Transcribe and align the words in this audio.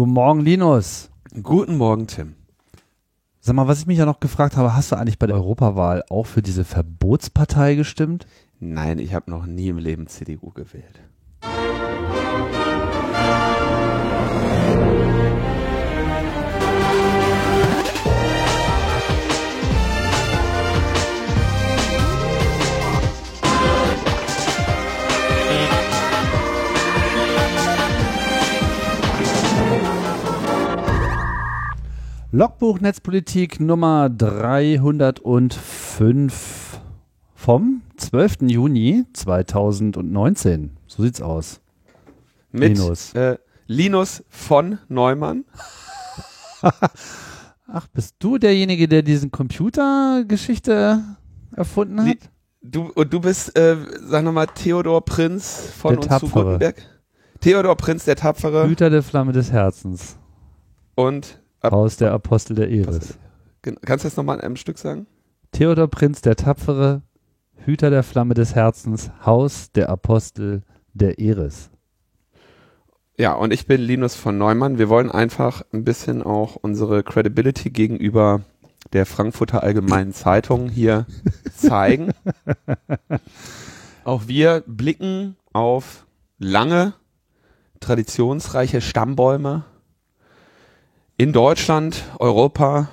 Guten 0.00 0.14
Morgen, 0.14 0.40
Linus. 0.40 1.10
Guten 1.42 1.76
Morgen, 1.76 2.06
Tim. 2.06 2.34
Sag 3.38 3.54
mal, 3.54 3.68
was 3.68 3.80
ich 3.80 3.86
mich 3.86 3.98
ja 3.98 4.06
noch 4.06 4.18
gefragt 4.18 4.56
habe, 4.56 4.74
hast 4.74 4.90
du 4.90 4.96
eigentlich 4.96 5.18
bei 5.18 5.26
der 5.26 5.36
Europawahl 5.36 6.04
auch 6.08 6.24
für 6.24 6.40
diese 6.40 6.64
Verbotspartei 6.64 7.74
gestimmt? 7.74 8.26
Nein, 8.60 8.98
ich 8.98 9.12
habe 9.12 9.30
noch 9.30 9.44
nie 9.44 9.68
im 9.68 9.76
Leben 9.76 10.06
CDU 10.06 10.52
gewählt. 10.52 11.02
Logbuch 32.32 32.80
Netzpolitik 32.80 33.58
Nummer 33.60 34.08
305 34.08 36.80
vom 37.34 37.82
12. 37.96 38.36
Juni 38.42 39.04
2019. 39.12 40.76
So 40.86 41.02
sieht's 41.02 41.20
aus. 41.20 41.60
Mit 42.52 42.78
Linus. 42.78 43.12
Äh, 43.14 43.38
Linus 43.66 44.22
von 44.28 44.78
Neumann. 44.88 45.44
Ach, 47.66 47.86
bist 47.92 48.14
du 48.20 48.38
derjenige, 48.38 48.86
der 48.88 49.02
diesen 49.02 49.30
Computergeschichte 49.30 51.02
erfunden 51.56 52.00
hat? 52.00 52.06
Li- 52.06 52.18
Du, 52.62 52.90
und 52.94 53.10
du 53.10 53.20
bist, 53.20 53.56
äh, 53.58 53.74
sag 54.06 54.22
nochmal, 54.22 54.46
Theodor 54.48 55.02
Prinz 55.02 55.70
von 55.78 55.94
Der 55.94 56.02
zu 56.02 56.08
Tapfere. 56.10 56.42
Gutenberg. 56.44 56.76
Theodor 57.40 57.74
Prinz, 57.74 58.04
der 58.04 58.16
Tapfere. 58.16 58.68
Hüter 58.68 58.90
der 58.90 59.02
Flamme 59.02 59.32
des 59.32 59.50
Herzens. 59.50 60.18
Und 60.94 61.39
Haus 61.62 61.96
der 61.96 62.12
Apostel 62.12 62.54
der 62.54 62.68
Iris. 62.68 63.18
Gen- 63.62 63.78
kannst 63.82 64.04
du 64.04 64.08
das 64.08 64.16
nochmal 64.16 64.36
in 64.38 64.42
einem 64.44 64.56
Stück 64.56 64.78
sagen? 64.78 65.06
Theodor 65.52 65.88
Prinz 65.88 66.20
der 66.22 66.36
Tapfere, 66.36 67.02
Hüter 67.56 67.90
der 67.90 68.02
Flamme 68.02 68.34
des 68.34 68.54
Herzens, 68.54 69.10
Haus 69.24 69.70
der 69.72 69.88
Apostel 69.90 70.62
der 70.94 71.18
Iris. 71.18 71.70
Ja, 73.18 73.34
und 73.34 73.52
ich 73.52 73.66
bin 73.66 73.80
Linus 73.82 74.14
von 74.14 74.38
Neumann. 74.38 74.78
Wir 74.78 74.88
wollen 74.88 75.10
einfach 75.10 75.62
ein 75.72 75.84
bisschen 75.84 76.22
auch 76.22 76.56
unsere 76.56 77.02
Credibility 77.02 77.68
gegenüber 77.70 78.40
der 78.94 79.04
Frankfurter 79.04 79.62
Allgemeinen 79.62 80.14
Zeitung 80.14 80.70
hier 80.70 81.06
zeigen. 81.54 82.12
Auch 84.04 84.26
wir 84.26 84.64
blicken 84.66 85.36
auf 85.52 86.06
lange, 86.38 86.94
traditionsreiche 87.80 88.80
Stammbäume 88.80 89.64
in 91.20 91.34
Deutschland, 91.34 92.02
Europa 92.18 92.88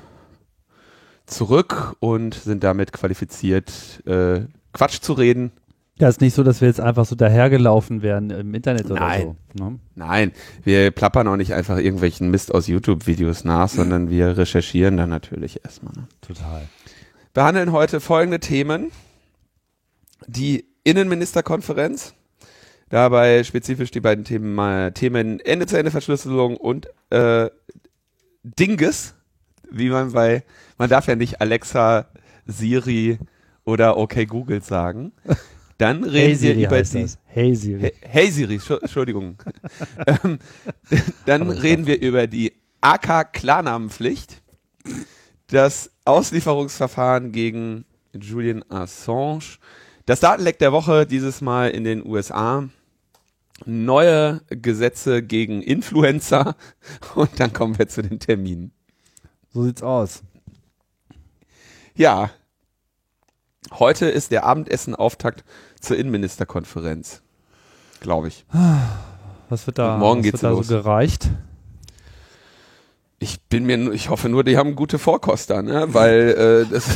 zurück 1.28 1.96
und 2.02 2.34
sind 2.34 2.62
damit 2.62 2.92
qualifiziert, 2.92 4.04
äh, 4.06 4.42
Quatsch 4.74 5.00
zu 5.00 5.14
reden, 5.14 5.54
Ja, 5.98 6.10
ist 6.10 6.20
nicht 6.20 6.34
so, 6.34 6.44
dass 6.44 6.60
wir 6.60 6.68
jetzt 6.68 6.82
einfach 6.82 7.06
so 7.06 7.16
dahergelaufen 7.16 8.02
wären 8.02 8.30
im 8.32 8.54
Internet 8.54 8.92
oder 8.92 9.00
Nein. 9.00 9.38
so. 9.58 9.64
Ne? 9.64 9.80
Nein, 9.96 10.32
wir 10.62 10.92
plappern 10.92 11.30
auch 11.30 11.38
nicht 11.38 11.54
einfach 11.54 11.78
irgendwelchen 11.78 12.30
Mist 12.30 12.54
aus 12.54 12.68
YouTube-Videos 12.68 13.46
nach, 13.46 13.70
sondern 13.70 14.10
wir 14.10 14.38
recherchieren 14.38 14.98
dann 14.98 15.10
natürlich 15.10 15.64
erstmal. 15.64 15.94
Ne? 15.94 16.08
Total. 16.20 16.68
Behandeln 17.34 17.72
heute 17.72 18.02
folgende 18.02 18.42
Themen. 18.42 18.92
Die 20.28 20.66
Innenministerkonferenz, 20.84 22.14
dabei 22.90 23.46
spezifisch 23.46 23.92
die 23.92 24.02
beiden 24.02 24.26
Themen, 24.26 24.54
mal 24.54 24.92
Themen 24.92 25.40
Ende-zu-Ende-Verschlüsselung 25.40 26.58
und 26.58 26.90
äh, 27.10 27.50
Dinges, 28.44 29.14
wie 29.70 29.90
man 29.90 30.12
bei, 30.12 30.44
man 30.78 30.90
darf 30.90 31.08
ja 31.08 31.16
nicht 31.16 31.42
Alexa, 31.42 32.08
Siri 32.46 33.20
oder 33.66 33.98
okay 33.98 34.26
Google 34.26 34.62
sagen. 34.62 35.12
Dann 35.78 36.04
reden 36.04 36.14
Hey 36.16 36.30
wir 36.30 36.36
Siri 36.38 36.64
über 36.64 36.76
heißt 36.78 36.94
die 36.96 37.02
das. 37.04 37.20
Hey 37.26 37.56
Siri. 37.56 37.82
Hey, 37.82 37.94
hey 38.02 38.32
Siri, 38.32 38.56
Entschu- 38.56 38.82
Entschuldigung. 38.82 39.38
ähm, 40.08 40.40
dann 41.26 41.50
reden 41.50 41.86
wir 41.86 42.00
über 42.02 42.26
die 42.28 42.54
AK-Klarnamenpflicht, 42.82 44.42
das 45.48 45.92
Auslieferungsverfahren 46.06 47.32
gegen 47.32 47.86
Julian 48.20 48.64
Assange, 48.70 49.58
das 50.06 50.20
Datenleck 50.22 50.58
der 50.60 50.72
Woche 50.72 51.06
dieses 51.06 51.42
Mal 51.42 51.70
in 51.72 51.84
den 51.84 52.06
USA, 52.06 52.68
neue 53.66 54.42
Gesetze 54.50 55.24
gegen 55.24 55.62
Influencer 55.62 56.56
und 57.16 57.40
dann 57.40 57.54
kommen 57.54 57.78
wir 57.78 57.88
zu 57.88 58.02
den 58.02 58.20
Terminen. 58.20 58.72
So 59.54 59.64
sieht's 59.64 59.84
aus. 59.84 60.24
Ja, 61.96 62.30
heute 63.74 64.06
ist 64.08 64.32
der 64.32 64.44
Abendessen-Auftakt 64.46 65.44
zur 65.80 65.98
Innenministerkonferenz, 65.98 67.22
glaube 68.00 68.28
ich. 68.28 68.46
Was 69.50 69.66
wird 69.66 69.80
da, 69.80 69.96
Und 69.96 70.00
morgen 70.02 70.20
was 70.20 70.24
geht's 70.26 70.44
wird 70.44 70.44
da 70.44 70.50
los. 70.56 70.68
so 70.68 70.76
gereicht? 70.76 71.30
Ich 73.20 73.42
bin 73.46 73.66
mir, 73.66 73.92
ich 73.94 74.10
hoffe 74.10 74.30
nur, 74.30 74.44
die 74.44 74.58
haben 74.58 74.76
gute 74.76 75.00
Vorkoster, 75.00 75.64
ne? 75.64 75.92
Weil 75.92 76.66
äh, 76.70 76.72
das, 76.72 76.88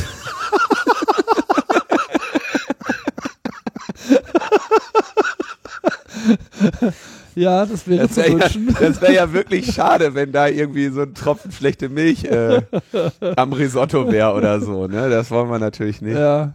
Ja, 7.34 7.64
das 7.64 7.88
wäre 7.88 8.08
das 8.08 8.16
wäre 8.16 8.38
ja, 8.38 8.48
das 8.78 9.00
wär 9.00 9.12
ja 9.12 9.32
wirklich 9.32 9.72
schade, 9.72 10.14
wenn 10.14 10.32
da 10.32 10.48
irgendwie 10.48 10.88
so 10.88 11.02
ein 11.02 11.14
Tropfen 11.14 11.50
schlechte 11.50 11.88
Milch 11.88 12.24
äh, 12.24 12.60
am 13.36 13.54
Risotto 13.54 14.12
wäre 14.12 14.34
oder 14.34 14.60
so, 14.60 14.86
ne? 14.86 15.08
Das 15.08 15.30
wollen 15.30 15.48
wir 15.48 15.58
natürlich 15.58 16.02
nicht. 16.02 16.18
Ja. 16.18 16.52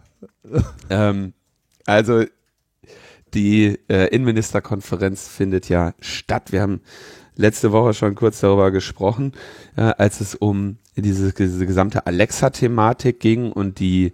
Ähm, 0.90 1.34
also 1.85 2.25
die 3.34 3.79
äh, 3.90 4.07
Innenministerkonferenz 4.13 5.28
findet 5.28 5.68
ja 5.69 5.94
statt. 6.00 6.51
Wir 6.51 6.62
haben 6.62 6.81
letzte 7.35 7.72
Woche 7.72 7.94
schon 7.94 8.16
kurz 8.16 8.39
darüber 8.39 8.72
gesprochen, 8.72 9.34
äh, 9.75 9.81
als 9.97 10.22
es 10.22 10.35
um 10.35 10.78
diese, 10.95 11.34
diese 11.34 11.66
gesamte 11.66 12.06
Alexa-Thematik 12.06 13.19
ging 13.19 13.51
und 13.51 13.79
die 13.79 14.13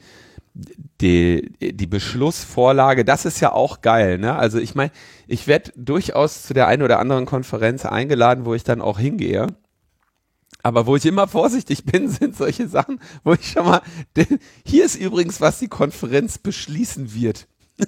die, 0.54 1.52
die 1.60 1.88
Beschlussvorlage, 1.88 3.04
das 3.04 3.26
ist 3.26 3.40
ja 3.40 3.52
auch 3.52 3.82
geil, 3.82 4.20
ne? 4.20 4.36
Also 4.36 4.60
ich 4.60 4.76
meine, 4.76 4.92
ich 5.28 5.48
werde 5.48 5.72
durchaus 5.76 6.44
zu 6.44 6.54
der 6.54 6.68
einen 6.68 6.84
oder 6.84 7.00
anderen 7.00 7.26
Konferenz 7.26 7.86
eingeladen, 7.86 8.46
wo 8.46 8.54
ich 8.54 8.64
dann 8.64 8.82
auch 8.82 9.00
hingehe. 9.00 9.48
Aber 10.62 10.86
wo 10.86 10.96
ich 10.96 11.06
immer 11.06 11.28
vorsichtig 11.28 11.84
bin, 11.86 12.10
sind 12.10 12.38
solche 12.38 12.68
Sachen, 12.68 13.00
wo 13.24 13.34
ich 13.34 13.52
schon 13.52 13.66
mal, 13.66 13.82
hier 14.66 14.86
ist 14.86 14.96
übrigens, 14.96 15.42
was 15.42 15.60
die 15.60 15.68
Konferenz 15.68 16.38
beschließen 16.38 17.14
wird. 17.14 17.48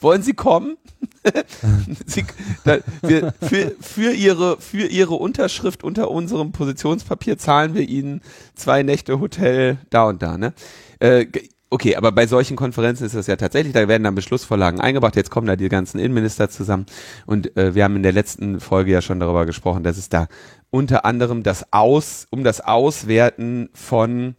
Wollen 0.00 0.22
Sie 0.22 0.32
kommen? 0.32 0.78
Sie, 2.06 2.24
da, 2.64 2.78
wir, 3.02 3.34
für, 3.42 3.74
für, 3.80 4.12
ihre, 4.12 4.58
für 4.58 4.86
Ihre 4.86 5.14
Unterschrift 5.14 5.84
unter 5.84 6.10
unserem 6.10 6.52
Positionspapier 6.52 7.36
zahlen 7.36 7.74
wir 7.74 7.86
Ihnen 7.86 8.22
zwei 8.54 8.82
Nächte 8.82 9.20
Hotel 9.20 9.76
da 9.90 10.04
und 10.04 10.22
da. 10.22 10.38
Ne? 10.38 10.54
Äh, 11.00 11.26
okay, 11.70 11.96
aber 11.96 12.12
bei 12.12 12.26
solchen 12.26 12.56
Konferenzen 12.56 13.06
ist 13.06 13.14
das 13.14 13.26
ja 13.26 13.36
tatsächlich, 13.36 13.72
da 13.72 13.88
werden 13.88 14.04
dann 14.04 14.14
Beschlussvorlagen 14.14 14.80
eingebracht. 14.80 15.16
Jetzt 15.16 15.30
kommen 15.30 15.46
da 15.46 15.56
die 15.56 15.68
ganzen 15.68 15.98
Innenminister 15.98 16.50
zusammen. 16.50 16.86
Und 17.26 17.56
äh, 17.56 17.74
wir 17.74 17.84
haben 17.84 17.96
in 17.96 18.02
der 18.02 18.12
letzten 18.12 18.60
Folge 18.60 18.92
ja 18.92 19.00
schon 19.00 19.20
darüber 19.20 19.46
gesprochen, 19.46 19.84
dass 19.84 19.96
es 19.96 20.08
da 20.08 20.26
unter 20.70 21.04
anderem 21.04 21.42
das 21.42 21.72
Aus, 21.72 22.26
um 22.30 22.44
das 22.44 22.60
Auswerten 22.60 23.70
von 23.72 24.34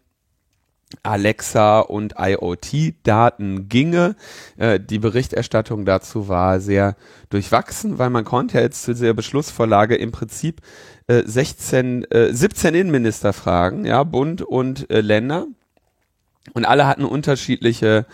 Alexa 1.04 1.80
und 1.80 2.16
IoT-Daten 2.18 3.70
ginge. 3.70 4.16
Äh, 4.58 4.80
die 4.80 5.00
Berichterstattung 5.00 5.86
dazu 5.86 6.28
war 6.28 6.60
sehr 6.60 6.96
durchwachsen, 7.30 7.98
weil 7.98 8.10
man 8.10 8.26
konnte 8.26 8.60
jetzt 8.60 8.84
zu 8.84 8.94
dieser 8.94 9.14
Beschlussvorlage 9.14 9.96
im 9.96 10.12
Prinzip 10.12 10.62
äh, 11.08 11.24
16, 11.26 12.06
äh, 12.12 12.34
17 12.34 12.76
Innenminister 12.76 13.34
fragen, 13.34 13.86
ja, 13.86 14.04
Bund 14.04 14.42
und 14.42 14.90
äh, 14.90 15.02
Länder. 15.02 15.48
Und 16.54 16.66
alle 16.66 16.88
hatten 16.88 17.06
unterschiedliche, 17.06 18.06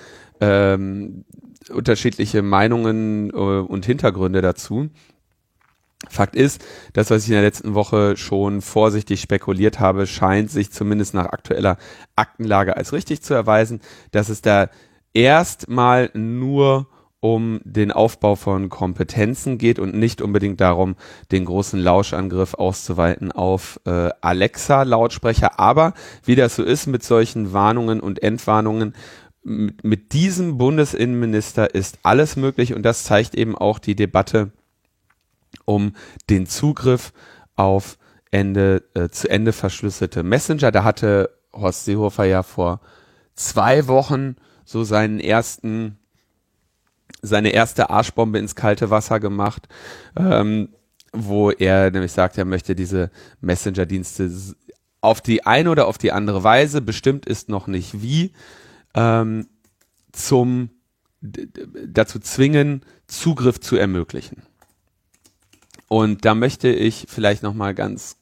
ähm, 0.42 1.26
unterschiedliche 1.70 2.42
Meinungen 2.42 3.30
äh, 3.30 3.34
und 3.34 3.86
Hintergründe 3.86 4.42
dazu. 4.42 4.90
Fakt 6.10 6.36
ist, 6.36 6.64
das, 6.94 7.10
was 7.10 7.24
ich 7.24 7.30
in 7.30 7.34
der 7.34 7.42
letzten 7.42 7.74
Woche 7.74 8.16
schon 8.18 8.62
vorsichtig 8.62 9.20
spekuliert 9.20 9.80
habe, 9.80 10.06
scheint 10.06 10.52
sich 10.52 10.72
zumindest 10.72 11.14
nach 11.14 11.26
aktueller 11.26 11.78
Aktenlage 12.16 12.78
als 12.78 12.94
richtig 12.94 13.24
zu 13.24 13.34
erweisen, 13.34 13.82
dass 14.12 14.30
es 14.30 14.42
da 14.42 14.70
erstmal 15.14 16.12
nur 16.14 16.88
um 17.20 17.60
den 17.64 17.92
Aufbau 17.92 18.36
von 18.36 18.70
Kompetenzen 18.70 19.58
geht 19.58 19.80
und 19.80 19.96
nicht 19.96 20.22
unbedingt 20.22 20.62
darum, 20.62 20.96
den 21.32 21.46
großen 21.46 21.80
Lauschangriff 21.80 22.54
auszuweiten 22.54 23.32
auf 23.32 23.80
äh, 23.86 24.10
Alexa-Lautsprecher. 24.22 25.60
Aber 25.60 25.94
wie 26.24 26.36
das 26.36 26.56
so 26.56 26.64
ist 26.64 26.88
mit 26.88 27.04
solchen 27.04 27.54
Warnungen 27.54 28.00
und 28.00 28.22
Entwarnungen, 28.22 28.94
mit, 29.44 29.84
mit 29.84 30.14
diesem 30.14 30.58
Bundesinnenminister 30.58 31.74
ist 31.74 32.00
alles 32.04 32.36
möglich 32.36 32.74
und 32.74 32.84
das 32.84 33.04
zeigt 33.04 33.34
eben 33.34 33.58
auch 33.58 33.80
die 33.80 33.96
Debatte 33.96 34.52
um 35.66 35.94
den 36.30 36.46
Zugriff 36.46 37.14
auf 37.56 37.98
Ende 38.32 38.84
äh, 38.94 39.10
zu 39.10 39.30
Ende 39.30 39.54
verschlüsselte 39.54 40.24
Messenger. 40.24 40.72
Da 40.72 40.84
hatte 40.84 41.32
Horst 41.54 41.86
Seehofer 41.86 42.26
ja 42.26 42.44
vor 42.44 42.82
zwei 43.36 43.88
Wochen 43.88 44.36
so 44.66 44.84
seinen 44.84 45.20
ersten 45.20 45.98
seine 47.22 47.50
erste 47.50 47.90
Arschbombe 47.90 48.40
ins 48.40 48.56
kalte 48.56 48.90
Wasser 48.90 49.20
gemacht, 49.20 49.68
ähm, 50.16 50.70
wo 51.14 51.52
er 51.52 51.92
nämlich 51.92 52.12
sagt, 52.12 52.38
er 52.38 52.46
möchte 52.46 52.76
diese 52.76 53.12
Messenger-Dienste 53.42 54.30
auf 55.02 55.22
die 55.22 55.46
eine 55.46 55.72
oder 55.72 55.88
auf 55.88 55.98
die 55.98 56.12
andere 56.12 56.44
Weise, 56.44 56.82
bestimmt 56.82 57.26
ist 57.26 57.50
noch 57.50 57.68
nicht 57.68 58.02
wie, 58.02 58.34
ähm, 58.94 59.48
zum 60.12 60.70
dazu 61.22 62.20
zwingen, 62.20 62.84
Zugriff 63.08 63.60
zu 63.60 63.76
ermöglichen. 63.76 64.44
Und 65.88 66.26
da 66.26 66.36
möchte 66.36 66.70
ich 66.70 67.06
vielleicht 67.08 67.44
noch 67.44 67.54
mal 67.54 67.74
ganz 67.74 68.18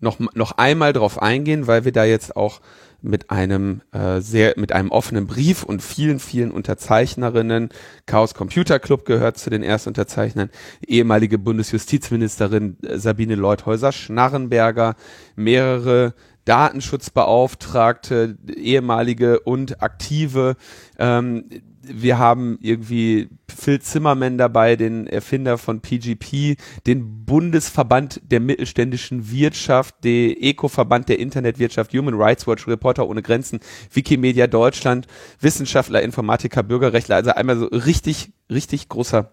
noch 0.00 0.18
noch 0.18 0.52
einmal 0.52 0.92
drauf 0.92 1.20
eingehen, 1.20 1.66
weil 1.66 1.84
wir 1.84 1.92
da 1.92 2.04
jetzt 2.04 2.36
auch 2.36 2.60
mit 3.04 3.30
einem 3.30 3.82
äh, 3.92 4.20
sehr 4.20 4.54
mit 4.56 4.72
einem 4.72 4.90
offenen 4.90 5.26
Brief 5.26 5.62
und 5.62 5.82
vielen 5.82 6.18
vielen 6.18 6.50
Unterzeichnerinnen. 6.50 7.68
Chaos 8.06 8.34
Computer 8.34 8.78
Club 8.78 9.04
gehört 9.04 9.36
zu 9.36 9.50
den 9.50 9.62
Erstunterzeichnern. 9.62 10.50
Ehemalige 10.86 11.38
Bundesjustizministerin 11.38 12.78
äh, 12.82 12.98
Sabine 12.98 13.34
Leuthäuser 13.34 13.92
Schnarrenberger 13.92 14.96
mehrere 15.36 16.14
Datenschutzbeauftragte 16.46 18.38
ehemalige 18.56 19.40
und 19.40 19.82
aktive. 19.82 20.56
Ähm, 20.98 21.44
wir 21.88 22.18
haben 22.18 22.58
irgendwie 22.60 23.28
Phil 23.48 23.80
Zimmerman 23.80 24.38
dabei, 24.38 24.76
den 24.76 25.06
Erfinder 25.06 25.58
von 25.58 25.80
PGP, 25.80 26.56
den 26.86 27.24
Bundesverband 27.24 28.20
der 28.24 28.40
mittelständischen 28.40 29.30
Wirtschaft, 29.30 30.02
den 30.04 30.36
Eco-Verband 30.36 31.08
der 31.08 31.18
Internetwirtschaft, 31.18 31.92
Human 31.92 32.14
Rights 32.14 32.46
Watch, 32.46 32.66
Reporter 32.66 33.08
ohne 33.08 33.22
Grenzen, 33.22 33.60
Wikimedia 33.92 34.46
Deutschland, 34.46 35.06
Wissenschaftler, 35.40 36.02
Informatiker, 36.02 36.62
Bürgerrechtler, 36.62 37.16
also 37.16 37.30
einmal 37.30 37.56
so 37.56 37.66
richtig, 37.66 38.32
richtig 38.50 38.88
großer 38.88 39.30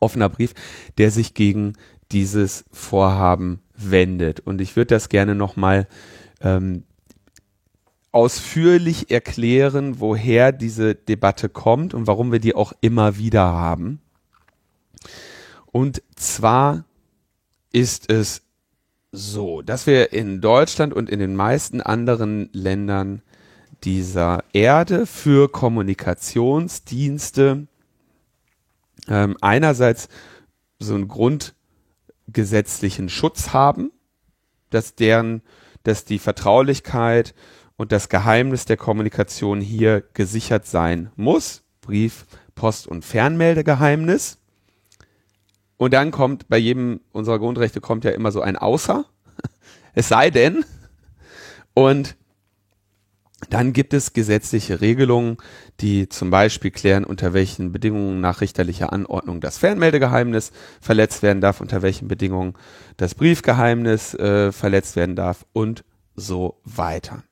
offener 0.00 0.28
Brief, 0.28 0.52
der 0.98 1.10
sich 1.10 1.34
gegen 1.34 1.74
dieses 2.12 2.64
Vorhaben 2.70 3.60
wendet. 3.76 4.40
Und 4.40 4.60
ich 4.60 4.76
würde 4.76 4.94
das 4.94 5.08
gerne 5.08 5.34
nochmal 5.34 5.88
ähm, 6.40 6.84
ausführlich 8.16 9.10
erklären, 9.10 10.00
woher 10.00 10.50
diese 10.50 10.94
Debatte 10.94 11.50
kommt 11.50 11.92
und 11.92 12.06
warum 12.06 12.32
wir 12.32 12.38
die 12.38 12.54
auch 12.54 12.72
immer 12.80 13.18
wieder 13.18 13.42
haben. 13.42 14.00
Und 15.66 16.02
zwar 16.14 16.86
ist 17.72 18.10
es 18.10 18.40
so, 19.12 19.60
dass 19.60 19.86
wir 19.86 20.14
in 20.14 20.40
Deutschland 20.40 20.94
und 20.94 21.10
in 21.10 21.18
den 21.18 21.36
meisten 21.36 21.82
anderen 21.82 22.48
Ländern 22.54 23.20
dieser 23.84 24.44
Erde 24.54 25.04
für 25.04 25.50
Kommunikationsdienste 25.50 27.66
ähm, 29.08 29.36
einerseits 29.42 30.08
so 30.78 30.94
einen 30.94 31.08
grundgesetzlichen 31.08 33.10
Schutz 33.10 33.52
haben, 33.52 33.92
dass 34.70 34.94
deren, 34.94 35.42
dass 35.82 36.06
die 36.06 36.18
Vertraulichkeit 36.18 37.34
und 37.76 37.92
das 37.92 38.08
Geheimnis 38.08 38.64
der 38.64 38.76
Kommunikation 38.76 39.60
hier 39.60 40.02
gesichert 40.14 40.66
sein 40.66 41.10
muss. 41.16 41.62
Brief, 41.80 42.26
Post- 42.54 42.86
und 42.86 43.04
Fernmeldegeheimnis. 43.04 44.38
Und 45.76 45.92
dann 45.92 46.10
kommt 46.10 46.48
bei 46.48 46.56
jedem 46.56 47.00
unserer 47.12 47.38
Grundrechte 47.38 47.80
kommt 47.80 48.04
ja 48.04 48.10
immer 48.12 48.32
so 48.32 48.40
ein 48.40 48.56
Außer. 48.56 49.04
Es 49.98 50.08
sei 50.08 50.28
denn. 50.28 50.62
Und 51.72 52.16
dann 53.50 53.72
gibt 53.72 53.94
es 53.94 54.12
gesetzliche 54.12 54.80
Regelungen, 54.80 55.36
die 55.80 56.08
zum 56.08 56.30
Beispiel 56.30 56.70
klären, 56.70 57.04
unter 57.04 57.32
welchen 57.32 57.72
Bedingungen 57.72 58.20
nach 58.20 58.40
richterlicher 58.40 58.92
Anordnung 58.92 59.40
das 59.40 59.58
Fernmeldegeheimnis 59.58 60.52
verletzt 60.80 61.22
werden 61.22 61.40
darf, 61.40 61.60
unter 61.60 61.82
welchen 61.82 62.08
Bedingungen 62.08 62.54
das 62.96 63.14
Briefgeheimnis 63.14 64.14
äh, 64.14 64.52
verletzt 64.52 64.96
werden 64.96 65.16
darf 65.16 65.46
und 65.52 65.84
so 66.14 66.60
weiter. 66.64 67.22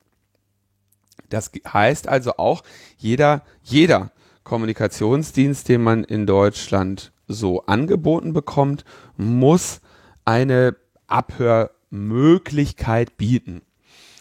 Das 1.29 1.51
heißt 1.67 2.07
also 2.07 2.37
auch, 2.37 2.63
jeder, 2.97 3.43
jeder 3.63 4.11
Kommunikationsdienst, 4.43 5.67
den 5.67 5.81
man 5.81 6.03
in 6.03 6.25
Deutschland 6.25 7.11
so 7.27 7.65
angeboten 7.65 8.33
bekommt, 8.33 8.85
muss 9.17 9.81
eine 10.23 10.75
Abhörmöglichkeit 11.07 13.17
bieten. 13.17 13.61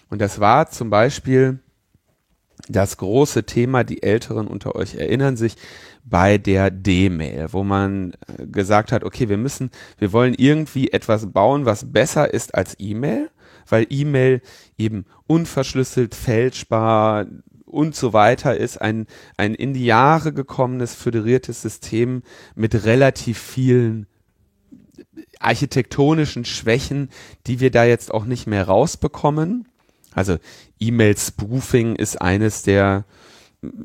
Und 0.09 0.21
das 0.21 0.41
war 0.41 0.71
zum 0.71 0.91
Beispiel 0.91 1.61
das 2.69 2.97
große 2.97 3.45
Thema, 3.45 3.85
die 3.85 4.03
Älteren 4.03 4.47
unter 4.47 4.75
euch 4.75 4.95
erinnern 4.95 5.37
sich, 5.37 5.56
bei 6.05 6.39
der 6.39 6.71
D-Mail, 6.71 7.53
wo 7.53 7.65
man 7.65 8.12
äh, 8.27 8.47
gesagt 8.47 8.93
hat, 8.93 9.05
okay, 9.05 9.29
wir 9.29 9.39
müssen, 9.39 9.71
wir 9.99 10.12
wollen 10.12 10.35
irgendwie 10.35 10.93
etwas 10.93 11.33
bauen, 11.33 11.65
was 11.65 11.93
besser 11.93 12.33
ist 12.33 12.55
als 12.55 12.77
E-Mail 12.79 13.31
weil 13.69 13.87
E-Mail 13.90 14.40
eben 14.78 15.06
unverschlüsselt, 15.26 16.14
fälschbar 16.14 17.26
und 17.64 17.96
so 17.96 18.12
weiter 18.12 18.56
ist, 18.56 18.81
ein, 18.81 19.06
ein 19.37 19.55
in 19.55 19.75
die 19.75 19.84
Jahre 19.84 20.32
gekommenes 20.32 20.94
föderiertes 20.94 21.62
System 21.62 22.22
mit 22.55 22.84
relativ 22.84 23.38
vielen 23.38 24.06
architektonischen 25.40 26.44
Schwächen, 26.44 27.11
die 27.46 27.61
wir 27.61 27.70
da 27.70 27.84
jetzt 27.84 28.12
auch 28.12 28.25
nicht 28.25 28.46
mehr 28.46 28.66
rausbekommen. 28.66 29.69
Also 30.14 30.38
E-Mail-Spoofing 30.78 31.96
ist 31.96 32.20
eines 32.20 32.62
der 32.62 33.05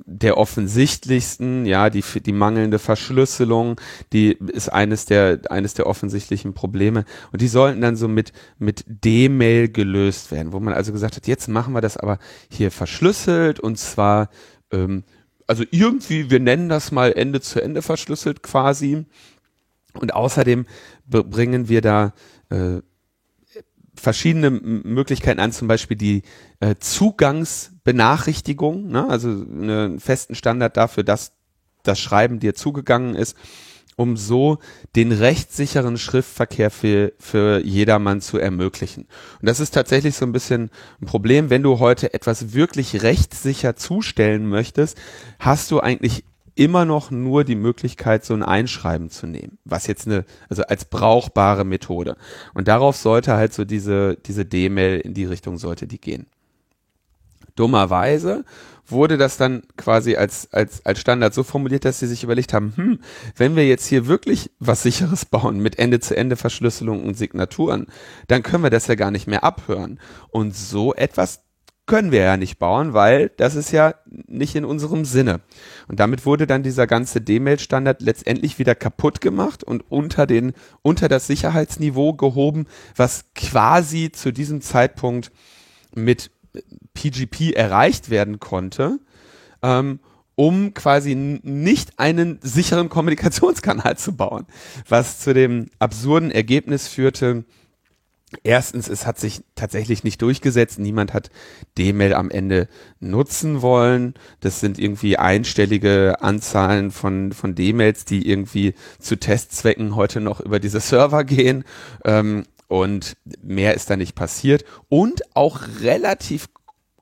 der 0.05 0.37
offensichtlichsten, 0.37 1.65
ja, 1.65 1.89
die, 1.89 2.03
die 2.03 2.31
mangelnde 2.31 2.79
Verschlüsselung, 2.79 3.79
die 4.13 4.33
ist 4.33 4.69
eines 4.69 5.05
der, 5.05 5.41
eines 5.49 5.73
der 5.73 5.87
offensichtlichen 5.87 6.53
Probleme. 6.53 7.05
Und 7.31 7.41
die 7.41 7.47
sollten 7.47 7.81
dann 7.81 7.95
so 7.95 8.07
mit, 8.07 8.33
mit 8.57 8.83
D-Mail 8.87 9.69
gelöst 9.69 10.31
werden, 10.31 10.53
wo 10.53 10.59
man 10.59 10.73
also 10.73 10.91
gesagt 10.91 11.15
hat, 11.15 11.27
jetzt 11.27 11.47
machen 11.47 11.73
wir 11.73 11.81
das 11.81 11.97
aber 11.97 12.19
hier 12.49 12.71
verschlüsselt 12.71 13.59
und 13.59 13.77
zwar, 13.77 14.29
ähm, 14.71 15.03
also 15.47 15.63
irgendwie, 15.71 16.29
wir 16.29 16.39
nennen 16.39 16.69
das 16.69 16.91
mal 16.91 17.11
Ende 17.11 17.41
zu 17.41 17.61
Ende 17.61 17.81
verschlüsselt 17.81 18.43
quasi. 18.43 19.05
Und 19.93 20.13
außerdem 20.13 20.67
bringen 21.07 21.67
wir 21.67 21.81
da 21.81 22.13
äh, 22.49 22.81
verschiedene 23.99 24.49
Möglichkeiten 24.49 25.39
an, 25.39 25.51
zum 25.51 25.67
Beispiel 25.67 25.97
die 25.97 26.23
äh, 26.59 26.75
Zugangsbenachrichtigung, 27.89 28.87
ne? 28.87 29.07
also 29.09 29.29
einen 29.29 29.99
festen 29.99 30.35
Standard 30.35 30.77
dafür, 30.77 31.03
dass 31.03 31.33
das 31.83 31.99
Schreiben 31.99 32.39
dir 32.39 32.55
zugegangen 32.55 33.15
ist, 33.15 33.35
um 33.95 34.15
so 34.15 34.59
den 34.95 35.11
rechtssicheren 35.11 35.97
Schriftverkehr 35.97 36.71
für, 36.71 37.13
für 37.19 37.59
jedermann 37.63 38.21
zu 38.21 38.37
ermöglichen. 38.37 39.07
Und 39.41 39.49
das 39.49 39.59
ist 39.59 39.71
tatsächlich 39.71 40.15
so 40.15 40.25
ein 40.25 40.31
bisschen 40.31 40.69
ein 41.01 41.05
Problem, 41.05 41.49
wenn 41.49 41.63
du 41.63 41.79
heute 41.79 42.13
etwas 42.13 42.53
wirklich 42.53 43.01
rechtssicher 43.01 43.75
zustellen 43.75 44.47
möchtest, 44.47 44.97
hast 45.39 45.71
du 45.71 45.79
eigentlich 45.79 46.23
immer 46.55 46.83
noch 46.83 47.09
nur 47.09 47.45
die 47.45 47.55
Möglichkeit, 47.55 48.25
so 48.25 48.33
ein 48.33 48.43
Einschreiben 48.43 49.09
zu 49.09 49.27
nehmen, 49.27 49.57
was 49.63 49.87
jetzt 49.87 50.07
eine, 50.07 50.25
also 50.49 50.63
als 50.63 50.85
brauchbare 50.85 51.63
Methode. 51.63 52.17
Und 52.53 52.67
darauf 52.67 52.97
sollte 52.97 53.35
halt 53.35 53.53
so 53.53 53.63
diese, 53.63 54.17
diese 54.25 54.45
D-Mail 54.45 54.99
in 54.99 55.13
die 55.13 55.25
Richtung 55.25 55.57
sollte 55.57 55.87
die 55.87 56.01
gehen. 56.01 56.27
Dummerweise 57.59 58.45
wurde 58.87 59.17
das 59.17 59.37
dann 59.37 59.63
quasi 59.77 60.15
als, 60.15 60.51
als, 60.51 60.85
als 60.85 60.99
Standard 60.99 61.33
so 61.33 61.43
formuliert, 61.43 61.85
dass 61.85 61.99
sie 61.99 62.07
sich 62.07 62.23
überlegt 62.23 62.53
haben, 62.53 62.73
hm, 62.75 62.99
wenn 63.35 63.55
wir 63.55 63.67
jetzt 63.67 63.85
hier 63.85 64.07
wirklich 64.07 64.51
was 64.59 64.83
sicheres 64.83 65.25
bauen 65.25 65.59
mit 65.59 65.77
Ende-zu-Ende-Verschlüsselung 65.77 67.03
und 67.03 67.17
Signaturen, 67.17 67.87
dann 68.27 68.43
können 68.43 68.63
wir 68.63 68.69
das 68.69 68.87
ja 68.87 68.95
gar 68.95 69.11
nicht 69.11 69.27
mehr 69.27 69.43
abhören. 69.43 69.99
Und 70.29 70.55
so 70.55 70.93
etwas 70.93 71.41
können 71.85 72.11
wir 72.11 72.21
ja 72.21 72.37
nicht 72.37 72.59
bauen, 72.59 72.93
weil 72.93 73.31
das 73.37 73.55
ist 73.55 73.71
ja 73.71 73.95
nicht 74.05 74.55
in 74.55 74.63
unserem 74.63 75.05
Sinne. 75.05 75.41
Und 75.87 75.99
damit 75.99 76.25
wurde 76.25 76.45
dann 76.45 76.61
dieser 76.61 76.85
ganze 76.85 77.19
D-Mail-Standard 77.19 78.01
letztendlich 78.01 78.59
wieder 78.59 78.75
kaputt 78.75 79.21
gemacht 79.21 79.63
und 79.63 79.83
unter 79.89 80.27
den, 80.27 80.53
unter 80.83 81.07
das 81.07 81.25
Sicherheitsniveau 81.27 82.13
gehoben, 82.13 82.67
was 82.95 83.25
quasi 83.33 84.11
zu 84.11 84.31
diesem 84.31 84.61
Zeitpunkt 84.61 85.31
mit 85.95 86.29
PGP 86.93 87.53
erreicht 87.55 88.09
werden 88.09 88.39
konnte, 88.39 88.99
ähm, 89.61 89.99
um 90.35 90.73
quasi 90.73 91.15
nicht 91.15 91.99
einen 91.99 92.39
sicheren 92.41 92.89
Kommunikationskanal 92.89 93.97
zu 93.97 94.15
bauen, 94.15 94.45
was 94.87 95.19
zu 95.19 95.33
dem 95.33 95.67
absurden 95.79 96.31
Ergebnis 96.31 96.87
führte, 96.87 97.43
Erstens, 98.43 98.87
es 98.87 99.07
hat 99.07 99.19
sich 99.19 99.41
tatsächlich 99.55 100.03
nicht 100.03 100.21
durchgesetzt. 100.21 100.77
Niemand 100.77 101.13
hat 101.13 101.31
D-Mail 101.79 102.13
am 102.13 102.29
Ende 102.29 102.67
nutzen 102.99 103.63
wollen. 103.63 104.13
Das 104.39 104.59
sind 104.59 104.77
irgendwie 104.77 105.17
einstellige 105.17 106.21
Anzahlen 106.21 106.91
von, 106.91 107.31
von 107.31 107.55
D-Mails, 107.55 108.05
die 108.05 108.29
irgendwie 108.29 108.75
zu 108.99 109.15
Testzwecken 109.15 109.95
heute 109.95 110.21
noch 110.21 110.41
über 110.41 110.59
diese 110.59 110.79
Server 110.79 111.23
gehen. 111.23 111.63
Ähm, 112.05 112.43
und 112.69 113.17
mehr 113.41 113.73
ist 113.73 113.89
da 113.89 113.97
nicht 113.97 114.15
passiert. 114.15 114.63
Und 114.87 115.35
auch 115.35 115.59
relativ 115.81 116.47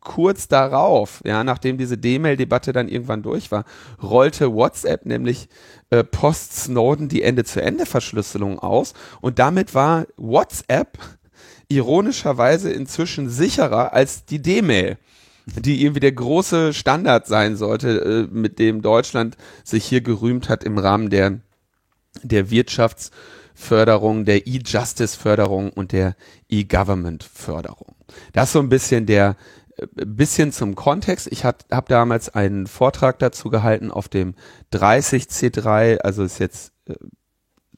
kurz 0.02 0.48
darauf, 0.48 1.22
ja, 1.26 1.44
nachdem 1.44 1.78
diese 1.78 1.98
D-Mail-Debatte 1.98 2.72
dann 2.72 2.88
irgendwann 2.88 3.22
durch 3.22 3.52
war, 3.52 3.66
rollte 4.02 4.54
WhatsApp 4.54 5.06
nämlich 5.06 5.50
äh, 5.90 6.04
post-Snowden 6.04 7.10
die 7.10 7.22
Ende-zu-Ende-Verschlüsselung 7.22 8.58
aus 8.58 8.94
und 9.20 9.38
damit 9.38 9.76
war 9.76 10.08
WhatsApp 10.16 10.98
ironischerweise 11.68 12.72
inzwischen 12.72 13.30
sicherer 13.30 13.92
als 13.92 14.24
die 14.24 14.42
D-Mail 14.42 14.98
die 15.56 15.82
irgendwie 15.82 16.02
der 16.02 16.12
große 16.12 16.74
Standard 16.74 17.26
sein 17.26 17.56
sollte, 17.56 18.28
äh, 18.30 18.34
mit 18.34 18.60
dem 18.60 18.82
Deutschland 18.82 19.38
sich 19.64 19.86
hier 19.86 20.02
gerühmt 20.02 20.50
hat 20.50 20.64
im 20.64 20.78
Rahmen 20.78 21.10
der, 21.10 21.40
der 22.22 22.52
Wirtschaftsförderung, 23.58 24.26
der 24.26 24.48
E-Justice-Förderung 24.48 25.72
und 25.72 25.92
der 25.92 26.16
E-Government-Förderung. 26.50 27.96
Das 28.34 28.50
ist 28.50 28.54
so 28.54 28.60
ein 28.60 28.70
bisschen 28.70 29.06
der, 29.06 29.36
bisschen 29.96 30.52
zum 30.52 30.76
Kontext. 30.76 31.28
Ich 31.32 31.44
habe 31.44 31.58
damals 31.88 32.30
einen 32.30 32.68
Vortrag 32.68 33.20
dazu 33.20 33.50
gehalten 33.50 33.92
auf 33.92 34.08
dem 34.08 34.36
30C3, 34.74 35.98
also 36.00 36.24
ist 36.24 36.40
jetzt 36.40 36.72
äh, 36.88 36.96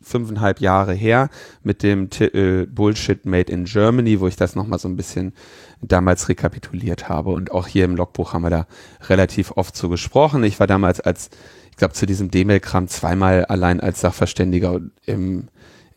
fünfeinhalb 0.02 0.62
Jahre 0.62 0.94
her, 0.94 1.30
mit 1.62 1.84
dem 1.84 2.10
Titel 2.10 2.68
Bullshit 2.68 3.26
Made 3.26 3.52
in 3.52 3.66
Germany, 3.66 4.20
wo 4.22 4.28
ich 4.28 4.38
das 4.38 4.56
nochmal 4.56 4.80
so 4.80 4.88
ein 4.88 4.96
bisschen 4.96 5.34
damals 5.82 6.30
rekapituliert 6.30 7.10
habe. 7.10 7.32
Und 7.32 7.52
auch 7.52 7.68
hier 7.68 7.86
im 7.86 7.96
Logbuch 7.96 8.34
haben 8.34 8.44
wir 8.44 8.50
da 8.50 8.68
relativ 9.08 9.52
oft 9.56 9.76
zu 9.76 9.90
gesprochen. 9.90 10.44
Ich 10.44 10.60
war 10.60 10.68
damals 10.68 11.02
als, 11.02 11.30
ich 11.72 11.78
glaube, 11.78 11.96
zu 11.96 12.06
diesem 12.06 12.32
D-Mail-Kram 12.32 12.88
zweimal 12.88 13.44
allein 13.46 13.82
als 13.82 14.00
Sachverständiger 14.00 14.80
im, 15.06 15.50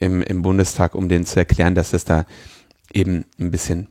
im, 0.02 0.22
im 0.22 0.42
Bundestag, 0.42 0.94
um 0.94 1.08
denen 1.08 1.24
zu 1.24 1.38
erklären, 1.38 1.74
dass 1.74 1.92
es 1.92 2.04
da 2.04 2.26
eben 2.92 3.24
ein 3.38 3.50
bisschen 3.50 3.88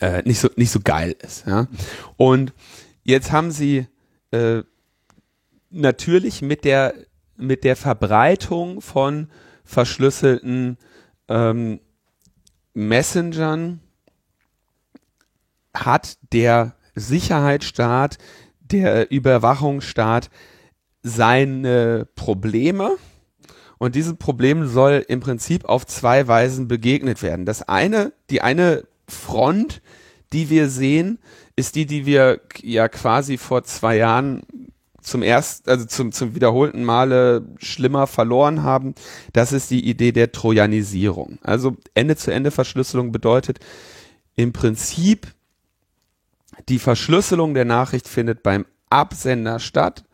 äh, 0.00 0.22
nicht 0.22 0.40
so 0.40 0.48
nicht 0.56 0.70
so 0.70 0.80
geil 0.80 1.14
ist. 1.22 1.46
Ja? 1.46 1.68
Und 2.16 2.52
jetzt 3.04 3.30
haben 3.30 3.50
sie 3.50 3.86
äh, 4.30 4.62
natürlich 5.70 6.42
mit 6.42 6.64
der 6.64 6.94
mit 7.36 7.64
der 7.64 7.76
Verbreitung 7.76 8.80
von 8.80 9.28
verschlüsselten 9.64 10.78
ähm, 11.28 11.80
Messengern 12.74 13.80
hat 15.74 16.16
der 16.32 16.74
Sicherheitsstaat, 16.94 18.18
der 18.60 19.10
Überwachungsstaat 19.10 20.30
seine 21.02 22.06
Probleme. 22.14 22.96
Und 23.82 23.96
diesen 23.96 24.16
Problemen 24.16 24.68
soll 24.68 25.04
im 25.08 25.18
Prinzip 25.18 25.64
auf 25.64 25.84
zwei 25.88 26.28
Weisen 26.28 26.68
begegnet 26.68 27.20
werden. 27.20 27.44
Das 27.44 27.62
eine, 27.62 28.12
die 28.30 28.40
eine 28.40 28.84
Front, 29.08 29.82
die 30.32 30.50
wir 30.50 30.68
sehen, 30.68 31.18
ist 31.56 31.74
die, 31.74 31.84
die 31.84 32.06
wir 32.06 32.42
ja 32.62 32.86
quasi 32.86 33.38
vor 33.38 33.64
zwei 33.64 33.96
Jahren 33.96 34.42
zum 35.00 35.24
ersten, 35.24 35.68
also 35.68 35.84
zum, 35.86 36.12
zum 36.12 36.36
wiederholten 36.36 36.84
Male 36.84 37.44
schlimmer 37.58 38.06
verloren 38.06 38.62
haben. 38.62 38.94
Das 39.32 39.50
ist 39.50 39.72
die 39.72 39.84
Idee 39.84 40.12
der 40.12 40.30
Trojanisierung. 40.30 41.40
Also 41.42 41.76
Ende-zu-Ende-Verschlüsselung 41.94 43.10
bedeutet 43.10 43.58
im 44.36 44.52
Prinzip, 44.52 45.26
die 46.68 46.78
Verschlüsselung 46.78 47.52
der 47.52 47.64
Nachricht 47.64 48.06
findet 48.06 48.44
beim 48.44 48.64
Absender 48.90 49.58
statt 49.58 50.04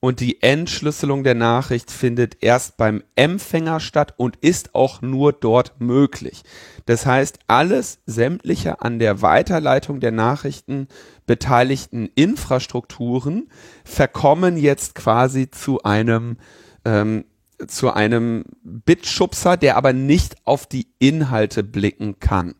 und 0.00 0.20
die 0.20 0.42
Entschlüsselung 0.42 1.24
der 1.24 1.34
Nachricht 1.34 1.90
findet 1.90 2.42
erst 2.42 2.78
beim 2.78 3.02
Empfänger 3.16 3.80
statt 3.80 4.14
und 4.16 4.36
ist 4.36 4.74
auch 4.74 5.02
nur 5.02 5.34
dort 5.34 5.78
möglich. 5.78 6.42
Das 6.86 7.04
heißt, 7.04 7.38
alles 7.46 8.00
sämtliche 8.06 8.80
an 8.80 8.98
der 8.98 9.20
Weiterleitung 9.20 10.00
der 10.00 10.12
Nachrichten 10.12 10.88
beteiligten 11.26 12.08
Infrastrukturen 12.14 13.50
verkommen 13.84 14.56
jetzt 14.56 14.94
quasi 14.94 15.50
zu 15.50 15.82
einem 15.82 16.38
ähm, 16.84 17.24
zu 17.68 17.92
einem 17.92 18.44
Bitschubser, 18.62 19.58
der 19.58 19.76
aber 19.76 19.92
nicht 19.92 20.36
auf 20.46 20.66
die 20.66 20.88
Inhalte 20.98 21.62
blicken 21.62 22.18
kann. 22.18 22.54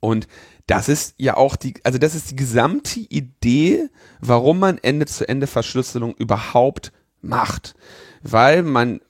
Und 0.00 0.26
das 0.66 0.88
ist 0.88 1.14
ja 1.18 1.36
auch 1.36 1.56
die, 1.56 1.74
also 1.84 1.98
das 1.98 2.14
ist 2.14 2.30
die 2.30 2.36
gesamte 2.36 3.00
Idee, 3.00 3.88
warum 4.20 4.58
man 4.58 4.78
Ende-zu-Ende-Verschlüsselung 4.78 6.14
überhaupt 6.14 6.92
macht. 7.20 7.74
Weil 8.22 8.62
man 8.62 9.00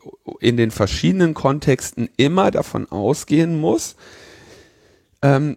in 0.41 0.57
den 0.57 0.73
verschiedenen 0.73 1.35
Kontexten 1.35 2.09
immer 2.17 2.51
davon 2.51 2.91
ausgehen 2.91 3.61
muss, 3.61 3.95
ähm, 5.23 5.57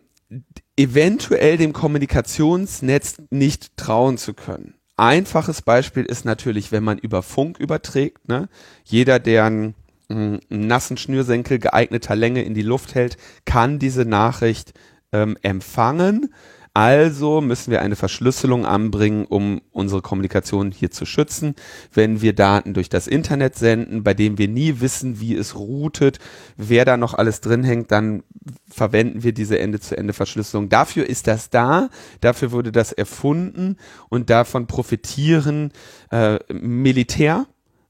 eventuell 0.75 1.57
dem 1.57 1.73
Kommunikationsnetz 1.73 3.17
nicht 3.31 3.75
trauen 3.77 4.19
zu 4.19 4.35
können. 4.35 4.75
Einfaches 4.95 5.61
Beispiel 5.61 6.05
ist 6.05 6.25
natürlich, 6.25 6.71
wenn 6.71 6.83
man 6.83 6.97
über 6.99 7.23
Funk 7.23 7.59
überträgt. 7.59 8.27
Ne? 8.27 8.49
Jeder, 8.83 9.19
der 9.19 9.45
einen, 9.45 9.75
einen 10.09 10.39
nassen 10.49 10.97
Schnürsenkel 10.97 11.57
geeigneter 11.59 12.15
Länge 12.15 12.43
in 12.43 12.53
die 12.53 12.61
Luft 12.61 12.93
hält, 12.93 13.17
kann 13.45 13.79
diese 13.79 14.05
Nachricht 14.05 14.73
ähm, 15.11 15.37
empfangen. 15.41 16.33
Also 16.77 17.41
müssen 17.41 17.71
wir 17.71 17.81
eine 17.81 17.95
Verschlüsselung 17.95 18.67
anbringen, 18.67 19.25
um 19.25 19.61
unsere 19.71 20.03
Kommunikation 20.03 20.71
hier 20.71 20.91
zu 20.91 21.07
schützen. 21.07 21.55
Wenn 21.91 22.21
wir 22.21 22.33
Daten 22.33 22.75
durch 22.75 22.87
das 22.87 23.07
Internet 23.07 23.55
senden, 23.55 24.03
bei 24.03 24.13
dem 24.13 24.37
wir 24.37 24.47
nie 24.47 24.79
wissen, 24.79 25.19
wie 25.19 25.33
es 25.33 25.55
routet, 25.55 26.19
wer 26.55 26.85
da 26.85 26.95
noch 26.95 27.15
alles 27.15 27.41
drin 27.41 27.63
hängt, 27.63 27.91
dann 27.91 28.21
verwenden 28.69 29.23
wir 29.23 29.33
diese 29.33 29.57
Ende-zu-Ende-Verschlüsselung. 29.57 30.69
Dafür 30.69 31.07
ist 31.07 31.25
das 31.25 31.49
da, 31.49 31.89
dafür 32.21 32.51
wurde 32.51 32.71
das 32.71 32.93
erfunden 32.93 33.77
und 34.09 34.29
davon 34.29 34.67
profitieren 34.67 35.71
äh, 36.11 36.37
Militär, 36.53 37.47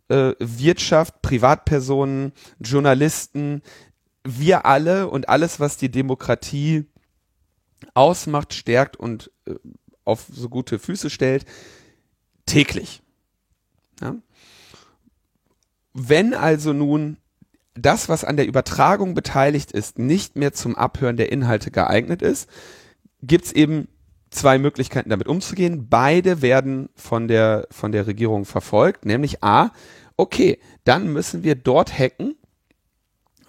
äh, 0.08 0.32
Wirtschaft, 0.40 1.22
Privatpersonen, 1.22 2.32
Journalisten, 2.62 3.64
wir 4.24 4.66
alle 4.66 5.10
und 5.10 5.28
alles, 5.28 5.60
was 5.60 5.76
die 5.76 5.92
Demokratie 5.92 6.86
ausmacht, 7.94 8.54
stärkt 8.54 8.98
und 8.98 9.32
äh, 9.46 9.56
auf 10.04 10.26
so 10.32 10.50
gute 10.50 10.80
Füße 10.80 11.10
stellt, 11.10 11.46
täglich. 12.46 13.02
Ja? 14.02 14.16
Wenn 15.94 16.34
also 16.34 16.74
nun 16.74 17.18
das, 17.74 18.10
was 18.10 18.24
an 18.24 18.38
der 18.38 18.48
Übertragung 18.48 19.14
beteiligt 19.14 19.72
ist, 19.72 20.00
nicht 20.00 20.36
mehr 20.36 20.54
zum 20.54 20.76
Abhören 20.76 21.18
der 21.18 21.32
Inhalte 21.32 21.72
geeignet 21.72 22.22
ist, 22.22 22.50
gibt 23.22 23.46
es 23.46 23.52
eben 23.52 23.88
zwei 24.30 24.58
Möglichkeiten, 24.58 25.10
damit 25.10 25.28
umzugehen. 25.28 25.88
Beide 25.90 26.42
werden 26.42 26.90
von 26.96 27.28
der, 27.28 27.68
von 27.72 27.92
der 27.92 28.08
Regierung 28.08 28.46
verfolgt, 28.46 29.06
nämlich 29.06 29.44
A, 29.44 29.72
okay, 30.16 30.60
dann 30.84 31.12
müssen 31.12 31.44
wir 31.44 31.56
dort 31.56 31.98
hacken, 31.98 32.37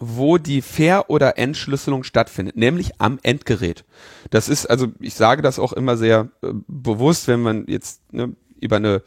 wo 0.00 0.38
die 0.38 0.62
Ver- 0.62 1.10
oder 1.10 1.38
Entschlüsselung 1.38 2.04
stattfindet, 2.04 2.56
nämlich 2.56 3.00
am 3.00 3.18
Endgerät. 3.22 3.84
Das 4.30 4.48
ist, 4.48 4.66
also 4.66 4.88
ich 5.00 5.14
sage 5.14 5.42
das 5.42 5.58
auch 5.58 5.72
immer 5.72 5.96
sehr 5.96 6.28
äh, 6.42 6.48
bewusst, 6.66 7.28
wenn 7.28 7.40
man 7.40 7.64
jetzt 7.66 8.12
ne, 8.12 8.34
über 8.60 8.76
eine, 8.76 9.02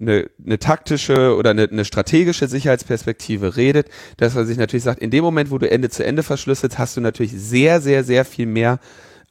eine, 0.00 0.30
eine 0.44 0.58
taktische 0.58 1.36
oder 1.36 1.50
eine, 1.50 1.64
eine 1.64 1.84
strategische 1.84 2.48
Sicherheitsperspektive 2.48 3.56
redet, 3.56 3.88
dass 4.16 4.34
man 4.34 4.46
sich 4.46 4.58
natürlich 4.58 4.84
sagt, 4.84 5.00
in 5.00 5.10
dem 5.10 5.24
Moment, 5.24 5.50
wo 5.50 5.58
du 5.58 5.70
Ende 5.70 5.90
zu 5.90 6.04
Ende 6.04 6.22
verschlüsselst, 6.22 6.78
hast 6.78 6.96
du 6.96 7.00
natürlich 7.00 7.32
sehr, 7.32 7.80
sehr, 7.80 8.04
sehr 8.04 8.24
viel 8.24 8.46
mehr 8.46 8.78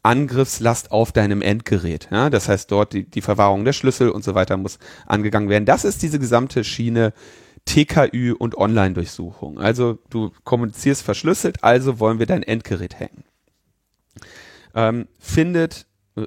Angriffslast 0.04 0.92
auf 0.92 1.12
deinem 1.12 1.42
Endgerät. 1.42 2.08
Ja? 2.12 2.30
Das 2.30 2.50
heißt, 2.50 2.72
dort 2.72 2.94
die, 2.94 3.04
die 3.04 3.22
Verwahrung 3.22 3.66
der 3.66 3.74
Schlüssel 3.74 4.10
und 4.10 4.24
so 4.24 4.34
weiter 4.34 4.58
muss 4.58 4.80
angegangen 5.06 5.50
werden. 5.50 5.66
Das 5.66 5.86
ist 5.86 6.02
diese 6.02 6.20
gesamte 6.20 6.64
Schiene, 6.64 7.14
TKÜ 7.66 8.34
und 8.34 8.58
Online-Durchsuchung. 8.58 9.60
Also 9.60 10.00
du 10.10 10.32
kommunizierst 10.44 11.04
verschlüsselt, 11.04 11.64
also 11.64 12.00
wollen 12.00 12.20
wir 12.20 12.26
dein 12.26 12.44
Endgerät 12.44 13.00
hacken. 13.00 13.24
Ähm, 14.74 15.08
findet 15.20 15.86
äh, 16.16 16.26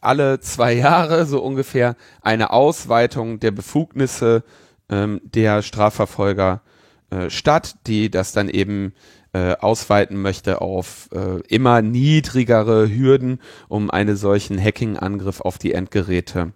alle 0.00 0.40
zwei 0.40 0.72
Jahre 0.72 1.26
so 1.26 1.42
ungefähr 1.42 1.96
eine 2.20 2.50
Ausweitung 2.50 3.38
der 3.40 3.52
Befugnisse 3.52 4.44
ähm, 4.88 5.20
der 5.24 5.62
Strafverfolger 5.62 6.62
äh, 7.10 7.30
statt, 7.30 7.76
die 7.86 8.10
das 8.10 8.32
dann 8.32 8.48
eben 8.48 8.94
äh, 9.32 9.54
ausweiten 9.56 10.20
möchte 10.20 10.60
auf 10.60 11.08
äh, 11.12 11.40
immer 11.48 11.82
niedrigere 11.82 12.88
Hürden, 12.88 13.40
um 13.68 13.90
einen 13.90 14.16
solchen 14.16 14.62
Hacking-Angriff 14.62 15.40
auf 15.40 15.58
die 15.58 15.72
Endgeräte 15.72 16.52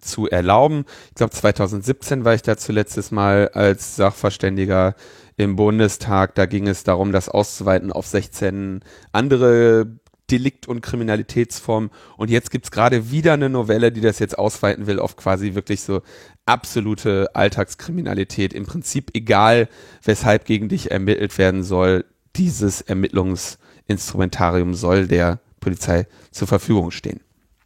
zu 0.00 0.28
erlauben. 0.28 0.84
Ich 1.08 1.14
glaube 1.14 1.32
2017 1.32 2.24
war 2.24 2.34
ich 2.34 2.42
da 2.42 2.56
zuletzt 2.56 3.12
Mal 3.12 3.48
als 3.48 3.96
Sachverständiger 3.96 4.94
im 5.36 5.56
Bundestag. 5.56 6.34
Da 6.34 6.46
ging 6.46 6.66
es 6.66 6.84
darum, 6.84 7.12
das 7.12 7.28
auszuweiten 7.28 7.92
auf 7.92 8.06
16 8.06 8.80
andere 9.12 9.86
Delikt- 10.30 10.66
und 10.66 10.80
Kriminalitätsformen. 10.80 11.90
Und 12.16 12.30
jetzt 12.30 12.50
gibt's 12.50 12.70
gerade 12.70 13.10
wieder 13.10 13.34
eine 13.34 13.48
Novelle, 13.48 13.92
die 13.92 14.00
das 14.00 14.18
jetzt 14.18 14.38
ausweiten 14.38 14.86
will 14.86 14.98
auf 14.98 15.16
quasi 15.16 15.54
wirklich 15.54 15.82
so 15.82 16.02
absolute 16.46 17.34
Alltagskriminalität. 17.34 18.52
Im 18.52 18.66
Prinzip 18.66 19.10
egal, 19.14 19.68
weshalb 20.02 20.44
gegen 20.44 20.68
dich 20.68 20.90
ermittelt 20.90 21.38
werden 21.38 21.62
soll, 21.62 22.04
dieses 22.34 22.80
Ermittlungsinstrumentarium 22.80 24.74
soll 24.74 25.06
der 25.06 25.40
Polizei 25.60 26.06
zur 26.30 26.48
Verfügung 26.48 26.90
stehen. 26.90 27.20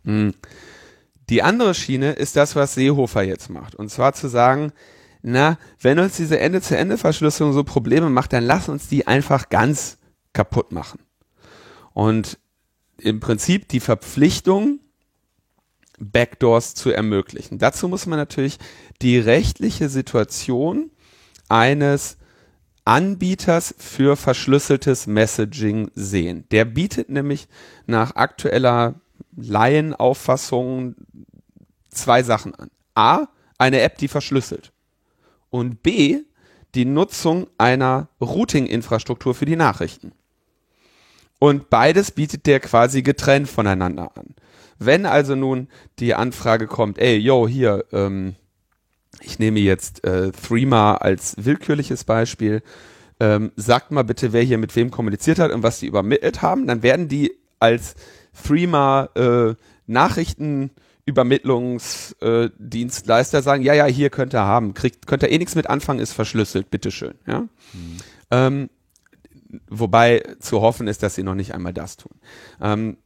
Hm. 0.04 0.34
Die 1.30 1.42
andere 1.42 1.74
Schiene 1.74 2.12
ist 2.12 2.36
das, 2.36 2.56
was 2.56 2.74
Seehofer 2.74 3.22
jetzt 3.22 3.50
macht. 3.50 3.76
Und 3.76 3.88
zwar 3.88 4.12
zu 4.12 4.28
sagen, 4.28 4.72
na, 5.22 5.58
wenn 5.80 5.98
uns 5.98 6.16
diese 6.16 6.40
Ende-zu-Ende-Verschlüsselung 6.40 7.52
so 7.52 7.62
Probleme 7.62 8.10
macht, 8.10 8.32
dann 8.32 8.44
lass 8.44 8.68
uns 8.68 8.88
die 8.88 9.06
einfach 9.06 9.48
ganz 9.48 9.98
kaputt 10.32 10.72
machen. 10.72 11.00
Und 11.92 12.38
im 12.98 13.20
Prinzip 13.20 13.68
die 13.68 13.80
Verpflichtung, 13.80 14.80
Backdoors 16.00 16.74
zu 16.74 16.90
ermöglichen. 16.90 17.58
Dazu 17.58 17.86
muss 17.86 18.06
man 18.06 18.18
natürlich 18.18 18.58
die 19.02 19.18
rechtliche 19.18 19.88
Situation 19.88 20.90
eines 21.48 22.16
Anbieters 22.86 23.74
für 23.78 24.16
verschlüsseltes 24.16 25.06
Messaging 25.06 25.90
sehen. 25.94 26.44
Der 26.50 26.64
bietet 26.64 27.10
nämlich 27.10 27.48
nach 27.86 28.16
aktueller 28.16 29.00
Laienauffassung 29.42 30.94
zwei 31.90 32.22
Sachen 32.22 32.54
an. 32.54 32.70
A, 32.94 33.28
eine 33.58 33.80
App, 33.80 33.98
die 33.98 34.08
verschlüsselt 34.08 34.72
und 35.50 35.82
B, 35.82 36.20
die 36.74 36.84
Nutzung 36.84 37.48
einer 37.58 38.08
Routing-Infrastruktur 38.20 39.34
für 39.34 39.44
die 39.44 39.56
Nachrichten. 39.56 40.12
Und 41.38 41.68
beides 41.70 42.12
bietet 42.12 42.46
der 42.46 42.60
quasi 42.60 43.02
getrennt 43.02 43.48
voneinander 43.48 44.16
an. 44.16 44.34
Wenn 44.78 45.04
also 45.04 45.34
nun 45.34 45.68
die 45.98 46.14
Anfrage 46.14 46.66
kommt, 46.66 46.98
ey, 46.98 47.16
yo, 47.16 47.48
hier, 47.48 47.84
ähm, 47.92 48.36
ich 49.20 49.38
nehme 49.38 49.60
jetzt 49.60 50.04
äh, 50.04 50.30
Threema 50.32 50.94
als 50.94 51.34
willkürliches 51.38 52.04
Beispiel, 52.04 52.62
ähm, 53.18 53.52
sagt 53.56 53.90
mal 53.90 54.04
bitte, 54.04 54.32
wer 54.32 54.42
hier 54.42 54.58
mit 54.58 54.76
wem 54.76 54.90
kommuniziert 54.90 55.38
hat 55.38 55.50
und 55.50 55.62
was 55.62 55.80
die 55.80 55.86
übermittelt 55.86 56.40
haben, 56.40 56.66
dann 56.66 56.82
werden 56.82 57.08
die 57.08 57.32
als 57.58 57.94
Threema 58.42 59.08
äh, 59.14 59.54
Nachrichten 59.86 60.70
Übermittlungsdienstleister 61.06 63.38
äh, 63.38 63.42
sagen, 63.42 63.62
ja, 63.62 63.72
ja, 63.74 63.86
hier 63.86 64.10
könnt 64.10 64.34
ihr 64.34 64.44
haben, 64.44 64.74
kriegt, 64.74 65.06
könnt 65.06 65.22
ihr 65.22 65.30
eh 65.30 65.38
nichts 65.38 65.54
mit 65.54 65.68
anfangen, 65.68 66.00
ist 66.00 66.12
verschlüsselt, 66.12 66.70
bitteschön. 66.70 67.14
Ja? 67.26 67.40
Mhm. 67.40 67.48
Ähm, 68.30 68.68
wobei 69.68 70.22
zu 70.38 70.60
hoffen 70.60 70.86
ist, 70.86 71.02
dass 71.02 71.16
sie 71.16 71.22
noch 71.22 71.34
nicht 71.34 71.54
einmal 71.54 71.72
das 71.72 71.96
tun. 71.96 72.12
Ähm, 72.60 72.98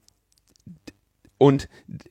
und 1.38 1.68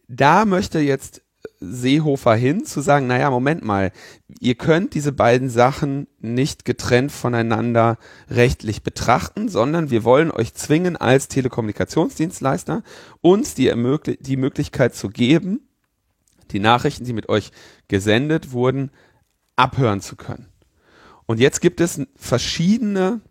da 0.08 0.46
möchte 0.46 0.80
jetzt 0.80 1.23
Seehofer 1.72 2.36
hin, 2.36 2.66
zu 2.66 2.82
sagen, 2.82 3.08
naja, 3.08 3.30
Moment 3.30 3.64
mal, 3.64 3.92
ihr 4.40 4.56
könnt 4.56 4.94
diese 4.94 5.12
beiden 5.12 5.50
Sachen 5.50 6.08
nicht 6.20 6.66
getrennt 6.66 7.12
voneinander 7.12 7.98
rechtlich 8.30 8.84
betrachten, 8.84 9.48
sondern 9.48 9.90
wir 9.90 10.04
wollen 10.04 10.32
euch 10.32 10.54
zwingen, 10.54 10.98
als 10.98 11.28
Telekommunikationsdienstleister 11.30 12.84
uns 13.22 13.56
die, 13.56 13.72
die 14.20 14.38
Möglichkeit 14.38 14.96
zu 14.96 15.10
geben, 15.10 15.62
die 16.52 16.60
Nachrichten, 16.60 17.06
die 17.06 17.14
mit 17.14 17.30
euch 17.30 17.52
gesendet 17.88 18.52
wurden, 18.52 18.92
abhören 19.56 20.02
zu 20.02 20.16
können. 20.16 20.48
Und 21.26 21.40
jetzt 21.40 21.62
gibt 21.62 21.80
es 21.80 22.02
verschiedene 22.16 23.22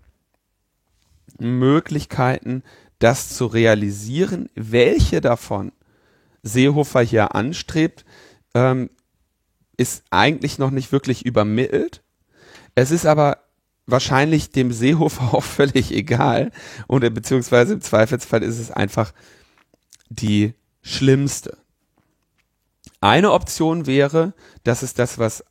Möglichkeiten, 1.39 2.63
das 2.99 3.35
zu 3.35 3.47
realisieren. 3.47 4.49
Welche 4.55 5.21
davon 5.21 5.73
Seehofer 6.43 7.03
hier 7.03 7.35
anstrebt, 7.35 8.05
ähm, 8.55 8.91
ist 9.77 10.05
eigentlich 10.11 10.59
noch 10.59 10.71
nicht 10.71 10.93
wirklich 10.93 11.25
übermittelt. 11.25 12.03
Es 12.75 12.91
ist 12.91 13.07
aber 13.07 13.39
wahrscheinlich 13.87 14.51
dem 14.51 14.73
Seehofer 14.73 15.35
auch 15.35 15.45
völlig 15.45 15.93
egal. 15.93 16.51
Oder 16.89 17.11
beziehungsweise 17.11 17.75
im 17.75 17.81
Zweifelsfall 17.81 18.43
ist 18.43 18.59
es 18.59 18.71
einfach 18.71 19.13
die 20.09 20.55
schlimmste. 20.83 21.59
Eine 23.01 23.33
Option 23.33 23.87
wäre, 23.87 24.35
das 24.65 24.83
ist 24.83 24.99
das, 24.99 25.19
was 25.19 25.45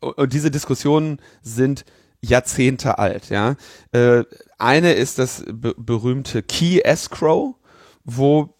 und 0.00 0.32
diese 0.32 0.50
Diskussionen 0.50 1.20
sind 1.42 1.84
Jahrzehnte 2.20 2.98
alt, 2.98 3.30
ja. 3.30 3.56
Äh, 3.92 4.24
eine 4.58 4.92
ist 4.92 5.18
das 5.18 5.44
berühmte 5.46 6.42
Key 6.42 6.80
Escrow, 6.80 7.54
wo 8.04 8.54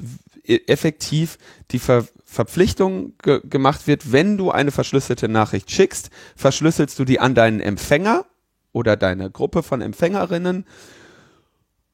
effektiv 0.45 1.39
die 1.71 1.79
Ver 1.79 2.07
Verpflichtung 2.31 3.15
ge 3.23 3.41
gemacht 3.43 3.87
wird, 3.87 4.13
wenn 4.13 4.37
du 4.37 4.51
eine 4.51 4.71
verschlüsselte 4.71 5.31
Nachricht 5.31 5.71
schickst, 5.71 6.11
verschlüsselst 6.37 6.99
du 6.99 7.07
die 7.07 7.21
an 7.21 7.35
deinen 7.35 7.61
Empfänger 7.61 8.27
oder 8.73 8.97
deine 8.99 9.31
Gruppe 9.31 9.63
von 9.63 9.81
Empfängerinnen 9.81 10.67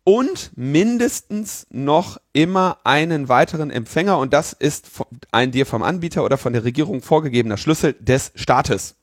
und 0.02 0.50
mindestens 0.56 1.68
noch 1.70 2.18
immer 2.32 2.78
einen 2.82 3.28
weiteren 3.28 3.70
Empfänger 3.70 4.18
und 4.18 4.32
das 4.32 4.52
ist 4.52 4.88
ein 5.30 5.52
dir 5.52 5.66
vom 5.66 5.84
Anbieter 5.84 6.24
oder 6.24 6.36
von 6.36 6.52
der 6.52 6.64
Regierung 6.64 7.00
vorgegebener 7.00 7.56
Schlüssel 7.56 7.92
des 7.92 8.32
Staates. 8.34 8.96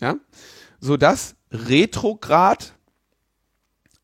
Ja, 0.00 0.16
so 0.80 0.96
dass 0.96 1.36
retrograd 1.52 2.72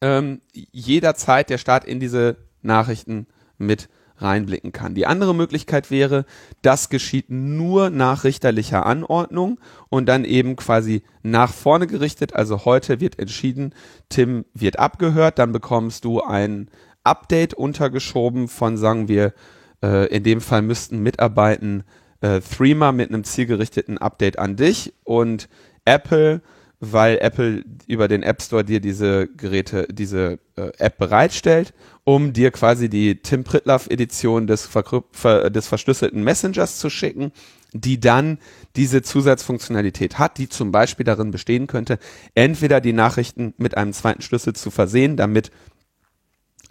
ähm, 0.02 0.42
jederzeit 0.52 1.48
der 1.48 1.59
Staat 1.59 1.87
in 1.87 2.00
diese 2.00 2.37
Nachrichten 2.61 3.28
mit 3.57 3.88
reinblicken 4.25 4.73
kann. 4.73 4.95
Die 4.95 5.07
andere 5.07 5.35
Möglichkeit 5.35 5.91
wäre, 5.91 6.25
das 6.63 6.89
geschieht 6.89 7.27
nur 7.29 7.91
nach 7.91 8.25
richterlicher 8.25 8.87
Anordnung 8.87 9.61
und 9.89 10.07
dann 10.07 10.25
eben 10.25 10.57
quasi 10.57 11.03
nach 11.23 11.53
vorne 11.53 11.87
gerichtet. 11.87 12.35
Also 12.35 12.65
heute 12.65 13.01
wird 13.01 13.19
entschieden, 13.19 13.75
Tim 14.09 14.45
wird 14.55 14.79
abgehört, 14.79 15.39
dann 15.39 15.53
bekommst 15.53 16.05
du 16.05 16.23
ein 16.23 16.69
Update 17.05 17.55
untergeschoben 17.55 18.49
von, 18.49 18.77
sagen 18.77 19.09
wir, 19.09 19.35
äh, 19.83 20.07
in 20.09 20.25
dem 20.25 20.41
Fall 20.41 20.63
müssten 20.63 21.01
mitarbeiten 21.01 21.85
äh, 22.21 22.41
Threema 22.41 22.93
mit 22.93 23.11
einem 23.11 23.25
zielgerichteten 23.25 23.99
Update 23.99 24.39
an 24.39 24.57
dich 24.57 24.95
und 25.05 25.49
Apple 25.85 26.41
weil 26.81 27.19
Apple 27.19 27.65
über 27.87 28.09
den 28.09 28.23
App 28.23 28.43
Store 28.43 28.65
dir 28.65 28.81
diese 28.81 29.29
Geräte, 29.29 29.87
diese 29.91 30.39
äh, 30.57 30.71
App 30.79 30.99
bereitstellt, 30.99 31.73
um 32.05 32.33
dir 32.33 32.51
quasi 32.51 32.89
die 32.89 33.17
Tim 33.23 33.45
Pritloff 33.45 33.87
Edition 33.89 34.47
des, 34.47 34.67
ver 34.67 35.51
des 35.51 35.67
verschlüsselten 35.67 36.23
Messengers 36.23 36.79
zu 36.79 36.91
schicken, 36.91 37.33
die 37.73 37.99
dann 37.99 38.39
diese 38.77 39.03
Zusatzfunktionalität 39.03 40.19
hat, 40.19 40.39
die 40.39 40.49
zum 40.49 40.71
Beispiel 40.71 41.05
darin 41.05 41.31
bestehen 41.31 41.67
könnte, 41.67 41.99
entweder 42.35 42.81
die 42.81 42.93
Nachrichten 42.93 43.55
mit 43.57 43.77
einem 43.77 43.93
zweiten 43.93 44.23
Schlüssel 44.23 44.55
zu 44.55 44.71
versehen, 44.71 45.17
damit 45.17 45.51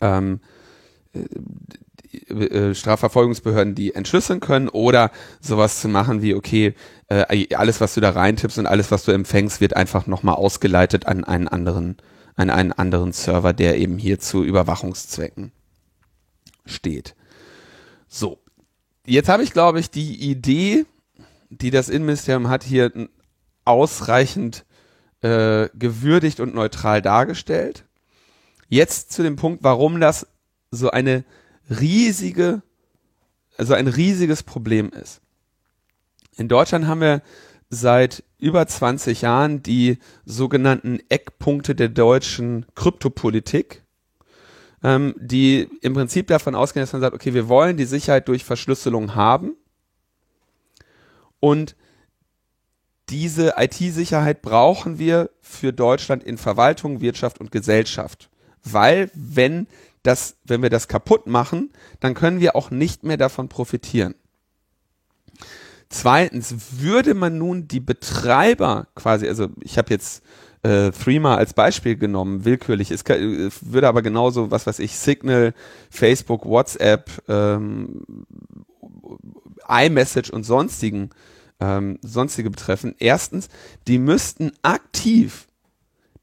ähm, 0.01 0.39
äh, 2.13 2.73
Strafverfolgungsbehörden 2.75 3.75
die 3.75 3.95
entschlüsseln 3.95 4.39
können 4.39 4.69
oder 4.69 5.11
sowas 5.41 5.81
zu 5.81 5.87
machen 5.87 6.21
wie, 6.21 6.35
okay, 6.35 6.73
äh, 7.09 7.53
alles, 7.55 7.81
was 7.81 7.93
du 7.93 8.01
da 8.01 8.11
reintippst 8.11 8.57
und 8.57 8.67
alles, 8.67 8.91
was 8.91 9.03
du 9.03 9.11
empfängst, 9.11 9.61
wird 9.61 9.75
einfach 9.75 10.07
nochmal 10.07 10.35
ausgeleitet 10.35 11.05
an 11.05 11.23
einen 11.23 11.47
anderen, 11.47 11.97
an 12.35 12.49
einen 12.49 12.71
anderen 12.71 13.13
Server, 13.13 13.53
der 13.53 13.77
eben 13.77 13.97
hier 13.97 14.19
zu 14.19 14.43
Überwachungszwecken 14.43 15.51
steht. 16.65 17.15
So. 18.07 18.39
Jetzt 19.05 19.27
habe 19.27 19.43
ich, 19.43 19.51
glaube 19.51 19.79
ich, 19.79 19.89
die 19.89 20.29
Idee, 20.29 20.85
die 21.49 21.71
das 21.71 21.89
Innenministerium 21.89 22.47
hat, 22.47 22.63
hier 22.63 22.91
ausreichend 23.65 24.65
äh, 25.21 25.69
gewürdigt 25.73 26.39
und 26.39 26.55
neutral 26.55 27.01
dargestellt. 27.01 27.85
Jetzt 28.69 29.11
zu 29.11 29.23
dem 29.23 29.35
Punkt, 29.35 29.63
warum 29.63 29.99
das 29.99 30.27
so 30.71 30.89
eine 30.89 31.23
riesige, 31.69 32.61
also 33.57 33.73
ein 33.73 33.87
riesiges 33.87 34.43
Problem 34.43 34.89
ist. 34.89 35.21
In 36.35 36.47
Deutschland 36.47 36.87
haben 36.87 37.01
wir 37.01 37.21
seit 37.69 38.23
über 38.39 38.65
20 38.67 39.21
Jahren 39.21 39.63
die 39.63 39.97
sogenannten 40.25 40.99
Eckpunkte 41.09 41.75
der 41.75 41.89
deutschen 41.89 42.65
Kryptopolitik, 42.75 43.83
ähm, 44.83 45.15
die 45.17 45.69
im 45.81 45.93
Prinzip 45.93 46.27
davon 46.27 46.55
ausgehen, 46.55 46.83
dass 46.83 46.93
man 46.93 47.01
sagt, 47.01 47.15
okay, 47.15 47.33
wir 47.33 47.47
wollen 47.47 47.77
die 47.77 47.85
Sicherheit 47.85 48.27
durch 48.27 48.43
Verschlüsselung 48.43 49.15
haben 49.15 49.55
und 51.39 51.75
diese 53.09 53.55
IT-Sicherheit 53.57 54.41
brauchen 54.41 54.97
wir 54.97 55.29
für 55.41 55.73
Deutschland 55.73 56.23
in 56.23 56.37
Verwaltung, 56.37 57.01
Wirtschaft 57.01 57.39
und 57.39 57.51
Gesellschaft. 57.51 58.29
Weil, 58.63 59.11
wenn 59.13 59.67
das, 60.03 60.37
wenn 60.43 60.61
wir 60.61 60.69
das 60.69 60.87
kaputt 60.87 61.27
machen, 61.27 61.71
dann 61.99 62.13
können 62.13 62.39
wir 62.39 62.55
auch 62.55 62.71
nicht 62.71 63.03
mehr 63.03 63.17
davon 63.17 63.49
profitieren. 63.49 64.15
Zweitens, 65.89 66.55
würde 66.79 67.13
man 67.13 67.37
nun 67.37 67.67
die 67.67 67.79
Betreiber 67.79 68.87
quasi, 68.95 69.27
also 69.27 69.49
ich 69.61 69.77
habe 69.77 69.91
jetzt 69.91 70.23
äh, 70.63 70.91
Threema 70.91 71.35
als 71.35 71.53
Beispiel 71.53 71.95
genommen, 71.95 72.45
willkürlich, 72.45 72.89
es 72.89 73.03
kann, 73.03 73.51
würde 73.61 73.87
aber 73.87 74.01
genauso, 74.01 74.49
was 74.49 74.65
weiß 74.65 74.79
ich, 74.79 74.97
Signal, 74.97 75.53
Facebook, 75.89 76.45
WhatsApp, 76.45 77.11
ähm, 77.27 78.05
iMessage 79.67 80.31
und 80.31 80.43
sonstigen, 80.43 81.11
ähm, 81.59 81.99
sonstige 82.01 82.49
betreffen. 82.49 82.95
Erstens, 82.97 83.49
die 83.87 83.99
müssten 83.99 84.51
aktiv 84.61 85.47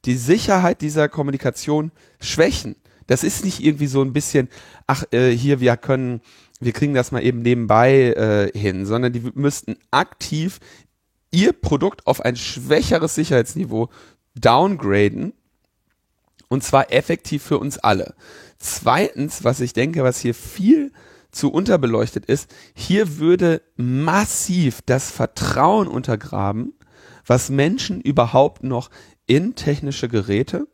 die 0.05 0.16
Sicherheit 0.16 0.81
dieser 0.81 1.09
Kommunikation 1.09 1.93
schwächen. 2.21 2.77
Das 3.11 3.25
ist 3.25 3.44
nicht 3.44 3.59
irgendwie 3.59 3.88
so 3.88 4.03
ein 4.03 4.12
bisschen, 4.12 4.49
ach, 4.87 5.03
äh, 5.11 5.31
hier, 5.31 5.59
wir 5.59 5.77
können, 5.77 6.20
wir 6.61 6.70
kriegen 6.70 6.94
das 6.94 7.11
mal 7.11 7.25
eben 7.25 7.42
nebenbei 7.42 8.12
äh, 8.12 8.57
hin, 8.57 8.87
sondern 8.87 9.12
die 9.12 9.33
müssten 9.35 9.75
aktiv 9.90 10.61
ihr 11.33 11.53
Produkt 11.53 12.07
auf 12.07 12.20
ein 12.20 12.37
schwächeres 12.37 13.16
Sicherheitsniveau 13.16 13.88
downgraden 14.37 15.33
und 16.46 16.62
zwar 16.62 16.92
effektiv 16.92 17.42
für 17.42 17.59
uns 17.59 17.79
alle. 17.79 18.14
Zweitens, 18.61 19.42
was 19.42 19.59
ich 19.59 19.73
denke, 19.73 20.05
was 20.05 20.20
hier 20.20 20.33
viel 20.35 20.92
zu 21.33 21.51
unterbeleuchtet 21.51 22.27
ist, 22.27 22.55
hier 22.75 23.18
würde 23.18 23.61
massiv 23.75 24.83
das 24.87 25.11
Vertrauen 25.11 25.88
untergraben, 25.88 26.75
was 27.27 27.51
Menschen 27.51 28.01
überhaupt 28.01 28.62
noch 28.62 28.88
in 29.27 29.57
technische 29.57 30.09
Geräte 30.09 30.68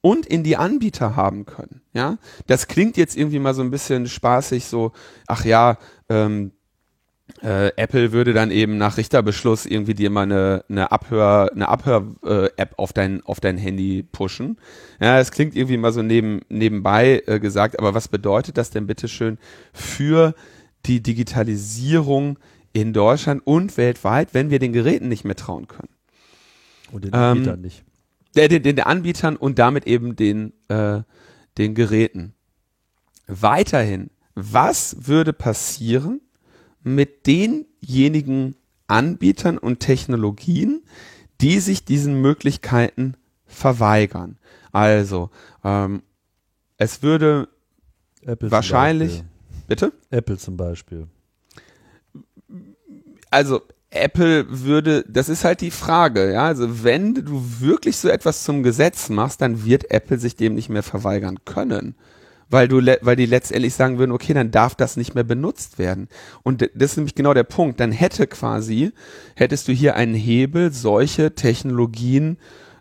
und 0.00 0.26
in 0.26 0.42
die 0.42 0.56
Anbieter 0.56 1.16
haben 1.16 1.46
können. 1.46 1.82
Ja, 1.92 2.18
das 2.46 2.68
klingt 2.68 2.96
jetzt 2.96 3.16
irgendwie 3.16 3.38
mal 3.38 3.54
so 3.54 3.62
ein 3.62 3.70
bisschen 3.70 4.06
spaßig, 4.06 4.64
so, 4.64 4.92
ach 5.26 5.44
ja, 5.44 5.78
ähm, 6.08 6.52
äh, 7.42 7.68
Apple 7.76 8.12
würde 8.12 8.32
dann 8.32 8.50
eben 8.50 8.76
nach 8.76 8.96
Richterbeschluss 8.96 9.66
irgendwie 9.66 9.94
dir 9.94 10.10
mal 10.10 10.22
eine, 10.22 10.64
eine 10.68 10.92
Abhör, 10.92 11.50
eine 11.52 11.68
Abhör-App 11.68 12.72
äh, 12.72 12.74
auf 12.76 12.92
dein, 12.92 13.22
auf 13.24 13.40
dein 13.40 13.56
Handy 13.56 14.02
pushen. 14.02 14.58
Ja, 15.00 15.18
es 15.18 15.30
klingt 15.30 15.54
irgendwie 15.54 15.76
mal 15.76 15.92
so 15.92 16.02
neben, 16.02 16.40
nebenbei 16.48 17.22
äh, 17.26 17.38
gesagt, 17.38 17.78
aber 17.78 17.94
was 17.94 18.08
bedeutet 18.08 18.58
das 18.58 18.70
denn 18.70 18.86
bitteschön 18.86 19.38
für 19.72 20.34
die 20.86 21.02
Digitalisierung 21.02 22.38
in 22.72 22.92
Deutschland 22.92 23.42
und 23.44 23.76
weltweit, 23.76 24.34
wenn 24.34 24.50
wir 24.50 24.58
den 24.58 24.72
Geräten 24.72 25.08
nicht 25.08 25.24
mehr 25.24 25.36
trauen 25.36 25.68
können? 25.68 25.88
Und 26.92 27.04
den 27.04 27.12
Anbietern 27.12 27.54
ähm, 27.56 27.60
nicht. 27.62 27.84
Den, 28.36 28.48
den, 28.48 28.62
den 28.62 28.80
Anbietern 28.80 29.36
und 29.36 29.58
damit 29.58 29.86
eben 29.86 30.16
den, 30.16 30.52
äh, 30.68 31.02
den 31.58 31.74
Geräten. 31.74 32.34
Weiterhin, 33.26 34.10
was 34.34 35.06
würde 35.06 35.32
passieren, 35.32 36.20
mit 36.82 37.26
denjenigen 37.26 38.56
Anbietern 38.86 39.58
und 39.58 39.80
Technologien, 39.80 40.82
die 41.40 41.60
sich 41.60 41.84
diesen 41.84 42.20
Möglichkeiten 42.20 43.14
verweigern. 43.46 44.38
Also, 44.72 45.30
ähm, 45.64 46.02
es 46.76 47.02
würde 47.02 47.48
Apple 48.22 48.50
wahrscheinlich, 48.50 49.22
bitte? 49.66 49.92
Apple 50.10 50.38
zum 50.38 50.56
Beispiel. 50.56 51.08
Also, 53.30 53.62
Apple 53.90 54.46
würde, 54.48 55.04
das 55.08 55.28
ist 55.28 55.44
halt 55.44 55.60
die 55.60 55.72
Frage, 55.72 56.32
ja, 56.32 56.44
also 56.44 56.84
wenn 56.84 57.14
du 57.14 57.42
wirklich 57.58 57.96
so 57.96 58.08
etwas 58.08 58.44
zum 58.44 58.62
Gesetz 58.62 59.08
machst, 59.08 59.40
dann 59.40 59.64
wird 59.64 59.90
Apple 59.90 60.18
sich 60.18 60.36
dem 60.36 60.54
nicht 60.54 60.68
mehr 60.68 60.84
verweigern 60.84 61.38
können 61.44 61.96
weil 62.50 62.66
du, 62.66 62.84
weil 63.00 63.16
die 63.16 63.26
letztendlich 63.26 63.74
sagen 63.74 63.98
würden, 63.98 64.10
okay, 64.10 64.34
dann 64.34 64.50
darf 64.50 64.74
das 64.74 64.96
nicht 64.96 65.14
mehr 65.14 65.24
benutzt 65.24 65.78
werden. 65.78 66.08
Und 66.42 66.62
das 66.62 66.90
ist 66.90 66.96
nämlich 66.96 67.14
genau 67.14 67.32
der 67.32 67.44
Punkt. 67.44 67.78
Dann 67.80 67.92
hätte 67.92 68.26
quasi, 68.26 68.92
hättest 69.36 69.68
du 69.68 69.72
hier 69.72 69.94
einen 69.94 70.14
Hebel, 70.14 70.72
solche 70.72 71.34
Technologien 71.34 72.38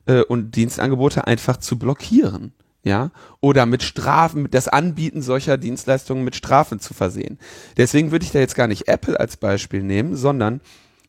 äh, 0.08 0.22
und 0.24 0.56
Dienstangebote 0.56 1.28
einfach 1.28 1.58
zu 1.58 1.78
blockieren. 1.78 2.52
Ja, 2.82 3.12
oder 3.42 3.66
mit 3.66 3.84
Strafen, 3.84 4.42
mit 4.42 4.54
das 4.54 4.70
Anbieten 4.70 5.22
solcher 5.22 5.58
Dienstleistungen 5.58 6.24
mit 6.24 6.38
Strafen 6.38 6.80
zu 6.80 6.94
versehen. 6.94 7.38
Deswegen 7.76 8.12
würde 8.12 8.24
ich 8.24 8.32
da 8.32 8.40
jetzt 8.40 8.56
gar 8.56 8.68
nicht 8.68 8.88
Apple 8.88 9.20
als 9.20 9.36
Beispiel 9.36 9.84
nehmen, 9.84 10.16
sondern 10.16 10.62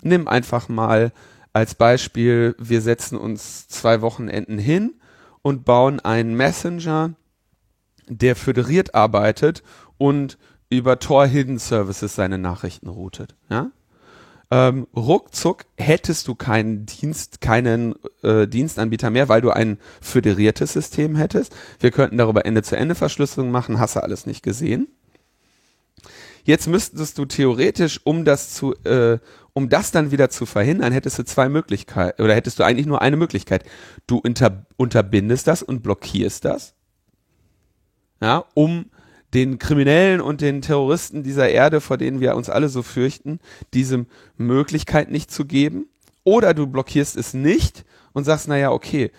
nimm 0.03 0.29
einfach 0.29 0.69
mal 0.69 1.13
als 1.53 1.75
Beispiel, 1.75 2.55
wir 2.59 2.81
setzen 2.81 3.19
uns 3.19 3.69
zwei 3.69 4.03
Wochenenden 4.03 4.59
hin 4.59 4.95
und 5.43 5.65
bauen 5.65 6.01
einen 6.01 6.35
Messenger, 6.37 7.15
der 8.09 8.37
föderiert 8.37 8.95
arbeitet 8.95 9.63
und 9.99 10.39
über 10.69 10.99
Tor 10.99 11.27
Hidden 11.27 11.59
Services 11.59 12.15
seine 12.15 12.39
Nachrichten 12.39 12.89
routet. 12.89 13.35
Ja? 13.49 13.71
Ähm, 14.53 14.89
ruckzuck 14.97 15.65
hättest 15.77 16.27
du 16.27 16.35
keinen 16.35 16.87
Dienst, 16.87 17.41
keinen 17.41 17.95
äh, 18.23 18.49
Dienstanbieter 18.49 19.11
mehr, 19.11 19.29
weil 19.29 19.41
du 19.41 19.51
ein 19.51 19.79
föderiertes 20.01 20.73
System 20.73 21.15
hättest. 21.15 21.55
Wir 21.79 21.93
könnten 21.93 22.19
darüber 22.19 22.45
Ende-zu-Ende-Verschlüsselung 22.45 23.51
machen, 23.51 23.79
hast 23.79 23.95
du 23.97 24.03
alles 24.03 24.27
nicht 24.27 24.43
gesehen. 24.43 24.89
Jetzt 26.43 26.67
müsstest 26.67 27.19
du 27.19 27.27
theoretisch, 27.27 28.01
um 28.03 28.25
das 28.25 28.53
zu, 28.55 28.75
äh, 28.85 29.19
um 29.53 29.69
das 29.69 29.91
dann 29.91 30.11
wieder 30.11 30.31
zu 30.31 30.47
verhindern, 30.47 30.93
hättest 30.93 31.19
du 31.19 31.25
zwei 31.25 31.49
Möglichkeiten, 31.49 32.23
oder 32.23 32.35
hättest 32.35 32.59
du 32.59 32.65
eigentlich 32.65 32.87
nur 32.87 33.03
eine 33.03 33.17
Möglichkeit. 33.17 33.65
Du 34.07 34.19
unter, 34.19 34.67
unterbindest 34.77 35.47
das 35.47 35.63
und 35.63 35.83
blockierst 35.83 36.45
das 36.45 36.75
ja, 38.21 38.45
um 38.55 38.87
den 39.33 39.59
Kriminellen 39.59 40.21
und 40.21 40.41
den 40.41 40.61
Terroristen 40.61 41.23
dieser 41.23 41.49
Erde, 41.49 41.81
vor 41.81 41.97
denen 41.97 42.21
wir 42.21 42.35
uns 42.35 42.51
alle 42.51 42.69
so 42.69 42.83
fürchten, 42.83 43.39
diese 43.75 44.07
Möglichkeit 44.37 45.11
nicht 45.11 45.31
zu 45.31 45.45
geben. 45.45 45.89
Oder 46.25 46.53
du 46.53 46.67
blockierst 46.67 47.17
es 47.17 47.33
nicht 47.33 47.85
und 48.13 48.25
sagst, 48.25 48.49
naja, 48.49 48.73
okay, 48.73 49.11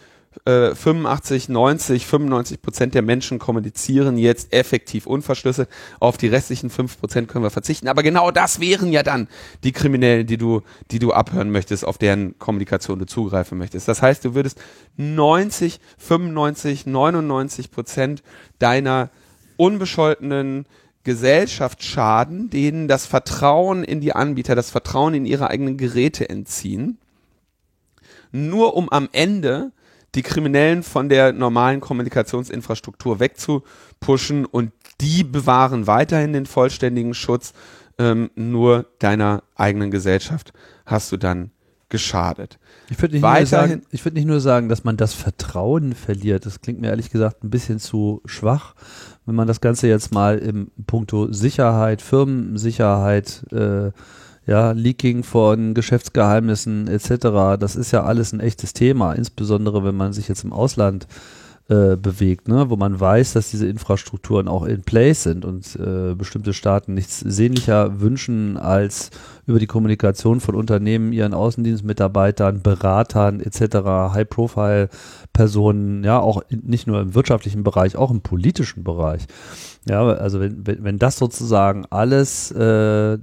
85, 0.46 1.50
90, 1.50 2.06
95 2.06 2.62
Prozent 2.62 2.96
der 2.96 3.02
Menschen 3.02 3.38
kommunizieren 3.38 4.17
jetzt 4.17 4.54
effektiv 4.54 5.06
unverschlüsselt. 5.06 5.67
Auf 6.00 6.17
die 6.17 6.28
restlichen 6.28 6.70
5 6.70 7.00
Prozent 7.00 7.28
können 7.28 7.44
wir 7.44 7.50
verzichten. 7.50 7.89
Aber 7.89 8.02
genau 8.02 8.32
das 8.32 8.62
wären 8.62 8.94
ja 8.94 9.04
dann 9.04 9.28
die 9.65 9.74
Kriminellen, 9.74 10.26
die 10.26 10.38
du, 10.38 10.62
die 10.89 11.00
du 11.00 11.12
abhören 11.12 11.52
möchtest, 11.52 11.86
auf 11.86 11.98
deren 11.98 12.39
Kommunikation 12.39 12.98
du 12.98 13.06
zugreifen 13.06 13.58
möchtest. 13.58 13.89
Das 13.89 14.02
heißt, 14.02 14.24
du 14.24 14.34
würdest 14.34 14.58
90, 14.96 15.82
95, 15.98 16.86
99 16.86 17.70
Prozent 17.70 18.24
deiner 18.58 19.10
unbescholtenen 19.58 20.65
Gesellschaft 21.04 21.84
schaden, 21.84 22.50
denen 22.50 22.88
das 22.88 23.06
Vertrauen 23.06 23.84
in 23.84 24.00
die 24.00 24.13
Anbieter, 24.13 24.56
das 24.56 24.70
Vertrauen 24.70 25.13
in 25.13 25.26
ihre 25.26 25.50
eigenen 25.50 25.76
Geräte 25.76 26.30
entziehen. 26.30 27.00
Nur 28.32 28.78
um 28.78 28.89
am 28.89 29.10
Ende 29.12 29.74
die 30.15 30.24
Kriminellen 30.24 30.84
von 30.84 31.10
der 31.10 31.34
normalen 31.34 31.80
Kommunikationsinfrastruktur 31.80 33.19
wegzupushen 33.19 34.45
und 34.45 34.71
die 35.00 35.24
bewahren 35.24 35.88
weiterhin 35.88 36.34
den 36.34 36.45
vollständigen 36.45 37.13
Schutz. 37.13 37.54
Ähm, 37.97 38.32
nur 38.36 38.88
deiner 39.00 39.43
eigenen 39.56 39.91
Gesellschaft 39.91 40.54
hast 40.86 41.12
du 41.12 41.17
dann 41.17 41.52
geschadet. 41.89 42.58
Ich 42.89 43.00
würde 43.00 43.15
nicht, 43.15 43.21
nur 43.24 43.45
sagen, 43.45 43.82
ich 43.91 44.04
würd 44.04 44.15
nicht 44.15 44.26
nur 44.26 44.39
sagen, 44.39 44.69
dass 44.69 44.84
man 44.84 44.97
das 44.97 45.13
Vertrauen 45.13 45.93
verliert. 45.93 46.45
Das 46.45 46.62
klingt 46.62 46.82
mir 46.82 46.88
ehrlich 46.88 47.12
gesagt 47.12 47.43
ein 47.43 47.50
bisschen 47.52 47.80
zu 47.80 48.21
schwach. 48.26 48.74
Wenn 49.26 49.36
man 49.36 49.47
das 49.47 49.62
Ganze 49.62 49.88
jetzt 49.88 50.12
mal 50.13 50.39
im 50.39 50.71
Punkto 50.88 51.32
Sicherheit, 51.32 52.02
Firmensicherheit, 52.02 53.45
äh, 53.52 53.91
ja, 54.52 54.72
Leaking 54.72 55.24
von 55.24 55.74
Geschäftsgeheimnissen 55.74 56.90
etc., 56.90 57.58
das 57.58 57.78
ist 57.78 57.92
ja 57.92 58.04
alles 58.04 58.34
ein 58.34 58.42
echtes 58.42 58.74
Thema, 58.74 59.14
insbesondere 59.14 59.86
wenn 59.86 59.96
man 59.96 60.12
sich 60.12 60.28
jetzt 60.28 60.44
im 60.44 60.52
Ausland 60.52 61.08
äh, 61.70 61.96
bewegt, 61.96 62.50
ne, 62.50 62.70
wo 62.70 62.76
man 62.76 63.00
weiß, 63.00 63.32
dass 63.32 63.50
diese 63.50 63.66
Infrastrukturen 63.66 64.50
auch 64.50 64.66
in 64.66 64.82
place 64.82 65.24
sind 65.24 65.46
und 65.46 65.74
äh, 65.78 66.16
bestimmte 66.16 66.52
Staaten 66.52 66.96
nichts 66.96 67.22
sehnlicher 67.22 68.02
wünschen, 68.02 68.58
als 68.58 69.12
über 69.48 69.58
die 69.58 69.68
Kommunikation 69.68 70.42
von 70.42 70.56
Unternehmen, 70.56 71.14
ihren 71.14 71.34
Außendienstmitarbeitern, 71.34 72.62
Beratern 72.62 73.40
etc., 73.40 73.78
High-Profile-Personen, 74.14 76.04
ja, 76.04 76.20
auch 76.20 76.42
in, 76.50 76.64
nicht 76.66 76.88
nur 76.88 77.00
im 77.00 77.16
wirtschaftlichen 77.16 77.64
Bereich, 77.64 77.96
auch 77.96 78.12
im 78.12 78.20
politischen 78.20 78.84
Bereich. 78.84 79.22
Ja, 79.88 80.06
also 80.06 80.42
wenn, 80.42 80.68
wenn, 80.68 80.84
wenn 80.84 81.00
das 81.00 81.16
sozusagen 81.18 81.86
alles 81.90 82.52
äh, 82.52 83.18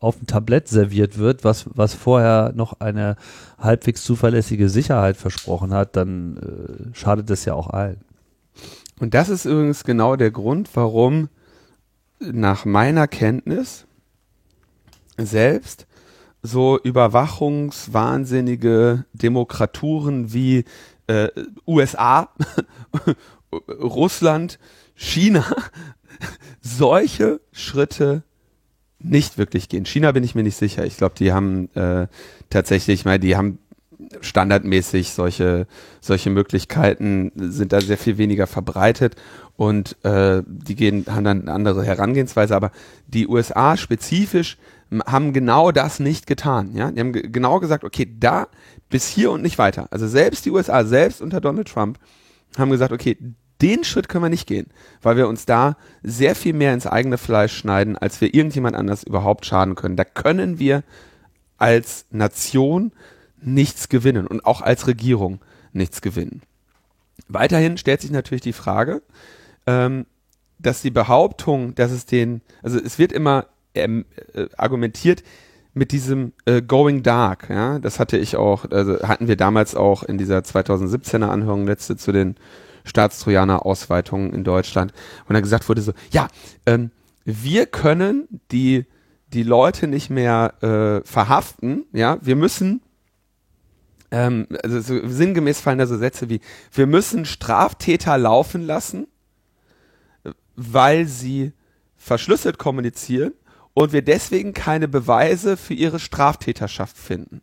auf 0.00 0.16
dem 0.16 0.26
Tablett 0.26 0.66
serviert 0.66 1.18
wird, 1.18 1.44
was, 1.44 1.66
was 1.74 1.94
vorher 1.94 2.52
noch 2.54 2.80
eine 2.80 3.14
halbwegs 3.58 4.02
zuverlässige 4.02 4.68
Sicherheit 4.70 5.16
versprochen 5.16 5.72
hat, 5.74 5.94
dann 5.94 6.38
äh, 6.38 6.96
schadet 6.96 7.30
das 7.30 7.44
ja 7.44 7.54
auch 7.54 7.68
allen. 7.68 8.00
Und 8.98 9.14
das 9.14 9.28
ist 9.28 9.44
übrigens 9.44 9.84
genau 9.84 10.16
der 10.16 10.30
Grund, 10.30 10.70
warum 10.74 11.28
nach 12.18 12.64
meiner 12.64 13.06
Kenntnis 13.08 13.86
selbst 15.16 15.86
so 16.42 16.78
überwachungswahnsinnige 16.78 19.04
Demokraturen 19.12 20.32
wie 20.32 20.64
äh, 21.06 21.28
USA, 21.66 22.30
Russland, 23.68 24.58
China 24.94 25.44
solche 26.60 27.40
Schritte 27.52 28.22
nicht 29.02 29.38
wirklich 29.38 29.68
gehen. 29.68 29.86
China 29.86 30.12
bin 30.12 30.24
ich 30.24 30.34
mir 30.34 30.42
nicht 30.42 30.56
sicher. 30.56 30.84
Ich 30.84 30.96
glaube, 30.96 31.14
die 31.18 31.32
haben 31.32 31.68
äh, 31.74 32.06
tatsächlich, 32.50 33.06
ich 33.06 33.20
die 33.20 33.36
haben 33.36 33.58
standardmäßig 34.20 35.10
solche 35.10 35.66
solche 36.00 36.30
Möglichkeiten 36.30 37.32
sind 37.36 37.72
da 37.72 37.80
sehr 37.80 37.98
viel 37.98 38.18
weniger 38.18 38.46
verbreitet 38.46 39.14
und 39.56 40.02
äh, 40.04 40.42
die 40.46 40.74
gehen 40.74 41.04
haben 41.08 41.24
dann 41.24 41.42
eine 41.42 41.52
andere 41.52 41.84
Herangehensweise. 41.84 42.56
Aber 42.56 42.72
die 43.06 43.28
USA 43.28 43.76
spezifisch 43.76 44.56
haben 45.06 45.32
genau 45.32 45.70
das 45.70 46.00
nicht 46.00 46.26
getan. 46.26 46.74
Ja, 46.74 46.90
die 46.90 47.00
haben 47.00 47.12
genau 47.12 47.60
gesagt, 47.60 47.84
okay, 47.84 48.10
da 48.18 48.48
bis 48.88 49.06
hier 49.06 49.30
und 49.30 49.42
nicht 49.42 49.58
weiter. 49.58 49.86
Also 49.90 50.08
selbst 50.08 50.44
die 50.46 50.50
USA, 50.50 50.84
selbst 50.84 51.22
unter 51.22 51.40
Donald 51.40 51.68
Trump, 51.68 51.98
haben 52.58 52.70
gesagt, 52.70 52.92
okay, 52.92 53.16
den 53.62 53.84
Schritt 53.84 54.08
können 54.08 54.24
wir 54.24 54.30
nicht 54.30 54.46
gehen, 54.46 54.66
weil 55.02 55.16
wir 55.16 55.28
uns 55.28 55.46
da 55.46 55.76
sehr 56.02 56.34
viel 56.34 56.52
mehr 56.52 56.74
ins 56.74 56.86
eigene 56.86 57.18
Fleisch 57.18 57.56
schneiden, 57.56 57.96
als 57.96 58.20
wir 58.20 58.34
irgendjemand 58.34 58.76
anders 58.76 59.02
überhaupt 59.02 59.46
schaden 59.46 59.74
können. 59.74 59.96
Da 59.96 60.04
können 60.04 60.58
wir 60.58 60.82
als 61.58 62.06
Nation 62.10 62.92
nichts 63.40 63.88
gewinnen 63.88 64.26
und 64.26 64.44
auch 64.44 64.62
als 64.62 64.86
Regierung 64.86 65.40
nichts 65.72 66.00
gewinnen. 66.00 66.42
Weiterhin 67.28 67.78
stellt 67.78 68.00
sich 68.00 68.10
natürlich 68.10 68.42
die 68.42 68.52
Frage, 68.52 69.02
ähm, 69.66 70.06
dass 70.58 70.82
die 70.82 70.90
Behauptung, 70.90 71.74
dass 71.74 71.90
es 71.90 72.06
den, 72.06 72.42
also 72.62 72.78
es 72.78 72.98
wird 72.98 73.12
immer 73.12 73.46
ähm, 73.74 74.04
äh, 74.34 74.46
argumentiert 74.56 75.22
mit 75.72 75.92
diesem 75.92 76.32
äh, 76.46 76.60
Going 76.60 77.02
Dark, 77.02 77.48
ja, 77.48 77.78
das 77.78 78.00
hatte 78.00 78.18
ich 78.18 78.36
auch, 78.36 78.64
also 78.70 79.00
hatten 79.06 79.28
wir 79.28 79.36
damals 79.36 79.74
auch 79.74 80.02
in 80.02 80.18
dieser 80.18 80.38
2017er 80.38 81.28
Anhörung 81.28 81.66
letzte 81.66 81.96
zu 81.96 82.12
den 82.12 82.36
Staatstrojaner-Ausweitungen 82.84 84.32
in 84.32 84.44
Deutschland, 84.44 84.92
und 85.28 85.34
dann 85.34 85.42
gesagt 85.42 85.68
wurde 85.68 85.82
so, 85.82 85.92
ja, 86.10 86.28
ähm, 86.66 86.90
wir 87.24 87.66
können 87.66 88.40
die 88.50 88.86
die 89.32 89.42
Leute 89.44 89.86
nicht 89.86 90.10
mehr 90.10 90.54
äh, 90.60 91.06
verhaften, 91.06 91.84
ja, 91.92 92.18
wir 92.20 92.34
müssen 92.34 92.82
ähm, 94.10 94.46
also 94.62 94.80
so 94.80 95.06
sinngemäß 95.06 95.60
fallen 95.60 95.78
da 95.78 95.86
so 95.86 95.96
Sätze 95.96 96.28
wie, 96.28 96.40
wir 96.72 96.86
müssen 96.86 97.24
Straftäter 97.24 98.18
laufen 98.18 98.62
lassen, 98.62 99.06
weil 100.56 101.06
sie 101.06 101.52
verschlüsselt 101.96 102.58
kommunizieren 102.58 103.32
und 103.74 103.92
wir 103.92 104.02
deswegen 104.02 104.52
keine 104.52 104.88
Beweise 104.88 105.56
für 105.56 105.74
ihre 105.74 106.00
Straftäterschaft 106.00 106.96
finden. 106.96 107.40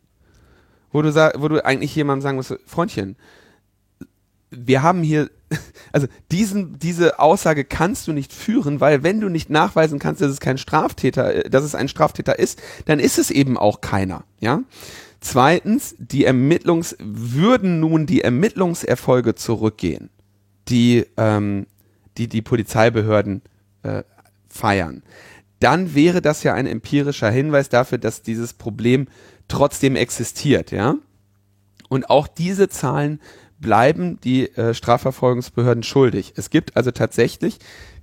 Wo 0.90 1.02
du, 1.02 1.12
sag, 1.12 1.40
wo 1.40 1.48
du 1.48 1.64
eigentlich 1.64 1.94
jemandem 1.94 2.22
sagen 2.22 2.36
musst, 2.36 2.58
Freundchen, 2.66 3.16
wir 4.50 4.82
haben 4.82 5.02
hier, 5.02 5.30
also 5.92 6.06
diesen, 6.30 6.78
diese 6.78 7.18
Aussage 7.18 7.64
kannst 7.64 8.06
du 8.06 8.12
nicht 8.12 8.32
führen, 8.32 8.80
weil 8.80 9.02
wenn 9.02 9.20
du 9.20 9.28
nicht 9.28 9.50
nachweisen 9.50 9.98
kannst, 9.98 10.20
dass 10.20 10.30
es 10.30 10.40
kein 10.40 10.58
Straftäter, 10.58 11.44
dass 11.44 11.64
es 11.64 11.74
ein 11.74 11.88
Straftäter 11.88 12.38
ist, 12.38 12.60
dann 12.86 12.98
ist 12.98 13.18
es 13.18 13.30
eben 13.30 13.56
auch 13.56 13.80
keiner, 13.80 14.24
ja. 14.40 14.60
Zweitens, 15.20 15.96
die 15.98 16.24
Ermittlungs, 16.24 16.96
würden 17.00 17.80
nun 17.80 18.06
die 18.06 18.20
Ermittlungserfolge 18.20 19.34
zurückgehen, 19.34 20.10
die, 20.68 21.06
ähm, 21.16 21.66
die, 22.16 22.28
die 22.28 22.40
Polizeibehörden 22.40 23.42
äh, 23.82 24.04
feiern, 24.48 25.02
dann 25.58 25.94
wäre 25.96 26.22
das 26.22 26.44
ja 26.44 26.54
ein 26.54 26.66
empirischer 26.66 27.30
Hinweis 27.30 27.68
dafür, 27.68 27.98
dass 27.98 28.22
dieses 28.22 28.52
Problem 28.52 29.08
trotzdem 29.48 29.96
existiert, 29.96 30.70
ja. 30.70 30.94
Und 31.88 32.10
auch 32.10 32.28
diese 32.28 32.68
Zahlen 32.68 33.18
bleiben 33.60 34.18
die 34.22 34.54
äh, 34.56 34.74
Strafverfolgungsbehörden 34.74 35.82
schuldig. 35.82 36.32
Es 36.36 36.50
gibt 36.50 36.76
also 36.76 36.90
tatsächlich 36.90 37.58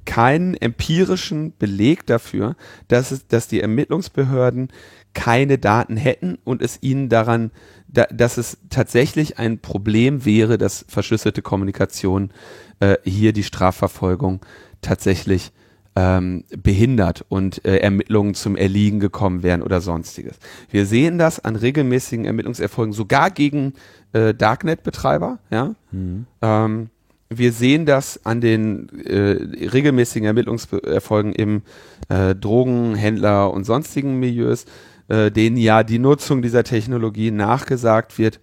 keinen 0.05 0.53
empirischen 0.55 1.53
Beleg 1.57 2.05
dafür, 2.05 2.55
dass, 2.87 3.11
es, 3.11 3.27
dass 3.27 3.47
die 3.47 3.61
Ermittlungsbehörden 3.61 4.69
keine 5.13 5.57
Daten 5.57 5.97
hätten 5.97 6.37
und 6.43 6.61
es 6.61 6.77
ihnen 6.81 7.09
daran, 7.09 7.51
da, 7.87 8.05
dass 8.05 8.37
es 8.37 8.57
tatsächlich 8.69 9.39
ein 9.39 9.59
Problem 9.59 10.25
wäre, 10.25 10.57
dass 10.57 10.85
verschlüsselte 10.87 11.41
Kommunikation 11.41 12.31
äh, 12.79 12.97
hier 13.03 13.33
die 13.33 13.43
Strafverfolgung 13.43 14.41
tatsächlich 14.81 15.51
ähm, 15.95 16.43
behindert 16.61 17.25
und 17.29 17.63
äh, 17.65 17.77
Ermittlungen 17.77 18.33
zum 18.33 18.55
Erliegen 18.57 18.99
gekommen 18.99 19.43
wären 19.43 19.61
oder 19.61 19.79
sonstiges. 19.79 20.37
Wir 20.69 20.85
sehen 20.85 21.17
das 21.17 21.43
an 21.43 21.55
regelmäßigen 21.55 22.25
Ermittlungserfolgen 22.25 22.93
sogar 22.93 23.31
gegen 23.31 23.73
äh, 24.13 24.33
Darknet-Betreiber. 24.33 25.39
Ja? 25.51 25.75
Mhm. 25.91 26.25
Ähm, 26.41 26.89
wir 27.29 27.51
sehen 27.53 27.85
das 27.85 28.25
an 28.25 28.41
den 28.41 28.89
äh, 29.05 29.67
regelmäßigen 29.67 30.27
Ermittlungserfolgen 30.27 31.33
im 31.33 31.63
äh, 32.09 32.35
Drogenhändler 32.35 33.51
und 33.51 33.63
sonstigen 33.63 34.19
Milieus, 34.19 34.65
äh, 35.07 35.31
denen 35.31 35.57
ja 35.57 35.83
die 35.83 35.99
Nutzung 35.99 36.41
dieser 36.41 36.63
Technologie 36.63 37.31
nachgesagt 37.31 38.17
wird. 38.17 38.39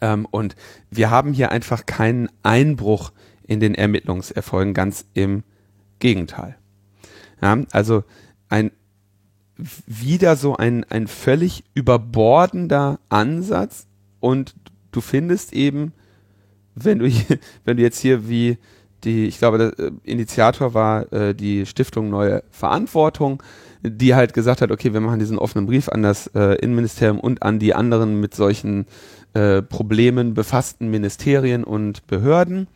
Ähm, 0.00 0.26
und 0.30 0.54
wir 0.90 1.10
haben 1.10 1.32
hier 1.32 1.50
einfach 1.50 1.86
keinen 1.86 2.28
Einbruch 2.42 3.12
in 3.46 3.58
den 3.58 3.74
Ermittlungserfolgen, 3.74 4.74
ganz 4.74 5.06
im 5.14 5.42
Gegenteil. 6.02 6.56
Ja, 7.40 7.58
also 7.70 8.02
ein 8.48 8.72
wieder 9.86 10.34
so 10.34 10.56
ein, 10.56 10.84
ein 10.90 11.06
völlig 11.06 11.62
überbordender 11.74 12.98
Ansatz 13.08 13.86
und 14.18 14.56
du 14.90 15.00
findest 15.00 15.52
eben, 15.52 15.92
wenn 16.74 16.98
du 16.98 17.06
hier, 17.06 17.38
wenn 17.64 17.76
du 17.76 17.84
jetzt 17.84 18.00
hier 18.00 18.28
wie 18.28 18.58
die, 19.04 19.26
ich 19.26 19.38
glaube, 19.38 19.58
der 19.58 19.78
äh, 19.78 19.92
Initiator 20.02 20.74
war 20.74 21.12
äh, 21.12 21.36
die 21.36 21.66
Stiftung 21.66 22.10
Neue 22.10 22.42
Verantwortung, 22.50 23.40
die 23.84 24.16
halt 24.16 24.34
gesagt 24.34 24.60
hat, 24.60 24.72
okay, 24.72 24.92
wir 24.92 25.00
machen 25.00 25.20
diesen 25.20 25.38
offenen 25.38 25.66
Brief 25.66 25.88
an 25.88 26.02
das 26.02 26.26
äh, 26.34 26.56
Innenministerium 26.56 27.20
und 27.20 27.44
an 27.44 27.60
die 27.60 27.74
anderen 27.74 28.18
mit 28.18 28.34
solchen 28.34 28.86
äh, 29.34 29.62
Problemen 29.62 30.34
befassten 30.34 30.90
Ministerien 30.90 31.62
und 31.62 32.08
Behörden. 32.08 32.66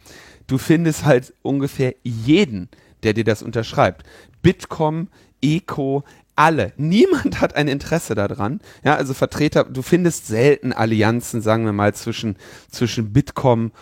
Du 0.47 0.59
findest 0.59 1.05
halt 1.05 1.35
ungefähr 1.43 1.97
jeden, 2.05 2.69
der 3.07 3.15
dir 3.15 3.25
das 3.25 3.43
unterschreibt. 3.43 4.03
Bitkom, 4.43 5.09
Eco, 5.41 6.05
alle. 6.35 6.73
Niemand 6.77 7.41
hat 7.41 7.57
ein 7.57 7.69
Interesse 7.69 8.15
daran. 8.15 8.61
Ja, 8.85 8.97
also 8.97 9.15
Vertreter, 9.15 9.65
du 9.65 9.83
findest 9.83 10.27
selten 10.27 10.73
Allianzen, 10.73 11.41
sagen 11.41 11.65
wir 11.65 11.73
mal, 11.73 11.95
zwischen, 11.95 12.37
zwischen 12.71 13.13
Bitkom 13.13 13.73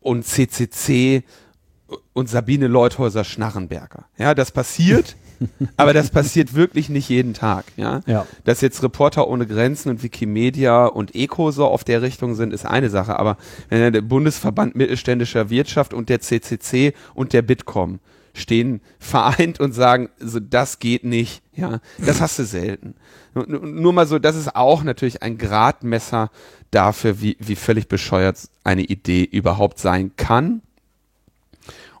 und 0.00 0.24
CCC 0.24 1.24
und 2.12 2.28
Sabine 2.28 2.66
Leuthäuser 2.66 3.24
Schnarrenberger. 3.24 4.06
Ja, 4.18 4.34
das 4.34 4.50
passiert. 4.52 5.16
aber 5.76 5.92
das 5.92 6.10
passiert 6.10 6.54
wirklich 6.54 6.88
nicht 6.88 7.08
jeden 7.08 7.32
Tag, 7.32 7.64
ja? 7.76 8.00
ja. 8.06 8.26
Dass 8.44 8.60
jetzt 8.60 8.82
Reporter 8.82 9.28
ohne 9.28 9.46
Grenzen 9.46 9.88
und 9.88 10.02
Wikimedia 10.02 10.86
und 10.86 11.14
Eco 11.14 11.52
so 11.52 11.64
auf 11.66 11.84
der 11.84 12.02
Richtung 12.02 12.34
sind, 12.34 12.52
ist 12.52 12.66
eine 12.66 12.90
Sache. 12.90 13.18
Aber 13.18 13.36
wenn 13.68 13.92
der 13.92 14.02
Bundesverband 14.02 14.74
mittelständischer 14.74 15.48
Wirtschaft 15.48 15.94
und 15.94 16.08
der 16.08 16.20
CCC 16.20 16.92
und 17.14 17.32
der 17.32 17.42
Bitkom 17.42 18.00
stehen 18.38 18.80
vereint 18.98 19.60
und 19.60 19.72
sagen, 19.72 20.08
so 20.18 20.40
das 20.40 20.78
geht 20.78 21.04
nicht. 21.04 21.42
Ja, 21.52 21.80
das 21.98 22.20
hast 22.20 22.38
du 22.38 22.44
selten. 22.44 22.94
Nur 23.34 23.92
mal 23.92 24.06
so, 24.06 24.18
das 24.18 24.36
ist 24.36 24.54
auch 24.54 24.82
natürlich 24.82 25.22
ein 25.22 25.38
Gradmesser 25.38 26.30
dafür, 26.70 27.20
wie, 27.20 27.36
wie 27.40 27.56
völlig 27.56 27.88
bescheuert 27.88 28.48
eine 28.64 28.82
Idee 28.82 29.24
überhaupt 29.24 29.78
sein 29.78 30.12
kann. 30.16 30.62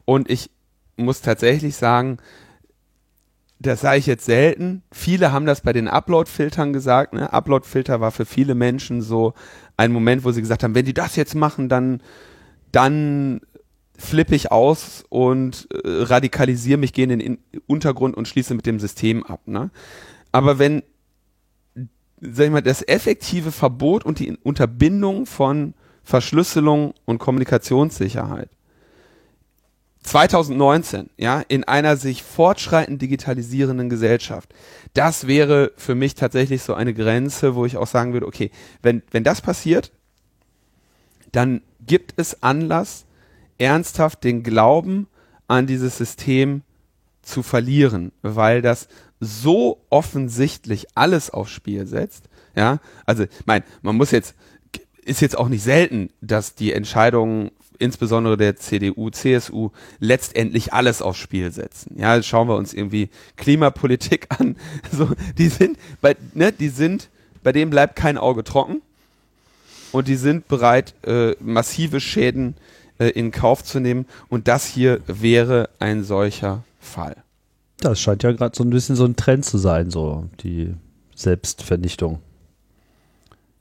Und 0.04 0.30
ich 0.30 0.50
muss 0.96 1.20
tatsächlich 1.20 1.76
sagen, 1.76 2.18
das 3.60 3.80
sage 3.80 3.98
ich 3.98 4.06
jetzt 4.06 4.24
selten. 4.24 4.82
Viele 4.92 5.32
haben 5.32 5.46
das 5.46 5.62
bei 5.62 5.72
den 5.72 5.88
Upload-Filtern 5.88 6.72
gesagt. 6.72 7.12
Ne? 7.12 7.32
Upload-Filter 7.32 8.00
war 8.00 8.12
für 8.12 8.24
viele 8.24 8.54
Menschen 8.54 9.02
so 9.02 9.34
ein 9.76 9.92
Moment, 9.92 10.24
wo 10.24 10.32
sie 10.32 10.40
gesagt 10.40 10.62
haben, 10.62 10.74
wenn 10.74 10.84
die 10.84 10.94
das 10.94 11.16
jetzt 11.16 11.34
machen, 11.34 11.68
dann, 11.68 12.00
dann 12.70 13.40
flippe 13.98 14.34
ich 14.34 14.52
aus 14.52 15.04
und 15.08 15.68
äh, 15.72 15.80
radikalisiere 15.84 16.78
mich, 16.78 16.92
gehe 16.92 17.04
in 17.04 17.18
den 17.18 17.38
Untergrund 17.66 18.16
und 18.16 18.28
schließe 18.28 18.54
mit 18.54 18.64
dem 18.64 18.78
System 18.80 19.24
ab. 19.24 19.40
Ne? 19.46 19.70
Aber 20.32 20.58
wenn, 20.58 20.82
sag 22.20 22.46
ich 22.46 22.52
mal, 22.52 22.62
das 22.62 22.86
effektive 22.86 23.50
Verbot 23.50 24.04
und 24.04 24.20
die 24.20 24.36
Unterbindung 24.42 25.26
von 25.26 25.74
Verschlüsselung 26.04 26.94
und 27.04 27.18
Kommunikationssicherheit 27.18 28.48
2019, 30.04 31.10
ja, 31.16 31.42
in 31.48 31.64
einer 31.64 31.96
sich 31.96 32.22
fortschreitend 32.22 33.02
digitalisierenden 33.02 33.90
Gesellschaft, 33.90 34.54
das 34.94 35.26
wäre 35.26 35.72
für 35.76 35.94
mich 35.94 36.14
tatsächlich 36.14 36.62
so 36.62 36.72
eine 36.74 36.94
Grenze, 36.94 37.56
wo 37.56 37.66
ich 37.66 37.76
auch 37.76 37.86
sagen 37.86 38.12
würde, 38.12 38.26
okay, 38.26 38.50
wenn, 38.80 39.02
wenn 39.10 39.24
das 39.24 39.40
passiert, 39.40 39.92
dann 41.32 41.62
gibt 41.84 42.14
es 42.16 42.42
Anlass, 42.42 43.04
ernsthaft 43.58 44.24
den 44.24 44.42
Glauben 44.42 45.08
an 45.48 45.66
dieses 45.66 45.98
System 45.98 46.62
zu 47.22 47.42
verlieren, 47.42 48.12
weil 48.22 48.62
das 48.62 48.88
so 49.20 49.80
offensichtlich 49.90 50.86
alles 50.94 51.30
aufs 51.30 51.50
Spiel 51.50 51.86
setzt. 51.86 52.24
Ja, 52.54 52.78
also, 53.04 53.26
mein, 53.46 53.62
man 53.82 53.96
muss 53.96 54.10
jetzt, 54.10 54.34
ist 55.04 55.20
jetzt 55.20 55.36
auch 55.36 55.48
nicht 55.48 55.62
selten, 55.62 56.10
dass 56.20 56.54
die 56.54 56.72
Entscheidungen 56.72 57.50
insbesondere 57.78 58.36
der 58.36 58.56
CDU, 58.56 59.10
CSU 59.10 59.70
letztendlich 60.00 60.72
alles 60.72 61.00
aufs 61.00 61.18
Spiel 61.18 61.52
setzen. 61.52 61.96
Ja, 61.96 62.20
schauen 62.22 62.48
wir 62.48 62.56
uns 62.56 62.74
irgendwie 62.74 63.08
Klimapolitik 63.36 64.26
an. 64.38 64.56
So, 64.90 65.10
die 65.36 65.48
sind, 65.48 65.78
bei, 66.00 66.16
ne, 66.34 66.52
die 66.52 66.68
sind, 66.68 67.08
bei 67.42 67.52
denen 67.52 67.70
bleibt 67.70 67.94
kein 67.94 68.18
Auge 68.18 68.42
trocken 68.42 68.82
und 69.92 70.08
die 70.08 70.16
sind 70.16 70.48
bereit, 70.48 70.94
äh, 71.04 71.36
massive 71.40 72.00
Schäden 72.00 72.54
äh, 72.54 72.77
in 72.98 73.30
Kauf 73.30 73.62
zu 73.64 73.80
nehmen. 73.80 74.06
Und 74.28 74.48
das 74.48 74.66
hier 74.66 75.00
wäre 75.06 75.70
ein 75.78 76.04
solcher 76.04 76.64
Fall. 76.80 77.16
Das 77.80 78.00
scheint 78.00 78.22
ja 78.22 78.32
gerade 78.32 78.56
so 78.56 78.64
ein 78.64 78.70
bisschen 78.70 78.96
so 78.96 79.04
ein 79.04 79.16
Trend 79.16 79.44
zu 79.44 79.58
sein, 79.58 79.90
so 79.90 80.28
die 80.40 80.74
Selbstvernichtung. 81.14 82.20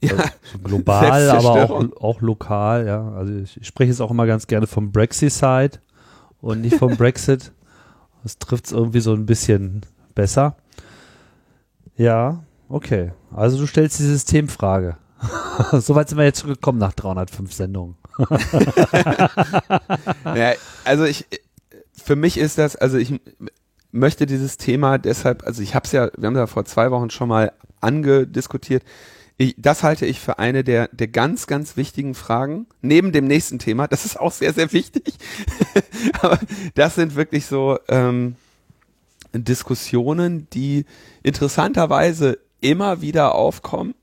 Ja. 0.01 0.11
Also 0.11 0.29
so 0.53 0.57
global, 0.59 1.29
aber 1.29 1.69
auch, 1.69 2.01
auch 2.01 2.21
lokal, 2.21 2.85
ja. 2.85 3.11
Also 3.13 3.33
ich, 3.33 3.57
ich 3.57 3.67
spreche 3.67 3.89
jetzt 3.89 4.01
auch 4.01 4.11
immer 4.11 4.25
ganz 4.25 4.47
gerne 4.47 4.67
vom 4.67 4.91
Brexit-Side 4.91 5.79
und 6.41 6.61
nicht 6.61 6.77
vom 6.77 6.95
Brexit. 6.97 7.51
Das 8.23 8.39
trifft 8.39 8.65
es 8.65 8.71
irgendwie 8.73 8.99
so 8.99 9.13
ein 9.13 9.25
bisschen 9.25 9.81
besser. 10.13 10.57
Ja, 11.95 12.43
okay. 12.67 13.13
Also 13.33 13.57
du 13.57 13.67
stellst 13.67 13.99
die 13.99 14.03
Systemfrage. 14.03 14.97
Soweit 15.71 16.09
sind 16.09 16.17
wir 16.17 16.25
jetzt 16.25 16.45
gekommen 16.45 16.79
nach 16.79 16.93
305 16.93 17.53
Sendungen. 17.53 17.95
ja, 20.23 20.53
also 20.83 21.05
ich, 21.05 21.25
für 21.93 22.15
mich 22.15 22.37
ist 22.37 22.57
das, 22.57 22.75
also 22.75 22.97
ich 22.97 23.19
möchte 23.91 24.25
dieses 24.25 24.57
Thema 24.57 24.97
deshalb, 24.97 25.45
also 25.45 25.61
ich 25.61 25.75
habe 25.75 25.85
es 25.85 25.91
ja, 25.91 26.09
wir 26.17 26.27
haben 26.27 26.33
da 26.35 26.47
vor 26.47 26.65
zwei 26.65 26.91
Wochen 26.91 27.09
schon 27.09 27.29
mal 27.29 27.51
angediskutiert. 27.81 28.83
Ich, 29.39 29.55
das 29.57 29.83
halte 29.83 30.05
ich 30.07 30.19
für 30.19 30.39
eine 30.39 30.63
der, 30.63 30.87
der 30.91 31.07
ganz, 31.07 31.45
ganz 31.45 31.77
wichtigen 31.77 32.15
Fragen, 32.15 32.65
neben 32.81 33.11
dem 33.11 33.25
nächsten 33.25 33.59
Thema. 33.59 33.87
Das 33.87 34.03
ist 34.03 34.19
auch 34.19 34.31
sehr, 34.31 34.53
sehr 34.53 34.73
wichtig. 34.73 35.13
Aber 36.21 36.39
das 36.73 36.95
sind 36.95 37.15
wirklich 37.15 37.45
so 37.45 37.77
ähm, 37.87 38.35
Diskussionen, 39.33 40.47
die 40.53 40.85
interessanterweise 41.21 42.39
immer 42.61 43.01
wieder 43.01 43.35
aufkommen 43.35 43.93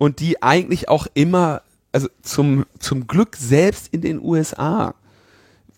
und 0.00 0.20
die 0.20 0.42
eigentlich 0.42 0.88
auch 0.88 1.06
immer, 1.12 1.60
also 1.92 2.08
zum, 2.22 2.64
zum 2.78 3.06
Glück 3.06 3.36
selbst 3.36 3.92
in 3.92 4.00
den 4.00 4.18
USA, 4.18 4.94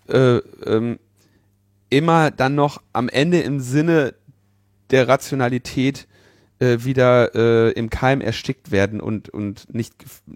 äh, 0.08 0.36
ähm, 0.64 1.00
immer 1.90 2.30
dann 2.30 2.54
noch 2.54 2.80
am 2.92 3.08
Ende 3.08 3.40
im 3.40 3.58
Sinne 3.58 4.14
der 4.92 5.08
Rationalität 5.08 6.06
äh, 6.60 6.84
wieder 6.84 7.34
äh, 7.34 7.72
im 7.72 7.90
Keim 7.90 8.20
erstickt 8.20 8.70
werden 8.70 9.00
und, 9.00 9.28
und 9.28 9.74
nicht, 9.74 9.92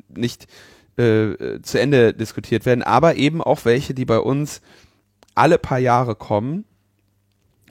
nicht 0.09 0.49
äh, 0.96 1.61
zu 1.62 1.79
Ende 1.79 2.12
diskutiert 2.12 2.66
werden, 2.66 2.83
aber 2.83 3.14
eben 3.14 3.40
auch 3.40 3.64
welche, 3.64 3.94
die 3.94 4.05
bei 4.05 4.18
uns 4.18 4.62
alle 5.37 5.59
paar 5.59 5.79
Jahre 5.79 6.16
kommen 6.16 6.64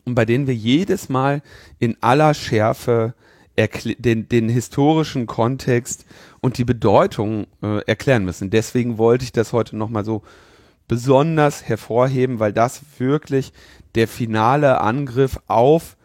und 0.06 0.16
bei 0.16 0.24
denen 0.24 0.48
wir 0.48 0.56
jedes 0.56 1.10
Mal 1.10 1.42
in 1.78 1.98
aller 2.00 2.34
Schärfe 2.34 3.16
den, 3.58 4.28
den 4.28 4.50
historischen 4.50 5.28
Kontext 5.28 6.06
und 6.42 6.58
die 6.58 6.66
Bedeutung 6.66 7.48
äh, 7.62 7.80
erklären 7.86 8.26
müssen. 8.26 8.50
Deswegen 8.50 8.98
wollte 8.98 9.24
ich 9.24 9.32
das 9.32 9.54
heute 9.54 9.78
nochmal 9.78 10.06
so 10.06 10.24
besonders 10.88 11.64
hervorheben, 11.64 12.40
weil 12.40 12.54
das 12.54 12.82
wirklich 12.98 13.54
der 13.96 14.08
finale 14.08 14.82
Angriff 14.82 15.40
auf 15.48 15.96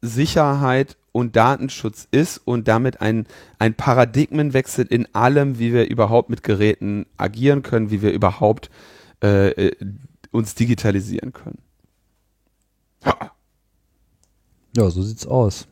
Sicherheit 0.00 0.96
und 1.12 1.36
Datenschutz 1.36 2.08
ist 2.10 2.38
und 2.38 2.68
damit 2.68 3.00
ein, 3.00 3.26
ein 3.58 3.74
Paradigmenwechsel 3.74 4.86
in 4.86 5.12
allem, 5.14 5.58
wie 5.58 5.72
wir 5.72 5.88
überhaupt 5.88 6.30
mit 6.30 6.42
Geräten 6.42 7.06
agieren 7.16 7.62
können, 7.62 7.90
wie 7.90 8.02
wir 8.02 8.12
überhaupt 8.12 8.70
äh, 9.22 9.48
äh 9.50 9.76
uns 10.30 10.54
digitalisieren 10.54 11.34
können. 11.34 11.58
Ja, 14.74 14.88
so 14.88 15.02
sieht's 15.02 15.26
aus. 15.26 15.68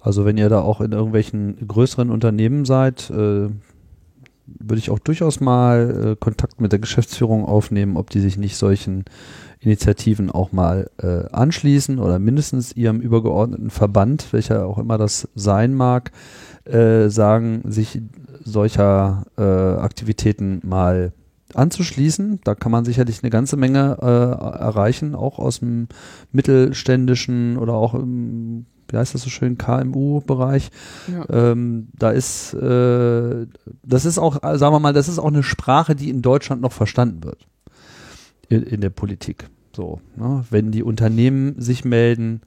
Also 0.00 0.24
wenn 0.24 0.38
ihr 0.38 0.48
da 0.48 0.60
auch 0.60 0.80
in 0.80 0.92
irgendwelchen 0.92 1.66
größeren 1.66 2.10
Unternehmen 2.10 2.64
seid, 2.64 3.10
äh, 3.10 3.48
würde 4.58 4.78
ich 4.78 4.90
auch 4.90 4.98
durchaus 4.98 5.40
mal 5.40 6.12
äh, 6.12 6.16
Kontakt 6.16 6.60
mit 6.60 6.72
der 6.72 6.78
Geschäftsführung 6.78 7.44
aufnehmen, 7.44 7.96
ob 7.96 8.10
die 8.10 8.20
sich 8.20 8.36
nicht 8.36 8.56
solchen 8.56 9.04
Initiativen 9.60 10.30
auch 10.30 10.52
mal 10.52 10.90
äh, 10.98 11.28
anschließen 11.30 11.98
oder 11.98 12.18
mindestens 12.18 12.72
ihrem 12.72 13.00
übergeordneten 13.00 13.70
Verband, 13.70 14.32
welcher 14.32 14.66
auch 14.66 14.78
immer 14.78 14.98
das 14.98 15.28
sein 15.34 15.74
mag, 15.74 16.12
äh, 16.64 17.08
sagen, 17.08 17.62
sich 17.64 18.00
solcher 18.42 19.26
äh, 19.36 19.42
Aktivitäten 19.42 20.60
mal 20.64 21.12
anzuschließen. 21.54 22.40
Da 22.44 22.54
kann 22.54 22.72
man 22.72 22.84
sicherlich 22.84 23.22
eine 23.22 23.30
ganze 23.30 23.56
Menge 23.56 23.98
äh, 24.00 24.04
erreichen, 24.04 25.14
auch 25.14 25.38
aus 25.38 25.60
dem 25.60 25.88
mittelständischen 26.32 27.58
oder 27.58 27.74
auch 27.74 27.94
im 27.94 28.66
wie 28.92 28.96
heißt 28.96 29.14
das 29.14 29.22
so 29.22 29.30
schön, 29.30 29.58
KMU-Bereich. 29.58 30.70
Ja. 31.12 31.52
Ähm, 31.52 31.88
da 31.96 32.10
ist, 32.10 32.54
äh, 32.54 33.46
das 33.82 34.04
ist 34.04 34.18
auch, 34.18 34.40
sagen 34.42 34.74
wir 34.74 34.80
mal, 34.80 34.92
das 34.92 35.08
ist 35.08 35.18
auch 35.18 35.28
eine 35.28 35.42
Sprache, 35.42 35.94
die 35.94 36.10
in 36.10 36.22
Deutschland 36.22 36.62
noch 36.62 36.72
verstanden 36.72 37.24
wird. 37.24 37.46
In, 38.48 38.62
in 38.62 38.80
der 38.80 38.90
Politik. 38.90 39.48
So, 39.72 40.00
ne? 40.16 40.44
wenn 40.50 40.72
die 40.72 40.82
Unternehmen 40.82 41.60
sich 41.60 41.84
melden, 41.84 42.40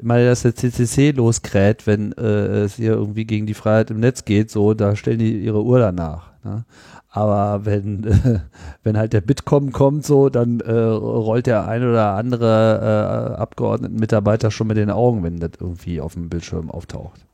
mal 0.00 0.24
dass 0.24 0.42
der 0.42 0.54
CCC 0.54 1.12
loskräht, 1.12 1.86
wenn 1.86 2.12
äh, 2.12 2.64
es 2.64 2.76
hier 2.76 2.92
irgendwie 2.92 3.24
gegen 3.24 3.46
die 3.46 3.54
Freiheit 3.54 3.90
im 3.90 4.00
Netz 4.00 4.24
geht, 4.24 4.50
so, 4.50 4.74
da 4.74 4.94
stellen 4.96 5.18
die 5.18 5.40
ihre 5.40 5.62
Uhr 5.64 5.78
danach. 5.78 6.32
Ne? 6.48 6.64
Aber 7.10 7.64
wenn, 7.64 8.04
äh, 8.04 8.40
wenn 8.82 8.96
halt 8.96 9.12
der 9.12 9.20
Bitkom 9.20 9.72
kommt, 9.72 10.04
so, 10.04 10.28
dann 10.28 10.60
äh, 10.60 10.72
rollt 10.72 11.46
der 11.46 11.66
ein 11.66 11.82
oder 11.82 12.12
andere 12.12 13.34
äh, 13.36 13.40
Abgeordnetenmitarbeiter 13.40 14.50
schon 14.50 14.66
mit 14.66 14.76
den 14.76 14.90
Augen, 14.90 15.22
wenn 15.22 15.38
das 15.38 15.52
irgendwie 15.60 16.00
auf 16.00 16.14
dem 16.14 16.28
Bildschirm 16.28 16.70
auftaucht. 16.70 17.24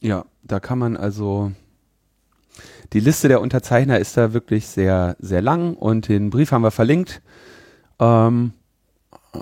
Ja, 0.00 0.24
da 0.42 0.60
kann 0.60 0.78
man 0.78 0.96
also 0.96 1.52
die 2.92 3.00
Liste 3.00 3.28
der 3.28 3.40
Unterzeichner 3.40 3.98
ist 3.98 4.16
da 4.16 4.32
wirklich 4.32 4.66
sehr, 4.66 5.16
sehr 5.18 5.42
lang 5.42 5.74
und 5.74 6.08
den 6.08 6.30
Brief 6.30 6.52
haben 6.52 6.62
wir 6.62 6.70
verlinkt. 6.70 7.20
Ähm, 7.98 8.52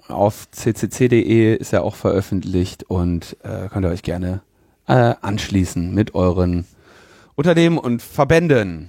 auf 0.09 0.49
ccc.de 0.51 1.55
ist 1.55 1.73
er 1.73 1.85
auch 1.85 1.95
veröffentlicht 1.95 2.85
und 2.85 3.37
äh, 3.45 3.69
könnt 3.69 3.87
ihr 3.87 3.91
euch 3.91 4.03
gerne 4.03 4.43
äh, 4.89 5.15
anschließen 5.21 5.95
mit 5.95 6.15
euren 6.15 6.67
Unternehmen 7.37 7.79
und 7.79 8.03
Verbänden. 8.03 8.89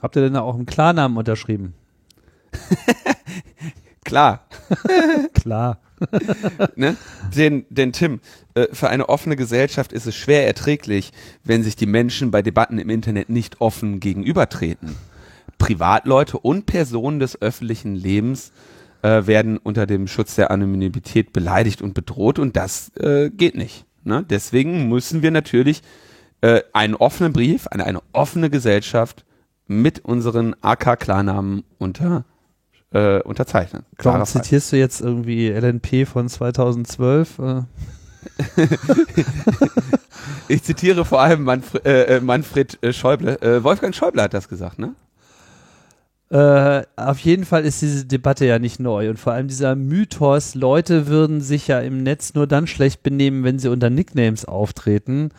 Habt 0.00 0.16
ihr 0.16 0.22
denn 0.22 0.34
da 0.34 0.40
auch 0.40 0.54
einen 0.54 0.66
Klarnamen 0.66 1.18
unterschrieben? 1.18 1.74
Klar. 4.04 4.46
Klar. 5.34 5.80
ne? 6.76 6.96
den, 7.36 7.66
den 7.68 7.92
Tim, 7.92 8.20
äh, 8.54 8.68
für 8.72 8.88
eine 8.88 9.08
offene 9.08 9.36
Gesellschaft 9.36 9.92
ist 9.92 10.06
es 10.06 10.14
schwer 10.14 10.46
erträglich, 10.46 11.12
wenn 11.44 11.62
sich 11.62 11.76
die 11.76 11.86
Menschen 11.86 12.30
bei 12.30 12.42
Debatten 12.42 12.78
im 12.78 12.88
Internet 12.88 13.28
nicht 13.28 13.60
offen 13.60 14.00
gegenübertreten. 14.00 14.96
Privatleute 15.58 16.38
und 16.38 16.66
Personen 16.66 17.20
des 17.20 17.42
öffentlichen 17.42 17.94
Lebens 17.94 18.52
äh, 19.02 19.26
werden 19.26 19.58
unter 19.58 19.86
dem 19.86 20.06
Schutz 20.06 20.36
der 20.36 20.50
Anonymität 20.50 21.32
beleidigt 21.32 21.82
und 21.82 21.92
bedroht 21.92 22.38
und 22.38 22.56
das 22.56 22.90
äh, 22.96 23.30
geht 23.30 23.56
nicht. 23.56 23.84
Ne? 24.04 24.24
Deswegen 24.28 24.88
müssen 24.88 25.22
wir 25.22 25.30
natürlich 25.32 25.82
äh, 26.40 26.62
einen 26.72 26.94
offenen 26.94 27.32
Brief 27.32 27.66
an 27.70 27.80
eine 27.80 28.00
offene 28.12 28.50
Gesellschaft 28.50 29.24
mit 29.66 30.04
unseren 30.04 30.56
AK-Klarnamen 30.62 31.64
unter, 31.78 32.24
äh, 32.92 33.20
unterzeichnen. 33.22 33.84
Warum 33.98 34.24
zitierst 34.24 34.72
du 34.72 34.76
jetzt 34.76 35.00
irgendwie 35.00 35.48
LNP 35.48 36.06
von 36.06 36.28
2012? 36.28 37.38
Äh? 37.38 37.62
ich 40.48 40.62
zitiere 40.62 41.04
vor 41.04 41.20
allem 41.20 41.44
Manfred, 41.44 41.86
äh, 41.86 42.16
äh, 42.16 42.20
Manfred 42.20 42.82
äh, 42.82 42.92
Schäuble. 42.92 43.40
Äh, 43.40 43.62
Wolfgang 43.62 43.94
Schäuble 43.94 44.22
hat 44.22 44.34
das 44.34 44.48
gesagt, 44.48 44.78
ne? 44.78 44.94
Äh, 46.30 46.84
auf 46.96 47.18
jeden 47.20 47.44
Fall 47.44 47.64
ist 47.64 47.82
diese 47.82 48.04
Debatte 48.04 48.46
ja 48.46 48.60
nicht 48.60 48.78
neu 48.78 49.10
und 49.10 49.18
vor 49.18 49.32
allem 49.32 49.48
dieser 49.48 49.74
Mythos, 49.74 50.54
Leute 50.54 51.08
würden 51.08 51.40
sich 51.40 51.66
ja 51.66 51.80
im 51.80 52.04
Netz 52.04 52.34
nur 52.34 52.46
dann 52.46 52.68
schlecht 52.68 53.02
benehmen, 53.02 53.42
wenn 53.42 53.58
sie 53.58 53.68
unter 53.68 53.90
Nicknames 53.90 54.44
auftreten 54.44 55.30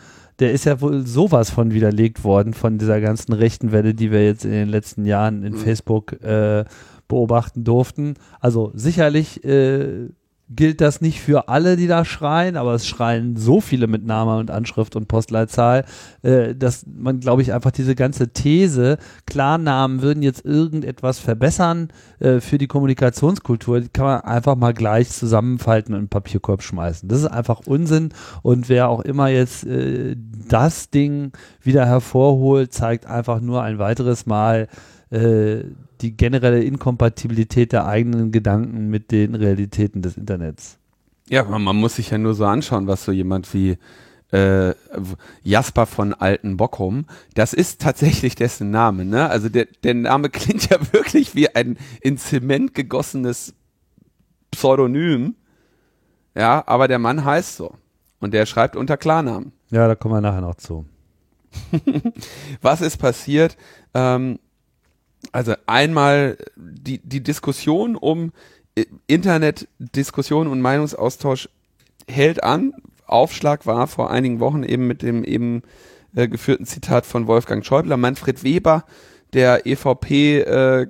der 0.42 0.52
ist 0.52 0.64
ja 0.64 0.80
wohl 0.80 1.06
sowas 1.06 1.50
von 1.50 1.72
widerlegt 1.72 2.24
worden 2.24 2.52
von 2.52 2.76
dieser 2.76 3.00
ganzen 3.00 3.32
rechten 3.32 3.70
Welle, 3.70 3.94
die 3.94 4.10
wir 4.10 4.24
jetzt 4.24 4.44
in 4.44 4.50
den 4.50 4.68
letzten 4.68 5.04
Jahren 5.04 5.44
in 5.44 5.52
mhm. 5.52 5.58
Facebook 5.58 6.20
äh, 6.20 6.64
beobachten 7.06 7.62
durften. 7.62 8.14
Also 8.40 8.72
sicherlich 8.74 9.44
äh, 9.44 10.08
gilt 10.56 10.80
das 10.80 11.00
nicht 11.00 11.20
für 11.20 11.48
alle, 11.48 11.76
die 11.76 11.86
da 11.86 12.04
schreien, 12.04 12.56
aber 12.56 12.74
es 12.74 12.86
schreien 12.86 13.36
so 13.36 13.60
viele 13.60 13.86
mit 13.86 14.04
Name 14.04 14.36
und 14.36 14.50
Anschrift 14.50 14.96
und 14.96 15.08
Postleitzahl, 15.08 15.84
äh, 16.22 16.54
dass 16.54 16.84
man, 16.86 17.20
glaube 17.20 17.42
ich, 17.42 17.52
einfach 17.52 17.70
diese 17.70 17.94
ganze 17.94 18.28
These, 18.32 18.98
Klarnamen 19.26 20.02
würden 20.02 20.22
jetzt 20.22 20.44
irgendetwas 20.44 21.18
verbessern 21.18 21.88
äh, 22.20 22.40
für 22.40 22.58
die 22.58 22.66
Kommunikationskultur, 22.66 23.80
die 23.80 23.88
kann 23.88 24.06
man 24.06 24.20
einfach 24.20 24.56
mal 24.56 24.74
gleich 24.74 25.10
zusammenfalten 25.10 25.94
und 25.94 26.00
in 26.00 26.04
den 26.06 26.10
Papierkorb 26.10 26.62
schmeißen. 26.62 27.08
Das 27.08 27.20
ist 27.20 27.26
einfach 27.26 27.60
Unsinn 27.66 28.10
und 28.42 28.68
wer 28.68 28.88
auch 28.88 29.00
immer 29.00 29.28
jetzt 29.28 29.64
äh, 29.64 30.16
das 30.48 30.90
Ding 30.90 31.32
wieder 31.60 31.86
hervorholt, 31.86 32.72
zeigt 32.72 33.06
einfach 33.06 33.40
nur 33.40 33.62
ein 33.62 33.78
weiteres 33.78 34.26
Mal, 34.26 34.68
äh, 35.10 35.64
die 36.02 36.16
generelle 36.16 36.62
Inkompatibilität 36.62 37.72
der 37.72 37.86
eigenen 37.86 38.32
Gedanken 38.32 38.88
mit 38.88 39.10
den 39.10 39.34
Realitäten 39.34 40.02
des 40.02 40.16
Internets. 40.16 40.78
Ja, 41.28 41.44
man, 41.44 41.62
man 41.62 41.76
muss 41.76 41.96
sich 41.96 42.10
ja 42.10 42.18
nur 42.18 42.34
so 42.34 42.44
anschauen, 42.44 42.86
was 42.86 43.04
so 43.04 43.12
jemand 43.12 43.52
wie 43.54 43.78
äh, 44.32 44.74
Jasper 45.42 45.86
von 45.86 46.14
Alten 46.14 46.56
Bockum, 46.56 47.06
das 47.34 47.52
ist 47.52 47.80
tatsächlich 47.80 48.34
dessen 48.34 48.70
Name, 48.70 49.04
ne? 49.04 49.28
Also 49.28 49.48
der, 49.48 49.66
der 49.84 49.94
Name 49.94 50.30
klingt 50.30 50.70
ja 50.70 50.78
wirklich 50.92 51.34
wie 51.34 51.54
ein 51.54 51.76
in 52.00 52.18
Zement 52.18 52.74
gegossenes 52.74 53.54
Pseudonym. 54.50 55.36
Ja, 56.34 56.62
aber 56.66 56.88
der 56.88 56.98
Mann 56.98 57.24
heißt 57.24 57.56
so. 57.56 57.74
Und 58.20 58.32
der 58.32 58.46
schreibt 58.46 58.76
unter 58.76 58.96
Klarnamen. 58.96 59.52
Ja, 59.70 59.86
da 59.86 59.94
kommen 59.94 60.14
wir 60.14 60.20
nachher 60.20 60.40
noch 60.40 60.54
zu. 60.54 60.86
Was 62.62 62.80
ist 62.80 62.96
passiert? 62.96 63.56
Ähm, 63.92 64.38
also 65.30 65.54
einmal 65.66 66.36
die, 66.56 66.98
die 66.98 67.22
Diskussion 67.22 67.96
um 67.96 68.32
äh, 68.74 68.86
Internetdiskussion 69.06 70.48
und 70.48 70.60
Meinungsaustausch 70.60 71.48
hält 72.08 72.42
an. 72.42 72.72
Aufschlag 73.06 73.66
war 73.66 73.86
vor 73.86 74.10
einigen 74.10 74.40
Wochen 74.40 74.62
eben 74.62 74.86
mit 74.86 75.02
dem 75.02 75.22
eben 75.24 75.62
äh, 76.14 76.28
geführten 76.28 76.66
Zitat 76.66 77.06
von 77.06 77.26
Wolfgang 77.26 77.64
Schäuble. 77.64 77.96
Manfred 77.96 78.42
Weber, 78.42 78.84
der 79.32 79.66
EVP 79.66 80.40
äh, 80.40 80.86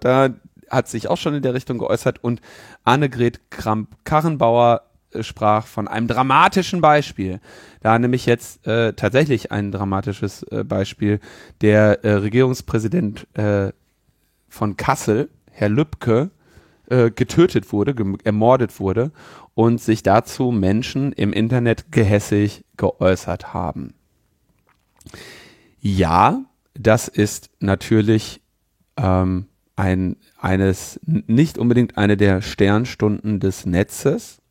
da 0.00 0.28
hat 0.70 0.88
sich 0.88 1.08
auch 1.08 1.16
schon 1.16 1.34
in 1.34 1.42
der 1.42 1.54
Richtung 1.54 1.78
geäußert 1.78 2.22
und 2.22 2.40
Annegret 2.84 3.40
Kramp-Karrenbauer 3.50 4.82
sprach 5.20 5.66
von 5.66 5.88
einem 5.88 6.08
dramatischen 6.08 6.80
Beispiel. 6.80 7.40
Da 7.80 7.98
nämlich 7.98 8.26
jetzt 8.26 8.66
äh, 8.66 8.92
tatsächlich 8.92 9.52
ein 9.52 9.72
dramatisches 9.72 10.42
äh, 10.44 10.64
Beispiel. 10.64 11.20
Der 11.60 12.04
äh, 12.04 12.12
Regierungspräsident 12.12 13.26
äh, 13.36 13.72
von 14.48 14.76
Kassel, 14.76 15.28
Herr 15.50 15.68
Lübcke, 15.68 16.30
äh, 16.88 17.10
getötet 17.10 17.72
wurde, 17.72 17.94
ermordet 18.24 18.78
wurde 18.78 19.12
und 19.54 19.80
sich 19.80 20.02
dazu 20.02 20.50
Menschen 20.50 21.12
im 21.12 21.32
Internet 21.32 21.90
gehässig 21.90 22.64
geäußert 22.76 23.54
haben. 23.54 23.94
Ja, 25.80 26.44
das 26.74 27.08
ist 27.08 27.50
natürlich 27.60 28.42
ähm, 28.96 29.46
ein, 29.76 30.16
eines, 30.38 31.00
nicht 31.06 31.56
unbedingt 31.56 31.96
eine 31.96 32.16
der 32.16 32.42
Sternstunden 32.42 33.40
des 33.40 33.64
Netzes. 33.66 34.41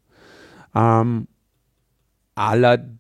Ähm, 0.76 1.28
allerdings 2.36 2.98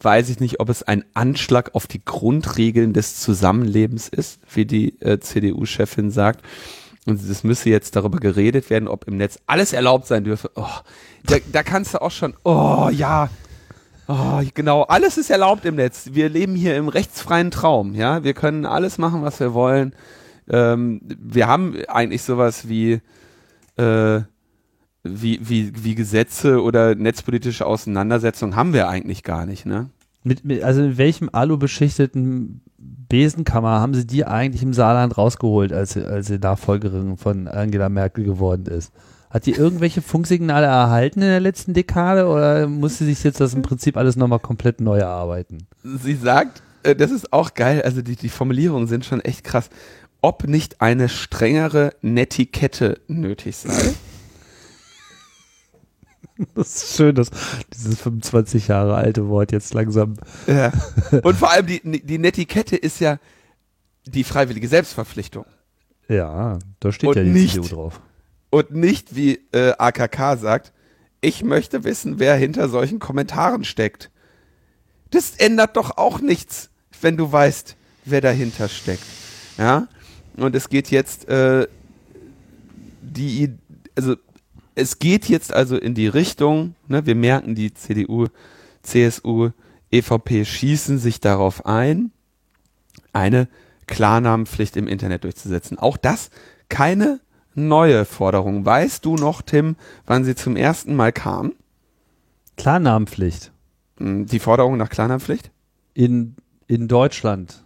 weiß 0.00 0.28
ich 0.28 0.40
nicht, 0.40 0.60
ob 0.60 0.68
es 0.68 0.82
ein 0.82 1.04
Anschlag 1.14 1.74
auf 1.74 1.86
die 1.86 2.04
Grundregeln 2.04 2.92
des 2.92 3.18
Zusammenlebens 3.20 4.08
ist, 4.08 4.40
wie 4.52 4.64
die 4.64 5.00
äh, 5.00 5.18
CDU-Chefin 5.18 6.10
sagt. 6.10 6.44
Und 7.06 7.20
es 7.22 7.42
müsse 7.42 7.70
jetzt 7.70 7.96
darüber 7.96 8.18
geredet 8.18 8.70
werden, 8.70 8.86
ob 8.86 9.08
im 9.08 9.16
Netz 9.16 9.38
alles 9.46 9.72
erlaubt 9.72 10.06
sein 10.06 10.24
dürfe. 10.24 10.50
Oh, 10.54 10.66
da, 11.24 11.36
da 11.50 11.62
kannst 11.62 11.94
du 11.94 12.02
auch 12.02 12.10
schon, 12.10 12.34
oh 12.44 12.90
ja, 12.92 13.30
oh, 14.08 14.42
genau, 14.54 14.82
alles 14.82 15.16
ist 15.16 15.30
erlaubt 15.30 15.64
im 15.64 15.76
Netz. 15.76 16.10
Wir 16.12 16.28
leben 16.28 16.54
hier 16.54 16.76
im 16.76 16.88
rechtsfreien 16.88 17.50
Traum, 17.50 17.94
ja. 17.94 18.24
Wir 18.24 18.34
können 18.34 18.66
alles 18.66 18.98
machen, 18.98 19.22
was 19.22 19.40
wir 19.40 19.54
wollen. 19.54 19.94
Ähm, 20.50 21.00
wir 21.02 21.46
haben 21.46 21.76
eigentlich 21.88 22.22
sowas 22.22 22.68
wie, 22.68 23.00
äh, 23.76 24.20
wie, 25.14 25.40
wie, 25.42 25.72
wie 25.82 25.94
Gesetze 25.94 26.62
oder 26.62 26.94
netzpolitische 26.94 27.66
Auseinandersetzungen 27.66 28.56
haben 28.56 28.72
wir 28.72 28.88
eigentlich 28.88 29.22
gar 29.22 29.46
nicht, 29.46 29.66
ne? 29.66 29.90
Mit, 30.24 30.44
mit, 30.44 30.62
also 30.62 30.82
in 30.82 30.98
welchem 30.98 31.30
alubeschichteten 31.32 32.60
Besenkammer 33.08 33.80
haben 33.80 33.94
sie 33.94 34.06
die 34.06 34.24
eigentlich 34.24 34.62
im 34.62 34.74
Saarland 34.74 35.16
rausgeholt, 35.16 35.72
als 35.72 35.92
sie, 35.92 36.04
als 36.04 36.26
sie 36.26 36.38
Nachfolgerin 36.38 37.16
von 37.16 37.48
Angela 37.48 37.88
Merkel 37.88 38.24
geworden 38.24 38.66
ist? 38.66 38.92
Hat 39.30 39.46
die 39.46 39.52
irgendwelche 39.52 40.02
Funksignale 40.02 40.66
erhalten 40.66 41.20
in 41.20 41.28
der 41.28 41.40
letzten 41.40 41.74
Dekade 41.74 42.26
oder 42.26 42.66
muss 42.66 42.98
sie 42.98 43.04
sich 43.04 43.22
jetzt 43.24 43.40
das 43.40 43.54
im 43.54 43.62
Prinzip 43.62 43.96
alles 43.96 44.16
nochmal 44.16 44.38
komplett 44.38 44.80
neu 44.80 44.98
erarbeiten? 44.98 45.66
Sie 45.82 46.14
sagt, 46.14 46.62
äh, 46.82 46.96
das 46.96 47.10
ist 47.10 47.32
auch 47.32 47.54
geil, 47.54 47.82
also 47.82 48.02
die, 48.02 48.16
die 48.16 48.28
Formulierungen 48.28 48.88
sind 48.88 49.04
schon 49.04 49.20
echt 49.20 49.44
krass, 49.44 49.70
ob 50.20 50.48
nicht 50.48 50.80
eine 50.80 51.08
strengere 51.08 51.92
Netiquette 52.00 53.00
nötig 53.06 53.56
sei. 53.56 53.94
Das 56.54 56.84
ist 56.84 56.96
schön, 56.96 57.14
dass 57.14 57.30
dieses 57.74 58.00
25 58.00 58.68
Jahre 58.68 58.94
alte 58.94 59.28
Wort 59.28 59.52
jetzt 59.52 59.74
langsam. 59.74 60.14
Ja. 60.46 60.72
Und 61.22 61.36
vor 61.36 61.50
allem 61.50 61.66
die, 61.66 61.80
die 61.82 62.18
Netiquette 62.18 62.76
ist 62.76 63.00
ja 63.00 63.18
die 64.06 64.24
freiwillige 64.24 64.68
Selbstverpflichtung. 64.68 65.44
Ja, 66.08 66.58
da 66.80 66.92
steht 66.92 67.10
und 67.10 67.16
ja 67.16 67.22
die 67.22 67.30
nicht, 67.30 67.54
CDU 67.54 67.68
drauf. 67.68 68.00
Und 68.50 68.70
nicht, 68.70 69.14
wie 69.14 69.40
äh, 69.52 69.72
AKK 69.76 70.38
sagt, 70.38 70.72
ich 71.20 71.44
möchte 71.44 71.84
wissen, 71.84 72.18
wer 72.18 72.34
hinter 72.36 72.68
solchen 72.68 72.98
Kommentaren 72.98 73.64
steckt. 73.64 74.10
Das 75.10 75.32
ändert 75.36 75.76
doch 75.76 75.98
auch 75.98 76.20
nichts, 76.20 76.70
wenn 77.02 77.16
du 77.18 77.30
weißt, 77.30 77.76
wer 78.06 78.20
dahinter 78.22 78.68
steckt. 78.68 79.02
Ja. 79.58 79.88
Und 80.36 80.54
es 80.54 80.70
geht 80.70 80.90
jetzt 80.90 81.28
äh, 81.28 81.66
die, 83.02 83.52
also 83.96 84.16
es 84.78 84.98
geht 84.98 85.28
jetzt 85.28 85.52
also 85.52 85.76
in 85.76 85.94
die 85.94 86.06
Richtung, 86.06 86.74
ne, 86.86 87.04
wir 87.04 87.14
merken, 87.14 87.54
die 87.54 87.74
CDU, 87.74 88.26
CSU, 88.82 89.50
EVP 89.90 90.44
schießen 90.44 90.98
sich 90.98 91.20
darauf 91.20 91.66
ein, 91.66 92.12
eine 93.12 93.48
Klarnamenpflicht 93.86 94.76
im 94.76 94.86
Internet 94.86 95.24
durchzusetzen. 95.24 95.78
Auch 95.78 95.96
das 95.96 96.30
keine 96.68 97.20
neue 97.54 98.04
Forderung. 98.04 98.64
Weißt 98.64 99.04
du 99.04 99.16
noch, 99.16 99.42
Tim, 99.42 99.76
wann 100.06 100.24
sie 100.24 100.34
zum 100.34 100.56
ersten 100.56 100.94
Mal 100.94 101.12
kam? 101.12 101.54
Klarnamenpflicht. 102.56 103.50
Hm, 103.98 104.26
die 104.26 104.38
Forderung 104.38 104.76
nach 104.76 104.90
Klarnamenpflicht? 104.90 105.50
In, 105.94 106.36
in 106.66 106.86
Deutschland. 106.86 107.64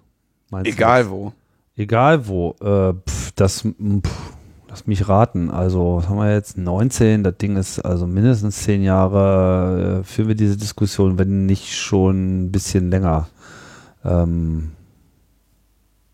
Egal 0.65 1.11
wo. 1.11 1.33
Egal 1.77 2.27
wo. 2.29 2.55
Äh, 2.61 2.95
pf, 2.95 3.33
das, 3.33 3.63
pf, 3.63 4.37
Lass 4.73 4.87
mich 4.87 5.07
raten. 5.07 5.51
Also, 5.51 5.99
was 5.99 6.09
haben 6.09 6.17
wir 6.17 6.33
jetzt? 6.33 6.57
19. 6.57 7.25
Das 7.25 7.37
Ding 7.37 7.57
ist 7.57 7.79
also 7.81 8.07
mindestens 8.07 8.63
zehn 8.63 8.83
Jahre 8.83 10.01
äh, 10.01 10.03
führen 10.03 10.29
wir 10.29 10.35
diese 10.35 10.57
Diskussion, 10.57 11.19
wenn 11.19 11.45
nicht 11.45 11.77
schon 11.77 12.45
ein 12.45 12.53
bisschen 12.53 12.89
länger. 12.89 13.29
Ähm, 14.03 14.71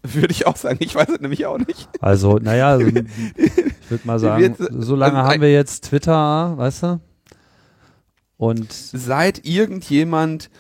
würde 0.03 0.33
ich 0.33 0.49
auch 0.49 0.57
sagen. 0.57 0.79
Ich 0.81 0.93
weiß 0.93 1.09
es 1.09 1.21
nämlich 1.21 1.47
auch 1.47 1.59
nicht. 1.59 1.89
Also, 2.01 2.39
naja, 2.39 2.71
also, 2.71 2.87
ich 3.37 3.91
würde 3.91 4.05
mal 4.05 4.19
sagen, 4.19 4.57
so 4.59 4.97
lange 4.97 5.19
also, 5.19 5.31
haben 5.31 5.41
wir 5.41 5.53
jetzt 5.53 5.85
Twitter, 5.85 6.59
weißt 6.59 6.83
du? 6.83 7.01
Und 8.39 8.73
seit 8.73 9.47
irgendjemand 9.47 10.51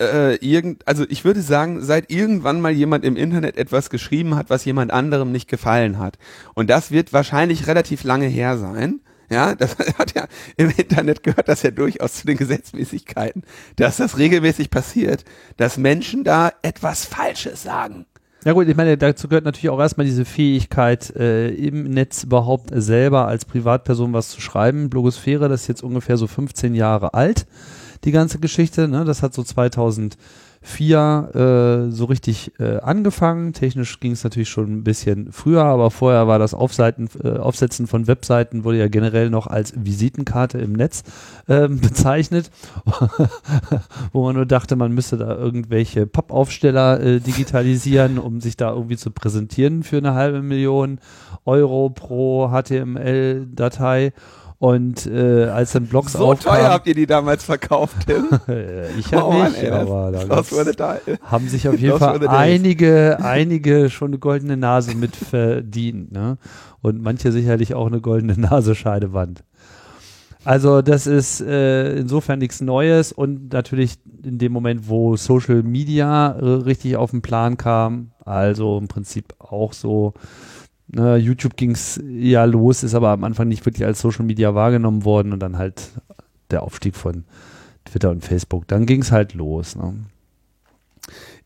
äh, 0.00 0.36
irgend, 0.36 0.86
also 0.86 1.04
ich 1.08 1.24
würde 1.24 1.40
sagen, 1.40 1.80
seit 1.82 2.10
irgendwann 2.10 2.60
mal 2.60 2.72
jemand 2.72 3.04
im 3.04 3.16
Internet 3.16 3.56
etwas 3.56 3.90
geschrieben 3.90 4.34
hat, 4.34 4.50
was 4.50 4.64
jemand 4.64 4.92
anderem 4.92 5.32
nicht 5.32 5.48
gefallen 5.48 5.98
hat. 5.98 6.18
Und 6.54 6.70
das 6.70 6.90
wird 6.90 7.12
wahrscheinlich 7.12 7.66
relativ 7.66 8.04
lange 8.04 8.26
her 8.26 8.58
sein. 8.58 9.00
Ja, 9.30 9.54
das 9.56 9.76
hat 9.98 10.14
ja 10.14 10.26
im 10.56 10.70
Internet 10.70 11.22
gehört, 11.22 11.48
dass 11.48 11.62
ja 11.62 11.70
durchaus 11.70 12.14
zu 12.14 12.26
den 12.26 12.36
Gesetzmäßigkeiten, 12.36 13.42
dass 13.76 13.96
das 13.96 14.18
regelmäßig 14.18 14.70
passiert, 14.70 15.24
dass 15.56 15.78
Menschen 15.78 16.24
da 16.24 16.52
etwas 16.62 17.04
Falsches 17.04 17.62
sagen. 17.62 18.06
Ja 18.44 18.52
gut, 18.52 18.68
ich 18.68 18.76
meine, 18.76 18.96
dazu 18.96 19.26
gehört 19.26 19.44
natürlich 19.44 19.70
auch 19.70 19.80
erstmal 19.80 20.06
diese 20.06 20.24
Fähigkeit, 20.24 21.10
äh, 21.16 21.48
im 21.48 21.82
Netz 21.84 22.22
überhaupt 22.22 22.70
selber 22.72 23.26
als 23.26 23.44
Privatperson 23.44 24.12
was 24.12 24.28
zu 24.28 24.40
schreiben. 24.40 24.88
Blogosphäre, 24.88 25.48
das 25.48 25.62
ist 25.62 25.66
jetzt 25.66 25.82
ungefähr 25.82 26.16
so 26.16 26.28
15 26.28 26.74
Jahre 26.76 27.14
alt 27.14 27.46
die 28.06 28.12
ganze 28.12 28.38
Geschichte. 28.38 28.88
Ne? 28.88 29.04
Das 29.04 29.22
hat 29.22 29.34
so 29.34 29.42
2004 29.42 31.88
äh, 31.88 31.90
so 31.90 32.06
richtig 32.06 32.52
äh, 32.58 32.78
angefangen. 32.78 33.52
Technisch 33.52 34.00
ging 34.00 34.12
es 34.12 34.24
natürlich 34.24 34.48
schon 34.48 34.72
ein 34.72 34.84
bisschen 34.84 35.32
früher, 35.32 35.64
aber 35.64 35.90
vorher 35.90 36.26
war 36.28 36.38
das 36.38 36.54
Aufseiten, 36.54 37.10
äh, 37.22 37.36
Aufsetzen 37.36 37.86
von 37.88 38.06
Webseiten 38.06 38.64
wurde 38.64 38.78
ja 38.78 38.88
generell 38.88 39.28
noch 39.28 39.48
als 39.48 39.74
Visitenkarte 39.76 40.56
im 40.58 40.72
Netz 40.72 41.02
äh, 41.48 41.68
bezeichnet, 41.68 42.50
wo 44.12 44.24
man 44.24 44.36
nur 44.36 44.46
dachte, 44.46 44.76
man 44.76 44.92
müsste 44.92 45.16
da 45.16 45.36
irgendwelche 45.36 46.06
Pappaufsteller 46.06 47.00
äh, 47.00 47.18
digitalisieren, 47.20 48.18
um 48.18 48.40
sich 48.40 48.56
da 48.56 48.72
irgendwie 48.72 48.96
zu 48.96 49.10
präsentieren 49.10 49.82
für 49.82 49.98
eine 49.98 50.14
halbe 50.14 50.42
Million 50.42 51.00
Euro 51.44 51.90
pro 51.90 52.50
HTML-Datei. 52.50 54.12
Und 54.58 55.06
äh, 55.06 55.44
als 55.44 55.72
dann 55.72 55.86
Blogs 55.86 56.12
so 56.12 56.20
aufkamen, 56.20 56.60
teuer 56.60 56.70
habt 56.70 56.86
ihr 56.86 56.94
die 56.94 57.06
damals 57.06 57.44
verkauft, 57.44 58.06
Tim? 58.06 58.24
ich 58.98 59.12
habe 59.12 59.24
oh, 59.24 59.44
nicht, 59.44 59.62
ey, 59.62 59.70
aber 59.70 60.12
da 60.12 60.98
haben 61.22 61.48
sich 61.48 61.68
auf 61.68 61.78
jeden 61.78 61.98
Fall 61.98 62.26
einige, 62.28 63.18
einige 63.20 63.90
schon 63.90 64.08
eine 64.08 64.18
goldene 64.18 64.56
Nase 64.56 64.94
mit 64.94 65.14
verdient, 65.14 66.10
ne? 66.10 66.38
Und 66.80 67.02
manche 67.02 67.32
sicherlich 67.32 67.74
auch 67.74 67.86
eine 67.86 68.00
goldene 68.00 68.34
Nase 68.40 68.74
Scheidewand. 68.74 69.44
Also 70.46 70.80
das 70.80 71.06
ist 71.06 71.40
äh, 71.40 71.96
insofern 71.96 72.38
nichts 72.38 72.60
Neues 72.60 73.12
und 73.12 73.52
natürlich 73.52 73.98
in 74.22 74.38
dem 74.38 74.52
Moment, 74.52 74.88
wo 74.88 75.16
Social 75.16 75.64
Media 75.64 76.30
äh, 76.30 76.44
richtig 76.44 76.96
auf 76.96 77.10
den 77.10 77.20
Plan 77.20 77.56
kam, 77.56 78.12
also 78.24 78.78
im 78.78 78.86
Prinzip 78.86 79.34
auch 79.40 79.72
so 79.72 80.14
Ne, 80.96 81.16
YouTube 81.16 81.56
ging 81.56 81.72
es 81.72 82.00
ja 82.08 82.46
los, 82.46 82.82
ist 82.82 82.94
aber 82.94 83.10
am 83.10 83.22
Anfang 83.22 83.48
nicht 83.48 83.66
wirklich 83.66 83.84
als 83.84 84.00
Social 84.00 84.24
Media 84.24 84.54
wahrgenommen 84.54 85.04
worden 85.04 85.34
und 85.34 85.40
dann 85.40 85.58
halt 85.58 85.90
der 86.50 86.62
Aufstieg 86.62 86.96
von 86.96 87.24
Twitter 87.84 88.10
und 88.10 88.24
Facebook. 88.24 88.66
Dann 88.66 88.86
ging 88.86 89.02
es 89.02 89.12
halt 89.12 89.34
los. 89.34 89.76
Ne? 89.76 89.92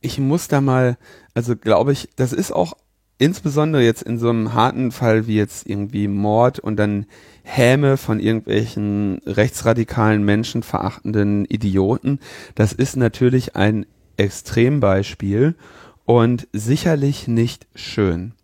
Ich 0.01 0.21
muss 0.21 0.47
da 0.47 0.61
mal, 0.61 0.99
also 1.35 1.57
glaube 1.57 1.91
ich, 1.91 2.11
das 2.15 2.33
ist 2.33 2.53
auch 2.53 2.75
insbesondere 3.19 3.83
jetzt 3.83 4.03
in 4.03 4.21
so 4.21 4.31
einem 4.31 4.55
harten 4.55 4.93
Fall 4.93 5.27
wie 5.27 5.35
jetzt 5.35 5.69
irgendwie 5.69 6.07
Mord 6.07 6.61
und 6.61 6.77
dann 6.77 7.07
Häme 7.43 7.97
von 7.97 8.21
irgendwelchen 8.21 9.21
rechtsradikalen, 9.27 10.25
menschenverachtenden 10.25 11.45
Idioten, 11.47 12.21
das 12.55 12.73
ist 12.73 12.97
natürlich 12.97 13.57
ein 13.57 13.85
Extrembeispiel 14.17 15.57
und 16.05 16.47
sicherlich 16.53 17.27
nicht 17.27 17.67
schön. 17.75 18.35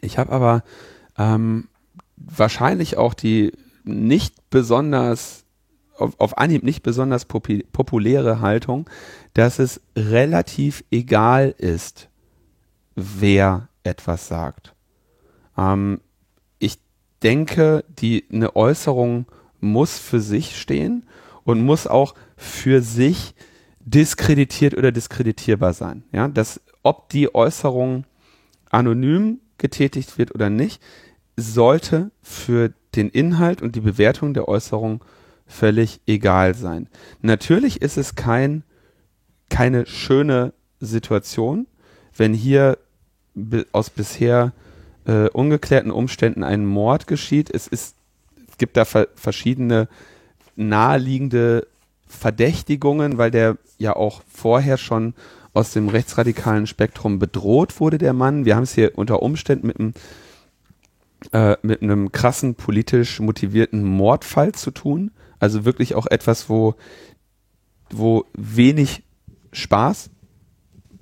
Ich 0.00 0.18
habe 0.18 0.32
aber 0.32 0.62
ähm, 1.18 1.68
wahrscheinlich 2.16 2.96
auch 2.96 3.14
die 3.14 3.52
nicht 3.84 4.50
besonders 4.50 5.44
auf, 5.98 6.38
Anhieb 6.38 6.62
nicht 6.62 6.82
besonders 6.82 7.24
populäre 7.24 8.40
Haltung, 8.40 8.88
dass 9.34 9.58
es 9.58 9.80
relativ 9.96 10.84
egal 10.90 11.54
ist, 11.56 12.08
wer 12.94 13.68
etwas 13.82 14.28
sagt. 14.28 14.74
Ähm, 15.56 16.00
ich 16.58 16.78
denke, 17.22 17.84
die 17.88 18.24
eine 18.32 18.56
Äußerung 18.56 19.26
muss 19.60 19.98
für 19.98 20.20
sich 20.20 20.58
stehen 20.60 21.06
und 21.44 21.64
muss 21.64 21.86
auch 21.86 22.14
für 22.36 22.82
sich 22.82 23.34
diskreditiert 23.80 24.76
oder 24.76 24.92
diskreditierbar 24.92 25.72
sein. 25.72 26.02
Ja, 26.12 26.28
dass 26.28 26.60
ob 26.82 27.08
die 27.08 27.34
Äußerung 27.34 28.04
anonym 28.70 29.40
getätigt 29.58 30.18
wird 30.18 30.34
oder 30.34 30.50
nicht, 30.50 30.82
sollte 31.36 32.10
für 32.22 32.72
den 32.94 33.08
Inhalt 33.08 33.62
und 33.62 33.76
die 33.76 33.80
Bewertung 33.80 34.34
der 34.34 34.48
Äußerung 34.48 35.02
völlig 35.46 36.00
egal 36.06 36.54
sein. 36.54 36.88
Natürlich 37.20 37.82
ist 37.82 37.96
es 37.96 38.14
kein, 38.14 38.64
keine 39.50 39.86
schöne 39.86 40.52
Situation, 40.80 41.66
wenn 42.16 42.34
hier 42.34 42.78
aus 43.72 43.90
bisher 43.90 44.52
äh, 45.04 45.28
ungeklärten 45.28 45.90
Umständen 45.90 46.42
ein 46.42 46.66
Mord 46.66 47.06
geschieht. 47.06 47.50
Es, 47.50 47.66
ist, 47.66 47.96
es 48.48 48.58
gibt 48.58 48.76
da 48.76 48.84
verschiedene 48.84 49.88
naheliegende 50.56 51.66
Verdächtigungen, 52.06 53.18
weil 53.18 53.30
der 53.30 53.58
ja 53.78 53.94
auch 53.94 54.22
vorher 54.26 54.78
schon 54.78 55.14
aus 55.56 55.72
dem 55.72 55.88
rechtsradikalen 55.88 56.66
Spektrum 56.66 57.18
bedroht 57.18 57.80
wurde, 57.80 57.98
der 57.98 58.12
Mann. 58.12 58.44
Wir 58.44 58.56
haben 58.56 58.64
es 58.64 58.74
hier 58.74 58.92
unter 58.96 59.22
Umständen 59.22 59.66
mit 59.66 59.80
einem, 59.80 59.94
äh, 61.32 61.56
mit 61.62 61.82
einem 61.82 62.12
krassen 62.12 62.54
politisch 62.54 63.20
motivierten 63.20 63.82
Mordfall 63.82 64.52
zu 64.52 64.70
tun. 64.70 65.12
Also 65.38 65.64
wirklich 65.64 65.94
auch 65.94 66.06
etwas, 66.06 66.48
wo, 66.48 66.74
wo 67.90 68.26
wenig 68.34 69.02
Spaß 69.52 70.10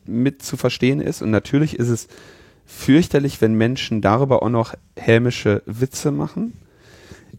mit 0.07 0.42
zu 0.42 0.57
verstehen 0.57 1.00
ist. 1.00 1.20
Und 1.20 1.30
natürlich 1.30 1.78
ist 1.78 1.88
es 1.88 2.09
fürchterlich, 2.64 3.40
wenn 3.40 3.55
Menschen 3.55 4.00
darüber 4.00 4.42
auch 4.42 4.50
noch 4.50 4.74
hämische 4.96 5.62
Witze 5.66 6.12
machen. 6.12 6.52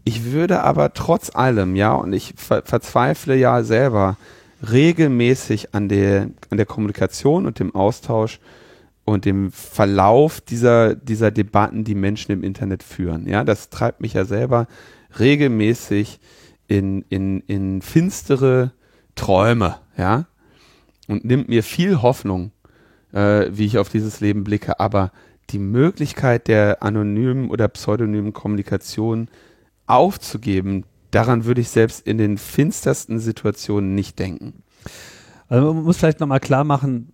Ich 0.04 0.32
würde 0.32 0.62
aber 0.62 0.92
trotz 0.92 1.34
allem, 1.34 1.74
ja, 1.76 1.92
und 1.94 2.12
ich 2.12 2.34
ver 2.36 2.62
verzweifle 2.62 3.36
ja 3.36 3.62
selber 3.64 4.16
regelmäßig 4.62 5.74
an 5.74 5.88
der, 5.88 6.30
an 6.50 6.56
der 6.56 6.66
Kommunikation 6.66 7.46
und 7.46 7.58
dem 7.58 7.74
Austausch 7.74 8.40
und 9.04 9.24
dem 9.24 9.52
Verlauf 9.52 10.40
dieser, 10.40 10.94
dieser 10.94 11.30
Debatten, 11.30 11.84
die 11.84 11.94
Menschen 11.94 12.32
im 12.32 12.42
Internet 12.42 12.82
führen. 12.82 13.28
Ja, 13.28 13.44
das 13.44 13.70
treibt 13.70 14.00
mich 14.00 14.14
ja 14.14 14.24
selber 14.24 14.66
regelmäßig 15.18 16.20
in, 16.68 17.04
in, 17.08 17.40
in 17.40 17.82
finstere 17.82 18.72
Träume, 19.14 19.76
ja, 19.96 20.26
und 21.06 21.24
nimmt 21.24 21.48
mir 21.48 21.62
viel 21.62 22.02
Hoffnung, 22.02 22.50
äh, 23.12 23.46
wie 23.50 23.66
ich 23.66 23.78
auf 23.78 23.88
dieses 23.88 24.20
Leben 24.20 24.42
blicke. 24.44 24.80
Aber 24.80 25.12
die 25.50 25.60
Möglichkeit 25.60 26.48
der 26.48 26.82
anonymen 26.82 27.50
oder 27.50 27.68
pseudonymen 27.68 28.32
Kommunikation 28.32 29.28
aufzugeben, 29.86 30.84
daran 31.10 31.44
würde 31.44 31.60
ich 31.60 31.68
selbst 31.68 32.06
in 32.06 32.18
den 32.18 32.38
finstersten 32.38 33.18
Situationen 33.18 33.94
nicht 33.94 34.18
denken. 34.18 34.62
Also 35.48 35.72
man 35.74 35.84
muss 35.84 35.98
vielleicht 35.98 36.20
nochmal 36.20 36.40
klar 36.40 36.64
machen, 36.64 37.12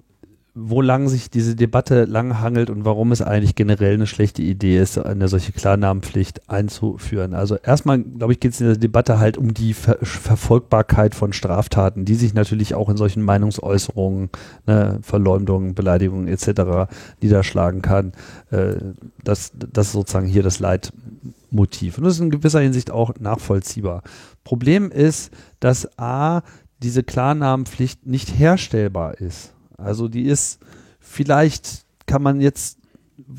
wo 0.55 0.83
lang 0.83 1.09
sich 1.09 1.31
diese 1.31 1.57
Debatte 1.57 2.05
lang 2.05 2.41
hangelt 2.41 2.69
und 2.69 2.85
warum 2.85 3.11
es 3.11 3.23
eigentlich 3.23 3.55
generell 3.55 3.95
eine 3.95 4.07
schlechte 4.07 4.43
Idee 4.43 4.79
ist, 4.79 4.99
eine 4.99 5.29
solche 5.29 5.53
Klarnamenpflicht 5.53 6.51
einzuführen. 6.51 7.33
Also 7.33 7.57
erstmal, 7.57 8.01
glaube 8.01 8.35
ich, 8.35 8.41
geht 8.41 8.53
es 8.53 8.61
in 8.61 8.67
der 8.67 8.77
Debatte 8.77 9.19
halt 9.19 9.39
um 9.39 9.55
die 9.55 9.73
Ver 9.73 9.97
Verfolgbarkeit 10.03 11.15
von 11.15 11.33
Straftaten, 11.33 12.05
die 12.05 12.17
sich 12.17 12.35
natürlich 12.35 12.75
auch 12.75 12.91
in 12.91 12.99
solchen 12.99 13.23
Meinungsäußerungen, 13.23 14.29
ne, 14.67 14.99
Verleumdungen, 15.01 15.75
Beleidigungen 15.75 16.29
etc. 16.29 16.93
niederschlagen 17.23 17.81
kann. 17.81 18.13
Äh, 18.51 18.75
das, 19.25 19.53
das 19.55 19.87
ist 19.87 19.93
sozusagen 19.93 20.27
hier 20.27 20.43
das 20.43 20.59
Leitmotiv. 20.59 21.01
Und 21.99 22.05
das 22.05 22.15
ist 22.15 22.21
in 22.21 22.31
gewisser 22.31 22.61
Hinsicht 22.61 22.91
auch 22.91 23.15
nachvollziehbar. 23.19 24.03
Problem 24.45 24.91
ist, 24.91 25.31
dass 25.61 25.99
A, 25.99 26.43
diese 26.83 27.03
Klarnamenpflicht 27.03 28.07
nicht 28.07 28.39
herstellbar 28.39 29.21
ist. 29.21 29.55
Also 29.77 30.09
die 30.09 30.25
ist 30.25 30.59
vielleicht 30.99 31.85
kann 32.07 32.23
man 32.23 32.41
jetzt 32.41 32.79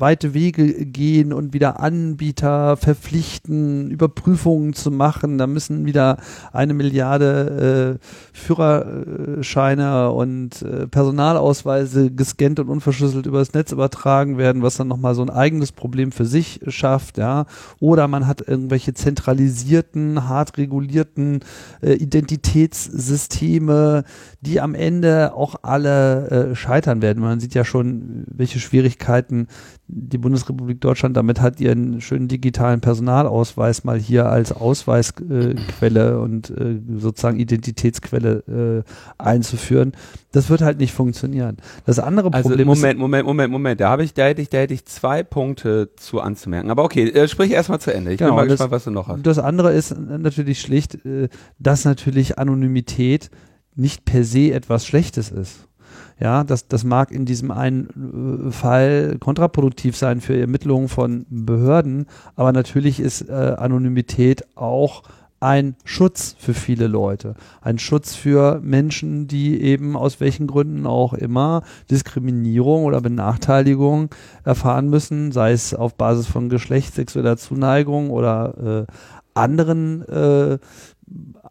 weite 0.00 0.34
Wege 0.34 0.86
gehen 0.86 1.32
und 1.32 1.52
wieder 1.52 1.80
Anbieter 1.80 2.76
verpflichten, 2.76 3.90
Überprüfungen 3.90 4.74
zu 4.74 4.90
machen. 4.90 5.38
Da 5.38 5.46
müssen 5.46 5.86
wieder 5.86 6.18
eine 6.52 6.74
Milliarde 6.74 7.98
äh, 8.00 8.04
Führerscheine 8.32 10.10
und 10.10 10.62
äh, 10.62 10.86
Personalausweise 10.86 12.10
gescannt 12.10 12.60
und 12.60 12.68
unverschlüsselt 12.68 13.26
übers 13.26 13.52
Netz 13.52 13.72
übertragen 13.72 14.38
werden, 14.38 14.62
was 14.62 14.76
dann 14.76 14.88
nochmal 14.88 15.14
so 15.14 15.22
ein 15.22 15.30
eigenes 15.30 15.72
Problem 15.72 16.12
für 16.12 16.26
sich 16.26 16.60
schafft, 16.66 17.18
ja. 17.18 17.46
Oder 17.80 18.08
man 18.08 18.26
hat 18.26 18.46
irgendwelche 18.46 18.94
zentralisierten, 18.94 20.28
hart 20.28 20.58
regulierten 20.58 21.40
äh, 21.82 21.94
Identitätssysteme, 21.94 24.04
die 24.40 24.60
am 24.60 24.74
Ende 24.74 25.34
auch 25.34 25.56
alle 25.62 26.30
äh, 26.30 26.54
scheitern 26.54 27.02
werden. 27.02 27.22
Man 27.22 27.40
sieht 27.40 27.54
ja 27.54 27.64
schon, 27.64 28.24
welche 28.26 28.60
Schwierigkeiten 28.60 29.48
die 29.86 30.18
Bundesrepublik 30.18 30.80
Deutschland 30.80 31.16
damit 31.16 31.40
hat, 31.40 31.60
ihren 31.60 32.00
schönen 32.00 32.26
digitalen 32.26 32.80
Personalausweis 32.80 33.84
mal 33.84 33.98
hier 33.98 34.26
als 34.26 34.50
Ausweisquelle 34.50 36.10
äh, 36.10 36.14
und 36.14 36.50
äh, 36.50 36.80
sozusagen 36.96 37.38
Identitätsquelle 37.38 38.84
äh, 38.86 39.22
einzuführen. 39.22 39.92
Das 40.32 40.48
wird 40.48 40.62
halt 40.62 40.78
nicht 40.78 40.92
funktionieren. 40.92 41.58
Das 41.84 41.98
andere 41.98 42.32
also 42.32 42.48
Problem 42.48 42.66
Moment, 42.66 42.94
ist, 42.94 42.98
Moment, 42.98 43.26
Moment, 43.26 43.52
Moment. 43.52 43.80
Da 43.80 43.90
habe 43.90 44.04
ich, 44.04 44.14
da 44.14 44.24
hätte 44.24 44.40
ich, 44.40 44.48
da 44.48 44.58
hätte 44.58 44.72
ich 44.72 44.86
zwei 44.86 45.22
Punkte 45.22 45.90
zu 45.96 46.20
anzumerken. 46.20 46.70
Aber 46.70 46.82
okay, 46.84 47.10
äh, 47.10 47.28
sprich 47.28 47.50
erstmal 47.50 47.80
zu 47.80 47.92
Ende. 47.92 48.12
Ich 48.12 48.18
genau, 48.18 48.30
bin 48.30 48.36
mal 48.36 48.48
gespannt, 48.48 48.70
was 48.70 48.84
du 48.84 48.90
noch 48.90 49.08
hast. 49.08 49.26
Das 49.26 49.38
andere 49.38 49.72
ist 49.74 49.96
natürlich 49.98 50.60
schlicht, 50.60 51.04
äh, 51.04 51.28
dass 51.58 51.84
natürlich 51.84 52.38
Anonymität 52.38 53.30
nicht 53.76 54.04
per 54.04 54.24
se 54.24 54.52
etwas 54.52 54.86
Schlechtes 54.86 55.30
ist. 55.30 55.68
Ja, 56.20 56.44
das, 56.44 56.68
das 56.68 56.84
mag 56.84 57.10
in 57.10 57.24
diesem 57.24 57.50
einen 57.50 58.48
äh, 58.48 58.50
Fall 58.52 59.16
kontraproduktiv 59.18 59.96
sein 59.96 60.20
für 60.20 60.38
Ermittlungen 60.38 60.88
von 60.88 61.26
Behörden, 61.28 62.06
aber 62.36 62.52
natürlich 62.52 63.00
ist 63.00 63.28
äh, 63.28 63.32
Anonymität 63.32 64.44
auch 64.54 65.02
ein 65.44 65.76
Schutz 65.84 66.34
für 66.38 66.54
viele 66.54 66.86
Leute. 66.86 67.34
Ein 67.60 67.78
Schutz 67.78 68.14
für 68.14 68.60
Menschen, 68.62 69.26
die 69.26 69.60
eben 69.60 69.94
aus 69.94 70.18
welchen 70.18 70.46
Gründen 70.46 70.86
auch 70.86 71.12
immer 71.12 71.62
Diskriminierung 71.90 72.84
oder 72.84 73.02
Benachteiligung 73.02 74.08
erfahren 74.44 74.88
müssen, 74.88 75.32
sei 75.32 75.52
es 75.52 75.74
auf 75.74 75.96
Basis 75.96 76.26
von 76.26 76.48
Geschlecht, 76.48 76.94
sexueller 76.94 77.36
Zuneigung 77.36 78.08
oder 78.08 78.86
äh, 78.88 78.92
anderen 79.34 80.08
äh, 80.08 80.58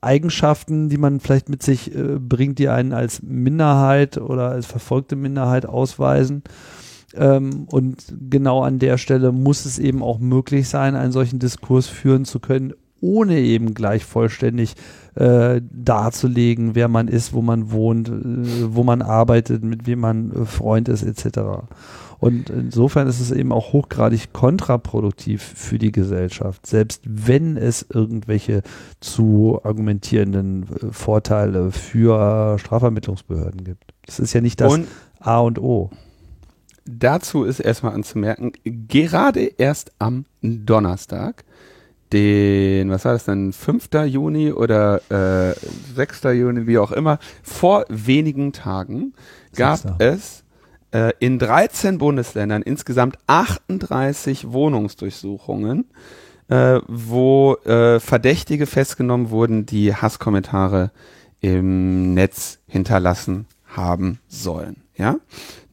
Eigenschaften, 0.04 0.89
die 0.89 0.97
man 0.97 1.20
vielleicht 1.20 1.49
mit 1.49 1.64
sich 1.64 1.95
äh, 1.95 2.20
bringt, 2.20 2.60
die 2.60 2.70
einen 2.70 2.93
als 2.93 3.22
Minderheit 3.22 4.18
oder 4.18 4.49
als 4.49 4.66
verfolgte 4.66 5.16
Minderheit 5.16 5.66
ausweisen. 5.66 6.43
Ähm, 7.16 7.66
und 7.70 8.14
genau 8.30 8.64
an 8.64 8.80
der 8.80 8.97
Stelle 8.97 9.32
muss 9.32 9.66
es 9.66 9.80
eben 9.80 10.01
auch 10.01 10.20
möglich 10.20 10.68
sein, 10.68 10.95
einen 10.95 11.12
solchen 11.12 11.39
Diskurs 11.39 11.88
führen 11.88 12.26
zu 12.26 12.39
können, 12.39 12.74
ohne 13.04 13.39
eben 13.39 13.74
gleich 13.74 14.06
vollständig 14.06 14.76
äh, 15.16 15.62
darzulegen, 15.72 16.74
wer 16.74 16.88
man 16.88 17.08
ist, 17.08 17.34
wo 17.34 17.41
man 17.41 17.72
wohnt, 17.72 18.08
äh, 18.08 18.74
wo 18.74 18.84
man 18.84 19.01
arbeitet, 19.01 19.64
mit 19.64 19.86
wem 19.86 19.99
man 19.99 20.32
äh, 20.32 20.45
Freund 20.45 20.88
ist, 20.89 21.04
etc. 21.04 21.39
Und 22.20 22.49
insofern 22.49 23.08
ist 23.08 23.20
es 23.20 23.32
eben 23.32 23.51
auch 23.51 23.74
hochgradig 23.74 24.32
kontraproduktiv 24.32 25.43
für 25.43 25.78
die 25.78 25.91
Gesellschaft, 25.91 26.66
selbst 26.66 27.01
wenn 27.06 27.58
es 27.58 27.86
irgendwelche 27.93 28.64
zu 29.01 29.60
argumentierenden 29.64 30.64
äh, 30.64 30.91
Vorteile 30.91 31.72
für 31.72 32.58
Strafvermittlungsbehörden 32.58 33.66
gibt. 33.66 33.93
Das 34.06 34.20
ist 34.20 34.34
ja 34.34 34.41
nicht 34.41 34.62
das 34.62 34.74
und 34.74 34.88
A 35.20 35.39
und 35.39 35.60
O. 35.60 35.91
Dazu 36.86 37.43
ist 37.43 37.60
erstmal 37.60 37.93
anzumerken, 37.93 38.51
gerade 38.64 39.41
erst 39.41 39.91
am 39.99 40.26
Donnerstag, 40.41 41.45
den, 42.14 42.89
was 42.89 43.05
war 43.05 43.14
das 43.14 43.26
denn, 43.26 43.51
5. 43.51 43.89
Juni 44.05 44.51
oder 44.51 45.01
äh, 45.09 45.55
6. 45.95 46.24
Juni, 46.24 46.68
wie 46.68 46.78
auch 46.78 46.91
immer, 46.91 47.20
vor 47.41 47.86
wenigen 47.89 48.53
Tagen 48.53 49.14
gab 49.55 49.80
6. 49.80 49.95
es 49.99 50.43
äh, 50.91 51.11
in 51.20 51.39
13 51.39 51.97
Bundesländern 51.97 52.61
insgesamt 52.61 53.18
38 53.28 54.51
Wohnungsdurchsuchungen, 54.51 55.86
äh, 56.47 56.80
wo 56.88 57.55
äh, 57.66 57.99
Verdächtige 57.99 58.68
festgenommen 58.68 59.30
wurden, 59.30 59.66
die 59.66 59.95
Hasskommentare 59.95 60.91
im 61.41 62.14
Netz 62.14 62.59
hinterlassen 62.68 63.47
haben 63.66 64.20
sollen. 64.28 64.78
Ja, 64.95 65.18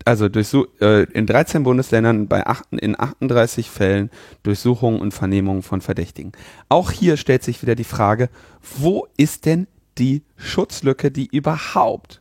also 0.05 0.29
durchsuch, 0.29 0.67
äh, 0.81 1.05
in 1.13 1.27
13 1.27 1.63
Bundesländern 1.63 2.29
bei 2.29 2.47
acht, 2.47 2.65
in 2.73 2.99
38 2.99 3.71
Fällen 3.71 4.11
Durchsuchungen 4.43 5.01
und 5.01 5.13
Vernehmungen 5.13 5.63
von 5.63 5.81
Verdächtigen. 5.81 6.33
Auch 6.69 6.91
hier 6.91 7.17
stellt 7.17 7.43
sich 7.43 7.63
wieder 7.63 7.75
die 7.75 7.85
Frage, 7.85 8.31
wo 8.79 9.07
ist 9.17 9.47
denn 9.47 9.67
die 9.99 10.23
Schutzlücke, 10.37 11.11
die 11.11 11.27
überhaupt 11.27 12.21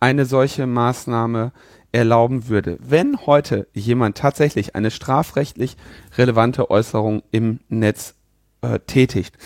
eine 0.00 0.24
solche 0.24 0.66
Maßnahme 0.66 1.52
erlauben 1.92 2.48
würde. 2.48 2.78
Wenn 2.80 3.18
heute 3.26 3.68
jemand 3.72 4.16
tatsächlich 4.16 4.74
eine 4.74 4.90
strafrechtlich 4.90 5.76
relevante 6.16 6.70
Äußerung 6.70 7.22
im 7.30 7.60
Netz 7.68 8.14
äh, 8.62 8.80
tätigt, 8.80 9.36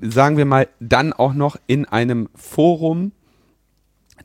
sagen 0.00 0.36
wir 0.36 0.44
mal, 0.44 0.68
dann 0.80 1.12
auch 1.12 1.34
noch 1.34 1.56
in 1.66 1.84
einem 1.84 2.28
Forum, 2.34 3.12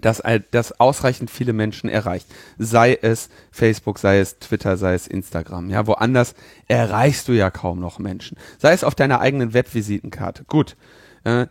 das, 0.06 0.22
das 0.51 0.80
ausreichend 0.80 1.32
viele 1.32 1.54
Menschen 1.54 1.89
erreicht. 1.89 2.28
Sei 2.58 2.97
es 3.01 3.30
Facebook, 3.51 3.99
sei 3.99 4.20
es 4.20 4.39
Twitter, 4.39 4.78
sei 4.78 4.93
es 4.93 5.08
Instagram. 5.08 5.70
Ja, 5.70 5.88
woanders 5.88 6.36
erreichst 6.68 7.28
du 7.28 7.34
ja 7.34 7.49
kaum 7.49 7.80
noch 7.80 7.99
Menschen. 7.99 8.38
Sei 8.58 8.74
es 8.74 8.84
auf 8.84 8.95
deiner 8.95 9.20
eigenen 9.20 9.54
Webvisitenkarte. 9.54 10.43
Gut. 10.45 10.76
Äh, 11.24 11.47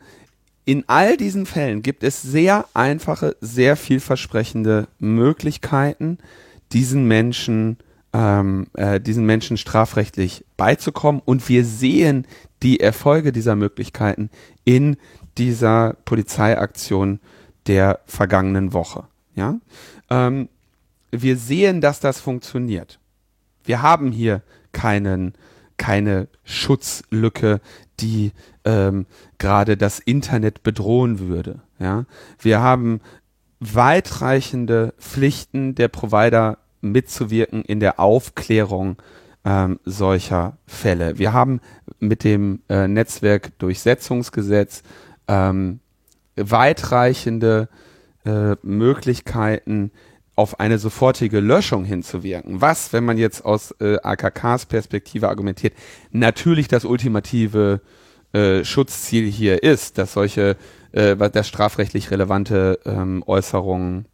in 0.64 0.84
all 0.86 1.16
diesen 1.16 1.46
Fällen 1.46 1.82
gibt 1.82 2.04
es 2.04 2.22
sehr 2.22 2.66
einfache, 2.72 3.36
sehr 3.40 3.76
vielversprechende 3.76 4.86
Möglichkeiten, 5.00 6.18
diesen 6.72 7.08
Menschen, 7.08 7.78
ähm, 8.12 8.68
äh, 8.74 9.00
diesen 9.00 9.26
Menschen 9.26 9.56
strafrechtlich 9.56 10.44
beizukommen. 10.56 11.20
Und 11.24 11.48
wir 11.48 11.64
sehen 11.64 12.26
die 12.62 12.78
Erfolge 12.78 13.32
dieser 13.32 13.56
Möglichkeiten 13.56 14.30
in 14.64 14.96
dieser 15.36 15.96
Polizeiaktion 16.04 17.18
der 17.66 18.00
vergangenen 18.06 18.72
Woche. 18.72 19.04
Ja? 19.34 19.58
Ähm, 20.10 20.48
wir 21.10 21.36
sehen, 21.36 21.80
dass 21.80 22.00
das 22.00 22.20
funktioniert. 22.20 22.98
Wir 23.64 23.82
haben 23.82 24.12
hier 24.12 24.42
keinen, 24.72 25.34
keine 25.76 26.28
Schutzlücke, 26.44 27.60
die 28.00 28.32
ähm, 28.64 29.06
gerade 29.38 29.76
das 29.76 29.98
Internet 29.98 30.62
bedrohen 30.62 31.18
würde. 31.18 31.60
Ja? 31.78 32.06
Wir 32.40 32.60
haben 32.60 33.00
weitreichende 33.60 34.94
Pflichten 34.98 35.74
der 35.74 35.88
Provider 35.88 36.58
mitzuwirken 36.80 37.62
in 37.62 37.78
der 37.78 38.00
Aufklärung 38.00 38.96
ähm, 39.44 39.78
solcher 39.84 40.56
Fälle. 40.66 41.18
Wir 41.18 41.32
haben 41.32 41.60
mit 42.00 42.24
dem 42.24 42.62
äh, 42.68 42.88
Netzwerkdurchsetzungsgesetz 42.88 44.82
ähm, 45.28 45.80
weitreichende 46.36 47.68
äh, 48.24 48.56
Möglichkeiten, 48.62 49.90
auf 50.34 50.60
eine 50.60 50.78
sofortige 50.78 51.40
Löschung 51.40 51.84
hinzuwirken, 51.84 52.60
was, 52.60 52.92
wenn 52.92 53.04
man 53.04 53.18
jetzt 53.18 53.44
aus 53.44 53.74
äh, 53.80 53.98
AKKs 54.02 54.66
Perspektive 54.66 55.28
argumentiert, 55.28 55.74
natürlich 56.10 56.68
das 56.68 56.84
ultimative 56.84 57.80
äh, 58.32 58.64
Schutzziel 58.64 59.30
hier 59.30 59.62
ist, 59.62 59.98
dass 59.98 60.14
solche, 60.14 60.56
äh, 60.92 61.16
dass 61.16 61.48
strafrechtlich 61.48 62.10
relevante 62.10 62.78
ähm, 62.86 63.22
Äußerungen 63.26 64.06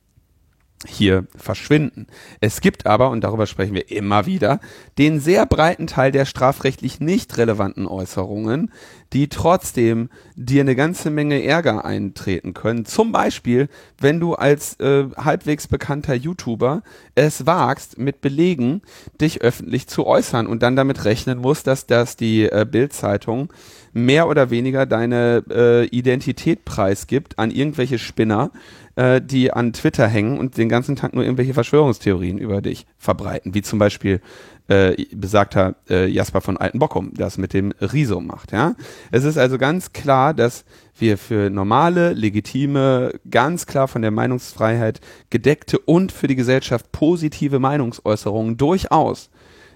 hier 0.86 1.26
verschwinden. 1.36 2.06
Es 2.40 2.60
gibt 2.60 2.86
aber, 2.86 3.10
und 3.10 3.22
darüber 3.22 3.46
sprechen 3.46 3.74
wir 3.74 3.90
immer 3.90 4.26
wieder, 4.26 4.60
den 4.96 5.18
sehr 5.18 5.44
breiten 5.46 5.86
Teil 5.86 6.12
der 6.12 6.24
strafrechtlich 6.24 7.00
nicht 7.00 7.36
relevanten 7.36 7.86
Äußerungen, 7.86 8.70
die 9.12 9.28
trotzdem 9.28 10.10
dir 10.36 10.60
eine 10.60 10.76
ganze 10.76 11.10
Menge 11.10 11.42
Ärger 11.42 11.84
eintreten 11.84 12.54
können. 12.54 12.84
Zum 12.84 13.10
Beispiel, 13.10 13.68
wenn 13.98 14.20
du 14.20 14.34
als 14.34 14.78
äh, 14.80 15.06
halbwegs 15.16 15.66
bekannter 15.66 16.14
YouTuber 16.14 16.82
es 17.14 17.46
wagst, 17.46 17.98
mit 17.98 18.20
Belegen 18.20 18.82
dich 19.20 19.40
öffentlich 19.40 19.88
zu 19.88 20.06
äußern 20.06 20.46
und 20.46 20.62
dann 20.62 20.76
damit 20.76 21.04
rechnen 21.04 21.38
musst, 21.38 21.66
dass 21.66 21.86
das 21.86 22.16
die 22.16 22.44
äh, 22.44 22.66
Bildzeitung 22.70 23.52
mehr 23.92 24.28
oder 24.28 24.50
weniger 24.50 24.86
deine 24.86 25.42
äh, 25.50 25.86
Identität 25.86 26.64
preisgibt 26.64 27.38
an 27.38 27.50
irgendwelche 27.50 27.98
Spinner, 27.98 28.50
äh, 28.98 29.22
die 29.22 29.52
an 29.52 29.72
Twitter 29.72 30.08
hängen 30.08 30.38
und 30.38 30.56
den 30.56 30.68
ganzen 30.68 30.96
Tag 30.96 31.14
nur 31.14 31.22
irgendwelche 31.22 31.54
Verschwörungstheorien 31.54 32.36
über 32.36 32.60
dich 32.60 32.84
verbreiten, 32.96 33.54
wie 33.54 33.62
zum 33.62 33.78
Beispiel 33.78 34.20
äh, 34.66 35.04
besagter 35.14 35.76
äh, 35.88 36.08
Jasper 36.08 36.40
von 36.40 36.56
Altenbockum 36.56 37.12
das 37.14 37.38
mit 37.38 37.52
dem 37.54 37.72
Riso 37.80 38.20
macht. 38.20 38.50
Ja, 38.50 38.74
es 39.12 39.22
ist 39.22 39.38
also 39.38 39.56
ganz 39.56 39.92
klar, 39.92 40.34
dass 40.34 40.64
wir 40.98 41.16
für 41.16 41.48
normale, 41.48 42.12
legitime, 42.12 43.12
ganz 43.30 43.66
klar 43.66 43.86
von 43.86 44.02
der 44.02 44.10
Meinungsfreiheit 44.10 45.00
gedeckte 45.30 45.78
und 45.78 46.10
für 46.10 46.26
die 46.26 46.34
Gesellschaft 46.34 46.90
positive 46.90 47.60
Meinungsäußerungen 47.60 48.56
durchaus 48.56 49.30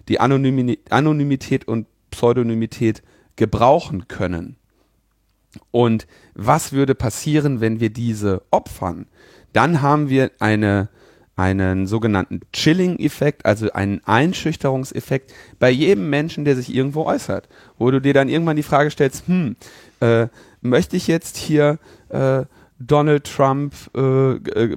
die 0.09 0.19
Anonymität 0.19 1.69
und 1.69 1.87
Pseudonymität 2.11 3.05
gebrauchen 3.37 4.09
können. 4.09 4.57
Und 5.71 6.07
was 6.35 6.73
würde 6.73 6.95
passieren, 6.95 7.61
wenn 7.61 7.81
wir 7.81 7.91
diese 7.91 8.43
opfern? 8.51 9.07
Dann 9.53 9.83
haben 9.83 10.09
wir 10.09 10.31
eine, 10.39 10.89
einen 11.37 11.87
sogenannten 11.87 12.41
Chilling-Effekt, 12.53 13.45
also 13.45 13.71
einen 13.73 14.01
Einschüchterungseffekt 14.05 15.33
bei 15.59 15.71
jedem 15.71 16.09
Menschen, 16.11 16.45
der 16.45 16.57
sich 16.57 16.75
irgendwo 16.75 17.05
äußert, 17.05 17.49
wo 17.79 17.91
du 17.91 18.01
dir 18.01 18.15
dann 18.15 18.29
irgendwann 18.29 18.57
die 18.57 18.63
Frage 18.63 18.91
stellst, 18.91 19.27
hm, 19.27 19.57
äh, 20.01 20.29
möchte 20.63 20.97
ich 20.97 21.07
jetzt 21.07 21.37
hier 21.37 21.79
äh, 22.09 22.45
Donald 22.79 23.25
Trump 23.25 23.75
äh, 23.95 24.37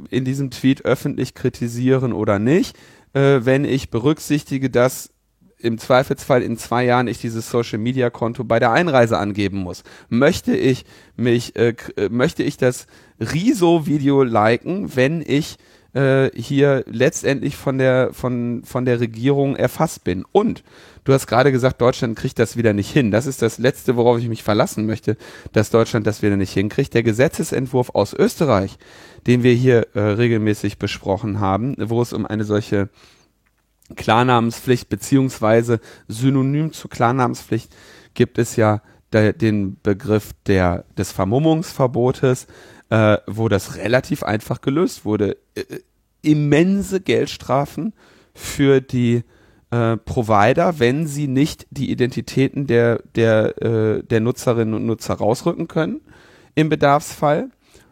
in 0.09 0.25
diesem 0.25 0.51
Tweet 0.51 0.85
öffentlich 0.85 1.33
kritisieren 1.33 2.13
oder 2.13 2.39
nicht, 2.39 2.77
äh, 3.13 3.39
wenn 3.43 3.65
ich 3.65 3.89
berücksichtige, 3.89 4.69
dass 4.69 5.11
im 5.65 5.77
Zweifelsfall 5.77 6.41
in 6.41 6.57
zwei 6.57 6.85
Jahren 6.85 7.07
ich 7.07 7.19
dieses 7.19 7.49
Social 7.49 7.79
Media 7.79 8.09
Konto 8.09 8.43
bei 8.43 8.59
der 8.59 8.71
Einreise 8.71 9.17
angeben 9.17 9.57
muss. 9.57 9.83
Möchte 10.09 10.55
ich 10.55 10.85
mich, 11.17 11.55
äh, 11.55 11.73
äh, 11.97 12.09
möchte 12.09 12.43
ich 12.43 12.57
das 12.57 12.87
Riso 13.19 13.85
Video 13.85 14.23
liken, 14.23 14.95
wenn 14.95 15.23
ich 15.25 15.57
äh, 15.93 16.29
hier 16.35 16.83
letztendlich 16.87 17.55
von 17.55 17.77
der, 17.77 18.13
von, 18.13 18.63
von 18.63 18.85
der 18.85 18.99
Regierung 18.99 19.55
erfasst 19.55 20.03
bin? 20.03 20.23
Und 20.31 20.63
du 21.03 21.13
hast 21.13 21.27
gerade 21.27 21.51
gesagt, 21.51 21.81
Deutschland 21.81 22.17
kriegt 22.17 22.37
das 22.37 22.57
wieder 22.57 22.73
nicht 22.73 22.91
hin. 22.91 23.11
Das 23.11 23.25
ist 23.25 23.41
das 23.41 23.57
Letzte, 23.57 23.95
worauf 23.95 24.19
ich 24.19 24.29
mich 24.29 24.43
verlassen 24.43 24.85
möchte, 24.85 25.17
dass 25.51 25.71
Deutschland 25.71 26.05
das 26.05 26.21
wieder 26.21 26.37
nicht 26.37 26.53
hinkriegt. 26.53 26.93
Der 26.93 27.03
Gesetzesentwurf 27.03 27.89
aus 27.93 28.13
Österreich, 28.13 28.77
den 29.25 29.41
wir 29.41 29.53
hier 29.53 29.87
äh, 29.95 29.99
regelmäßig 29.99 30.77
besprochen 30.77 31.39
haben, 31.39 31.75
wo 31.79 32.01
es 32.01 32.13
um 32.13 32.25
eine 32.25 32.43
solche 32.43 32.89
Klarnamenspflicht 33.95 34.89
beziehungsweise 34.89 35.79
synonym 36.07 36.73
zu 36.73 36.87
Klarnamenspflicht 36.87 37.75
gibt 38.13 38.37
es 38.37 38.55
ja 38.55 38.81
der, 39.13 39.33
den 39.33 39.77
Begriff 39.81 40.31
der, 40.47 40.85
des 40.97 41.11
Vermummungsverbotes, 41.11 42.47
äh, 42.89 43.17
wo 43.27 43.47
das 43.49 43.75
relativ 43.75 44.23
einfach 44.23 44.61
gelöst 44.61 45.05
wurde. 45.05 45.37
Äh, 45.55 45.79
immense 46.21 47.01
Geldstrafen 47.01 47.93
für 48.33 48.81
die 48.81 49.23
äh, 49.69 49.97
Provider, 49.97 50.79
wenn 50.79 51.05
sie 51.05 51.27
nicht 51.27 51.67
die 51.69 51.91
Identitäten 51.91 52.65
der, 52.65 53.03
der, 53.13 53.61
äh, 53.61 54.03
der 54.03 54.19
Nutzerinnen 54.19 54.73
und 54.73 54.85
Nutzer 54.85 55.15
rausrücken 55.15 55.67
können 55.67 56.01
im 56.55 56.69
Bedarfsfall 56.69 57.49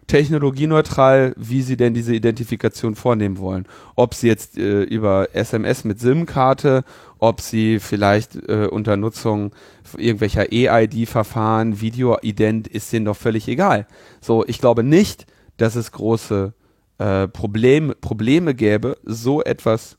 technologieneutral, 0.08 1.34
wie 1.38 1.62
sie 1.62 1.78
denn 1.78 1.94
diese 1.94 2.14
Identifikation 2.14 2.96
vornehmen 2.96 3.38
wollen. 3.38 3.66
Ob 3.96 4.14
sie 4.14 4.28
jetzt 4.28 4.58
äh, 4.58 4.84
über 4.84 5.30
SMS 5.34 5.84
mit 5.84 6.00
SIM-Karte, 6.00 6.84
ob 7.20 7.42
sie 7.42 7.80
vielleicht 7.80 8.36
äh, 8.50 8.68
unter 8.70 8.98
Nutzung 8.98 9.52
irgendwelcher 9.98 10.52
EID-Verfahren, 10.52 11.80
Video-Ident, 11.80 12.68
ist 12.68 12.92
denen 12.92 13.06
doch 13.06 13.18
völlig 13.18 13.48
egal. 13.48 13.88
So, 14.22 14.46
ich 14.46 14.60
glaube 14.60 14.84
nicht, 14.84 15.26
dass 15.58 15.76
es 15.76 15.92
große 15.92 16.54
äh, 16.98 17.28
Problem, 17.28 17.94
Probleme 18.02 18.54
gäbe, 18.56 18.98
so 19.04 19.44
etwas 19.44 19.98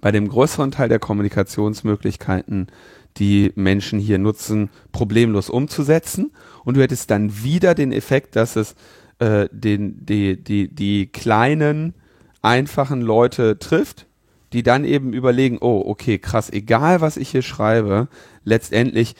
bei 0.00 0.10
dem 0.12 0.28
größeren 0.28 0.70
Teil 0.70 0.88
der 0.88 0.98
Kommunikationsmöglichkeiten 0.98 2.68
die 3.16 3.52
Menschen 3.54 3.98
hier 3.98 4.18
nutzen, 4.18 4.70
problemlos 4.92 5.50
umzusetzen. 5.50 6.32
Und 6.64 6.76
du 6.76 6.82
hättest 6.82 7.10
dann 7.10 7.42
wieder 7.42 7.74
den 7.74 7.92
Effekt, 7.92 8.36
dass 8.36 8.56
es 8.56 8.74
äh, 9.18 9.48
den, 9.52 10.04
die, 10.04 10.42
die, 10.42 10.68
die 10.68 11.06
kleinen, 11.06 11.94
einfachen 12.42 13.02
Leute 13.02 13.58
trifft, 13.58 14.06
die 14.52 14.62
dann 14.62 14.84
eben 14.84 15.12
überlegen, 15.12 15.58
oh, 15.60 15.82
okay, 15.86 16.18
krass, 16.18 16.50
egal 16.50 17.00
was 17.00 17.16
ich 17.16 17.30
hier 17.30 17.42
schreibe, 17.42 18.08
letztendlich 18.44 19.14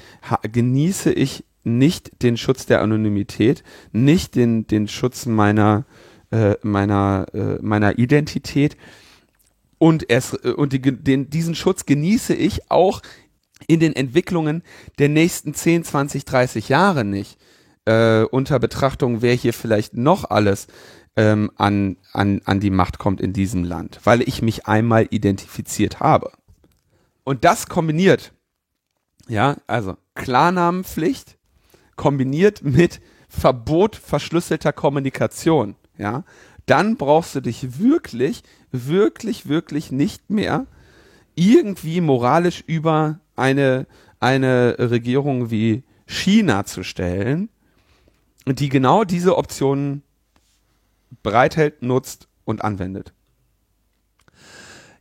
genieße 0.50 1.12
ich 1.12 1.44
nicht 1.62 2.22
den 2.22 2.36
Schutz 2.36 2.66
der 2.66 2.80
Anonymität, 2.80 3.62
nicht 3.92 4.34
den, 4.34 4.66
den 4.66 4.88
Schutz 4.88 5.26
meiner 5.26 5.84
äh, 6.30 6.56
meiner, 6.62 7.26
äh, 7.34 7.58
meiner 7.60 7.98
Identität. 7.98 8.76
Und, 9.78 10.08
es, 10.10 10.34
äh, 10.34 10.52
und 10.52 10.72
die, 10.72 10.80
den, 10.80 11.30
diesen 11.30 11.54
Schutz 11.54 11.86
genieße 11.86 12.34
ich 12.34 12.70
auch 12.70 13.02
in 13.66 13.80
den 13.80 13.94
Entwicklungen 13.94 14.62
der 14.98 15.08
nächsten 15.08 15.54
10, 15.54 15.84
20, 15.84 16.24
30 16.24 16.68
Jahre 16.68 17.04
nicht. 17.04 17.38
Äh, 17.86 18.24
unter 18.24 18.58
Betrachtung, 18.58 19.22
wer 19.22 19.34
hier 19.34 19.52
vielleicht 19.54 19.94
noch 19.96 20.28
alles 20.28 20.66
ähm, 21.16 21.50
an, 21.56 21.96
an, 22.12 22.40
an 22.44 22.60
die 22.60 22.70
Macht 22.70 22.98
kommt 22.98 23.20
in 23.20 23.32
diesem 23.32 23.64
Land, 23.64 24.00
weil 24.04 24.22
ich 24.22 24.42
mich 24.42 24.66
einmal 24.66 25.06
identifiziert 25.10 26.00
habe. 26.00 26.32
Und 27.24 27.44
das 27.44 27.68
kombiniert, 27.68 28.32
ja, 29.28 29.56
also 29.66 29.96
Klarnamenpflicht 30.14 31.36
kombiniert 31.96 32.62
mit 32.62 33.00
Verbot 33.28 33.96
verschlüsselter 33.96 34.72
Kommunikation, 34.72 35.76
ja, 35.98 36.24
dann 36.66 36.96
brauchst 36.96 37.34
du 37.34 37.40
dich 37.40 37.78
wirklich, 37.78 38.42
wirklich, 38.72 39.48
wirklich 39.48 39.90
nicht 39.90 40.30
mehr 40.30 40.66
irgendwie 41.40 42.02
moralisch 42.02 42.62
über 42.66 43.18
eine, 43.34 43.86
eine 44.20 44.76
Regierung 44.78 45.50
wie 45.50 45.84
China 46.06 46.64
zu 46.64 46.82
stellen, 46.82 47.48
die 48.46 48.68
genau 48.68 49.04
diese 49.04 49.38
Optionen 49.38 50.02
bereithält, 51.22 51.82
nutzt 51.82 52.28
und 52.44 52.62
anwendet. 52.62 53.14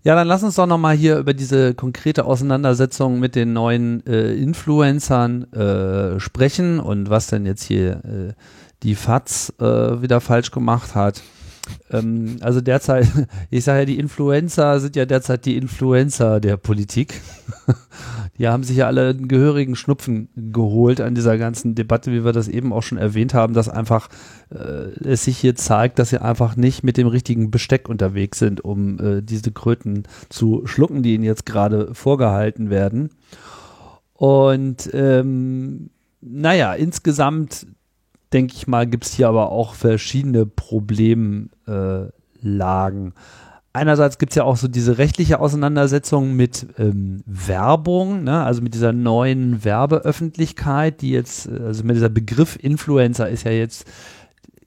Ja, 0.03 0.15
dann 0.15 0.29
lass 0.29 0.43
uns 0.43 0.55
doch 0.55 0.65
nochmal 0.65 0.95
hier 0.95 1.17
über 1.17 1.33
diese 1.33 1.73
konkrete 1.73 2.23
Auseinandersetzung 2.23 3.19
mit 3.19 3.35
den 3.35 3.51
neuen 3.51 4.05
äh, 4.07 4.33
Influencern 4.33 5.51
äh, 5.51 6.21
sprechen 6.21 6.79
und 6.79 7.09
was 7.09 7.27
denn 7.27 7.45
jetzt 7.45 7.63
hier 7.63 8.01
äh, 8.05 8.33
die 8.83 8.95
FATS 8.95 9.53
äh, 9.59 10.01
wieder 10.01 10.21
falsch 10.21 10.51
gemacht 10.51 10.95
hat. 10.95 11.21
Ähm, 11.91 12.37
also 12.41 12.61
derzeit, 12.61 13.07
ich 13.49 13.63
sage 13.63 13.79
ja, 13.79 13.85
die 13.85 13.99
Influencer 13.99 14.79
sind 14.79 14.95
ja 14.95 15.05
derzeit 15.05 15.45
die 15.45 15.57
Influencer 15.57 16.39
der 16.39 16.57
Politik. 16.57 17.21
die 18.37 18.47
haben 18.47 18.63
sich 18.63 18.77
ja 18.77 18.87
alle 18.87 19.09
einen 19.09 19.27
gehörigen 19.27 19.75
Schnupfen 19.75 20.29
geholt 20.35 21.01
an 21.01 21.15
dieser 21.15 21.37
ganzen 21.37 21.75
Debatte, 21.75 22.11
wie 22.11 22.23
wir 22.23 22.31
das 22.31 22.47
eben 22.47 22.73
auch 22.73 22.83
schon 22.83 22.97
erwähnt 22.97 23.33
haben, 23.33 23.53
dass 23.53 23.69
einfach 23.69 24.09
äh, 24.51 25.07
es 25.07 25.23
sich 25.25 25.37
hier 25.37 25.55
zeigt, 25.55 25.99
dass 25.99 26.09
sie 26.09 26.21
einfach 26.21 26.55
nicht 26.55 26.83
mit 26.83 26.97
dem 26.97 27.07
richtigen 27.07 27.51
Besteck 27.51 27.89
unterwegs 27.89 28.39
sind, 28.39 28.63
um 28.63 28.99
äh, 28.99 29.21
diese 29.21 29.51
Kröten 29.51 30.03
zu 30.29 30.65
schlucken, 30.65 31.03
die 31.03 31.15
ihnen 31.15 31.23
jetzt 31.23 31.45
gerade 31.45 31.93
vorgehalten 31.93 32.69
werden. 32.69 33.09
Und 34.13 34.89
ähm, 34.93 35.91
naja, 36.21 36.73
insgesamt 36.73 37.67
denke 38.33 38.53
ich 38.55 38.67
mal, 38.67 38.87
gibt 38.87 39.05
es 39.05 39.13
hier 39.13 39.27
aber 39.27 39.51
auch 39.51 39.73
verschiedene 39.73 40.45
Problemlagen. 40.45 43.13
Einerseits 43.71 44.17
gibt 44.17 44.31
es 44.31 44.35
ja 44.35 44.43
auch 44.43 44.57
so 44.57 44.67
diese 44.67 44.97
rechtliche 44.97 45.39
Auseinandersetzung 45.39 46.35
mit 46.35 46.67
ähm, 46.79 47.23
Werbung, 47.25 48.23
ne? 48.23 48.43
also 48.43 48.61
mit 48.61 48.73
dieser 48.73 48.93
neuen 48.93 49.63
Werbeöffentlichkeit, 49.63 51.01
die 51.01 51.11
jetzt, 51.11 51.47
also 51.47 51.83
mit 51.83 51.95
dieser 51.95 52.09
Begriff 52.09 52.57
Influencer 52.59 53.29
ist 53.29 53.43
ja 53.43 53.51
jetzt 53.51 53.85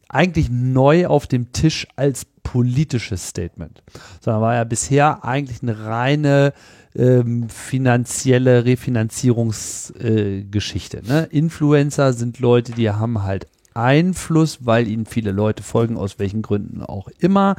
eigentlich 0.08 0.50
neu 0.50 1.06
auf 1.06 1.26
dem 1.26 1.52
Tisch 1.52 1.88
als 1.96 2.26
politisches 2.42 3.28
Statement. 3.28 3.82
Sondern 4.20 4.42
war 4.42 4.54
ja 4.54 4.64
bisher 4.64 5.24
eigentlich 5.24 5.62
eine 5.62 5.84
reine 5.84 6.52
ähm, 6.94 7.48
finanzielle 7.48 8.64
Refinanzierungsgeschichte. 8.64 10.98
Äh, 10.98 11.06
ne? 11.06 11.28
Influencer 11.30 12.12
sind 12.12 12.38
Leute, 12.38 12.72
die 12.72 12.90
haben 12.90 13.22
halt 13.22 13.46
Einfluss, 13.74 14.66
weil 14.66 14.86
ihnen 14.86 15.06
viele 15.06 15.32
Leute 15.32 15.62
folgen, 15.62 15.96
aus 15.96 16.18
welchen 16.18 16.42
Gründen 16.42 16.82
auch 16.82 17.08
immer. 17.18 17.56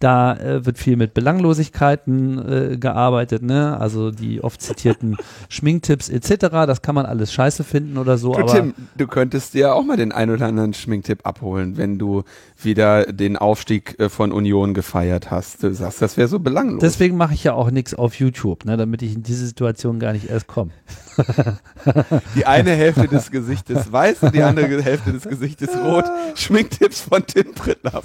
Da 0.00 0.36
äh, 0.36 0.64
wird 0.64 0.78
viel 0.78 0.96
mit 0.96 1.12
Belanglosigkeiten 1.12 2.72
äh, 2.72 2.76
gearbeitet, 2.76 3.42
ne? 3.42 3.78
Also 3.80 4.12
die 4.12 4.44
oft 4.44 4.62
zitierten 4.62 5.16
Schminktipps 5.48 6.08
etc. 6.08 6.50
Das 6.66 6.82
kann 6.82 6.94
man 6.94 7.04
alles 7.04 7.32
scheiße 7.32 7.64
finden 7.64 7.98
oder 7.98 8.16
so. 8.16 8.32
Du, 8.32 8.38
aber 8.38 8.52
Tim, 8.52 8.74
du 8.96 9.08
könntest 9.08 9.54
dir 9.54 9.74
auch 9.74 9.82
mal 9.82 9.96
den 9.96 10.12
ein 10.12 10.30
oder 10.30 10.46
anderen 10.46 10.72
Schminktipp 10.72 11.26
abholen, 11.26 11.76
wenn 11.76 11.98
du 11.98 12.22
wieder 12.62 13.12
den 13.12 13.36
Aufstieg 13.36 13.98
äh, 13.98 14.08
von 14.08 14.30
Union 14.30 14.72
gefeiert 14.72 15.32
hast. 15.32 15.64
Du 15.64 15.74
sagst, 15.74 16.00
das 16.00 16.16
wäre 16.16 16.28
so 16.28 16.38
belanglos. 16.38 16.80
Deswegen 16.80 17.16
mache 17.16 17.34
ich 17.34 17.42
ja 17.42 17.54
auch 17.54 17.72
nichts 17.72 17.94
auf 17.94 18.14
YouTube, 18.14 18.64
ne? 18.66 18.76
Damit 18.76 19.02
ich 19.02 19.16
in 19.16 19.24
diese 19.24 19.46
Situation 19.46 19.98
gar 19.98 20.12
nicht 20.12 20.30
erst 20.30 20.46
komme. 20.46 20.70
die 22.36 22.46
eine 22.46 22.70
Hälfte 22.70 23.08
des 23.08 23.30
Gesichtes 23.32 23.90
weiß 23.90 24.22
und 24.22 24.34
die 24.34 24.42
andere 24.42 24.80
Hälfte 24.80 25.12
des 25.12 25.24
Gesichtes 25.24 25.70
rot. 25.76 26.04
Schminktipps 26.34 27.00
von 27.00 27.26
Tim 27.26 27.52
Prittlaff. 27.54 28.04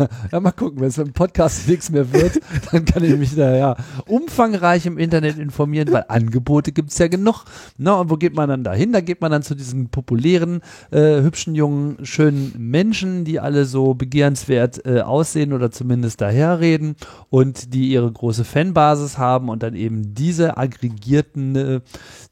ja, 0.32 0.40
mal 0.40 0.52
gucken, 0.52 0.80
wenn 0.80 0.88
es 0.88 0.98
im 0.98 1.12
Podcast 1.12 1.68
nichts 1.68 1.90
mehr 1.90 2.12
wird, 2.12 2.40
dann 2.72 2.84
kann 2.84 3.04
ich 3.04 3.16
mich 3.16 3.34
da 3.34 3.54
ja 3.54 3.76
umfangreich 4.06 4.86
im 4.86 4.98
Internet 4.98 5.38
informieren, 5.38 5.92
weil 5.92 6.04
Angebote 6.08 6.72
gibt 6.72 6.90
es 6.90 6.98
ja 6.98 7.08
genug. 7.08 7.44
Na, 7.76 7.94
und 7.94 8.10
wo 8.10 8.16
geht 8.16 8.34
man 8.34 8.48
dann 8.48 8.64
dahin? 8.64 8.92
Da 8.92 9.00
geht 9.00 9.20
man 9.20 9.30
dann 9.30 9.42
zu 9.42 9.54
diesen 9.54 9.88
populären, 9.88 10.60
äh, 10.90 11.22
hübschen, 11.22 11.54
jungen, 11.54 12.04
schönen 12.04 12.52
Menschen, 12.58 13.24
die 13.24 13.40
alle 13.40 13.64
so 13.64 13.94
begehrenswert 13.94 14.84
äh, 14.86 15.00
aussehen 15.00 15.52
oder 15.52 15.70
zumindest 15.70 16.20
daherreden 16.20 16.96
und 17.28 17.74
die 17.74 17.90
ihre 17.90 18.10
große 18.10 18.44
Fanbasis 18.44 19.18
haben 19.18 19.48
und 19.48 19.62
dann 19.62 19.74
eben 19.74 20.14
diese 20.14 20.56
aggregierten 20.56 21.56
äh, 21.56 21.80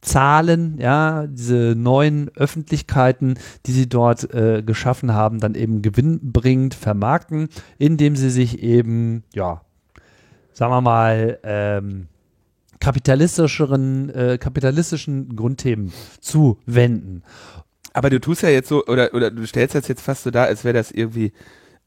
Zahlen, 0.00 0.78
ja, 0.78 1.26
diese 1.26 1.74
neuen 1.76 2.30
Öffentlichkeiten, 2.36 3.34
die 3.66 3.72
sie 3.72 3.88
dort 3.88 4.32
äh, 4.32 4.62
geschaffen 4.62 5.12
haben, 5.12 5.40
dann 5.40 5.54
eben 5.54 5.82
gewinnbringend 5.82 6.74
vermarkten, 6.74 7.48
indem 7.78 8.16
sie 8.16 8.30
sich 8.30 8.62
eben, 8.62 9.24
ja, 9.34 9.62
sagen 10.52 10.72
wir 10.72 10.80
mal, 10.80 11.38
ähm, 11.42 12.08
kapitalistischeren, 12.80 14.10
äh, 14.10 14.38
kapitalistischen 14.38 15.36
Grundthemen 15.36 15.92
zuwenden. 16.20 17.22
Aber 17.92 18.10
du 18.10 18.20
tust 18.20 18.42
ja 18.42 18.48
jetzt 18.48 18.68
so, 18.68 18.84
oder, 18.86 19.12
oder 19.14 19.30
du 19.30 19.46
stellst 19.46 19.74
das 19.74 19.88
jetzt 19.88 20.02
fast 20.02 20.22
so 20.22 20.30
da, 20.30 20.44
als 20.44 20.64
wäre 20.64 20.74
das 20.74 20.90
irgendwie 20.90 21.32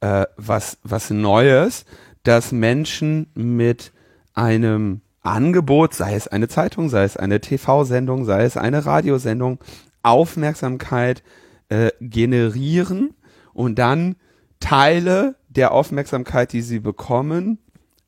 äh, 0.02 0.26
was, 0.36 0.78
was 0.84 1.10
Neues, 1.10 1.86
dass 2.24 2.52
Menschen 2.52 3.28
mit 3.34 3.92
einem 4.34 5.02
Angebot, 5.22 5.94
sei 5.94 6.16
es 6.16 6.28
eine 6.28 6.48
Zeitung, 6.48 6.90
sei 6.90 7.04
es 7.04 7.18
eine 7.18 7.40
TV-Sendung, 7.42 8.26
sei 8.26 8.44
es 8.44 8.58
eine 8.58 8.86
Radiosendung, 8.86 9.60
Aufmerksamkeit 10.04 11.24
äh, 11.70 11.92
generieren 12.02 13.14
und 13.54 13.78
dann 13.78 14.16
Teile 14.60 15.36
der 15.56 15.72
Aufmerksamkeit, 15.72 16.54
die 16.54 16.62
sie 16.62 16.80
bekommen, 16.80 17.60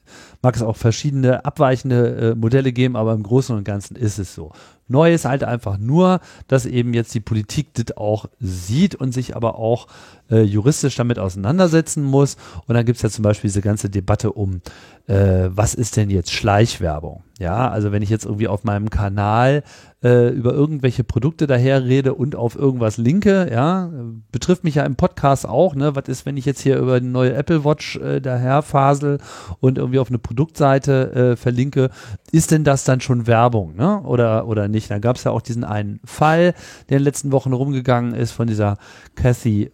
mag 0.40 0.56
es 0.56 0.62
auch 0.62 0.76
verschiedene 0.76 1.44
abweichende 1.44 2.30
äh, 2.30 2.34
Modelle 2.34 2.72
geben, 2.72 2.96
aber 2.96 3.12
im 3.12 3.22
Großen 3.22 3.54
und 3.54 3.64
Ganzen 3.64 3.94
ist 3.94 4.18
es 4.18 4.34
so. 4.34 4.52
Neu 4.90 5.14
ist 5.14 5.24
halt 5.24 5.44
einfach 5.44 5.78
nur, 5.78 6.20
dass 6.48 6.66
eben 6.66 6.94
jetzt 6.94 7.14
die 7.14 7.20
Politik 7.20 7.74
das 7.74 7.96
auch 7.96 8.26
sieht 8.40 8.96
und 8.96 9.12
sich 9.12 9.36
aber 9.36 9.54
auch 9.54 9.86
äh, 10.30 10.42
juristisch 10.42 10.96
damit 10.96 11.18
auseinandersetzen 11.18 12.02
muss. 12.02 12.36
Und 12.66 12.74
dann 12.74 12.84
gibt 12.84 12.96
es 12.96 13.02
ja 13.02 13.10
zum 13.10 13.22
Beispiel 13.22 13.48
diese 13.48 13.62
ganze 13.62 13.90
Debatte 13.90 14.32
um, 14.32 14.60
äh, 15.06 15.48
was 15.50 15.74
ist 15.74 15.96
denn 15.96 16.10
jetzt 16.10 16.32
Schleichwerbung? 16.32 17.22
Ja, 17.40 17.70
also 17.70 17.90
wenn 17.90 18.02
ich 18.02 18.10
jetzt 18.10 18.26
irgendwie 18.26 18.48
auf 18.48 18.64
meinem 18.64 18.90
Kanal 18.90 19.62
äh, 20.04 20.28
über 20.28 20.52
irgendwelche 20.52 21.04
Produkte 21.04 21.46
daher 21.46 21.84
rede 21.84 22.12
und 22.12 22.36
auf 22.36 22.54
irgendwas 22.54 22.98
linke, 22.98 23.50
ja, 23.50 23.90
betrifft 24.30 24.62
mich 24.62 24.74
ja 24.74 24.84
im 24.84 24.96
Podcast 24.96 25.48
auch, 25.48 25.74
ne? 25.74 25.96
Was 25.96 26.06
ist, 26.08 26.26
wenn 26.26 26.36
ich 26.36 26.44
jetzt 26.44 26.60
hier 26.60 26.76
über 26.78 26.96
eine 26.96 27.08
neue 27.08 27.32
Apple 27.32 27.64
Watch 27.64 27.96
äh, 27.96 28.20
daherfasel 28.20 29.18
und 29.60 29.78
irgendwie 29.78 29.98
auf 29.98 30.10
eine 30.10 30.18
Produktseite 30.18 31.12
äh, 31.12 31.36
verlinke, 31.36 31.88
ist 32.30 32.50
denn 32.50 32.62
das 32.62 32.84
dann 32.84 33.00
schon 33.00 33.26
Werbung, 33.26 33.74
ne? 33.74 34.02
Oder, 34.02 34.46
oder 34.46 34.68
nicht? 34.68 34.90
Da 34.90 34.98
gab 34.98 35.16
es 35.16 35.24
ja 35.24 35.30
auch 35.32 35.42
diesen 35.42 35.64
einen 35.64 36.00
Fall, 36.04 36.54
der 36.90 36.98
in 36.98 37.02
den 37.02 37.04
letzten 37.04 37.32
Wochen 37.32 37.54
rumgegangen 37.54 38.14
ist 38.14 38.32
von 38.32 38.48
dieser 38.48 38.76
Kathy 39.14 39.70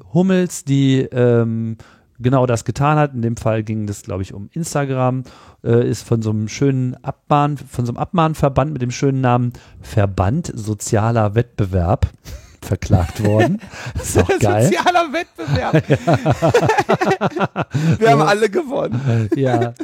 Hummels, 0.46 0.64
die 0.64 1.00
ähm, 1.00 1.76
genau 2.18 2.46
das 2.46 2.64
getan 2.64 2.98
hat. 2.98 3.14
In 3.14 3.22
dem 3.22 3.36
Fall 3.36 3.62
ging 3.62 3.86
das, 3.86 4.02
glaube 4.02 4.22
ich, 4.22 4.34
um 4.34 4.48
Instagram, 4.52 5.24
äh, 5.64 5.88
ist 5.88 6.06
von 6.06 6.22
so 6.22 6.30
einem 6.30 6.48
schönen 6.48 6.96
Abmahn, 7.02 7.56
von 7.56 7.86
so 7.86 7.92
einem 7.92 7.98
Abmahnverband 7.98 8.72
mit 8.72 8.82
dem 8.82 8.90
schönen 8.90 9.20
Namen 9.20 9.52
Verband 9.80 10.52
Sozialer 10.54 11.34
Wettbewerb 11.34 12.08
verklagt 12.60 13.24
worden. 13.24 13.60
ist 14.00 14.18
auch 14.18 14.28
geil. 14.38 14.64
Sozialer 14.64 15.12
Wettbewerb. 15.12 15.88
Wir 18.00 18.10
haben 18.10 18.22
alle 18.22 18.48
gewonnen. 18.48 19.28
Ja. 19.36 19.74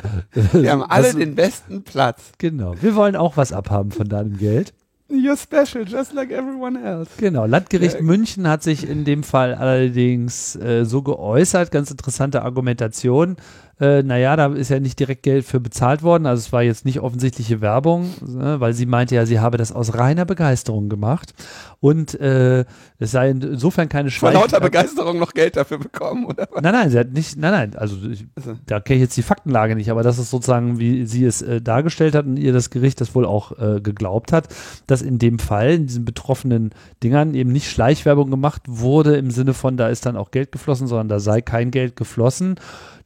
Wir 0.53 0.73
haben 0.73 0.83
alle 0.83 1.09
das, 1.09 1.17
den 1.17 1.35
besten 1.35 1.83
Platz. 1.83 2.33
Genau. 2.39 2.75
Wir 2.81 2.95
wollen 2.95 3.17
auch 3.17 3.37
was 3.37 3.53
abhaben 3.53 3.93
von 3.93 4.09
deinem 4.09 4.39
Geld. 4.39 4.73
You're 5.13 5.37
special, 5.37 5.85
just 5.85 6.15
like 6.15 6.31
everyone 6.31 6.83
else. 6.83 7.11
Genau, 7.19 7.45
Landgericht 7.45 7.97
ja. 7.97 8.03
München 8.03 8.49
hat 8.49 8.63
sich 8.63 8.89
in 8.89 9.05
dem 9.05 9.23
Fall 9.23 9.55
allerdings 9.55 10.57
äh, 10.57 10.85
so 10.87 11.03
geäußert, 11.03 11.71
ganz 11.71 11.91
interessante 11.91 12.43
Argumentation 12.43 13.37
äh, 13.81 14.03
naja, 14.03 14.37
da 14.37 14.47
ist 14.47 14.69
ja 14.69 14.81
nicht 14.81 14.99
direkt 15.01 15.23
Geld 15.23 15.45
für 15.45 15.59
bezahlt 15.59 16.03
worden, 16.03 16.27
also 16.27 16.41
es 16.41 16.53
war 16.53 16.63
jetzt 16.63 16.85
nicht 16.85 17.01
offensichtliche 17.01 17.61
Werbung, 17.61 18.11
ne, 18.25 18.61
weil 18.61 18.75
sie 18.75 18.87
meinte 18.87 19.15
ja, 19.15 19.27
sie 19.27 19.41
habe 19.41 19.57
das 19.57 19.73
aus 19.73 19.95
reiner 19.95 20.25
Begeisterung 20.25 20.89
gemacht 20.89 21.35
und 21.81 22.19
äh, 22.21 22.65
es 22.99 23.11
sei 23.11 23.31
insofern 23.31 23.89
keine 23.89 24.11
Schweine. 24.11 24.35
Vor 24.35 24.43
lauter 24.43 24.61
Begeisterung 24.61 25.19
noch 25.19 25.33
Geld 25.33 25.57
dafür 25.57 25.79
bekommen, 25.79 26.27
oder 26.27 26.47
was? 26.53 26.63
Nein, 26.63 26.73
nein, 26.73 26.91
sie 26.91 26.99
hat 26.99 27.13
nicht, 27.13 27.37
nein, 27.37 27.53
nein, 27.53 27.77
also, 27.77 27.97
ich, 28.09 28.27
also. 28.37 28.55
da 28.67 28.79
kenne 28.79 28.99
ich 28.99 29.03
jetzt 29.03 29.17
die 29.17 29.23
Faktenlage 29.23 29.75
nicht, 29.75 29.91
aber 29.91 30.03
das 30.03 30.19
ist 30.19 30.31
sozusagen, 30.31 30.79
wie 30.79 31.07
sie 31.07 31.25
es 31.25 31.43
äh, 31.43 31.61
dargestellt 31.61 32.15
hat 32.15 32.27
und 32.27 32.37
ihr 32.37 32.53
das 32.53 32.71
Gericht 32.71 33.01
das 33.01 33.15
wohl 33.15 33.25
auch 33.25 33.59
äh, 33.59 33.81
geglaubt 33.81 34.33
hat, 34.33 34.49
dass 34.87 35.03
in 35.03 35.19
dem 35.19 35.39
Fall, 35.39 35.73
in 35.73 35.87
diesen 35.87 36.05
betroffenen 36.05 36.71
Dingern 37.03 37.35
eben 37.35 37.53
nicht 37.53 37.71
Schleichwerbung 37.71 38.31
gemacht 38.31 38.63
wurde 38.67 39.17
im 39.17 39.31
Sinne 39.31 39.55
von, 39.55 39.77
da 39.77 39.89
ist 39.89 40.07
dann 40.07 40.17
auch 40.17 40.31
Geld 40.31 40.53
geflossen, 40.53 40.87
sondern 40.87 41.09
da 41.09 41.21
sei 41.21 41.41
kein 41.41 41.71
Geld 41.71 41.97
geflossen 41.97 42.57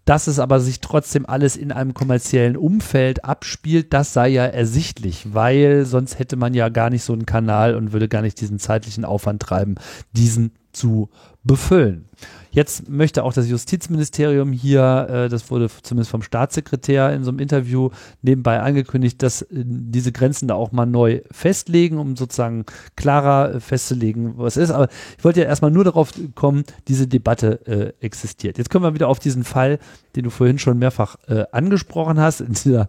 dass 0.07 0.29
es 0.29 0.39
aber 0.39 0.61
sich 0.61 0.81
trotzdem 0.81 1.27
alles 1.27 1.57
in 1.57 1.73
einem 1.73 1.93
kommerziellen 1.93 2.57
Umfeld 2.57 3.25
abspielt, 3.25 3.93
das 3.93 4.13
sei 4.13 4.29
ja 4.29 4.45
ersichtlich, 4.47 5.35
weil 5.35 5.85
sonst 5.85 6.19
hätte 6.19 6.37
man 6.37 6.55
ja 6.55 6.71
gar 6.71 6.91
nicht 6.91 7.03
so 7.03 7.13
einen 7.13 7.27
Kanal 7.27 7.75
und 7.75 7.93
würde 7.93 8.09
gar 8.09 8.23
nicht 8.23 8.41
diesen 8.41 8.61
zeitlichen 8.61 9.05
Aufwand 9.05 9.43
treiben, 9.43 9.75
diesen 10.13 10.53
zu 10.73 11.11
befüllen. 11.47 12.09
Jetzt 12.57 12.89
möchte 12.89 13.23
auch 13.23 13.35
das 13.35 13.51
Justizministerium 13.51 14.51
hier, 14.51 15.07
äh, 15.11 15.29
das 15.29 15.51
wurde 15.51 15.69
zumindest 15.83 16.11
vom 16.11 16.23
Staatssekretär 16.23 17.13
in 17.13 17.23
so 17.23 17.31
einem 17.31 17.39
Interview 17.39 17.91
nebenbei 18.23 18.61
angekündigt, 18.61 19.23
dass 19.23 19.43
äh, 19.43 19.47
diese 19.53 20.11
Grenzen 20.11 20.49
da 20.49 20.55
auch 20.55 20.73
mal 20.73 20.87
neu 20.87 21.21
festlegen, 21.31 21.99
um 21.99 22.17
sozusagen 22.17 22.65
klarer 22.97 23.57
äh, 23.57 23.61
festzulegen, 23.61 24.39
was 24.39 24.57
ist. 24.57 24.71
Aber 24.71 24.89
ich 25.19 25.23
wollte 25.23 25.41
ja 25.41 25.47
erstmal 25.47 25.71
nur 25.71 25.85
darauf 25.85 26.13
kommen, 26.35 26.65
diese 26.89 27.07
Debatte 27.07 27.67
äh, 27.67 27.93
existiert. 28.03 28.57
Jetzt 28.57 28.71
kommen 28.71 28.87
wir 28.87 28.95
wieder 28.95 29.09
auf 29.09 29.19
diesen 29.19 29.45
Fall, 29.45 29.79
den 30.15 30.25
du 30.25 30.31
vorhin 30.31 30.59
schon 30.59 30.79
mehrfach 30.79 31.17
äh, 31.29 31.45
angesprochen 31.53 32.19
hast, 32.19 32.41
in 32.41 32.55
dieser 32.55 32.89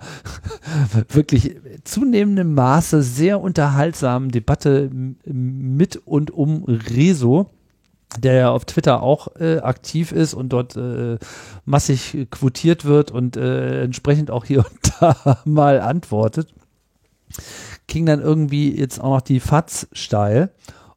wirklich 1.09 1.57
zunehmendem 1.83 2.53
Maße 2.53 3.03
sehr 3.03 3.41
unterhaltsamen 3.41 4.31
Debatte 4.31 4.89
mit 5.25 5.97
und 5.97 6.31
um 6.31 6.63
Rezo 6.63 7.51
der 8.17 8.33
ja 8.33 8.49
auf 8.51 8.65
Twitter 8.65 9.01
auch 9.01 9.35
äh, 9.39 9.59
aktiv 9.59 10.11
ist 10.11 10.33
und 10.33 10.49
dort 10.49 10.75
äh, 10.75 11.17
massig 11.65 12.27
quotiert 12.31 12.85
wird 12.85 13.11
und 13.11 13.37
äh, 13.37 13.83
entsprechend 13.83 14.31
auch 14.31 14.45
hier 14.45 14.59
und 14.71 14.93
da 14.99 15.39
mal 15.45 15.79
antwortet, 15.79 16.53
ging 17.87 18.05
dann 18.05 18.21
irgendwie 18.21 18.77
jetzt 18.77 18.99
auch 18.99 19.15
noch 19.15 19.21
die 19.21 19.39
FATS 19.39 19.87
steil 19.91 20.51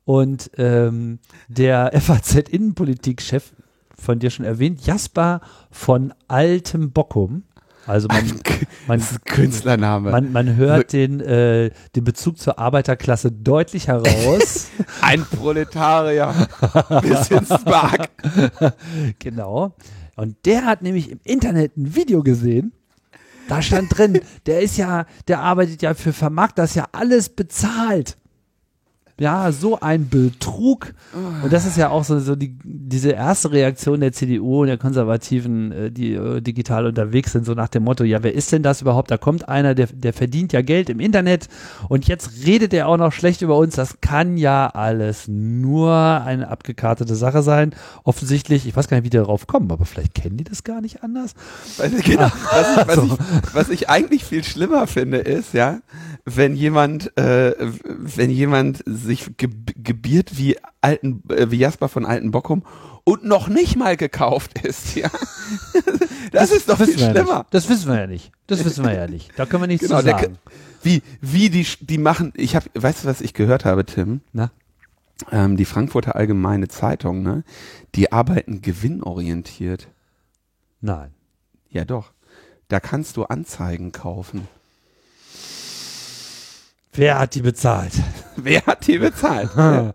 und 0.05 0.51
ähm, 0.57 1.19
der 1.49 1.93
FAZ-Innenpolitik-Chef, 2.01 3.53
von 3.97 4.19
dir 4.19 4.31
schon 4.31 4.47
erwähnt, 4.47 4.87
Jasper 4.87 5.41
von 5.71 6.15
Altem 6.27 6.91
Bockum, 6.91 7.45
also 7.91 8.09
man, 8.09 8.41
man 8.87 9.03
Künstlername. 9.25 10.11
Man, 10.11 10.33
man 10.33 10.57
hört 10.57 10.93
den, 10.93 11.21
äh, 11.21 11.71
den 11.97 12.05
Bezug 12.05 12.39
zur 12.39 12.59
Arbeiterklasse 12.59 13.33
deutlich 13.33 13.89
heraus. 13.89 14.69
Ein 15.01 15.25
Proletarier 15.25 16.33
bis 17.03 17.31
ins 17.31 17.49
Spark. 17.49 18.09
genau. 19.19 19.75
Und 20.17 20.37
der 20.47 20.67
hat 20.67 20.83
nämlich 20.83 21.11
im 21.11 21.21
Internet 21.25 21.77
ein 21.77 21.95
Video 21.95 22.23
gesehen. 22.23 22.73
Da 23.49 23.63
stand 23.63 23.97
drin, 23.97 24.21
der 24.47 24.61
ist 24.61 24.77
ja, 24.77 25.07
der 25.27 25.41
arbeitet 25.41 25.83
ja 25.83 25.95
für 25.95 26.13
Vermarkt, 26.13 26.59
das 26.59 26.71
ist 26.71 26.77
ja 26.77 26.87
alles 26.93 27.31
bezahlt 27.31 28.17
ja, 29.21 29.53
so 29.53 29.79
ein 29.79 30.09
Betrug. 30.09 30.95
Und 31.43 31.53
das 31.53 31.67
ist 31.67 31.77
ja 31.77 31.91
auch 31.91 32.05
so, 32.05 32.19
so 32.21 32.35
die, 32.35 32.57
diese 32.65 33.11
erste 33.11 33.53
Reaktion 33.53 34.01
der 34.01 34.13
CDU 34.13 34.63
und 34.63 34.69
der 34.69 34.79
Konservativen, 34.79 35.73
äh, 35.73 35.91
die 35.91 36.15
äh, 36.15 36.41
digital 36.41 36.87
unterwegs 36.87 37.33
sind, 37.33 37.45
so 37.45 37.53
nach 37.53 37.69
dem 37.69 37.85
Motto, 37.85 38.03
ja, 38.03 38.23
wer 38.23 38.35
ist 38.35 38.51
denn 38.51 38.63
das 38.63 38.81
überhaupt? 38.81 39.11
Da 39.11 39.19
kommt 39.19 39.47
einer, 39.47 39.75
der, 39.75 39.89
der 39.93 40.15
verdient 40.15 40.55
ja 40.55 40.63
Geld 40.63 40.89
im 40.89 41.01
Internet 41.01 41.49
und 41.91 42.09
jetzt 42.09 42.47
redet 42.47 42.73
er 42.73 42.89
auch 42.89 42.97
noch 42.97 43.13
schlecht 43.13 43.43
über 43.43 43.59
uns. 43.59 43.75
Das 43.77 44.01
kann 44.01 44.39
ja 44.39 44.69
alles 44.69 45.29
nur 45.29 45.93
eine 45.93 46.49
abgekartete 46.49 47.15
Sache 47.15 47.43
sein. 47.43 47.75
Offensichtlich, 48.05 48.67
ich 48.67 48.75
weiß 48.75 48.89
gar 48.89 48.97
nicht, 48.97 49.05
wie 49.05 49.11
die 49.11 49.19
darauf 49.19 49.47
kommen, 49.47 49.71
aber 49.71 49.85
vielleicht 49.85 50.15
kennen 50.15 50.39
die 50.39 50.45
das 50.45 50.65
gar 50.65 50.81
nicht 50.81 51.05
anders. 51.05 51.35
Genau, 52.05 52.31
was, 52.53 52.77
ich, 52.77 52.89
was, 52.89 53.05
ich, 53.05 53.55
was 53.55 53.69
ich 53.69 53.91
eigentlich 53.91 54.25
viel 54.25 54.45
schlimmer 54.45 54.87
finde, 54.87 55.19
ist, 55.19 55.53
ja, 55.53 55.81
wenn 56.25 56.55
jemand, 56.55 57.17
äh, 57.19 57.55
wenn 57.85 58.31
jemand 58.31 58.83
sich 58.87 59.10
ge 59.17 59.49
gebiert 59.77 60.39
wie 60.39 60.57
alten, 60.81 61.23
äh, 61.31 61.51
wie 61.51 61.59
Jasper 61.59 61.89
von 61.89 62.07
Alten 62.07 62.31
Bockum 62.31 62.63
und 63.05 63.25
noch 63.25 63.49
nicht 63.49 63.77
mal 63.77 63.97
gekauft 63.97 64.65
ist, 64.65 64.95
ja. 64.97 65.11
Das, 66.33 66.51
das 66.51 66.59
ist 66.59 66.69
doch 66.69 66.77
viel 66.77 66.97
schlimmer. 66.97 67.29
Ja 67.29 67.47
das 67.51 67.69
wissen 67.69 67.89
wir 67.89 67.99
ja 67.99 68.07
nicht. 68.07 68.31
Das 68.47 68.65
wissen 68.65 68.85
wir 68.85 68.95
ja 68.95 69.09
nicht. 69.09 69.33
Da 69.37 69.47
können 69.47 69.65
wir 69.65 69.67
nichts 69.67 69.89
genau, 69.89 69.99
zu 70.01 70.07
sagen. 70.07 70.39
wie, 70.81 71.03
wie 71.21 71.51
die, 71.51 71.67
die 71.81 71.99
machen, 71.99 72.33
ich 72.37 72.55
habe, 72.55 72.67
weißt 72.75 73.03
du, 73.03 73.09
was 73.09 73.21
ich 73.21 73.35
gehört 73.35 73.65
habe, 73.65 73.85
Tim? 73.85 74.21
Na? 74.33 74.53
Ähm, 75.33 75.57
die 75.57 75.65
Frankfurter 75.65 76.15
Allgemeine 76.15 76.69
Zeitung, 76.69 77.25
ne? 77.25 77.43
Die 77.97 78.13
arbeiten 78.13 78.63
gewinnorientiert. 78.63 79.89
Nein. 80.81 81.13
Ja, 81.69 81.85
doch. 81.85 82.13
Da 82.69 82.79
kannst 82.79 83.17
du 83.17 83.25
Anzeigen 83.25 83.91
kaufen. 83.91 84.47
Wer 86.93 87.19
hat 87.19 87.35
die 87.35 87.43
bezahlt? 87.43 87.93
Wer 88.37 88.65
hat 88.67 88.87
die 88.87 88.99
bezahlt? 88.99 89.51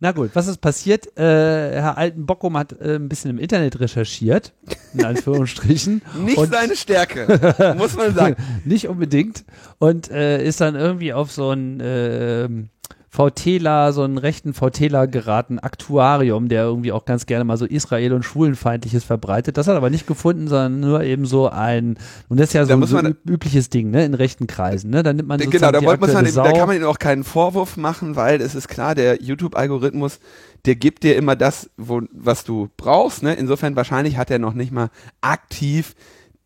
Na 0.00 0.10
gut, 0.10 0.30
was 0.34 0.48
ist 0.48 0.60
passiert? 0.60 1.16
Äh, 1.16 1.22
Herr 1.22 1.96
Altenbockum 1.96 2.56
hat 2.56 2.72
äh, 2.80 2.96
ein 2.96 3.08
bisschen 3.08 3.30
im 3.30 3.38
Internet 3.38 3.78
recherchiert, 3.78 4.52
in 4.94 5.04
Anführungsstrichen. 5.04 6.02
Nicht 6.24 6.38
und 6.38 6.50
seine 6.50 6.74
Stärke, 6.74 7.74
muss 7.78 7.96
man 7.96 8.12
sagen. 8.12 8.36
nicht 8.64 8.88
unbedingt. 8.88 9.44
Und 9.78 10.10
äh, 10.10 10.44
ist 10.44 10.60
dann 10.60 10.74
irgendwie 10.74 11.12
auf 11.12 11.30
so 11.30 11.52
ein 11.52 11.78
äh, 11.78 12.48
VTler, 13.14 13.92
so 13.92 14.02
einen 14.04 14.16
rechten 14.16 14.54
VTler 14.54 15.06
geraten, 15.06 15.58
Aktuarium, 15.58 16.48
der 16.48 16.64
irgendwie 16.64 16.92
auch 16.92 17.04
ganz 17.04 17.26
gerne 17.26 17.44
mal 17.44 17.58
so 17.58 17.66
Israel- 17.66 18.14
und 18.14 18.22
Schwulenfeindliches 18.22 19.04
verbreitet. 19.04 19.58
Das 19.58 19.66
hat 19.66 19.74
er 19.74 19.76
aber 19.76 19.90
nicht 19.90 20.06
gefunden, 20.06 20.48
sondern 20.48 20.80
nur 20.80 21.02
eben 21.02 21.26
so 21.26 21.50
ein, 21.50 21.98
und 22.30 22.40
das 22.40 22.48
ist 22.48 22.52
ja 22.54 22.64
so 22.64 22.72
ein 22.72 22.82
so 22.86 22.98
übliches 23.26 23.68
Ding, 23.68 23.90
ne, 23.90 24.06
in 24.06 24.14
rechten 24.14 24.46
Kreisen, 24.46 24.90
ne, 24.90 25.02
da 25.02 25.12
nimmt 25.12 25.28
man 25.28 25.38
Genau, 25.38 25.70
da, 25.70 25.82
muss 25.82 25.98
man, 25.98 26.24
da 26.24 26.52
kann 26.52 26.66
man 26.66 26.76
ihm 26.76 26.84
auch 26.84 26.98
keinen 26.98 27.22
Vorwurf 27.22 27.76
machen, 27.76 28.16
weil 28.16 28.40
es 28.40 28.54
ist 28.54 28.68
klar, 28.68 28.94
der 28.94 29.22
YouTube-Algorithmus, 29.22 30.18
der 30.64 30.76
gibt 30.76 31.02
dir 31.02 31.14
immer 31.16 31.36
das, 31.36 31.68
wo, 31.76 32.00
was 32.12 32.44
du 32.44 32.70
brauchst, 32.78 33.22
ne, 33.22 33.34
insofern 33.34 33.76
wahrscheinlich 33.76 34.16
hat 34.16 34.30
er 34.30 34.38
noch 34.38 34.54
nicht 34.54 34.72
mal 34.72 34.88
aktiv 35.20 35.94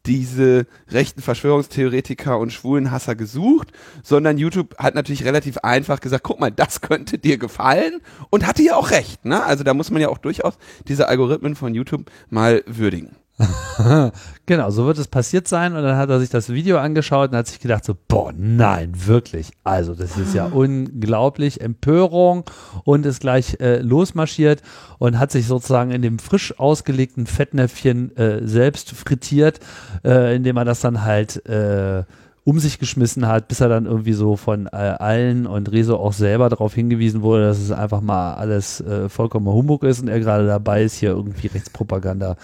diese 0.06 0.66
rechten 0.88 1.22
Verschwörungstheoretiker 1.22 2.38
und 2.38 2.52
Schwulenhasser 2.52 3.14
gesucht, 3.14 3.72
sondern 4.02 4.38
YouTube 4.38 4.76
hat 4.78 4.94
natürlich 4.94 5.24
relativ 5.24 5.58
einfach 5.58 6.00
gesagt, 6.00 6.24
guck 6.24 6.40
mal, 6.40 6.50
das 6.50 6.80
könnte 6.80 7.18
dir 7.18 7.38
gefallen 7.38 8.00
und 8.30 8.46
hatte 8.46 8.62
ja 8.62 8.76
auch 8.76 8.90
recht, 8.90 9.24
ne? 9.24 9.42
Also 9.44 9.64
da 9.64 9.74
muss 9.74 9.90
man 9.90 10.00
ja 10.00 10.08
auch 10.08 10.18
durchaus 10.18 10.58
diese 10.88 11.08
Algorithmen 11.08 11.56
von 11.56 11.74
YouTube 11.74 12.10
mal 12.30 12.62
würdigen. 12.66 13.16
genau, 14.46 14.70
so 14.70 14.86
wird 14.86 14.96
es 14.98 15.08
passiert 15.08 15.46
sein 15.46 15.76
und 15.76 15.82
dann 15.82 15.96
hat 15.96 16.08
er 16.08 16.20
sich 16.20 16.30
das 16.30 16.48
Video 16.48 16.78
angeschaut 16.78 17.30
und 17.30 17.36
hat 17.36 17.46
sich 17.46 17.60
gedacht 17.60 17.84
so, 17.84 17.94
boah, 18.08 18.32
nein, 18.34 18.92
wirklich. 18.94 19.52
Also 19.62 19.94
das 19.94 20.16
ist 20.16 20.34
ja 20.34 20.46
unglaublich, 20.52 21.60
Empörung 21.60 22.44
und 22.84 23.04
ist 23.04 23.20
gleich 23.20 23.60
äh, 23.60 23.80
losmarschiert 23.80 24.62
und 24.98 25.18
hat 25.18 25.32
sich 25.32 25.46
sozusagen 25.46 25.90
in 25.90 26.00
dem 26.00 26.18
frisch 26.18 26.58
ausgelegten 26.58 27.26
Fettnäpfchen 27.26 28.16
äh, 28.16 28.46
selbst 28.46 28.92
frittiert, 28.92 29.60
äh, 30.04 30.34
indem 30.34 30.56
er 30.56 30.64
das 30.64 30.80
dann 30.80 31.04
halt 31.04 31.44
äh, 31.46 32.04
um 32.46 32.60
sich 32.60 32.78
geschmissen 32.78 33.26
hat, 33.26 33.48
bis 33.48 33.60
er 33.60 33.68
dann 33.68 33.86
irgendwie 33.86 34.12
so 34.12 34.36
von 34.36 34.66
äh, 34.66 34.76
allen 34.76 35.48
und 35.48 35.72
Rezo 35.72 35.96
auch 35.96 36.12
selber 36.12 36.48
darauf 36.48 36.72
hingewiesen 36.72 37.22
wurde, 37.22 37.42
dass 37.42 37.58
es 37.58 37.72
einfach 37.72 38.00
mal 38.00 38.34
alles 38.34 38.80
äh, 38.80 39.08
vollkommen 39.08 39.48
Humbug 39.48 39.82
ist 39.82 40.00
und 40.00 40.06
er 40.06 40.20
gerade 40.20 40.46
dabei 40.46 40.84
ist, 40.84 40.94
hier 40.94 41.10
irgendwie 41.10 41.48
Rechtspropaganda, 41.48 42.36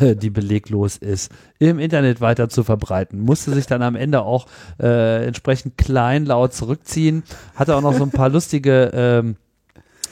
äh, 0.00 0.14
die 0.14 0.28
beleglos 0.28 0.98
ist, 0.98 1.32
im 1.58 1.78
Internet 1.78 2.20
weiter 2.20 2.50
zu 2.50 2.64
verbreiten. 2.64 3.18
Musste 3.18 3.52
sich 3.52 3.66
dann 3.66 3.80
am 3.80 3.96
Ende 3.96 4.20
auch 4.20 4.44
äh, 4.78 5.24
entsprechend 5.24 5.78
kleinlaut 5.78 6.52
zurückziehen, 6.52 7.22
hatte 7.54 7.76
auch 7.76 7.80
noch 7.80 7.94
so 7.94 8.02
ein 8.02 8.10
paar 8.10 8.28
lustige 8.28 8.90
ähm, 8.92 9.36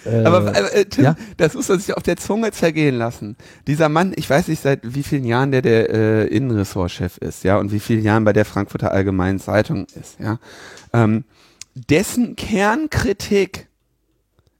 äh, 0.04 0.24
aber 0.24 0.74
äh, 0.74 0.84
Tim, 0.86 1.04
ja? 1.04 1.16
das 1.36 1.54
muss 1.54 1.68
man 1.68 1.78
sich 1.78 1.96
auf 1.96 2.02
der 2.02 2.16
Zunge 2.16 2.52
zergehen 2.52 2.96
lassen. 2.96 3.36
Dieser 3.66 3.88
Mann, 3.88 4.12
ich 4.16 4.28
weiß 4.28 4.48
nicht 4.48 4.62
seit 4.62 4.80
wie 4.82 5.02
vielen 5.02 5.24
Jahren 5.24 5.50
der 5.50 5.62
der 5.62 5.90
äh, 5.90 6.26
Innenressortchef 6.26 7.18
ist, 7.18 7.44
ja, 7.44 7.58
und 7.58 7.72
wie 7.72 7.80
vielen 7.80 8.02
Jahren 8.02 8.24
bei 8.24 8.32
der 8.32 8.44
Frankfurter 8.44 8.92
Allgemeinen 8.92 9.38
Zeitung 9.38 9.86
ist, 9.94 10.18
ja. 10.20 10.38
Ähm, 10.92 11.24
dessen 11.74 12.36
Kernkritik 12.36 13.68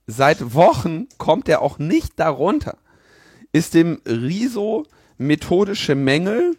seit 0.07 0.55
Wochen 0.55 1.07
kommt 1.19 1.49
er 1.49 1.63
auch 1.63 1.79
nicht 1.79 2.19
darunter, 2.19 2.77
ist 3.53 3.75
dem 3.75 4.01
Riso 4.07 4.87
methodische 5.17 5.95
Mängel 5.95 6.57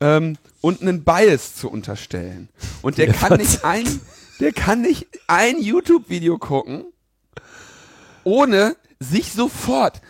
ähm, 0.00 0.36
und 0.60 0.82
einen 0.82 1.04
Bias 1.04 1.56
zu 1.56 1.70
unterstellen. 1.70 2.48
Und 2.82 2.98
der 2.98 3.12
kann 3.12 3.38
nicht 3.38 3.64
ein, 3.64 3.84
der 4.40 4.52
kann 4.52 4.82
nicht 4.82 5.06
ein 5.26 5.60
YouTube-Video 5.60 6.38
gucken 6.38 6.84
ohne 8.24 8.76
sich 9.00 9.32
sofort 9.32 10.00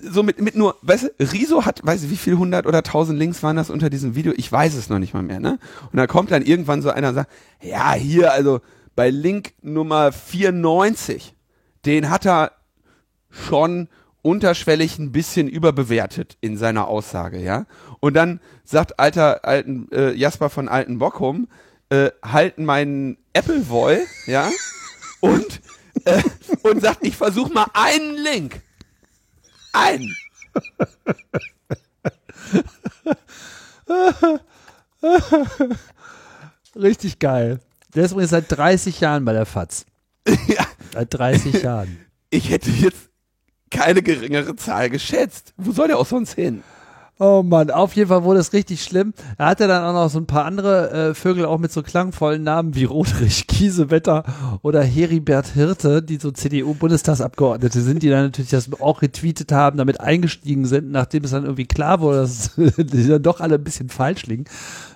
so 0.00 0.22
mit, 0.22 0.40
mit 0.40 0.54
nur, 0.54 0.76
weißt 0.82 1.12
du, 1.18 1.32
Riso 1.32 1.64
hat, 1.64 1.84
weiß 1.84 2.04
ich, 2.04 2.10
wie 2.10 2.16
viel 2.16 2.36
hundert 2.36 2.66
oder 2.66 2.82
tausend 2.82 3.18
Links 3.18 3.42
waren 3.42 3.56
das 3.56 3.70
unter 3.70 3.88
diesem 3.88 4.14
Video? 4.14 4.32
Ich 4.36 4.50
weiß 4.50 4.74
es 4.74 4.88
noch 4.88 4.98
nicht 4.98 5.14
mal 5.14 5.22
mehr, 5.22 5.40
ne? 5.40 5.58
Und 5.90 5.96
da 5.96 6.06
kommt 6.06 6.30
dann 6.30 6.42
irgendwann 6.44 6.82
so 6.82 6.90
einer 6.90 7.08
und 7.08 7.14
sagt, 7.14 7.30
ja, 7.62 7.94
hier, 7.94 8.32
also 8.32 8.60
bei 8.94 9.10
Link 9.10 9.54
Nummer 9.62 10.12
94, 10.12 11.34
den 11.86 12.10
hat 12.10 12.26
er 12.26 12.52
schon 13.30 13.88
unterschwellig 14.20 14.98
ein 14.98 15.12
bisschen 15.12 15.48
überbewertet 15.48 16.36
in 16.40 16.56
seiner 16.56 16.88
Aussage, 16.88 17.40
ja? 17.40 17.66
Und 18.00 18.14
dann 18.14 18.40
sagt 18.64 19.00
alter, 19.00 19.44
alten, 19.44 19.88
äh, 19.90 20.12
Jasper 20.12 20.50
von 20.50 20.68
Alten 20.68 20.98
Bockum, 20.98 21.48
äh, 21.88 22.10
halten 22.22 22.64
meinen 22.66 23.16
Apple 23.32 23.70
Voy, 23.70 23.98
ja? 24.26 24.50
Und 25.20 25.60
äh, 26.08 26.22
und 26.62 26.80
sagt, 26.80 27.04
ich 27.06 27.16
versuche 27.16 27.52
mal 27.52 27.66
einen 27.74 28.16
Link. 28.16 28.60
Einen. 29.72 30.16
Richtig 36.74 37.18
geil. 37.18 37.60
Der 37.94 38.04
ist 38.04 38.12
übrigens 38.12 38.30
seit 38.30 38.44
30 38.48 39.00
Jahren 39.00 39.24
bei 39.24 39.32
der 39.32 39.46
FAZ. 39.46 39.86
Ja. 40.46 40.66
Seit 40.92 41.14
30 41.14 41.62
Jahren. 41.62 41.98
Ich 42.30 42.50
hätte 42.50 42.70
jetzt 42.70 43.08
keine 43.70 44.02
geringere 44.02 44.56
Zahl 44.56 44.90
geschätzt. 44.90 45.54
Wo 45.56 45.72
soll 45.72 45.88
der 45.88 45.98
auch 45.98 46.06
sonst 46.06 46.34
hin? 46.34 46.62
Oh 47.20 47.42
Mann, 47.42 47.72
auf 47.72 47.96
jeden 47.96 48.10
Fall 48.10 48.22
wurde 48.22 48.38
es 48.38 48.52
richtig 48.52 48.84
schlimm. 48.84 49.12
Er 49.38 49.46
hatte 49.46 49.66
dann 49.66 49.82
auch 49.82 49.92
noch 49.92 50.08
so 50.08 50.18
ein 50.18 50.26
paar 50.26 50.44
andere 50.44 50.90
äh, 50.90 51.14
Vögel 51.14 51.46
auch 51.46 51.58
mit 51.58 51.72
so 51.72 51.82
klangvollen 51.82 52.44
Namen 52.44 52.76
wie 52.76 52.84
Rotrich 52.84 53.48
Kiesewetter 53.48 54.22
oder 54.62 54.84
Heribert 54.84 55.48
Hirte, 55.48 56.00
die 56.00 56.18
so 56.18 56.30
CDU-Bundestagsabgeordnete 56.30 57.80
sind, 57.80 58.04
die 58.04 58.08
dann 58.08 58.26
natürlich 58.26 58.52
das 58.52 58.70
auch 58.80 59.02
retweetet 59.02 59.50
haben, 59.50 59.78
damit 59.78 60.00
eingestiegen 60.00 60.64
sind, 60.64 60.92
nachdem 60.92 61.24
es 61.24 61.32
dann 61.32 61.42
irgendwie 61.42 61.66
klar 61.66 62.00
wurde, 62.00 62.18
dass 62.18 62.54
die 62.56 63.08
dann 63.08 63.22
doch 63.22 63.40
alle 63.40 63.56
ein 63.56 63.64
bisschen 63.64 63.88
falsch 63.88 64.26
liegen, 64.26 64.44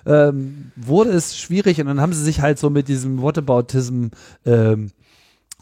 ähm, 0.05 0.71
wurde 0.77 1.11
es 1.11 1.37
schwierig 1.37 1.81
und 1.81 1.87
dann 1.87 1.99
haben 1.99 2.13
sie 2.13 2.23
sich 2.23 2.39
halt 2.39 2.57
so 2.57 2.69
mit 2.69 2.87
diesem 2.87 3.21
Whataboutism 3.21 4.07
ähm, 4.45 4.91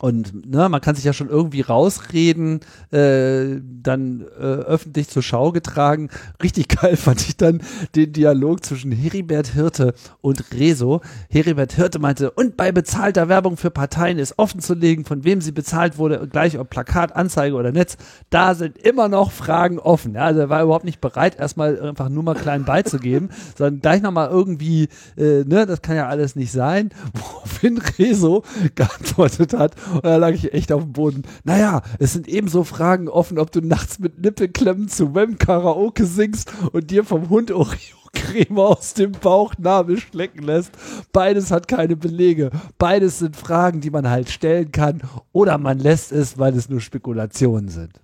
und 0.02 0.50
ne, 0.50 0.68
man 0.68 0.82
kann 0.82 0.96
sich 0.96 1.06
ja 1.06 1.14
schon 1.14 1.30
irgendwie 1.30 1.62
rausreden, 1.62 2.62
äh, 2.90 3.62
dann 3.84 4.26
äh, 4.40 4.42
öffentlich 4.42 5.10
zur 5.10 5.22
Schau 5.22 5.52
getragen. 5.52 6.10
Richtig 6.42 6.68
geil 6.82 6.98
fand 6.98 7.22
ich 7.22 7.38
dann 7.38 7.62
den 7.96 8.12
Dialog 8.12 8.66
zwischen 8.66 8.92
Heribert 8.92 9.50
Hirte 9.50 9.94
und 10.22 10.44
Rezo. 10.54 11.02
Heribert 11.30 11.74
Hirte 11.74 12.00
meinte, 12.00 12.32
und 12.32 12.58
bei 12.58 12.72
bezahlter 12.72 13.30
Werbung 13.30 13.58
für 13.58 13.70
Parteien 13.70 14.18
ist 14.18 14.40
offenzulegen, 14.40 15.06
von 15.06 15.24
wem 15.24 15.40
sie 15.40 15.52
bezahlt 15.52 16.00
wurde, 16.00 16.28
gleich 16.28 16.58
ob 16.58 16.72
Plakat, 16.72 17.16
Anzeige 17.16 17.56
oder 17.56 17.72
Netz. 17.72 17.98
Da 18.32 18.56
sind 18.56 18.80
immer 18.80 19.08
noch 19.08 19.32
Fragen 19.32 19.78
offen. 19.78 20.16
Ja, 20.16 20.22
also 20.22 20.40
er 20.40 20.50
war 20.50 20.64
überhaupt 20.64 20.86
nicht 20.86 21.00
bereit, 21.00 21.38
erstmal 21.38 21.80
einfach 21.80 22.10
nur 22.10 22.24
mal 22.24 22.34
klein 22.34 22.66
beizugeben, 22.66 23.30
sondern 23.56 23.82
gleich 23.82 24.02
nochmal 24.02 24.30
irgendwie, 24.30 24.90
äh, 25.16 25.44
ne, 25.44 25.68
das 25.68 25.84
kann 25.84 25.96
ja 25.96 26.08
alles 26.08 26.36
nicht 26.36 26.52
sein, 26.52 26.90
woraufhin 27.14 27.78
Rezo 27.78 28.44
geantwortet 28.74 29.54
hat, 29.54 29.76
und 29.94 30.06
da 30.06 30.18
lag 30.18 30.32
ich 30.32 30.54
echt 30.54 30.72
auf 30.72 30.84
dem 30.84 30.94
Boden. 30.94 31.24
Naja, 31.44 31.82
es 32.00 32.14
sind 32.14 32.28
ebenso 32.28 32.64
Fragen 32.64 33.08
offen, 33.08 33.40
ob 33.40 33.52
du 33.52 33.62
nachts 33.62 34.00
mit 34.00 34.20
Nippelklemmen 34.20 34.88
zu 34.88 35.16
Wem 35.16 35.38
Karaoke 35.38 36.06
singst 36.06 36.52
und 36.72 36.92
dir 36.92 37.04
vom 37.04 37.30
Hund 37.30 37.52
Oreo 37.52 38.02
Creme 38.14 38.60
aus 38.60 38.94
dem 38.94 39.14
Bauchnabel 39.14 39.98
schlecken 39.98 40.44
lässt. 40.44 40.72
Beides 41.12 41.52
hat 41.52 41.68
keine 41.68 41.96
Belege. 41.96 42.52
Beides 42.78 43.20
sind 43.20 43.36
Fragen, 43.36 43.82
die 43.82 43.90
man 43.90 44.10
halt 44.10 44.30
stellen 44.30 44.72
kann 44.72 45.02
oder 45.32 45.58
man 45.58 45.80
lässt 45.80 46.12
es, 46.12 46.38
weil 46.38 46.56
es 46.56 46.70
nur 46.70 46.82
Spekulationen 46.82 47.70
sind. 47.70 48.01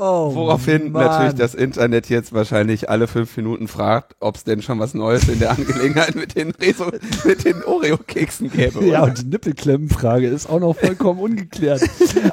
Oh, 0.00 0.32
Woraufhin 0.32 0.92
Mann. 0.92 1.06
natürlich 1.06 1.34
das 1.34 1.56
Internet 1.56 2.08
jetzt 2.08 2.32
wahrscheinlich 2.32 2.88
alle 2.88 3.08
fünf 3.08 3.36
Minuten 3.36 3.66
fragt, 3.66 4.14
ob 4.20 4.36
es 4.36 4.44
denn 4.44 4.62
schon 4.62 4.78
was 4.78 4.94
Neues 4.94 5.26
in 5.26 5.40
der 5.40 5.50
Angelegenheit 5.50 6.14
mit 6.14 6.36
den, 6.36 6.52
Reso, 6.52 6.84
mit 7.24 7.44
den 7.44 7.64
Oreo-Keksen 7.64 8.48
gäbe. 8.48 8.78
Oder? 8.78 8.86
Ja, 8.86 9.02
und 9.02 9.20
die 9.20 9.26
Nippelklemmenfrage 9.26 10.28
ist 10.28 10.48
auch 10.48 10.60
noch 10.60 10.76
vollkommen 10.76 11.18
ungeklärt. 11.18 11.82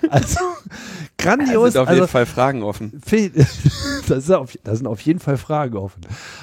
Also, 0.09 0.39
grandios. 1.17 1.73
Da 1.73 1.79
sind 1.79 1.81
auf 1.81 1.87
also, 1.87 2.01
jeden 2.01 2.11
Fall 2.11 2.25
Fragen 2.25 2.63
offen. 2.63 3.01
da, 4.07 4.37
auf, 4.37 4.57
sind 4.63 4.87
auf 4.87 5.01
jeden 5.01 5.19
Fall 5.19 5.37
Fragen 5.37 5.75
offen. 5.75 6.01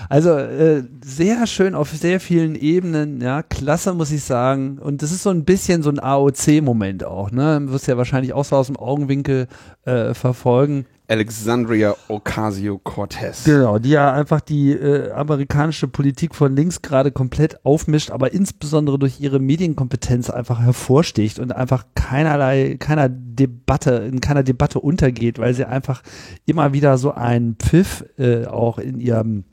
Also, 0.08 0.30
äh, 0.30 0.82
sehr 1.04 1.46
schön 1.46 1.74
auf 1.74 1.90
sehr 1.90 2.18
vielen 2.20 2.54
Ebenen, 2.54 3.20
ja, 3.20 3.42
klasse, 3.42 3.94
muss 3.94 4.10
ich 4.10 4.24
sagen. 4.24 4.78
Und 4.78 5.02
das 5.02 5.12
ist 5.12 5.22
so 5.22 5.30
ein 5.30 5.44
bisschen 5.44 5.82
so 5.82 5.90
ein 5.90 6.00
AOC-Moment 6.00 7.04
auch, 7.04 7.30
ne? 7.30 7.60
Du 7.60 7.72
wirst 7.72 7.86
ja 7.86 7.96
wahrscheinlich 7.96 8.32
auch 8.32 8.44
so 8.44 8.56
aus 8.56 8.66
dem 8.66 8.76
Augenwinkel 8.76 9.46
äh, 9.84 10.14
verfolgen. 10.14 10.86
Alexandria 11.08 11.94
Ocasio-Cortez. 12.08 13.44
Genau, 13.44 13.78
die 13.78 13.90
ja 13.90 14.12
einfach 14.12 14.40
die 14.40 14.72
äh, 14.72 15.10
amerikanische 15.12 15.88
Politik 15.88 16.34
von 16.34 16.54
links 16.54 16.80
gerade 16.80 17.12
komplett 17.12 17.64
aufmischt, 17.64 18.10
aber 18.10 18.32
insbesondere 18.32 18.98
durch 18.98 19.20
ihre 19.20 19.38
Medienkompetenz 19.38 20.30
einfach 20.30 20.60
hervorsticht 20.60 21.38
und 21.38 21.52
einfach 21.52 21.84
keinerlei, 21.94 22.76
keiner 22.78 23.08
Debatte, 23.08 24.08
in 24.10 24.20
keiner 24.20 24.42
Debatte 24.42 24.80
untergeht, 24.80 25.38
weil 25.38 25.54
sie 25.54 25.64
einfach 25.64 26.02
immer 26.46 26.72
wieder 26.72 26.96
so 26.98 27.12
einen 27.12 27.56
Pfiff 27.56 28.04
äh, 28.18 28.46
auch 28.46 28.78
in 28.78 29.00
ihrem 29.00 29.44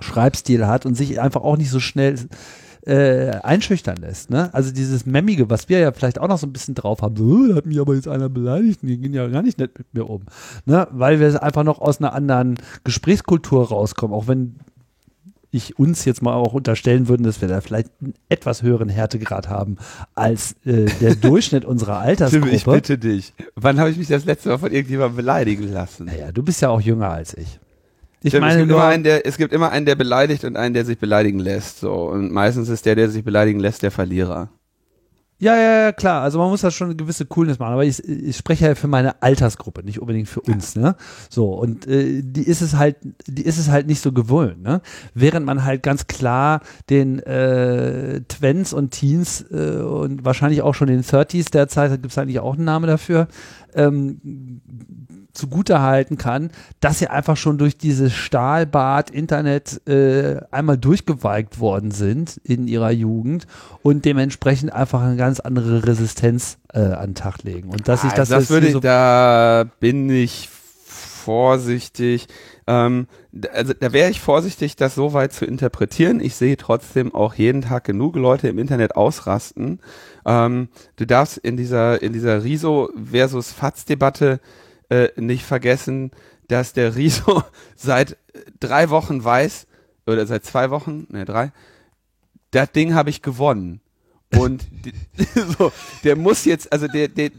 Schreibstil 0.00 0.66
hat 0.66 0.86
und 0.86 0.94
sich 0.94 1.20
einfach 1.20 1.42
auch 1.42 1.56
nicht 1.56 1.70
so 1.70 1.80
schnell 1.80 2.16
äh, 2.86 3.30
einschüchtern 3.42 3.96
lässt. 3.96 4.30
Ne? 4.30 4.52
Also 4.52 4.72
dieses 4.72 5.06
Memmige, 5.06 5.48
was 5.50 5.68
wir 5.68 5.78
ja 5.78 5.92
vielleicht 5.92 6.18
auch 6.18 6.28
noch 6.28 6.38
so 6.38 6.46
ein 6.46 6.52
bisschen 6.52 6.74
drauf 6.74 7.02
haben, 7.02 7.16
so, 7.16 7.48
da 7.48 7.54
hat 7.54 7.66
mich 7.66 7.80
aber 7.80 7.94
jetzt 7.94 8.08
einer 8.08 8.28
beleidigt, 8.28 8.80
die 8.82 8.98
gehen 8.98 9.14
ja 9.14 9.26
gar 9.28 9.42
nicht 9.42 9.58
nett 9.58 9.78
mit 9.78 9.94
mir 9.94 10.08
um. 10.08 10.22
Ne? 10.66 10.88
Weil 10.90 11.20
wir 11.20 11.42
einfach 11.42 11.64
noch 11.64 11.80
aus 11.80 12.00
einer 12.00 12.12
anderen 12.12 12.56
Gesprächskultur 12.84 13.68
rauskommen, 13.68 14.16
auch 14.16 14.26
wenn 14.26 14.56
ich 15.52 15.78
uns 15.78 16.06
jetzt 16.06 16.22
mal 16.22 16.32
auch 16.32 16.54
unterstellen 16.54 17.08
würden, 17.08 17.24
dass 17.24 17.40
wir 17.42 17.48
da 17.48 17.60
vielleicht 17.60 17.90
einen 18.00 18.14
etwas 18.30 18.62
höheren 18.62 18.88
Härtegrad 18.88 19.48
haben 19.48 19.76
als 20.14 20.56
äh, 20.64 20.86
der 21.00 21.14
Durchschnitt 21.14 21.64
unserer 21.64 21.98
Altersgruppe. 21.98 22.46
Tim, 22.46 22.54
ich 22.54 22.64
bitte 22.64 22.98
dich. 22.98 23.34
Wann 23.54 23.78
habe 23.78 23.90
ich 23.90 23.98
mich 23.98 24.08
das 24.08 24.24
letzte 24.24 24.48
Mal 24.48 24.58
von 24.58 24.72
irgendjemandem 24.72 25.16
beleidigen 25.16 25.70
lassen? 25.70 26.06
Naja, 26.06 26.32
du 26.32 26.42
bist 26.42 26.62
ja 26.62 26.70
auch 26.70 26.80
jünger 26.80 27.10
als 27.10 27.36
ich. 27.36 27.60
Ich 28.22 28.32
meine 28.34 28.52
es, 28.52 28.56
gibt 28.58 28.68
nur, 28.68 28.78
immer 28.78 28.86
einen, 28.88 29.04
der, 29.04 29.26
es 29.26 29.36
gibt 29.36 29.52
immer 29.52 29.70
einen, 29.70 29.86
der 29.86 29.96
beleidigt 29.96 30.44
und 30.44 30.56
einen, 30.56 30.74
der 30.74 30.84
sich 30.84 30.98
beleidigen 30.98 31.38
lässt. 31.38 31.80
So. 31.80 31.92
Und 31.92 32.32
meistens 32.32 32.68
ist 32.68 32.86
der, 32.86 32.94
der 32.94 33.10
sich 33.10 33.24
beleidigen 33.24 33.60
lässt, 33.60 33.82
der 33.82 33.90
Verlierer. 33.90 34.50
Ja, 35.42 35.56
ja, 35.56 35.82
ja, 35.86 35.92
klar. 35.92 36.22
Also 36.22 36.38
man 36.38 36.50
muss 36.50 36.60
da 36.60 36.70
schon 36.70 36.86
eine 36.86 36.94
gewisse 36.94 37.26
Coolness 37.26 37.58
machen. 37.58 37.72
Aber 37.72 37.84
ich, 37.84 37.98
ich 38.08 38.36
spreche 38.36 38.64
ja 38.64 38.74
für 38.76 38.86
meine 38.86 39.20
Altersgruppe, 39.24 39.82
nicht 39.82 40.00
unbedingt 40.00 40.28
für 40.28 40.40
uns, 40.40 40.76
ne? 40.76 40.94
So, 41.30 41.52
und 41.54 41.84
äh, 41.88 42.22
die 42.22 42.44
ist 42.44 42.60
es 42.60 42.76
halt, 42.76 42.98
die 43.26 43.42
ist 43.42 43.58
es 43.58 43.68
halt 43.68 43.88
nicht 43.88 44.00
so 44.00 44.12
gewöhnt, 44.12 44.62
ne? 44.62 44.82
Während 45.14 45.44
man 45.44 45.64
halt 45.64 45.82
ganz 45.82 46.06
klar 46.06 46.60
den 46.90 47.18
äh, 47.18 48.20
Twents 48.28 48.72
und 48.72 48.92
Teens 48.92 49.44
äh, 49.50 49.82
und 49.82 50.24
wahrscheinlich 50.24 50.62
auch 50.62 50.76
schon 50.76 50.86
den 50.86 51.02
30s 51.02 51.50
derzeit, 51.50 51.90
da 51.90 51.96
gibt 51.96 52.12
es 52.12 52.18
eigentlich 52.18 52.38
auch 52.38 52.54
einen 52.54 52.64
Namen 52.64 52.86
dafür, 52.86 53.26
ähm, 53.74 54.60
zugutehalten 55.32 56.18
kann, 56.18 56.50
dass 56.80 56.98
sie 56.98 57.08
einfach 57.08 57.36
schon 57.36 57.58
durch 57.58 57.78
dieses 57.78 58.12
Stahlbad 58.12 59.10
Internet 59.10 59.86
äh, 59.88 60.40
einmal 60.50 60.78
durchgeweigt 60.78 61.60
worden 61.60 61.90
sind 61.90 62.40
in 62.44 62.68
ihrer 62.68 62.90
Jugend 62.90 63.46
und 63.82 64.04
dementsprechend 64.04 64.72
einfach 64.72 65.02
eine 65.02 65.16
ganz 65.16 65.40
andere 65.40 65.86
Resistenz 65.86 66.58
äh, 66.72 66.80
an 66.80 67.10
den 67.10 67.14
Tag 67.14 67.42
legen. 67.42 67.70
Und 67.70 67.88
dass 67.88 68.04
ich 68.04 68.12
das, 68.12 68.28
das 68.28 68.42
jetzt 68.42 68.50
würde 68.50 68.68
ich, 68.68 68.80
da 68.80 69.64
bin 69.80 70.10
ich 70.10 70.48
vorsichtig. 71.22 72.26
Ähm, 72.66 73.06
also 73.52 73.72
da 73.78 73.92
wäre 73.92 74.10
ich 74.10 74.20
vorsichtig, 74.20 74.76
das 74.76 74.94
so 74.94 75.12
weit 75.12 75.32
zu 75.32 75.44
interpretieren. 75.44 76.20
Ich 76.20 76.34
sehe 76.34 76.56
trotzdem 76.56 77.14
auch 77.14 77.34
jeden 77.34 77.62
Tag 77.62 77.84
genug 77.84 78.16
Leute 78.16 78.48
im 78.48 78.58
Internet 78.58 78.96
ausrasten. 78.96 79.80
Ähm, 80.26 80.68
du 80.96 81.06
darfst 81.06 81.38
in 81.38 81.56
dieser 81.56 82.02
in 82.02 82.12
dieser 82.12 82.44
Riso 82.44 82.90
versus 83.10 83.52
Fatz-Debatte 83.52 84.40
äh, 84.92 85.08
nicht 85.16 85.44
vergessen, 85.44 86.10
dass 86.48 86.74
der 86.74 86.94
Riso 86.96 87.42
seit 87.76 88.18
drei 88.60 88.90
Wochen 88.90 89.24
weiß 89.24 89.66
oder 90.06 90.26
seit 90.26 90.44
zwei 90.44 90.70
Wochen, 90.70 91.06
ne 91.08 91.24
drei, 91.24 91.50
das 92.50 92.70
Ding 92.72 92.94
habe 92.94 93.08
ich 93.08 93.22
gewonnen. 93.22 93.80
Und 94.36 94.66
die, 94.70 94.92
so, 95.58 95.72
der 96.04 96.16
muss 96.16 96.44
jetzt, 96.44 96.70
also 96.72 96.88
der, 96.88 97.08
der, 97.08 97.30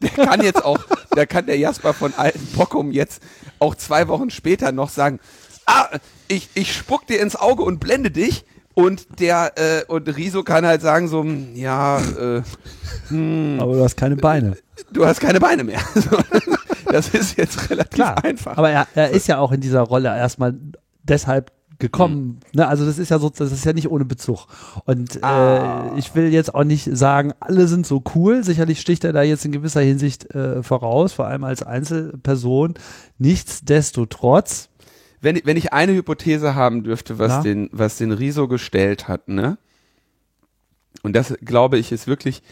der 0.00 0.10
kann 0.10 0.42
jetzt 0.42 0.64
auch, 0.64 0.78
da 1.10 1.26
kann 1.26 1.46
der 1.46 1.58
Jasper 1.58 1.92
von 1.92 2.14
Alten 2.14 2.46
Bockum 2.56 2.92
jetzt 2.92 3.22
auch 3.58 3.74
zwei 3.74 4.08
Wochen 4.08 4.30
später 4.30 4.72
noch 4.72 4.88
sagen, 4.88 5.20
ah, 5.66 5.88
ich, 6.28 6.48
ich 6.54 6.74
spuck 6.74 7.06
dir 7.06 7.20
ins 7.20 7.36
Auge 7.36 7.62
und 7.62 7.78
blende 7.78 8.10
dich. 8.10 8.44
Und 8.72 9.20
der, 9.20 9.52
äh, 9.56 9.84
und 9.86 10.08
Riso 10.16 10.44
kann 10.44 10.64
halt 10.64 10.80
sagen 10.80 11.08
so, 11.08 11.22
hm, 11.22 11.54
ja, 11.56 11.98
äh, 11.98 12.42
aber 13.58 13.74
du 13.74 13.82
hast 13.82 13.96
keine 13.96 14.16
Beine. 14.16 14.56
du 14.92 15.04
hast 15.04 15.20
keine 15.20 15.40
Beine 15.40 15.64
mehr. 15.64 15.80
Das 16.92 17.08
ist 17.08 17.36
jetzt 17.38 17.70
relativ 17.70 17.90
Klar, 17.94 18.24
einfach. 18.24 18.56
aber 18.56 18.70
er, 18.70 18.86
er 18.94 19.10
ist 19.10 19.26
ja 19.28 19.38
auch 19.38 19.52
in 19.52 19.60
dieser 19.60 19.80
Rolle 19.82 20.08
erstmal 20.08 20.54
deshalb 21.02 21.52
gekommen. 21.78 22.40
Ne? 22.52 22.68
Also 22.68 22.84
das 22.84 22.98
ist 22.98 23.08
ja 23.10 23.18
so, 23.18 23.30
das 23.30 23.52
ist 23.52 23.64
ja 23.64 23.72
nicht 23.72 23.90
ohne 23.90 24.04
Bezug. 24.04 24.46
Und 24.84 25.22
Ah. 25.24 25.92
äh, 25.94 25.98
ich 25.98 26.14
will 26.14 26.30
jetzt 26.30 26.54
auch 26.54 26.64
nicht 26.64 26.88
sagen, 26.94 27.32
alle 27.40 27.66
sind 27.68 27.86
so 27.86 28.02
cool. 28.14 28.44
Sicherlich 28.44 28.80
sticht 28.82 29.02
er 29.04 29.14
da 29.14 29.22
jetzt 29.22 29.46
in 29.46 29.52
gewisser 29.52 29.80
Hinsicht 29.80 30.34
äh, 30.34 30.62
voraus, 30.62 31.14
vor 31.14 31.26
allem 31.26 31.42
als 31.44 31.62
Einzelperson. 31.62 32.74
Nichtsdestotrotz, 33.18 34.68
wenn, 35.20 35.36
ich- 35.36 35.46
wenn 35.46 35.56
ich 35.56 35.72
eine 35.72 35.92
Hypothese 35.94 36.54
haben 36.54 36.82
dürfte, 36.82 37.18
was 37.18 37.28
Na? 37.30 37.42
den, 37.42 37.68
was 37.72 37.96
den 37.98 38.12
Riso 38.12 38.48
gestellt 38.48 39.08
hat, 39.08 39.28
ne? 39.28 39.58
Und 41.02 41.14
das, 41.16 41.34
glaube 41.42 41.78
ich, 41.78 41.92
ist 41.92 42.06
wirklich 42.06 42.42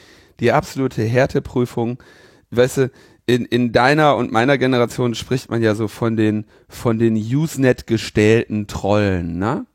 die 0.40 0.52
absolute 0.52 1.02
Härteprüfung. 1.02 2.02
Weißt 2.50 2.78
du, 2.78 2.90
in, 3.28 3.44
in 3.44 3.72
deiner 3.72 4.16
und 4.16 4.32
meiner 4.32 4.56
Generation 4.56 5.14
spricht 5.14 5.50
man 5.50 5.62
ja 5.62 5.74
so 5.74 5.86
von 5.86 6.16
den, 6.16 6.46
von 6.66 6.98
den 6.98 7.14
Usenet 7.14 7.86
gestellten 7.86 8.66
Trollen, 8.66 9.38
ne? 9.38 9.66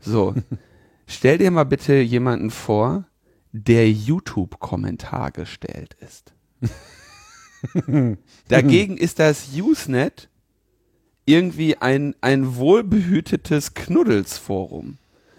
So. 0.00 0.34
Stell 1.06 1.36
dir 1.36 1.50
mal 1.50 1.64
bitte 1.64 1.96
jemanden 1.96 2.50
vor, 2.50 3.04
der 3.52 3.90
YouTube-Kommentar 3.90 5.30
gestellt 5.30 5.94
ist. 6.00 6.32
Dagegen 8.48 8.96
ist 8.96 9.18
das 9.18 9.48
Usenet 9.54 10.30
irgendwie 11.26 11.76
ein, 11.76 12.14
ein 12.22 12.56
wohlbehütetes 12.56 13.74
Knuddelsforum, 13.74 14.96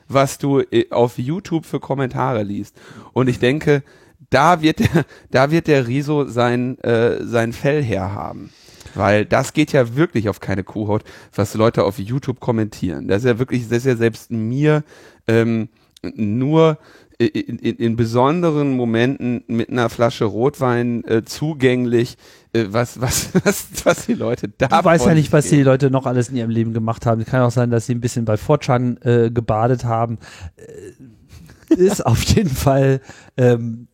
was 0.08 0.38
du 0.38 0.60
äh, 0.60 0.92
auf 0.92 1.18
YouTube 1.18 1.66
für 1.66 1.80
Kommentare 1.80 2.44
liest. 2.44 2.80
Und 3.14 3.30
ich 3.30 3.40
denke, 3.40 3.82
da 4.30 4.62
wird 4.62 4.80
der, 4.80 5.06
da 5.32 5.52
wird 5.52 5.68
der 5.68 5.88
Riso 5.88 6.26
sein, 6.26 6.78
äh, 6.80 7.24
sein 7.26 7.54
Fell 7.54 7.84
herhaben. 7.84 8.52
Weil 8.96 9.26
das 9.26 9.54
geht 9.54 9.74
ja 9.74 9.96
wirklich 9.96 10.28
auf 10.30 10.40
keine 10.40 10.64
Kuhhaut, 10.64 11.04
was 11.36 11.54
Leute 11.54 11.84
auf 11.84 12.00
YouTube 12.00 12.40
kommentieren. 12.40 13.08
Das 13.08 13.20
ist 13.24 13.28
ja 13.28 13.40
wirklich, 13.40 13.68
das 13.68 13.80
ist 13.80 13.86
ja 13.86 13.96
selbst 13.96 14.32
mir 14.32 14.84
ähm, 15.28 15.70
nur 16.16 16.80
in, 17.20 17.58
in, 17.58 17.76
in 17.78 17.96
besonderen 17.96 18.76
Momenten 18.76 19.44
mit 19.48 19.70
einer 19.70 19.90
Flasche 19.90 20.26
Rotwein 20.26 21.04
äh, 21.06 21.24
zugänglich, 21.26 22.18
äh, 22.54 22.66
was, 22.70 23.02
was, 23.02 23.30
was, 23.44 23.68
was 23.84 24.06
die 24.06 24.14
Leute 24.14 24.50
da 24.58 24.68
du 24.68 24.86
weißt 24.86 25.06
ja 25.06 25.14
nicht, 25.14 25.32
was 25.34 25.50
die 25.50 25.64
Leute 25.64 25.90
noch 25.90 26.06
alles 26.06 26.30
in 26.30 26.36
ihrem 26.36 26.52
Leben 26.52 26.74
gemacht 26.74 27.06
haben. 27.06 27.22
Es 27.22 27.28
kann 27.28 27.42
auch 27.42 27.52
sein, 27.52 27.72
dass 27.72 27.88
sie 27.88 27.96
ein 27.96 28.02
bisschen 28.02 28.26
bei 28.26 28.38
Fortran 28.38 28.98
äh, 29.02 29.32
gebadet 29.32 29.84
haben. 29.84 30.20
Äh, 30.58 31.74
ist 31.76 32.06
auf 32.06 32.22
jeden 32.24 32.50
Fall 32.50 33.02
ähm, 33.36 33.88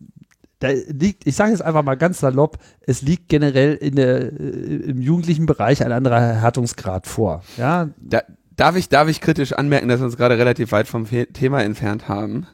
da 0.64 0.70
liegt, 0.70 1.28
ich 1.28 1.36
sage 1.36 1.51
jetzt 1.51 1.61
einfach 1.61 1.84
mal 1.84 1.95
ganz 1.95 2.20
salopp, 2.22 2.57
es 2.80 3.01
liegt 3.01 3.28
generell 3.28 3.76
in 3.76 3.95
der, 3.95 4.32
äh, 4.32 4.91
im 4.91 5.01
jugendlichen 5.01 5.45
Bereich 5.45 5.84
ein 5.84 5.91
anderer 5.91 6.22
Härtungsgrad 6.22 7.05
vor. 7.05 7.43
Ja, 7.57 7.89
Da, 7.99 8.22
darf 8.55 8.78
ich, 8.78 8.88
darf 8.88 9.09
ich 9.09 9.20
kritisch 9.20 9.51
anmerken, 9.51 9.89
dass 9.89 9.99
wir 9.99 10.05
uns 10.05 10.16
gerade 10.16 10.38
relativ 10.38 10.72
weit 10.72 10.88
vom 10.88 11.05
Thema 11.34 11.64
entfernt 11.64 12.07
haben? 12.07 12.47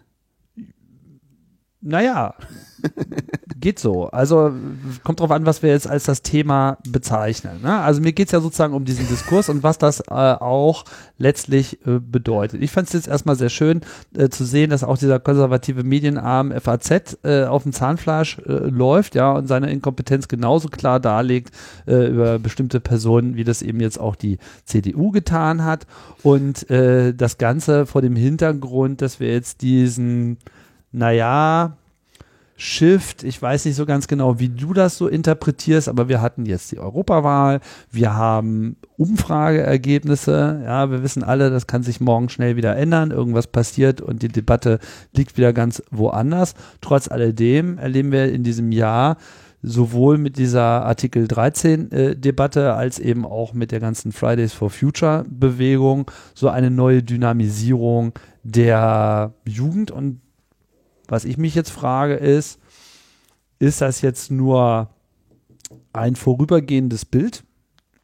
Naja, 1.81 2.35
geht 3.59 3.79
so. 3.79 4.09
Also 4.09 4.51
kommt 5.03 5.19
drauf 5.19 5.31
an, 5.31 5.45
was 5.45 5.63
wir 5.63 5.69
jetzt 5.69 5.87
als 5.87 6.03
das 6.03 6.21
Thema 6.21 6.77
bezeichnen. 6.87 7.61
Ne? 7.61 7.77
Also 7.79 8.01
mir 8.01 8.13
geht's 8.13 8.31
ja 8.31 8.41
sozusagen 8.41 8.73
um 8.73 8.85
diesen 8.85 9.07
Diskurs 9.07 9.49
und 9.49 9.63
was 9.63 9.77
das 9.77 10.01
äh, 10.01 10.13
auch 10.13 10.85
letztlich 11.17 11.85
äh, 11.85 11.99
bedeutet. 11.99 12.61
Ich 12.61 12.71
fand 12.71 12.87
es 12.87 12.93
jetzt 12.93 13.07
erstmal 13.07 13.35
sehr 13.35 13.49
schön 13.49 13.81
äh, 14.17 14.29
zu 14.29 14.45
sehen, 14.45 14.69
dass 14.69 14.83
auch 14.83 14.97
dieser 14.97 15.19
konservative 15.19 15.83
Medienarm 15.83 16.51
FAZ 16.59 17.19
äh, 17.23 17.45
auf 17.45 17.63
dem 17.63 17.73
Zahnfleisch 17.73 18.39
äh, 18.39 18.51
läuft, 18.51 19.15
ja, 19.15 19.31
und 19.31 19.47
seine 19.47 19.71
Inkompetenz 19.71 20.27
genauso 20.27 20.69
klar 20.69 20.99
darlegt 20.99 21.53
äh, 21.87 22.07
über 22.07 22.39
bestimmte 22.39 22.79
Personen, 22.79 23.35
wie 23.35 23.43
das 23.43 23.61
eben 23.61 23.79
jetzt 23.79 23.99
auch 23.99 24.15
die 24.15 24.37
CDU 24.65 25.11
getan 25.11 25.63
hat. 25.63 25.85
Und 26.23 26.67
das 26.69 27.37
Ganze 27.37 27.85
vor 27.85 28.01
dem 28.01 28.15
Hintergrund, 28.15 29.01
dass 29.01 29.19
wir 29.19 29.31
jetzt 29.31 29.61
diesen 29.61 30.37
naja, 30.91 31.77
Shift, 32.61 33.23
ich 33.23 33.41
weiß 33.41 33.63
nicht 33.63 33.77
so 33.77 33.85
ganz 33.85 34.09
genau, 34.09 34.37
wie 34.37 34.49
du 34.49 34.73
das 34.73 34.97
so 34.97 35.07
interpretierst, 35.07 35.87
aber 35.87 36.09
wir 36.09 36.21
hatten 36.21 36.45
jetzt 36.45 36.73
die 36.73 36.77
Europawahl, 36.77 37.61
wir 37.89 38.15
haben 38.15 38.75
Umfrageergebnisse, 38.97 40.63
ja, 40.65 40.91
wir 40.91 41.01
wissen 41.01 41.23
alle, 41.23 41.51
das 41.51 41.67
kann 41.67 41.83
sich 41.83 42.01
morgen 42.01 42.27
schnell 42.27 42.57
wieder 42.57 42.75
ändern, 42.75 43.11
irgendwas 43.11 43.47
passiert 43.47 44.01
und 44.01 44.23
die 44.23 44.27
Debatte 44.27 44.79
liegt 45.15 45.37
wieder 45.37 45.53
ganz 45.53 45.81
woanders. 45.89 46.53
Trotz 46.81 47.07
alledem 47.07 47.77
erleben 47.77 48.11
wir 48.11 48.29
in 48.29 48.43
diesem 48.43 48.73
Jahr 48.73 49.15
sowohl 49.61 50.17
mit 50.17 50.37
dieser 50.37 50.85
Artikel 50.85 51.29
13 51.29 51.91
äh, 51.93 52.15
Debatte 52.17 52.73
als 52.73 52.99
eben 52.99 53.25
auch 53.25 53.53
mit 53.53 53.71
der 53.71 53.79
ganzen 53.79 54.11
Fridays 54.11 54.51
for 54.51 54.69
Future 54.69 55.23
Bewegung 55.29 56.11
so 56.33 56.49
eine 56.49 56.71
neue 56.71 57.03
Dynamisierung 57.03 58.11
der 58.43 59.33
Jugend 59.45 59.91
und 59.91 60.19
was 61.09 61.25
ich 61.25 61.37
mich 61.37 61.55
jetzt 61.55 61.71
frage 61.71 62.15
ist, 62.15 62.59
ist 63.59 63.81
das 63.81 64.01
jetzt 64.01 64.31
nur 64.31 64.89
ein 65.91 66.15
vorübergehendes 66.15 67.05
Bild? 67.05 67.43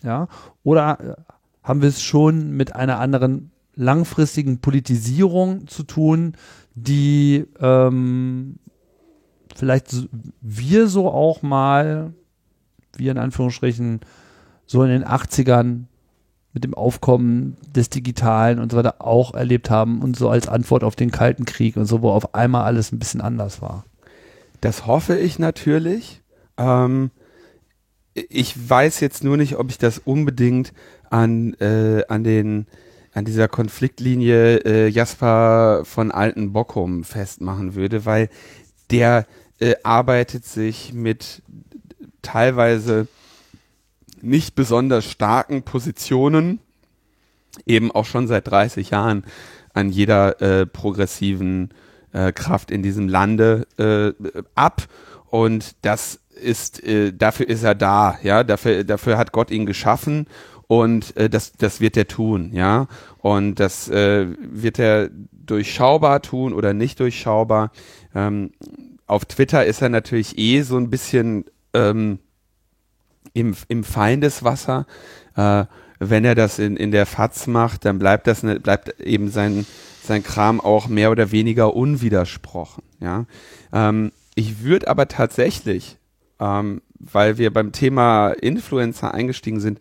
Ja, 0.03 0.27
oder 0.63 0.99
äh, 0.99 1.33
haben 1.63 1.81
wir 1.81 1.89
es 1.89 2.01
schon 2.01 2.51
mit 2.51 2.75
einer 2.75 2.99
anderen 2.99 3.51
langfristigen 3.75 4.59
Politisierung 4.59 5.67
zu 5.67 5.83
tun, 5.83 6.33
die 6.75 7.45
ähm, 7.59 8.59
vielleicht 9.55 10.07
wir 10.41 10.87
so 10.87 11.09
auch 11.09 11.41
mal, 11.41 12.13
wir 12.95 13.11
in 13.11 13.17
Anführungsstrichen, 13.17 14.01
so 14.65 14.83
in 14.83 14.89
den 14.89 15.05
80ern 15.05 15.85
mit 16.55 16.63
dem 16.63 16.73
Aufkommen 16.73 17.57
des 17.75 17.89
Digitalen 17.89 18.59
und 18.59 18.71
so 18.71 18.77
weiter 18.77 18.95
auch 18.99 19.35
erlebt 19.35 19.69
haben 19.69 20.01
und 20.01 20.15
so 20.15 20.29
als 20.29 20.47
Antwort 20.47 20.83
auf 20.83 20.95
den 20.95 21.11
Kalten 21.11 21.45
Krieg 21.45 21.75
und 21.77 21.85
so, 21.85 22.01
wo 22.01 22.09
auf 22.09 22.33
einmal 22.33 22.63
alles 22.63 22.91
ein 22.91 22.97
bisschen 22.97 23.21
anders 23.21 23.61
war. 23.61 23.85
Das 24.61 24.87
hoffe 24.87 25.17
ich 25.17 25.37
natürlich. 25.37 26.21
Ähm, 26.57 27.11
ich 28.13 28.69
weiß 28.69 29.01
jetzt 29.01 29.23
nur 29.23 29.35
nicht, 29.37 29.57
ob 29.57 29.69
ich 29.69 29.77
das 29.77 29.99
unbedingt 29.99 30.73
an, 31.09 31.53
äh, 31.55 32.03
an 32.07 32.23
den 32.23 32.65
an 33.13 33.23
dieser 33.23 33.47
Konfliktlinie 33.47 34.57
äh, 34.65 34.87
Jasper 34.89 35.83
von 35.85 36.11
Alten 36.11 36.51
Bockum 36.51 37.05
festmachen 37.05 37.73
würde, 37.73 38.05
weil 38.05 38.29
der 38.91 39.25
äh, 39.59 39.75
arbeitet 39.83 40.43
sich 40.43 40.93
mit 40.93 41.41
teilweise 42.21 43.07
nicht 44.21 44.55
besonders 44.55 45.05
starken 45.05 45.63
Positionen 45.63 46.59
eben 47.65 47.91
auch 47.91 48.05
schon 48.05 48.27
seit 48.27 48.47
30 48.47 48.89
Jahren 48.89 49.23
an 49.73 49.89
jeder 49.89 50.41
äh, 50.41 50.65
progressiven 50.65 51.69
äh, 52.11 52.31
Kraft 52.31 52.71
in 52.71 52.83
diesem 52.83 53.07
Lande 53.07 53.67
äh, 53.77 54.13
ab. 54.55 54.83
Und 55.29 55.75
das 55.81 56.19
ist 56.35 56.83
äh, 56.83 57.13
dafür 57.13 57.47
ist 57.47 57.63
er 57.63 57.75
da, 57.75 58.17
ja, 58.21 58.43
dafür 58.43 58.83
dafür 58.83 59.17
hat 59.17 59.31
Gott 59.31 59.51
ihn 59.51 59.65
geschaffen 59.65 60.27
und 60.67 61.15
äh, 61.17 61.29
das 61.29 61.53
das 61.53 61.79
wird 61.81 61.97
er 61.97 62.07
tun, 62.07 62.51
ja, 62.53 62.87
und 63.19 63.55
das 63.55 63.89
äh, 63.89 64.27
wird 64.39 64.79
er 64.79 65.09
durchschaubar 65.31 66.21
tun 66.21 66.53
oder 66.53 66.73
nicht 66.73 66.99
durchschaubar. 66.99 67.71
Ähm, 68.13 68.51
auf 69.07 69.25
Twitter 69.25 69.65
ist 69.65 69.81
er 69.81 69.89
natürlich 69.89 70.37
eh 70.37 70.61
so 70.61 70.77
ein 70.77 70.89
bisschen 70.89 71.45
ähm, 71.73 72.19
im, 73.35 73.55
im 73.67 73.83
Feindeswasser. 73.83 74.87
Äh, 75.35 75.65
wenn 75.99 76.25
er 76.25 76.35
das 76.35 76.59
in, 76.59 76.75
in 76.77 76.91
der 76.91 77.05
FAZ 77.05 77.47
macht, 77.47 77.85
dann 77.85 77.99
bleibt 77.99 78.27
das 78.27 78.43
ne, 78.43 78.59
bleibt 78.59 78.99
eben 78.99 79.29
sein, 79.29 79.65
sein 80.03 80.23
Kram 80.23 80.59
auch 80.59 80.87
mehr 80.87 81.11
oder 81.11 81.31
weniger 81.31 81.75
unwidersprochen. 81.75 82.83
Ja? 82.99 83.25
Ähm, 83.71 84.11
ich 84.35 84.63
würde 84.63 84.87
aber 84.87 85.07
tatsächlich, 85.07 85.97
ähm, 86.39 86.81
weil 86.99 87.37
wir 87.37 87.53
beim 87.53 87.71
Thema 87.71 88.29
Influencer 88.31 89.13
eingestiegen 89.13 89.59
sind, 89.59 89.79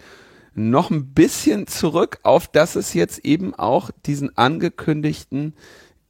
noch 0.54 0.90
ein 0.90 1.14
bisschen 1.14 1.66
zurück 1.66 2.18
auf, 2.22 2.46
dass 2.46 2.76
es 2.76 2.94
jetzt 2.94 3.24
eben 3.24 3.54
auch 3.54 3.90
diesen 4.06 4.36
angekündigten 4.36 5.54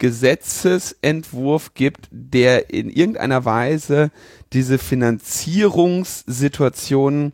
Gesetzesentwurf 0.04 1.72
gibt, 1.72 2.08
der 2.10 2.68
in 2.68 2.90
irgendeiner 2.90 3.46
Weise 3.46 4.10
diese 4.52 4.76
Finanzierungssituationen 4.76 7.32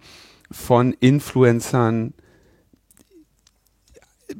von 0.52 0.92
Influencern 0.92 2.14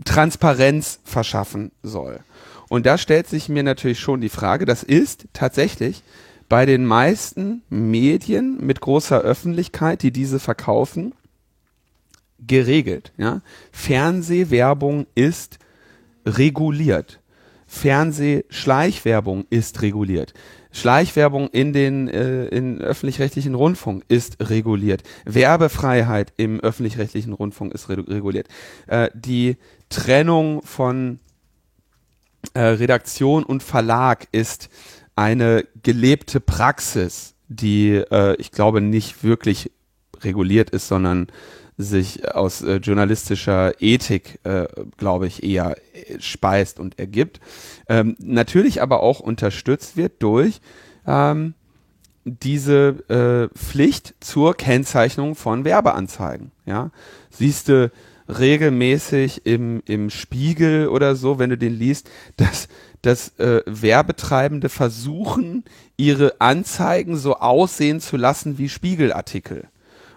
Transparenz 0.05 1.01
verschaffen 1.03 1.73
soll. 1.83 2.21
Und 2.69 2.87
da 2.87 2.99
stellt 2.99 3.27
sich 3.27 3.49
mir 3.49 3.65
natürlich 3.65 3.99
schon 3.99 4.21
die 4.21 4.29
Frage, 4.29 4.65
das 4.65 4.85
ist 4.85 5.27
tatsächlich 5.33 6.05
bei 6.49 6.67
den 6.67 6.87
meisten 6.87 7.65
Medien 7.69 8.65
mit 8.65 8.81
großer 8.81 9.23
Öffentlichkeit, 9.23 10.05
die 10.05 10.13
diese 10.13 10.39
verkaufen, 10.39 11.15
geregelt. 12.39 13.13
Ja? 13.17 13.43
Fernsehwerbung 13.73 15.09
ist 15.17 15.59
reguliert. 16.25 17.20
Fernsehschleichwerbung 17.73 19.45
ist 19.49 19.81
reguliert. 19.81 20.35
Schleichwerbung 20.73 21.49
in 21.51 21.73
den 21.73 22.09
äh, 22.09 22.47
in 22.47 22.81
öffentlich-rechtlichen 22.81 23.55
Rundfunk 23.55 24.05
ist 24.09 24.39
reguliert. 24.41 25.05
Werbefreiheit 25.25 26.33
im 26.37 26.59
öffentlich-rechtlichen 26.59 27.33
Rundfunk 27.33 27.73
ist 27.73 27.89
reguliert. 27.89 28.49
Äh, 28.89 29.11
die 29.15 29.57
Trennung 29.89 30.63
von 30.63 31.21
äh, 32.55 32.61
Redaktion 32.61 33.45
und 33.45 33.63
Verlag 33.63 34.27
ist 34.33 34.69
eine 35.15 35.65
gelebte 35.85 36.41
Praxis, 36.41 37.35
die 37.47 38.03
äh, 38.11 38.35
ich 38.39 38.51
glaube 38.51 38.81
nicht 38.81 39.23
wirklich 39.23 39.71
reguliert 40.23 40.71
ist, 40.71 40.89
sondern 40.89 41.29
sich 41.81 42.35
aus 42.35 42.63
äh, 42.63 42.77
journalistischer 42.77 43.81
Ethik, 43.81 44.39
äh, 44.45 44.67
glaube 44.97 45.27
ich, 45.27 45.43
eher 45.43 45.77
äh, 45.93 46.21
speist 46.21 46.79
und 46.79 46.99
ergibt. 46.99 47.41
Ähm, 47.89 48.17
natürlich 48.19 48.83
aber 48.83 49.03
auch 49.03 49.21
unterstützt 49.21 49.97
wird 49.97 50.23
durch 50.23 50.61
ähm, 51.07 51.55
diese 52.25 53.51
äh, 53.53 53.59
Pflicht 53.59 54.15
zur 54.21 54.55
Kennzeichnung 54.55 55.35
von 55.35 55.65
Werbeanzeigen. 55.65 56.53
Ja, 56.67 56.91
siehst 57.31 57.69
du 57.69 57.91
regelmäßig 58.29 59.45
im, 59.47 59.83
im 59.87 60.11
Spiegel 60.11 60.89
oder 60.89 61.17
so, 61.17 61.39
wenn 61.39 61.51
du 61.51 61.59
den 61.59 61.77
liest, 61.77 62.09
dass, 62.37 62.69
dass 63.03 63.37
äh, 63.39 63.63
Werbetreibende 63.67 64.69
versuchen, 64.69 65.65
ihre 65.97 66.41
Anzeigen 66.41 67.17
so 67.17 67.37
aussehen 67.37 68.01
zu 68.01 68.17
lassen 68.17 68.59
wie 68.59 68.69
Spiegelartikel 68.69 69.69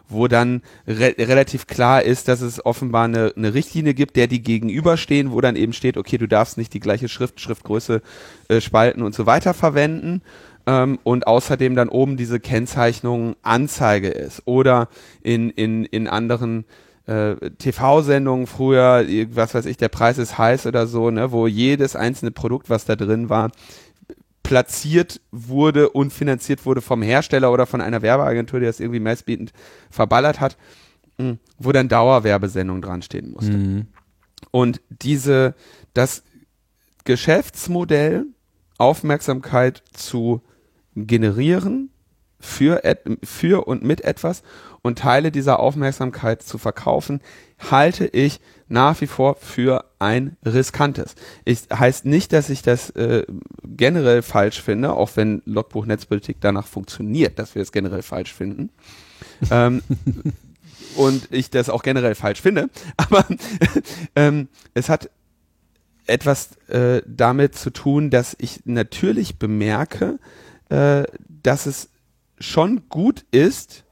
wo 0.10 0.28
dann 0.28 0.62
re 0.88 1.16
relativ 1.18 1.68
klar 1.68 2.04
ist, 2.04 2.28
dass 2.28 2.42
es 2.42 2.66
offenbar 2.66 3.06
eine, 3.06 3.34
eine 3.36 3.54
Richtlinie 3.54 3.94
gibt, 3.94 4.16
der 4.16 4.28
die 4.28 4.42
gegenüberstehen, 4.42 5.32
wo 5.32 5.42
dann 5.42 5.56
eben 5.56 5.74
steht, 5.74 5.98
okay, 5.98 6.18
du 6.18 6.28
darfst 6.28 6.58
nicht 6.58 6.74
die 6.74 6.80
gleiche 6.80 7.10
Schrift, 7.10 7.40
Schriftgröße, 7.40 8.02
äh, 8.50 8.62
Spalten 8.62 9.02
und 9.02 9.16
so 9.16 9.26
weiter 9.26 9.54
verwenden. 9.54 10.22
Ähm, 10.66 11.00
und 11.04 11.28
außerdem 11.28 11.76
dann 11.76 11.90
oben 11.90 12.16
diese 12.16 12.40
Kennzeichnung 12.40 13.36
Anzeige 13.42 14.10
ist. 14.10 14.44
Oder 14.46 14.88
in, 15.22 15.50
in, 15.50 15.84
in 15.86 16.08
anderen 16.08 16.66
äh, 17.06 17.36
TV-Sendungen 17.58 18.48
früher, 18.48 19.06
was 19.34 19.54
weiß 19.54 19.66
ich, 19.66 19.78
der 19.78 19.90
Preis 19.90 20.18
ist 20.18 20.38
heiß 20.38 20.66
oder 20.66 20.88
so, 20.88 21.10
ne, 21.10 21.32
wo 21.32 21.48
jedes 21.48 21.96
einzelne 21.96 22.32
Produkt, 22.32 22.70
was 22.70 22.86
da 22.86 22.96
drin 22.96 23.30
war, 23.30 23.52
platziert 24.44 25.22
wurde 25.32 25.90
und 25.90 26.12
finanziert 26.12 26.66
wurde 26.66 26.82
vom 26.82 27.02
Hersteller 27.02 27.52
oder 27.52 27.66
von 27.66 27.82
einer 27.82 28.02
Werbeagentur, 28.02 28.60
die 28.60 28.66
das 28.66 28.80
irgendwie 28.80 29.00
meistbietend 29.00 29.54
verballert 29.90 30.40
hat, 30.42 30.58
hm, 31.18 31.40
wo 31.58 31.72
dann 31.72 31.88
Dauerwerbesendung 31.88 32.82
dran 32.82 33.02
stehen 33.02 33.32
musste. 33.32 33.54
Mhm. 33.54 33.88
Und 34.52 34.82
diese, 34.90 35.56
das 35.94 36.24
Geschäftsmodell, 37.06 38.26
Aufmerksamkeit 38.78 39.84
zu 39.94 40.42
generieren 40.96 41.90
für, 42.40 42.82
für 43.24 43.68
und 43.68 43.84
mit 43.84 44.02
etwas 44.02 44.44
und 44.82 45.00
Teile 45.00 45.32
dieser 45.32 45.60
Aufmerksamkeit 45.60 46.44
zu 46.44 46.58
verkaufen, 46.58 47.22
halte 47.72 48.06
ich 48.06 48.42
nach 48.74 49.00
wie 49.02 49.08
vor 49.08 49.36
für 49.36 49.86
ein 50.00 50.36
riskantes. 50.44 51.16
Ich 51.46 51.62
heißt 51.72 52.06
nicht, 52.06 52.34
dass 52.34 52.50
ich 52.50 52.64
das 52.64 52.90
äh, 52.92 53.24
generell 53.64 54.24
falsch 54.24 54.62
finde, 54.62 54.94
auch 54.94 55.12
wenn 55.16 55.44
Logbuch 55.46 55.86
Netzpolitik 55.86 56.38
danach 56.42 56.66
funktioniert, 56.66 57.38
dass 57.38 57.54
wir 57.54 57.62
es 57.62 57.72
generell 57.72 58.02
falsch 58.02 58.34
finden. 58.34 58.72
ähm, 59.52 59.84
und 60.96 61.32
ich 61.32 61.52
das 61.52 61.70
auch 61.70 61.84
generell 61.84 62.16
falsch 62.16 62.42
finde, 62.42 62.70
aber 62.98 63.26
ähm, 64.16 64.50
es 64.74 64.90
hat 64.90 65.10
etwas 66.08 66.58
äh, 66.68 67.04
damit 67.06 67.56
zu 67.56 67.70
tun, 67.70 68.10
dass 68.10 68.36
ich 68.40 68.62
natürlich 68.66 69.38
bemerke, 69.38 70.20
äh, 70.70 71.04
dass 71.44 71.68
es 71.68 71.90
schon 72.40 72.90
gut 72.90 73.24
ist, 73.30 73.84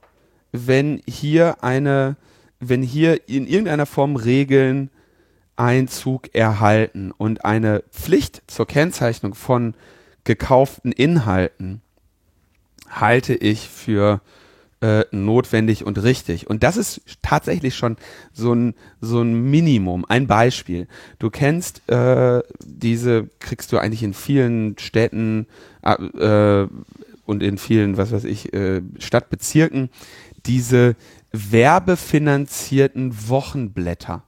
wenn 0.51 1.01
hier 1.07 1.63
eine, 1.63 2.17
wenn 2.61 2.81
hier 2.81 3.27
in 3.27 3.47
irgendeiner 3.47 3.85
Form 3.85 4.15
Regeln 4.15 4.89
Einzug 5.57 6.33
erhalten 6.33 7.11
und 7.11 7.43
eine 7.43 7.83
Pflicht 7.91 8.41
zur 8.47 8.65
Kennzeichnung 8.65 9.35
von 9.35 9.75
gekauften 10.23 10.91
Inhalten 10.91 11.81
halte 12.89 13.33
ich 13.33 13.67
für 13.67 14.21
äh, 14.81 15.05
notwendig 15.11 15.85
und 15.85 16.01
richtig. 16.01 16.49
Und 16.49 16.63
das 16.63 16.77
ist 16.77 17.01
tatsächlich 17.21 17.75
schon 17.75 17.97
so 18.33 18.53
ein, 18.53 18.73
so 18.99 19.21
ein 19.21 19.49
Minimum, 19.49 20.05
ein 20.07 20.27
Beispiel. 20.27 20.87
Du 21.19 21.29
kennst 21.29 21.87
äh, 21.89 22.41
diese, 22.63 23.29
kriegst 23.39 23.71
du 23.71 23.77
eigentlich 23.77 24.03
in 24.03 24.13
vielen 24.13 24.77
Städten 24.79 25.47
äh, 25.83 26.65
und 27.25 27.43
in 27.43 27.57
vielen, 27.57 27.97
was 27.97 28.11
weiß 28.11 28.23
ich, 28.23 28.53
äh, 28.53 28.81
Stadtbezirken, 28.97 29.89
diese 30.45 30.95
werbefinanzierten 31.31 33.29
Wochenblätter. 33.29 34.23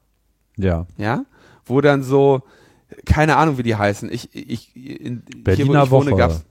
Ja. 0.57 0.85
Ja? 0.97 1.25
Wo 1.65 1.81
dann 1.81 2.03
so, 2.03 2.43
keine 3.05 3.37
Ahnung, 3.37 3.57
wie 3.57 3.63
die 3.63 3.75
heißen. 3.75 4.11
Ich, 4.11 4.33
ich, 4.33 4.75
in, 4.75 5.23
Berliner 5.43 5.83
hier, 5.83 5.91
wo 5.91 6.01
ich 6.01 6.11
Woche. 6.11 6.17
gab's, 6.17 6.45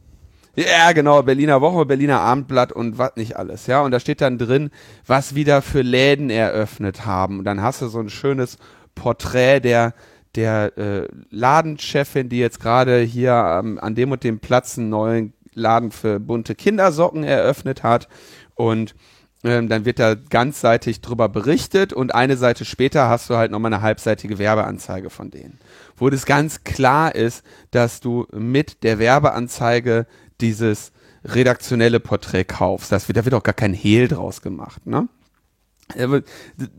ja, 0.55 0.93
genau, 0.93 1.23
Berliner 1.23 1.63
Woche, 1.63 1.87
Berliner 1.87 2.21
Abendblatt 2.21 2.73
und 2.73 2.99
was 2.99 3.17
nicht 3.17 3.37
alles, 3.37 3.67
ja. 3.67 3.81
Und 3.81 3.91
da 3.91 4.01
steht 4.01 4.21
dann 4.21 4.37
drin, 4.37 4.71
was 5.07 5.35
wieder 5.35 5.63
für 5.63 5.81
Läden 5.81 6.29
eröffnet 6.29 7.07
haben. 7.07 7.39
Und 7.39 7.45
dann 7.47 7.63
hast 7.63 7.81
du 7.81 7.89
so 7.89 8.01
ein 8.01 8.11
schönes 8.11 8.59
Porträt 8.95 9.61
der, 9.61 9.95
der 10.35 10.77
äh, 10.77 11.09
Ladenchefin, 11.31 12.29
die 12.29 12.39
jetzt 12.39 12.61
gerade 12.61 13.01
hier 13.01 13.33
ähm, 13.33 13.79
an 13.81 13.95
dem 13.95 14.13
und 14.13 14.25
dem 14.25 14.41
Platz 14.41 14.77
einen 14.77 14.91
neuen 14.91 15.33
Laden 15.55 15.91
für 15.91 16.21
bunte 16.21 16.55
Kindersocken 16.55 17.25
eröffnet 17.25 17.83
hat. 17.83 18.09
Und 18.55 18.95
ähm, 19.45 19.69
dann 19.69 19.85
wird 19.85 19.99
da 19.99 20.15
ganzseitig 20.15 21.01
drüber 21.01 21.29
berichtet 21.29 21.93
und 21.93 22.15
eine 22.15 22.37
Seite 22.37 22.65
später 22.65 23.09
hast 23.09 23.29
du 23.29 23.37
halt 23.37 23.51
nochmal 23.51 23.73
eine 23.73 23.83
halbseitige 23.83 24.39
Werbeanzeige 24.39 25.11
von 25.11 25.31
denen. 25.31 25.59
Wo 25.97 26.11
das 26.11 26.27
ganz 26.27 26.65
klar 26.65 27.15
ist, 27.15 27.45
dass 27.71 28.01
du 28.01 28.27
mit 28.33 28.83
der 28.85 28.99
Werbeanzeige 28.99 30.07
dieses 30.41 30.93
redaktionelle 31.25 32.01
Porträt 32.01 32.45
kaufst. 32.45 32.93
Das 32.93 33.09
wird, 33.09 33.17
da 33.17 33.25
wird 33.25 33.35
auch 33.35 33.43
gar 33.43 33.55
kein 33.55 33.75
Hehl 33.75 34.09
draus 34.09 34.43
gemacht, 34.43 34.87
ne? 34.87 35.09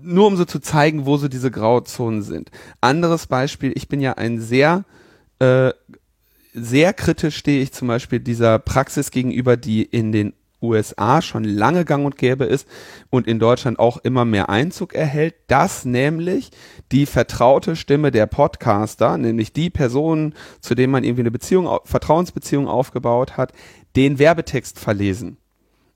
Nur 0.01 0.27
um 0.27 0.37
so 0.37 0.45
zu 0.45 0.59
zeigen, 0.59 1.05
wo 1.05 1.17
so 1.17 1.27
diese 1.27 1.51
Grauzonen 1.51 2.23
sind. 2.23 2.49
Anderes 2.81 3.27
Beispiel, 3.27 3.71
ich 3.75 3.87
bin 3.87 4.01
ja 4.01 4.13
ein 4.13 4.39
sehr, 4.39 4.85
äh, 5.37 5.71
sehr 6.53 6.93
kritisch 6.93 7.37
stehe 7.37 7.61
ich 7.61 7.73
zum 7.73 7.89
Beispiel 7.89 8.19
dieser 8.19 8.57
Praxis 8.57 9.11
gegenüber, 9.11 9.55
die 9.55 9.83
in 9.83 10.11
den 10.11 10.33
USA 10.63 11.21
schon 11.21 11.43
lange 11.43 11.85
gang 11.85 12.05
und 12.05 12.17
gäbe 12.17 12.45
ist 12.45 12.67
und 13.09 13.27
in 13.27 13.37
Deutschland 13.37 13.77
auch 13.77 13.97
immer 13.97 14.25
mehr 14.25 14.49
Einzug 14.49 14.93
erhält, 14.95 15.35
dass 15.47 15.85
nämlich 15.85 16.49
die 16.91 17.05
vertraute 17.05 17.75
Stimme 17.75 18.11
der 18.11 18.25
Podcaster, 18.25 19.17
nämlich 19.17 19.53
die 19.53 19.69
Person, 19.69 20.33
zu 20.61 20.73
dem 20.73 20.91
man 20.91 21.03
irgendwie 21.03 21.23
eine 21.23 21.31
Beziehung, 21.31 21.69
Vertrauensbeziehung 21.83 22.67
aufgebaut 22.67 23.37
hat, 23.37 23.51
den 23.95 24.17
Werbetext 24.17 24.79
verlesen. 24.79 25.37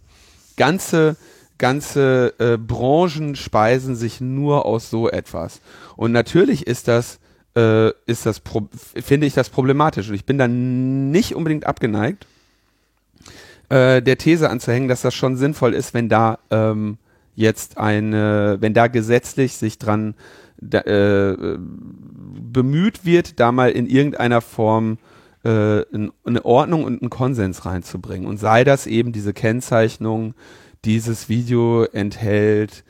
ganze 0.56 1.18
ganze 1.58 2.34
äh, 2.40 2.58
Branchen 2.58 3.36
speisen 3.36 3.96
sich 3.96 4.22
nur 4.22 4.66
aus 4.66 4.90
so 4.90 5.10
etwas. 5.10 5.62
Und 5.96 6.12
natürlich 6.12 6.68
ist 6.68 6.88
das, 6.88 7.20
äh, 7.56 7.90
ist 8.06 8.26
das, 8.26 8.42
finde 8.96 9.28
ich 9.28 9.34
das 9.34 9.50
problematisch. 9.50 10.10
Und 10.10 10.16
ich 10.16 10.26
bin 10.26 10.38
dann 10.38 11.12
nicht 11.12 11.36
unbedingt 11.36 11.66
abgeneigt, 11.66 12.28
äh, 13.70 14.02
der 14.02 14.18
These 14.18 14.50
anzuhängen, 14.50 14.90
dass 14.90 15.02
das 15.02 15.14
schon 15.14 15.38
sinnvoll 15.38 15.74
ist, 15.74 15.94
wenn 15.94 16.10
da 16.10 16.40
ähm, 16.52 16.98
jetzt 17.36 17.78
eine, 17.78 18.58
wenn 18.60 18.74
da 18.74 18.88
gesetzlich 18.88 19.56
sich 19.56 19.78
dran 19.78 20.16
da, 20.58 20.80
äh, 20.82 21.58
bemüht 21.58 23.06
wird, 23.06 23.40
da 23.40 23.52
mal 23.52 23.72
in 23.72 23.88
irgendeiner 23.88 24.42
Form 24.42 24.98
äh, 25.44 25.84
eine 25.92 26.46
Ordnung 26.46 26.84
und 26.84 27.02
einen 27.02 27.10
Konsens 27.10 27.66
reinzubringen. 27.66 28.28
Und 28.28 28.38
sei 28.38 28.64
das 28.64 28.88
eben 28.88 29.12
diese 29.12 29.34
Kennzeichnung 29.34 30.34
dieses 30.86 31.30
Video 31.30 31.84
enthält 31.84 32.84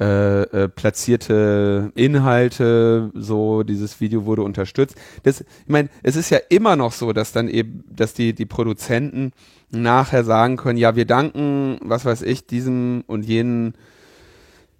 äh, 0.00 0.42
äh, 0.42 0.68
platzierte 0.68 1.92
Inhalte, 1.94 3.10
so 3.14 3.62
dieses 3.62 4.00
Video 4.00 4.24
wurde 4.24 4.42
unterstützt. 4.42 4.96
Das, 5.22 5.42
ich 5.42 5.46
meine, 5.68 5.90
es 6.02 6.16
ist 6.16 6.30
ja 6.30 6.38
immer 6.48 6.76
noch 6.76 6.92
so, 6.92 7.12
dass 7.12 7.32
dann 7.32 7.46
eben, 7.46 7.84
dass 7.88 8.14
die 8.14 8.32
die 8.32 8.46
Produzenten 8.46 9.32
nachher 9.70 10.24
sagen 10.24 10.56
können, 10.56 10.78
ja, 10.78 10.96
wir 10.96 11.04
danken, 11.04 11.78
was 11.82 12.04
weiß 12.04 12.22
ich, 12.22 12.46
diesem 12.46 13.04
und 13.06 13.24
jenen 13.26 13.74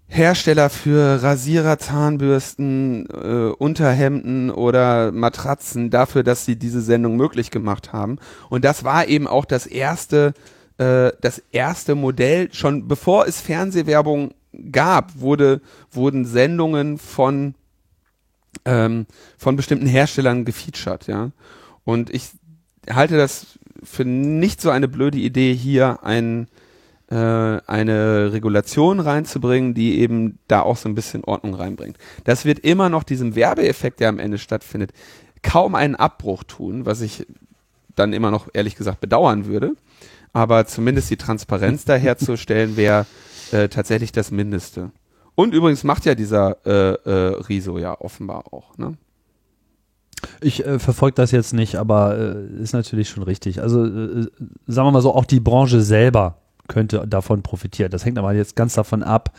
Hersteller 0.09 0.71
für 0.71 1.23
Rasierer, 1.23 1.79
Zahnbürsten, 1.79 3.07
äh, 3.07 3.53
Unterhemden 3.57 4.51
oder 4.51 5.13
Matratzen 5.13 5.91
dafür, 5.91 6.23
dass 6.23 6.45
sie 6.45 6.57
diese 6.57 6.81
Sendung 6.81 7.17
möglich 7.17 7.51
gemacht 7.51 7.93
haben. 7.93 8.19
Und 8.49 8.65
das 8.65 8.83
war 8.83 9.07
eben 9.09 9.27
auch 9.27 9.45
das 9.45 9.67
erste 9.67 10.35
äh, 10.79 11.13
das 11.21 11.43
erste 11.51 11.95
Modell, 11.95 12.53
schon 12.53 12.89
bevor 12.89 13.27
es 13.27 13.41
Fernsehwerbung 13.41 14.33
gab, 14.71 15.21
wurde, 15.21 15.61
wurden 15.91 16.25
Sendungen 16.25 16.99
von, 16.99 17.55
ähm, 18.65 19.07
von 19.37 19.57
bestimmten 19.57 19.87
Herstellern 19.87 20.45
gefeatured, 20.45 21.07
ja. 21.07 21.31
Und 21.85 22.11
ich 22.11 22.31
halte 22.89 23.17
das 23.17 23.59
für 23.83 24.05
nicht 24.05 24.61
so 24.61 24.71
eine 24.71 24.89
blöde 24.89 25.19
Idee, 25.19 25.55
hier 25.55 26.05
ein, 26.05 26.49
äh, 27.11 27.17
eine 27.17 28.33
Regulation 28.33 29.01
reinzubringen, 29.01 29.75
die 29.75 29.99
eben 29.99 30.39
da 30.49 30.61
auch 30.61 30.77
so 30.77 30.89
ein 30.89 30.95
bisschen 30.95 31.25
Ordnung 31.25 31.55
reinbringt. 31.55 31.99
Das 32.25 32.45
wird 32.45 32.61
immer 32.61 32.89
noch 32.89 33.03
diesem 33.03 33.35
Werbeeffekt, 33.35 34.01
der 34.01 34.09
am 34.09 34.19
Ende 34.19 34.39
stattfindet, 34.39 34.93
kaum 35.43 35.75
einen 35.75 35.97
Abbruch 35.97 36.45
tun, 36.45 36.87
was 36.87 37.01
ich 37.01 37.27
dann 37.97 38.13
immer 38.13 38.31
noch 38.31 38.49
ehrlich 38.53 38.77
gesagt 38.77 39.01
bedauern 39.01 39.47
würde 39.47 39.75
aber 40.33 40.67
zumindest 40.67 41.11
die 41.11 41.17
Transparenz 41.17 41.85
da 41.85 41.95
herzustellen 41.95 42.77
wäre 42.77 43.07
äh, 43.53 43.69
tatsächlich 43.69 44.13
das 44.13 44.31
Mindeste. 44.31 44.91
Und 45.35 45.55
übrigens 45.55 45.85
macht 45.85 46.05
ja 46.05 46.15
dieser 46.15 46.57
äh, 46.67 46.95
äh, 47.09 47.35
Riso 47.49 47.79
ja 47.79 47.99
offenbar 48.01 48.53
auch, 48.53 48.77
ne? 48.77 48.97
Ich 50.41 50.65
äh, 50.65 50.79
verfolge 50.79 51.17
das 51.17 51.33
jetzt 51.33 51.53
nicht, 51.53 51.77
aber 51.77 52.17
äh, 52.17 52.63
ist 52.63 52.73
natürlich 52.73 53.09
schon 53.09 53.25
richtig. 53.25 53.61
Also 53.61 53.85
äh, 53.85 54.29
sagen 54.67 54.87
wir 54.87 54.93
mal 54.93 55.03
so, 55.03 55.15
auch 55.15 55.25
die 55.25 55.41
Branche 55.41 55.81
selber 55.81 56.39
könnte 56.69 57.07
davon 57.09 57.43
profitieren. 57.43 57.91
Das 57.91 58.05
hängt 58.05 58.19
aber 58.19 58.33
jetzt 58.33 58.55
ganz 58.55 58.75
davon 58.75 59.03
ab, 59.03 59.37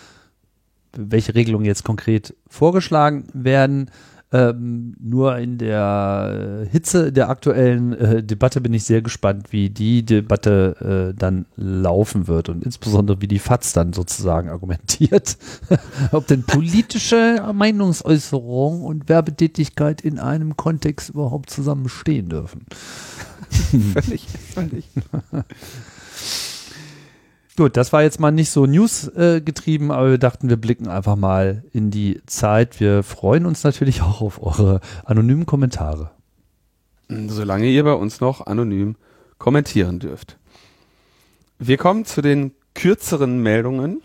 welche 0.95 1.35
Regelungen 1.35 1.65
jetzt 1.65 1.85
konkret 1.85 2.35
vorgeschlagen 2.47 3.27
werden. 3.33 3.89
Ähm, 4.33 4.95
nur 4.99 5.37
in 5.37 5.59
der 5.59 6.65
Hitze 6.71 7.13
der 7.13 7.29
aktuellen 7.29 7.93
äh, 7.93 8.23
Debatte 8.23 8.61
bin 8.61 8.73
ich 8.73 8.83
sehr 8.83 9.03
gespannt, 9.03 9.53
wie 9.53 9.69
die 9.69 10.03
Debatte 10.03 11.11
äh, 11.13 11.17
dann 11.17 11.45
laufen 11.55 12.27
wird 12.27 12.49
und 12.49 12.63
insbesondere 12.63 13.21
wie 13.21 13.27
die 13.27 13.37
FATS 13.37 13.73
dann 13.73 13.93
sozusagen 13.93 14.49
argumentiert. 14.49 15.37
Ob 16.11 16.25
denn 16.25 16.41
politische 16.41 17.47
Meinungsäußerung 17.53 18.83
und 18.83 19.07
Werbetätigkeit 19.07 20.01
in 20.01 20.17
einem 20.17 20.57
Kontext 20.57 21.11
überhaupt 21.11 21.51
zusammenstehen 21.51 22.29
dürfen. 22.29 22.65
völlig, 23.93 24.27
völlig. 24.27 24.89
Gut, 27.55 27.77
das 27.77 27.93
war 27.93 28.01
jetzt 28.01 28.19
mal 28.19 28.31
nicht 28.31 28.49
so 28.49 28.65
News 28.65 29.07
äh, 29.09 29.39
getrieben, 29.39 29.91
aber 29.91 30.11
wir 30.11 30.17
dachten, 30.17 30.49
wir 30.49 30.57
blicken 30.57 30.87
einfach 30.87 31.15
mal 31.15 31.63
in 31.71 31.91
die 31.91 32.19
Zeit. 32.25 32.79
Wir 32.79 33.03
freuen 33.03 33.45
uns 33.45 33.63
natürlich 33.63 34.01
auch 34.03 34.21
auf 34.21 34.41
eure 34.41 34.79
anonymen 35.05 35.45
Kommentare. 35.45 36.11
Solange 37.09 37.67
ihr 37.67 37.83
bei 37.83 37.93
uns 37.93 38.21
noch 38.21 38.47
anonym 38.47 38.95
kommentieren 39.37 39.99
dürft. 39.99 40.37
Wir 41.59 41.77
kommen 41.77 42.05
zu 42.05 42.21
den 42.21 42.53
kürzeren 42.73 43.43
Meldungen. 43.43 44.01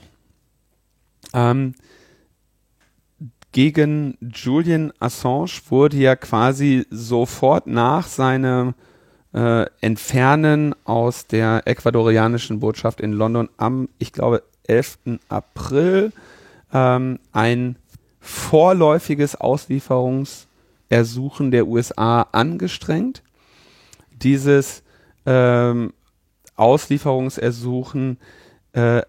Ähm, 1.32 1.74
gegen 3.52 4.18
Julian 4.20 4.92
Assange 4.98 5.50
wurde 5.70 5.96
ja 5.96 6.16
quasi 6.16 6.86
sofort 6.90 7.66
nach 7.66 8.06
seinem 8.06 8.74
äh, 9.32 9.66
entfernen 9.80 10.74
aus 10.84 11.26
der 11.26 11.62
ecuadorianischen 11.66 12.60
Botschaft 12.60 13.00
in 13.00 13.12
London 13.12 13.48
am, 13.56 13.88
ich 13.98 14.12
glaube, 14.12 14.42
11. 14.64 14.98
April 15.28 16.12
ähm, 16.72 17.18
ein 17.32 17.76
vorläufiges 18.20 19.34
Auslieferungsersuchen 19.36 21.50
der 21.50 21.66
USA 21.66 22.22
angestrengt. 22.32 23.22
Dieses 24.10 24.82
ähm, 25.26 25.92
Auslieferungsersuchen 26.56 28.18
äh, 28.72 29.02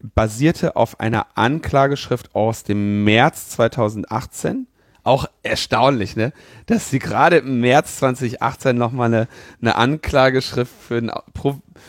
basierte 0.00 0.76
auf 0.76 1.00
einer 1.00 1.26
Anklageschrift 1.34 2.34
aus 2.34 2.62
dem 2.62 3.04
März 3.04 3.50
2018 3.50 4.68
auch 5.08 5.26
erstaunlich, 5.42 6.14
ne? 6.16 6.32
Dass 6.66 6.90
sie 6.90 6.98
gerade 6.98 7.38
im 7.38 7.60
März 7.60 7.96
2018 7.98 8.76
nochmal 8.76 9.06
eine, 9.06 9.28
eine 9.60 9.76
Anklageschrift 9.76 10.72
für 10.72 10.98
ein, 10.98 11.10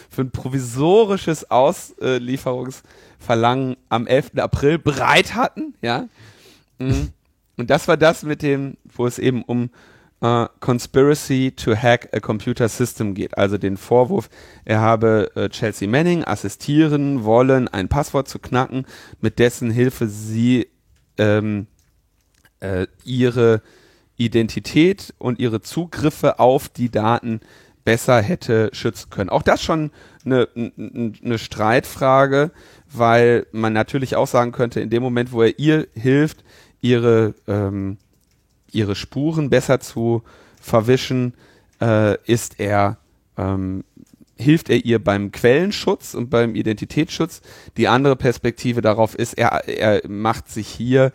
für 0.10 0.22
ein 0.22 0.32
provisorisches 0.32 1.52
Auslieferungsverlangen 1.52 3.76
am 3.90 4.08
11. 4.08 4.32
April 4.38 4.80
bereit 4.80 5.36
hatten, 5.36 5.74
ja. 5.82 6.08
Mhm. 6.80 7.10
Und 7.58 7.70
das 7.70 7.90
war 7.90 7.98
das 7.98 8.24
mit 8.24 8.42
dem, 8.42 8.78
wo 8.86 9.06
es 9.06 9.20
eben 9.20 9.44
um 9.44 9.70
uh, 10.24 10.46
Conspiracy 10.62 11.52
to 11.52 11.76
Hack 11.76 12.08
a 12.14 12.22
Computer 12.22 12.70
System 12.70 13.16
geht. 13.16 13.38
Also 13.38 13.58
den 13.58 13.76
Vorwurf, 13.76 14.30
er 14.64 14.80
habe 14.80 15.30
uh, 15.36 15.50
Chelsea 15.50 15.90
Manning 15.90 16.24
assistieren 16.24 17.26
wollen, 17.26 17.68
ein 17.68 17.90
Passwort 17.90 18.30
zu 18.30 18.40
knacken, 18.40 18.86
mit 19.20 19.40
dessen 19.40 19.72
Hilfe 19.72 20.08
sie 20.08 20.70
ähm, 21.18 21.68
äh, 22.60 22.88
ihre 23.04 23.62
Identität 24.18 25.14
und 25.18 25.40
ihre 25.40 25.62
Zugriffe 25.62 26.40
auf 26.40 26.70
die 26.70 26.90
Daten 26.90 27.40
besser 27.86 28.22
hätte 28.22 28.70
schützen 28.74 29.10
können. 29.10 29.30
Auch 29.30 29.42
das 29.42 29.64
schon 29.64 29.92
eine, 30.26 30.48
eine 30.56 31.38
Streitfrage, 31.40 32.52
weil 32.92 33.48
man 33.52 33.74
natürlich 33.74 34.16
auch 34.16 34.28
sagen 34.28 34.52
könnte, 34.52 34.82
in 34.82 34.90
dem 34.90 35.02
Moment, 35.02 35.32
wo 35.32 35.42
er 35.42 35.58
ihr 35.58 35.88
hilft, 35.96 36.44
ihre, 36.82 37.34
ähm, 37.48 37.98
ihre 38.72 38.96
Spuren 38.96 39.50
besser 39.50 39.80
zu 39.80 40.24
verwischen, 40.62 41.34
äh, 41.82 42.18
ist 42.26 42.60
er, 42.60 42.98
ähm, 43.38 43.84
hilft 44.38 44.70
er 44.70 44.86
ihr 44.86 45.04
beim 45.04 45.32
Quellenschutz 45.32 46.14
und 46.14 46.30
beim 46.30 46.56
Identitätsschutz. 46.56 47.42
Die 47.78 47.88
andere 47.88 48.16
Perspektive 48.16 48.82
darauf 48.82 49.16
ist, 49.16 49.34
er, 49.34 49.68
er 49.68 50.08
macht 50.08 50.50
sich 50.50 50.68
hier 50.68 51.12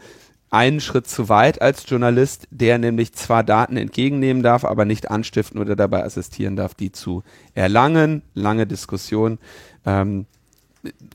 einen 0.55 0.81
Schritt 0.81 1.09
zu 1.09 1.28
weit 1.28 1.60
als 1.60 1.85
Journalist, 1.89 2.47
der 2.52 2.78
nämlich 2.78 3.12
zwar 3.12 3.43
Daten 3.43 3.76
entgegennehmen 3.76 4.44
darf, 4.44 4.64
aber 4.64 4.85
nicht 4.85 5.10
anstiften 5.10 5.60
oder 5.60 5.74
dabei 5.74 6.05
assistieren 6.05 6.55
darf, 6.55 6.74
die 6.74 6.93
zu 6.93 7.24
erlangen. 7.55 8.22
Lange 8.35 8.64
Diskussion. 8.64 9.39
Ähm, 9.85 10.26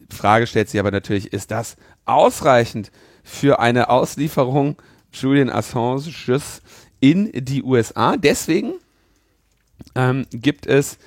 Frage 0.09 0.45
stellt 0.45 0.69
sich 0.69 0.77
aber 0.77 0.91
natürlich, 0.91 1.31
ist 1.31 1.51
das 1.51 1.77
ausreichend 2.05 2.91
für 3.23 3.59
eine 3.59 3.89
Auslieferung 3.89 4.75
Julian 5.13 5.49
Assanges 5.49 6.61
in 6.99 7.31
die 7.33 7.63
USA? 7.63 8.17
Deswegen 8.17 8.73
ähm, 9.95 10.25
gibt 10.31 10.67
es 10.67 10.97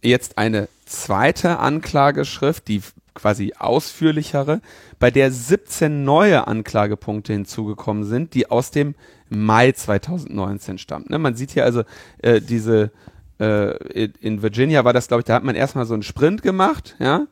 jetzt 0.00 0.38
eine 0.38 0.68
zweite 0.86 1.58
Anklageschrift, 1.58 2.66
die 2.66 2.80
quasi 3.18 3.52
ausführlichere, 3.58 4.60
bei 4.98 5.10
der 5.10 5.30
17 5.30 6.04
neue 6.04 6.46
Anklagepunkte 6.46 7.32
hinzugekommen 7.32 8.04
sind, 8.04 8.34
die 8.34 8.50
aus 8.50 8.70
dem 8.70 8.94
Mai 9.28 9.72
2019 9.72 10.78
stammen. 10.78 11.06
Ne, 11.08 11.18
man 11.18 11.34
sieht 11.34 11.50
hier 11.50 11.64
also 11.64 11.82
äh, 12.22 12.40
diese 12.40 12.92
äh, 13.38 14.04
in 14.20 14.42
Virginia 14.42 14.84
war 14.84 14.92
das, 14.92 15.08
glaube 15.08 15.20
ich, 15.20 15.24
da 15.26 15.34
hat 15.34 15.44
man 15.44 15.56
erstmal 15.56 15.84
so 15.84 15.94
einen 15.94 16.02
Sprint 16.02 16.42
gemacht, 16.42 16.96
ja. 16.98 17.26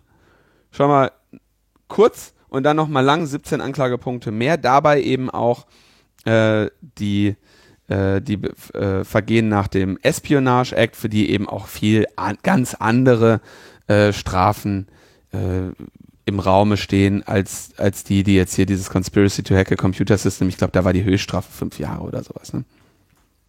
Schon 0.71 0.89
mal 0.89 1.13
kurz 1.89 2.35
und 2.49 2.65
dann 2.65 2.77
nochmal 2.77 3.05
lang 3.05 3.27
17 3.27 3.61
Anklagepunkte 3.61 4.31
mehr. 4.31 4.57
Dabei 4.57 5.01
eben 5.01 5.31
auch 5.31 5.67
äh, 6.25 6.69
die 6.99 7.37
äh, 7.89 8.21
die 8.21 8.41
äh, 8.75 9.05
Vergehen 9.05 9.49
nach 9.49 9.69
dem 9.69 9.99
Espionage 10.03 10.75
Act, 10.75 10.97
für 10.97 11.09
die 11.09 11.31
eben 11.31 11.49
auch 11.49 11.67
viel 11.67 12.07
an, 12.17 12.37
ganz 12.43 12.75
andere 12.75 13.41
äh, 13.87 14.13
Strafen 14.13 14.89
äh, 15.33 15.73
im 16.25 16.41
Raume 16.41 16.77
stehen 16.77 17.23
als, 17.25 17.71
als 17.77 18.05
die, 18.05 18.25
die 18.25 18.35
jetzt 18.35 18.55
hier 18.55 18.67
dieses 18.67 18.91
Conspiracy 18.91 19.43
to 19.43 19.55
Hack 19.55 19.71
a 19.71 19.77
Computer 19.77 20.19
System, 20.19 20.49
ich 20.49 20.57
glaube, 20.57 20.73
da 20.73 20.85
war 20.85 20.93
die 20.93 21.05
Höchststrafe 21.05 21.51
fünf 21.51 21.79
Jahre 21.79 22.03
oder 22.03 22.23
sowas. 22.23 22.53
Ne? 22.53 22.65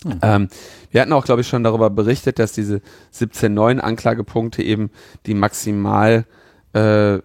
Mhm. 0.03 0.19
Ähm, 0.21 0.49
wir 0.91 1.01
hatten 1.01 1.13
auch, 1.13 1.25
glaube 1.25 1.41
ich, 1.41 1.47
schon 1.47 1.63
darüber 1.63 1.89
berichtet, 1.89 2.37
dass 2.39 2.53
diese 2.53 2.81
17 3.11 3.53
neuen 3.53 3.79
Anklagepunkte 3.79 4.61
eben 4.61 4.91
die 5.25 5.33
maximal 5.33 6.25
äh, 6.73 7.19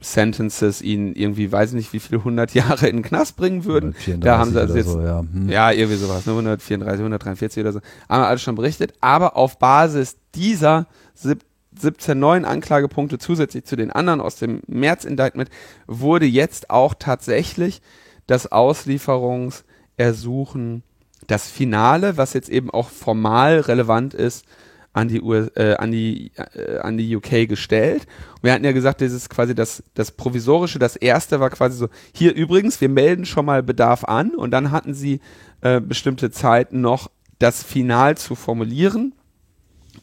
Sentences 0.00 0.80
ihn 0.80 1.14
irgendwie, 1.14 1.50
weiß 1.50 1.72
nicht, 1.72 1.92
wie 1.92 2.00
viele 2.00 2.22
hundert 2.22 2.54
Jahre 2.54 2.86
in 2.88 2.98
den 2.98 3.02
Knast 3.02 3.36
bringen 3.36 3.64
würden. 3.64 3.96
Da 4.20 4.38
haben 4.38 4.52
sie 4.52 4.60
also 4.60 4.76
jetzt, 4.76 4.90
so, 4.90 5.00
ja. 5.00 5.20
Hm. 5.20 5.48
ja. 5.48 5.72
irgendwie 5.72 5.96
sowas, 5.96 6.26
ne, 6.26 6.32
134, 6.32 7.00
143 7.00 7.60
oder 7.62 7.72
so, 7.72 7.80
haben 8.08 8.22
wir 8.22 8.28
alles 8.28 8.42
schon 8.42 8.54
berichtet. 8.54 8.92
Aber 9.00 9.36
auf 9.36 9.58
Basis 9.58 10.16
dieser 10.34 10.86
17 11.80 12.18
neuen 12.18 12.44
Anklagepunkte 12.44 13.18
zusätzlich 13.18 13.64
zu 13.64 13.76
den 13.76 13.90
anderen 13.90 14.20
aus 14.20 14.36
dem 14.36 14.60
März-Indictment 14.66 15.48
wurde 15.86 16.26
jetzt 16.26 16.68
auch 16.70 16.94
tatsächlich 16.98 17.80
das 18.26 18.52
Auslieferungsersuchen, 18.52 20.82
das 21.26 21.50
Finale, 21.50 22.16
was 22.16 22.34
jetzt 22.34 22.48
eben 22.48 22.70
auch 22.70 22.88
formal 22.88 23.60
relevant 23.60 24.14
ist, 24.14 24.46
an 24.92 25.08
die, 25.08 25.20
US, 25.20 25.48
äh, 25.54 25.76
an 25.78 25.92
die, 25.92 26.32
äh, 26.54 26.78
an 26.78 26.96
die 26.96 27.16
UK 27.16 27.48
gestellt. 27.48 28.06
Und 28.36 28.42
wir 28.42 28.52
hatten 28.52 28.64
ja 28.64 28.72
gesagt, 28.72 29.00
das 29.00 29.12
ist 29.12 29.30
quasi 29.30 29.54
das, 29.54 29.82
das 29.94 30.10
Provisorische, 30.10 30.78
das 30.78 30.96
erste 30.96 31.40
war 31.40 31.50
quasi 31.50 31.76
so, 31.76 31.88
hier 32.12 32.34
übrigens, 32.34 32.80
wir 32.80 32.88
melden 32.88 33.24
schon 33.24 33.46
mal 33.46 33.62
Bedarf 33.62 34.04
an 34.04 34.34
und 34.34 34.50
dann 34.50 34.70
hatten 34.70 34.94
sie 34.94 35.20
äh, 35.60 35.80
bestimmte 35.80 36.30
Zeit 36.30 36.72
noch, 36.72 37.10
das 37.38 37.62
Final 37.62 38.16
zu 38.16 38.34
formulieren. 38.34 39.14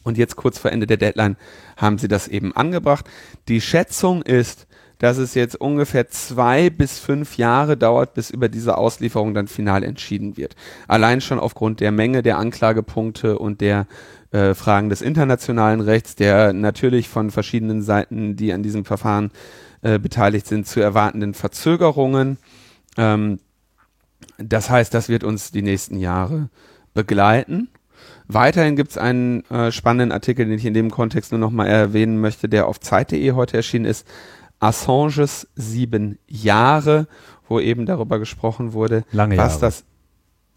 Und 0.03 0.17
jetzt 0.17 0.35
kurz 0.35 0.59
vor 0.59 0.71
Ende 0.71 0.87
der 0.87 0.97
Deadline 0.97 1.37
haben 1.77 1.97
sie 1.97 2.07
das 2.07 2.27
eben 2.27 2.55
angebracht. 2.55 3.05
Die 3.47 3.61
Schätzung 3.61 4.21
ist, 4.21 4.67
dass 4.99 5.17
es 5.17 5.33
jetzt 5.33 5.55
ungefähr 5.59 6.07
zwei 6.07 6.69
bis 6.69 6.99
fünf 6.99 7.37
Jahre 7.37 7.75
dauert, 7.77 8.13
bis 8.13 8.29
über 8.29 8.49
diese 8.49 8.77
Auslieferung 8.77 9.33
dann 9.33 9.47
final 9.47 9.83
entschieden 9.83 10.37
wird. 10.37 10.55
Allein 10.87 11.21
schon 11.21 11.39
aufgrund 11.39 11.79
der 11.79 11.91
Menge 11.91 12.23
der 12.23 12.37
Anklagepunkte 12.37 13.37
und 13.37 13.61
der 13.61 13.87
äh, 14.31 14.53
Fragen 14.53 14.89
des 14.89 15.01
internationalen 15.01 15.81
Rechts, 15.81 16.15
der 16.15 16.53
natürlich 16.53 17.09
von 17.09 17.29
verschiedenen 17.29 17.81
Seiten, 17.81 18.35
die 18.35 18.53
an 18.53 18.63
diesem 18.63 18.85
Verfahren 18.85 19.31
äh, 19.81 19.99
beteiligt 19.99 20.47
sind, 20.47 20.67
zu 20.67 20.79
erwartenden 20.79 21.33
Verzögerungen. 21.33 22.37
Ähm, 22.97 23.39
das 24.37 24.69
heißt, 24.69 24.93
das 24.93 25.09
wird 25.09 25.23
uns 25.23 25.51
die 25.51 25.61
nächsten 25.61 25.97
Jahre 25.97 26.49
begleiten. 26.93 27.69
Weiterhin 28.27 28.75
gibt 28.75 28.91
es 28.91 28.97
einen 28.97 29.43
äh, 29.49 29.71
spannenden 29.71 30.11
Artikel, 30.11 30.45
den 30.45 30.57
ich 30.57 30.65
in 30.65 30.73
dem 30.73 30.89
Kontext 30.89 31.31
nur 31.31 31.39
noch 31.39 31.51
mal 31.51 31.67
erwähnen 31.67 32.19
möchte, 32.19 32.49
der 32.49 32.67
auf 32.67 32.79
Zeit.de 32.79 33.31
heute 33.33 33.57
erschienen 33.57 33.85
ist. 33.85 34.07
Assanges 34.59 35.47
sieben 35.55 36.17
Jahre, 36.27 37.07
wo 37.47 37.59
eben 37.59 37.85
darüber 37.85 38.19
gesprochen 38.19 38.73
wurde, 38.73 39.03
lange 39.11 39.37
was 39.37 39.53
Jahre. 39.53 39.61
das 39.61 39.83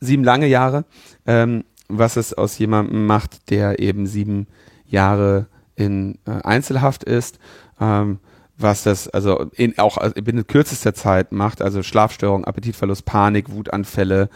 sieben 0.00 0.24
lange 0.24 0.46
Jahre, 0.46 0.84
ähm, 1.26 1.64
was 1.88 2.16
es 2.16 2.32
aus 2.32 2.58
jemandem 2.58 3.06
macht, 3.06 3.50
der 3.50 3.80
eben 3.80 4.06
sieben 4.06 4.46
Jahre 4.86 5.46
in 5.74 6.18
äh, 6.26 6.42
Einzelhaft 6.42 7.04
ist, 7.04 7.38
ähm, 7.80 8.18
was 8.56 8.82
das 8.82 9.08
also 9.08 9.46
in, 9.54 9.78
auch 9.78 9.98
binnen 10.14 10.46
kürzester 10.46 10.92
Zeit 10.92 11.30
macht, 11.30 11.62
also 11.62 11.82
Schlafstörung, 11.82 12.44
Appetitverlust, 12.44 13.04
Panik, 13.04 13.52
Wutanfälle, 13.52 14.28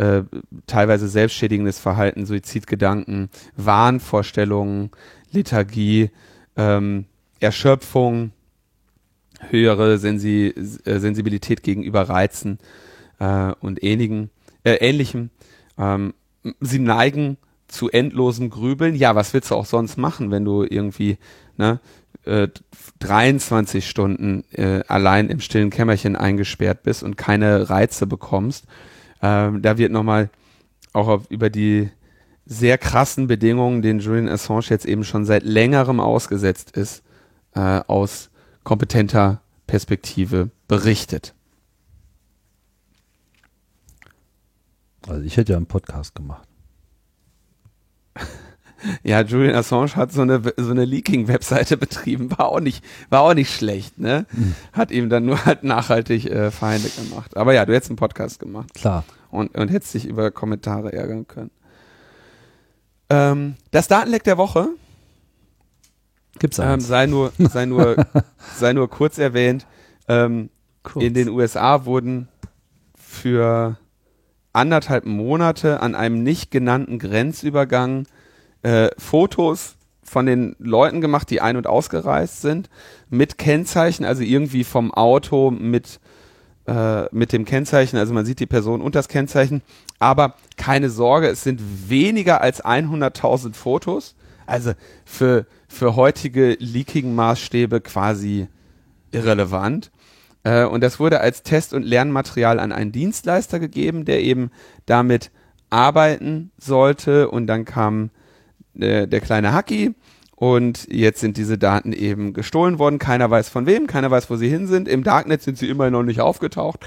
äh, 0.00 0.22
teilweise 0.66 1.08
selbstschädigendes 1.08 1.78
Verhalten, 1.78 2.24
Suizidgedanken, 2.24 3.28
Wahnvorstellungen, 3.56 4.90
Lethargie, 5.30 6.10
ähm, 6.56 7.04
Erschöpfung, 7.38 8.32
höhere 9.50 9.98
Sensi 9.98 10.54
äh, 10.84 10.98
Sensibilität 10.98 11.62
gegenüber 11.62 12.08
Reizen 12.08 12.58
äh, 13.18 13.52
und 13.60 13.84
ähnlichen, 13.84 14.30
äh, 14.64 14.76
ähnlichem. 14.76 15.28
Ähm, 15.76 16.14
sie 16.60 16.78
neigen 16.78 17.36
zu 17.68 17.90
endlosem 17.90 18.48
Grübeln. 18.48 18.94
Ja, 18.94 19.14
was 19.14 19.34
willst 19.34 19.50
du 19.50 19.54
auch 19.54 19.66
sonst 19.66 19.98
machen, 19.98 20.30
wenn 20.30 20.46
du 20.46 20.64
irgendwie 20.64 21.18
ne, 21.58 21.78
äh, 22.24 22.48
23 23.00 23.86
Stunden 23.86 24.44
äh, 24.52 24.82
allein 24.88 25.28
im 25.28 25.40
stillen 25.40 25.68
Kämmerchen 25.68 26.16
eingesperrt 26.16 26.84
bist 26.84 27.02
und 27.02 27.18
keine 27.18 27.68
Reize 27.68 28.06
bekommst? 28.06 28.64
Ähm, 29.22 29.62
da 29.62 29.78
wird 29.78 29.92
nochmal 29.92 30.30
auch 30.92 31.08
auf, 31.08 31.30
über 31.30 31.50
die 31.50 31.90
sehr 32.46 32.78
krassen 32.78 33.26
Bedingungen, 33.26 33.82
denen 33.82 34.00
Julian 34.00 34.28
Assange 34.28 34.66
jetzt 34.70 34.86
eben 34.86 35.04
schon 35.04 35.24
seit 35.24 35.44
längerem 35.44 36.00
ausgesetzt 36.00 36.76
ist, 36.76 37.02
äh, 37.54 37.80
aus 37.86 38.30
kompetenter 38.64 39.40
Perspektive 39.66 40.50
berichtet. 40.66 41.34
Also 45.06 45.22
ich 45.22 45.36
hätte 45.36 45.52
ja 45.52 45.56
einen 45.56 45.66
Podcast 45.66 46.14
gemacht. 46.14 46.48
Ja, 49.02 49.22
Julian 49.22 49.54
Assange 49.54 49.96
hat 49.96 50.12
so 50.12 50.22
eine 50.22 50.42
so 50.56 50.70
eine 50.70 50.84
Leaking-Webseite 50.84 51.76
betrieben, 51.76 52.30
war 52.30 52.48
auch 52.48 52.60
nicht 52.60 52.84
war 53.08 53.20
auch 53.22 53.34
nicht 53.34 53.54
schlecht, 53.54 53.98
ne? 53.98 54.26
Mhm. 54.32 54.54
Hat 54.72 54.90
ihm 54.90 55.08
dann 55.08 55.26
nur 55.26 55.44
halt 55.44 55.64
nachhaltig 55.64 56.26
äh, 56.26 56.50
Feinde 56.50 56.88
gemacht. 56.88 57.36
Aber 57.36 57.54
ja, 57.54 57.66
du 57.66 57.74
hättest 57.74 57.90
einen 57.90 57.96
Podcast 57.96 58.40
gemacht. 58.40 58.74
Klar. 58.74 59.04
Und 59.30 59.56
und 59.56 59.68
hättest 59.68 59.94
dich 59.94 60.06
über 60.06 60.30
Kommentare 60.30 60.92
ärgern 60.92 61.26
können. 61.26 61.50
Ähm, 63.10 63.56
das 63.70 63.88
Datenleck 63.88 64.24
der 64.24 64.38
Woche 64.38 64.68
gibt's 66.38 66.58
ähm, 66.58 66.80
sei 66.80 67.06
nur 67.06 67.32
sei 67.38 67.66
nur 67.66 67.96
sei 68.56 68.72
nur 68.72 68.88
kurz 68.88 69.18
erwähnt. 69.18 69.66
Ähm, 70.08 70.50
kurz. 70.82 71.04
In 71.04 71.14
den 71.14 71.28
USA 71.28 71.84
wurden 71.84 72.28
für 72.94 73.76
anderthalb 74.52 75.06
Monate 75.06 75.80
an 75.80 75.94
einem 75.94 76.22
nicht 76.22 76.50
genannten 76.50 76.98
Grenzübergang 76.98 78.06
äh, 78.62 78.88
Fotos 78.98 79.76
von 80.02 80.26
den 80.26 80.56
Leuten 80.58 81.00
gemacht, 81.00 81.30
die 81.30 81.40
ein- 81.40 81.56
und 81.56 81.66
ausgereist 81.66 82.42
sind, 82.42 82.68
mit 83.08 83.38
Kennzeichen, 83.38 84.04
also 84.04 84.22
irgendwie 84.22 84.64
vom 84.64 84.92
Auto 84.92 85.50
mit, 85.50 86.00
äh, 86.66 87.04
mit 87.14 87.32
dem 87.32 87.44
Kennzeichen, 87.44 87.96
also 87.96 88.12
man 88.12 88.26
sieht 88.26 88.40
die 88.40 88.46
Person 88.46 88.80
und 88.80 88.94
das 88.94 89.08
Kennzeichen, 89.08 89.62
aber 89.98 90.34
keine 90.56 90.90
Sorge, 90.90 91.28
es 91.28 91.44
sind 91.44 91.60
weniger 91.88 92.40
als 92.40 92.64
100.000 92.64 93.54
Fotos, 93.54 94.16
also 94.46 94.72
für, 95.04 95.46
für 95.68 95.94
heutige 95.94 96.56
Leaking-Maßstäbe 96.58 97.80
quasi 97.80 98.48
irrelevant. 99.12 99.92
Äh, 100.42 100.64
und 100.64 100.82
das 100.82 100.98
wurde 100.98 101.20
als 101.20 101.42
Test- 101.42 101.74
und 101.74 101.84
Lernmaterial 101.84 102.58
an 102.58 102.72
einen 102.72 102.92
Dienstleister 102.92 103.60
gegeben, 103.60 104.04
der 104.04 104.22
eben 104.22 104.50
damit 104.86 105.30
arbeiten 105.70 106.50
sollte. 106.58 107.30
Und 107.30 107.46
dann 107.46 107.64
kam 107.64 108.10
äh, 108.78 109.06
der 109.06 109.20
kleine 109.20 109.52
Hacki 109.52 109.94
und 110.40 110.88
jetzt 110.90 111.20
sind 111.20 111.36
diese 111.36 111.58
Daten 111.58 111.92
eben 111.92 112.32
gestohlen 112.32 112.78
worden. 112.78 112.98
Keiner 112.98 113.30
weiß 113.30 113.50
von 113.50 113.66
wem, 113.66 113.86
keiner 113.86 114.10
weiß, 114.10 114.30
wo 114.30 114.36
sie 114.36 114.48
hin 114.48 114.66
sind. 114.66 114.88
Im 114.88 115.04
Darknet 115.04 115.42
sind 115.42 115.58
sie 115.58 115.68
immerhin 115.68 115.92
noch 115.92 116.02
nicht 116.02 116.22
aufgetaucht. 116.22 116.80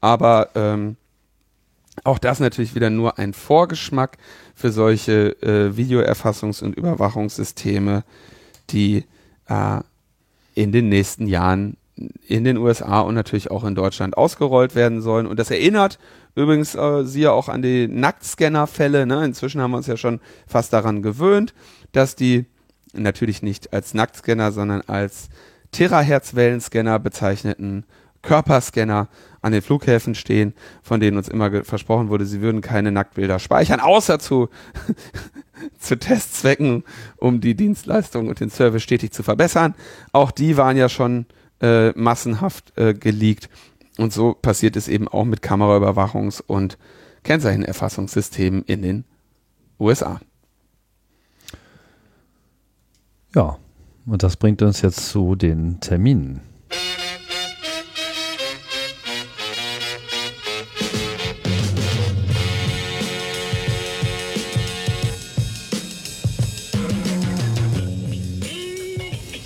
Aber 0.00 0.50
ähm, 0.54 0.96
auch 2.04 2.18
das 2.18 2.38
natürlich 2.38 2.76
wieder 2.76 2.88
nur 2.88 3.18
ein 3.18 3.32
Vorgeschmack 3.32 4.16
für 4.54 4.70
solche 4.70 5.30
äh, 5.42 5.76
Videoerfassungs- 5.76 6.62
und 6.62 6.76
Überwachungssysteme, 6.76 8.04
die 8.70 9.04
äh, 9.48 9.80
in 10.54 10.70
den 10.70 10.88
nächsten 10.88 11.26
Jahren 11.26 11.76
in 12.28 12.44
den 12.44 12.56
USA 12.56 13.00
und 13.00 13.16
natürlich 13.16 13.50
auch 13.50 13.64
in 13.64 13.74
Deutschland 13.74 14.16
ausgerollt 14.16 14.76
werden 14.76 15.02
sollen. 15.02 15.26
Und 15.26 15.38
das 15.38 15.50
erinnert 15.50 15.98
übrigens 16.34 16.74
äh, 16.74 17.04
siehe 17.04 17.32
auch 17.32 17.48
an 17.48 17.62
die 17.62 17.88
Nacktscanner-Fälle. 17.88 19.06
Ne? 19.06 19.24
Inzwischen 19.24 19.60
haben 19.60 19.72
wir 19.72 19.78
uns 19.78 19.86
ja 19.86 19.96
schon 19.96 20.20
fast 20.46 20.72
daran 20.72 21.02
gewöhnt, 21.02 21.54
dass 21.92 22.16
die 22.16 22.46
natürlich 22.92 23.42
nicht 23.42 23.72
als 23.72 23.94
Nacktscanner, 23.94 24.52
sondern 24.52 24.82
als 24.82 25.28
Terahertz-Wellenscanner 25.72 26.98
bezeichneten 26.98 27.84
Körperscanner 28.22 29.08
an 29.42 29.52
den 29.52 29.62
Flughäfen 29.62 30.14
stehen, 30.14 30.54
von 30.82 31.00
denen 31.00 31.16
uns 31.16 31.28
immer 31.28 31.64
versprochen 31.64 32.08
wurde, 32.08 32.26
sie 32.26 32.42
würden 32.42 32.60
keine 32.60 32.92
Nacktbilder 32.92 33.38
speichern, 33.38 33.80
außer 33.80 34.18
zu, 34.18 34.50
zu 35.78 35.98
Testzwecken, 35.98 36.84
um 37.16 37.40
die 37.40 37.54
Dienstleistung 37.54 38.28
und 38.28 38.40
den 38.40 38.50
Service 38.50 38.82
stetig 38.82 39.12
zu 39.12 39.22
verbessern. 39.22 39.74
Auch 40.12 40.30
die 40.30 40.56
waren 40.56 40.76
ja 40.76 40.88
schon 40.88 41.26
äh, 41.62 41.90
massenhaft 41.90 42.76
äh, 42.76 42.92
geleakt. 42.92 43.48
Und 44.00 44.14
so 44.14 44.32
passiert 44.32 44.76
es 44.76 44.88
eben 44.88 45.08
auch 45.08 45.26
mit 45.26 45.42
Kameraüberwachungs- 45.42 46.42
und 46.46 46.78
Kennzeichenerfassungssystemen 47.22 48.62
in 48.62 48.80
den 48.80 49.04
USA. 49.78 50.22
Ja, 53.34 53.58
und 54.06 54.22
das 54.22 54.38
bringt 54.38 54.62
uns 54.62 54.80
jetzt 54.80 55.10
zu 55.10 55.34
den 55.36 55.80
Terminen. 55.80 56.40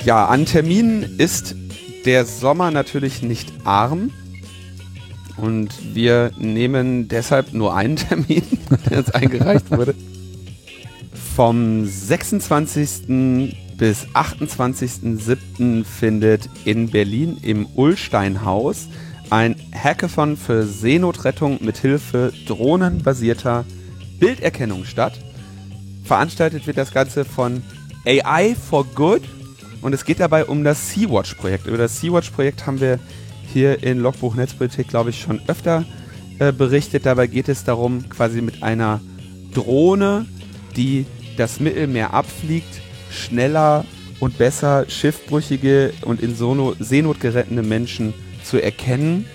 Ja, 0.05 0.27
an 0.27 0.47
Terminen 0.47 1.19
ist 1.19 1.57
der 2.05 2.25
Sommer 2.25 2.71
natürlich 2.71 3.21
nicht 3.21 3.53
arm. 3.65 4.13
Und 5.37 5.95
wir 5.95 6.31
nehmen 6.39 7.09
deshalb 7.09 7.53
nur 7.53 7.75
einen 7.75 7.97
Termin, 7.97 8.43
der 8.91 8.99
uns 8.99 9.11
eingereicht 9.11 9.71
wurde. 9.71 9.95
Vom 11.35 11.85
26 11.85 13.57
bis 13.77 14.07
28.07. 14.15 15.85
findet 15.85 16.49
in 16.65 16.91
Berlin 16.91 17.39
im 17.43 17.67
Ullsteinhaus 17.75 18.89
ein 19.31 19.57
Hackathon 19.75 20.37
für 20.37 20.65
Seenotrettung 20.65 21.59
mit 21.61 21.79
Hilfe 21.79 22.33
drohnenbasierter 22.47 23.65
Bilderkennung 24.21 24.85
statt. 24.85 25.19
Veranstaltet 26.05 26.67
wird 26.67 26.77
das 26.77 26.93
Ganze 26.93 27.25
von 27.25 27.63
AI 28.07 28.55
for 28.55 28.85
Good 28.95 29.23
und 29.83 29.93
es 29.93 30.05
geht 30.05 30.21
dabei 30.21 30.45
um 30.45 30.63
das 30.63 30.91
Sea-Watch-Projekt. 30.91 31.67
Über 31.67 31.79
das 31.79 32.01
Sea-Watch-Projekt 32.01 32.67
haben 32.67 32.81
wir 32.81 32.99
hier 33.53 33.83
in 33.83 34.01
Logbuch 34.01 34.35
Netzpolitik, 34.35 34.89
glaube 34.89 35.11
ich, 35.11 35.21
schon 35.21 35.41
öfter 35.47 35.85
äh, 36.39 36.53
berichtet. 36.53 37.07
Dabei 37.07 37.27
geht 37.27 37.49
es 37.49 37.65
darum, 37.65 38.09
quasi 38.09 38.41
mit 38.41 38.63
einer 38.63 39.01
Drohne, 39.53 40.27
die 40.77 41.07
das 41.37 41.61
Mittelmeer 41.61 42.13
abfliegt, 42.13 42.81
schneller 43.11 43.85
und 44.21 44.39
besser 44.39 44.87
schiffbrüchige 44.89 45.93
und 46.03 46.21
in 46.21 46.35
Seenot 46.35 47.21
gerettete 47.21 47.63
Menschen 47.63 48.15
zu 48.43 48.63
erkennen, 48.63 49.27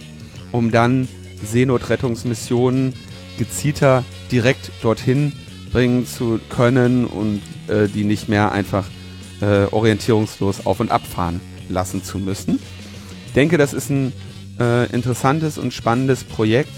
um 0.52 0.72
dann 0.72 1.08
Seenotrettungsmissionen 1.44 2.94
gezielter 3.38 4.04
direkt 4.32 4.72
dorthin 4.82 5.34
bringen 5.72 6.06
zu 6.06 6.40
können 6.50 7.06
und 7.06 7.42
äh, 7.68 7.88
die 7.88 8.04
nicht 8.04 8.28
mehr 8.28 8.52
einfach 8.52 8.86
äh, 9.42 9.66
orientierungslos 9.66 10.66
auf 10.66 10.80
und 10.80 10.92
abfahren 10.92 11.40
lassen 11.70 12.04
zu 12.04 12.18
müssen. 12.18 12.60
Ich 13.30 13.34
denke, 13.34 13.60
das 13.60 13.74
ist 13.74 13.92
ein 13.92 14.12
äh, 14.60 14.92
interessantes 14.92 15.60
und 15.60 15.72
spannendes 15.72 16.24
Projekt. 16.24 16.72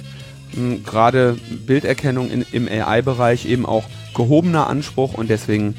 Hm, 0.53 0.83
gerade 0.83 1.37
Bilderkennung 1.65 2.29
in, 2.29 2.45
im 2.51 2.67
AI-Bereich 2.67 3.45
eben 3.45 3.65
auch 3.65 3.85
gehobener 4.13 4.67
Anspruch 4.67 5.13
und 5.13 5.29
deswegen 5.29 5.75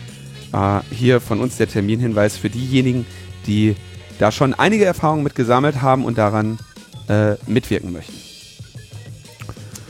äh, 0.55 0.81
hier 0.91 1.21
von 1.21 1.41
uns 1.41 1.59
der 1.59 1.69
Terminhinweis 1.69 2.39
für 2.39 2.49
diejenigen, 2.49 3.05
die 3.47 3.77
da 4.19 4.33
schon 4.33 4.55
einige 4.55 4.87
Erfahrungen 4.87 5.23
mit 5.23 5.35
gesammelt 5.35 5.83
haben 5.83 6.07
und 6.07 6.17
daran 6.17 6.59
äh, 7.07 7.35
mitwirken 7.47 7.93
möchten. 7.93 8.15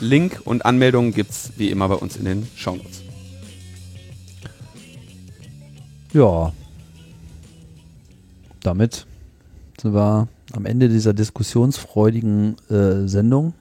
Link 0.01 0.41
und 0.45 0.67
Anmeldungen 0.67 1.15
gibt 1.15 1.31
es 1.31 1.53
wie 1.59 1.71
immer 1.71 1.89
bei 1.89 1.95
uns 1.95 2.17
in 2.17 2.25
den 2.25 2.49
Shownotes. 2.57 3.05
Ja, 6.13 6.53
damit 8.65 9.07
sind 9.81 9.95
wir 9.95 10.27
am 10.53 10.67
Ende 10.67 10.89
dieser 10.89 11.13
diskussionsfreudigen 11.15 12.57
äh, 12.71 13.09
Sendung 13.09 13.55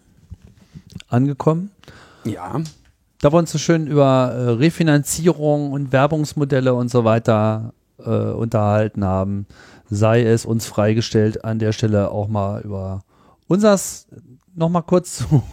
angekommen. 1.10 1.72
Ja 2.24 2.62
da 3.22 3.32
wir 3.32 3.38
uns 3.38 3.52
so 3.52 3.60
schön 3.60 3.88
über 3.88 4.32
äh, 4.34 4.50
Refinanzierung 4.50 5.72
und 5.72 5.92
Werbungsmodelle 5.92 6.74
und 6.74 6.90
so 6.90 7.06
weiter 7.06 7.74
äh, 8.00 8.10
unterhalten 8.10 9.06
haben, 9.06 9.46
sei 9.90 10.24
es 10.24 10.46
uns 10.46 10.66
freigestellt, 10.66 11.46
an 11.46 11.60
der 11.60 11.72
Stelle 11.72 12.10
auch 12.10 12.28
mal 12.28 12.62
über 12.62 13.04
unsers 13.48 14.08
nochmal 14.56 14.84
kurz 14.84 15.18
zu 15.18 15.44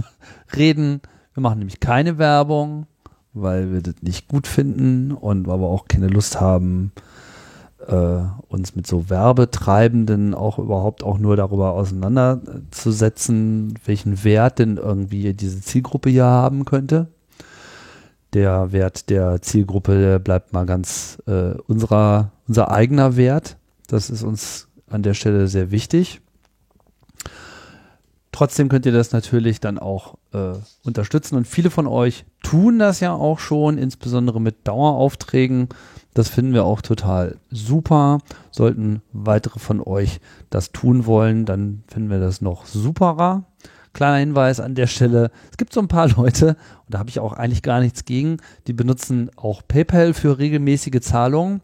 reden. 0.56 1.02
Wir 1.34 1.42
machen 1.42 1.58
nämlich 1.58 1.80
keine 1.80 2.16
Werbung, 2.16 2.86
weil 3.34 3.72
wir 3.72 3.82
das 3.82 3.96
nicht 4.00 4.26
gut 4.28 4.46
finden 4.46 5.12
und 5.12 5.48
aber 5.48 5.68
auch 5.68 5.86
keine 5.86 6.08
Lust 6.08 6.40
haben, 6.40 6.92
äh, 7.88 8.20
uns 8.48 8.76
mit 8.76 8.86
so 8.86 9.10
Werbetreibenden 9.10 10.34
auch 10.34 10.58
überhaupt 10.58 11.02
auch 11.02 11.18
nur 11.18 11.36
darüber 11.36 11.72
auseinanderzusetzen, 11.72 13.74
welchen 13.84 14.22
Wert 14.24 14.60
denn 14.60 14.76
irgendwie 14.76 15.34
diese 15.34 15.60
Zielgruppe 15.60 16.10
hier 16.10 16.26
haben 16.26 16.64
könnte 16.64 17.08
der 18.32 18.72
Wert 18.72 19.10
der 19.10 19.40
Zielgruppe 19.42 20.20
bleibt 20.20 20.52
mal 20.52 20.66
ganz 20.66 21.18
äh, 21.26 21.54
unserer, 21.66 22.32
unser 22.46 22.70
eigener 22.70 23.16
Wert. 23.16 23.56
Das 23.86 24.10
ist 24.10 24.22
uns 24.22 24.68
an 24.88 25.02
der 25.02 25.14
Stelle 25.14 25.48
sehr 25.48 25.70
wichtig. 25.70 26.20
Trotzdem 28.32 28.68
könnt 28.68 28.86
ihr 28.86 28.92
das 28.92 29.12
natürlich 29.12 29.60
dann 29.60 29.78
auch 29.78 30.16
äh, 30.32 30.52
unterstützen 30.84 31.36
und 31.36 31.48
viele 31.48 31.70
von 31.70 31.86
euch 31.86 32.24
tun 32.42 32.78
das 32.78 33.00
ja 33.00 33.12
auch 33.12 33.38
schon, 33.38 33.78
insbesondere 33.78 34.40
mit 34.40 34.68
Daueraufträgen. 34.68 35.68
Das 36.14 36.28
finden 36.28 36.54
wir 36.54 36.64
auch 36.64 36.80
total 36.80 37.36
super. 37.50 38.18
Sollten 38.50 39.02
weitere 39.12 39.58
von 39.58 39.80
euch 39.80 40.20
das 40.50 40.72
tun 40.72 41.06
wollen, 41.06 41.44
dann 41.44 41.84
finden 41.86 42.10
wir 42.10 42.18
das 42.18 42.40
noch 42.40 42.66
superer. 42.66 43.44
Kleiner 43.92 44.18
Hinweis 44.18 44.60
an 44.60 44.74
der 44.74 44.86
Stelle. 44.86 45.30
Es 45.50 45.56
gibt 45.56 45.72
so 45.72 45.80
ein 45.80 45.88
paar 45.88 46.08
Leute, 46.16 46.56
und 46.86 46.94
da 46.94 46.98
habe 46.98 47.10
ich 47.10 47.20
auch 47.20 47.32
eigentlich 47.32 47.62
gar 47.62 47.80
nichts 47.80 48.04
gegen, 48.04 48.38
die 48.66 48.72
benutzen 48.72 49.30
auch 49.36 49.62
PayPal 49.66 50.14
für 50.14 50.38
regelmäßige 50.38 51.00
Zahlungen. 51.00 51.60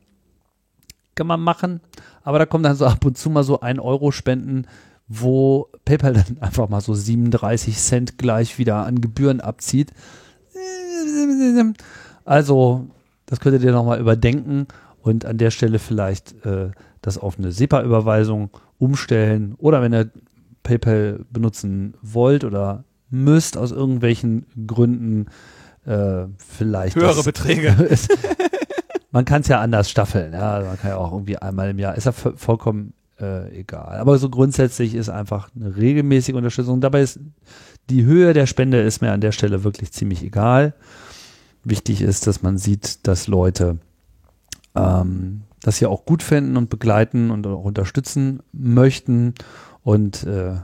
Kann 1.15 1.27
man 1.27 1.41
machen. 1.41 1.81
Aber 2.23 2.39
da 2.39 2.47
kommen 2.47 2.65
dann 2.65 2.77
so 2.77 2.87
ab 2.87 3.05
und 3.05 3.17
zu 3.17 3.31
mal 3.31 3.45
so 3.45 3.61
ein 3.61 3.79
Euro 3.79 4.11
Spenden, 4.11 4.67
wo 5.07 5.69
PayPal 5.85 6.15
dann 6.15 6.39
einfach 6.41 6.69
mal 6.69 6.81
so 6.81 6.95
37 6.95 7.77
Cent 7.77 8.19
gleich 8.19 8.59
wieder 8.59 8.87
an 8.87 9.01
Gebühren 9.01 9.41
abzieht. 9.41 9.93
Also, 12.25 12.89
das 13.27 13.41
könntet 13.41 13.63
ihr 13.63 13.73
nochmal 13.73 14.01
überdenken 14.01 14.67
und 15.01 15.25
an 15.25 15.39
der 15.39 15.51
Stelle 15.51 15.79
vielleicht 15.79 16.45
äh, 16.45 16.71
das 17.03 17.19
auf 17.19 17.39
eine 17.39 17.53
SEPA-Überweisung 17.53 18.51
umstellen. 18.79 19.55
Oder 19.59 19.83
wenn 19.83 19.93
ihr 19.93 20.11
PayPal 20.63 21.21
benutzen 21.31 21.95
wollt 22.03 22.45
oder 22.45 22.85
müsst 23.11 23.57
aus 23.57 23.71
irgendwelchen 23.71 24.47
Gründen, 24.67 25.27
äh, 25.85 26.25
vielleicht 26.39 26.97
höhere 26.97 27.17
das, 27.17 27.25
Beträge. 27.25 27.77
man 29.11 29.25
kann 29.25 29.43
es 29.43 29.49
ja 29.49 29.61
anders 29.61 29.91
staffeln. 29.91 30.33
Ja, 30.33 30.61
man 30.61 30.79
kann 30.79 30.91
ja 30.91 30.97
auch 30.97 31.13
irgendwie 31.13 31.37
einmal 31.37 31.71
im 31.71 31.79
Jahr. 31.79 31.95
Ist 31.97 32.07
ja 32.07 32.13
vollkommen 32.13 32.95
äh, 33.21 33.61
egal. 33.61 33.99
Aber 33.99 34.19
so 34.19 34.29
grundsätzlich 34.31 34.95
ist 34.95 35.09
einfach 35.09 35.51
eine 35.55 35.77
regelmäßige 35.77 36.35
Unterstützung. 36.35 36.81
Dabei 36.81 37.03
ist 37.03 37.21
die 37.91 38.05
Höhe 38.05 38.33
der 38.33 38.47
Spende 38.47 38.81
ist 38.81 39.03
mir 39.03 39.13
an 39.13 39.21
der 39.21 39.33
Stelle 39.33 39.65
wirklich 39.65 39.93
ziemlich 39.93 40.23
egal. 40.23 40.75
Wichtig 41.65 42.03
ist, 42.03 42.27
dass 42.27 42.43
man 42.43 42.59
sieht, 42.59 43.07
dass 43.07 43.27
Leute 43.27 43.79
ähm, 44.75 45.43
das 45.61 45.79
hier 45.79 45.91
auch 45.91 46.05
gut 46.05 46.23
finden 46.23 46.57
und 46.57 46.69
begleiten 46.71 47.31
und 47.31 47.47
auch 47.47 47.65
unterstützen 47.65 48.43
möchten 48.53 49.35
und 49.83 50.25
äh, 50.25 50.57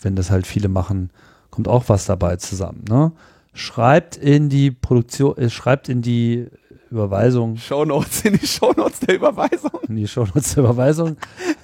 wenn 0.00 0.16
das 0.16 0.30
halt 0.30 0.46
viele 0.46 0.68
machen, 0.68 1.10
kommt 1.50 1.68
auch 1.68 1.88
was 1.88 2.06
dabei 2.06 2.36
zusammen. 2.36 2.84
Ne? 2.88 3.12
Schreibt 3.52 4.16
in 4.16 4.48
die 4.48 4.70
Produktion, 4.70 5.36
äh, 5.38 5.50
schreibt 5.50 5.88
in 5.88 6.02
die 6.02 6.48
Überweisung. 6.90 7.56
Shownotes 7.56 8.24
in 8.24 8.38
die 8.38 8.46
Shownotes 8.46 9.00
der 9.00 9.16
Überweisung. 9.16 9.70
In 9.88 9.96
die 9.96 10.08
Shownotes 10.08 10.54
der 10.54 10.64
Überweisung. 10.64 11.16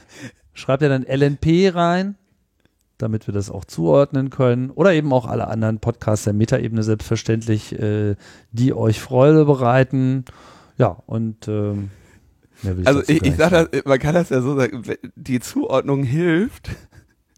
Schreibt 0.54 0.82
ihr 0.82 0.88
dann 0.88 1.04
LNP 1.04 1.74
rein, 1.74 2.16
damit 3.02 3.26
wir 3.26 3.34
das 3.34 3.50
auch 3.50 3.64
zuordnen 3.64 4.30
können. 4.30 4.70
Oder 4.70 4.92
eben 4.92 5.12
auch 5.12 5.26
alle 5.26 5.48
anderen 5.48 5.78
Podcasts 5.78 6.24
der 6.24 6.32
Metaebene 6.32 6.82
selbstverständlich, 6.82 7.78
äh, 7.78 8.16
die 8.52 8.74
euch 8.74 9.00
Freude 9.00 9.44
bereiten. 9.44 10.24
Ja, 10.76 10.96
und 11.06 11.48
ähm, 11.48 11.90
ich 12.62 12.86
also 12.86 13.02
ich, 13.06 13.22
ich 13.24 13.36
sage 13.36 13.68
das, 13.70 13.84
man 13.84 13.98
kann 13.98 14.14
das 14.14 14.28
ja 14.28 14.40
so 14.40 14.56
sagen, 14.56 14.82
die 15.14 15.40
Zuordnung 15.40 16.02
hilft 16.02 16.70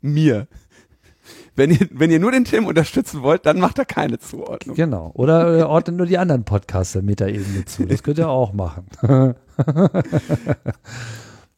mir. 0.01 0.49
Wenn 1.55 1.71
ihr, 1.71 1.87
wenn 1.91 2.11
ihr 2.11 2.19
nur 2.19 2.33
den 2.33 2.45
Tim 2.45 2.67
unterstützen 2.67 3.23
wollt, 3.23 3.45
dann 3.45 3.61
macht 3.61 3.79
er 3.79 3.85
keine 3.85 4.19
Zuordnung. 4.19 4.75
Genau. 4.75 5.11
Oder 5.15 5.59
äh, 5.59 5.63
ordnet 5.63 5.97
nur 5.97 6.07
die 6.07 6.17
anderen 6.19 6.45
Podcasts 6.45 6.95
der 6.95 7.03
Metaebene 7.03 7.67
zu. 7.67 7.85
Das 7.85 8.03
könnt 8.03 8.19
ihr 8.19 8.29
auch 8.29 8.53
machen. 8.55 8.87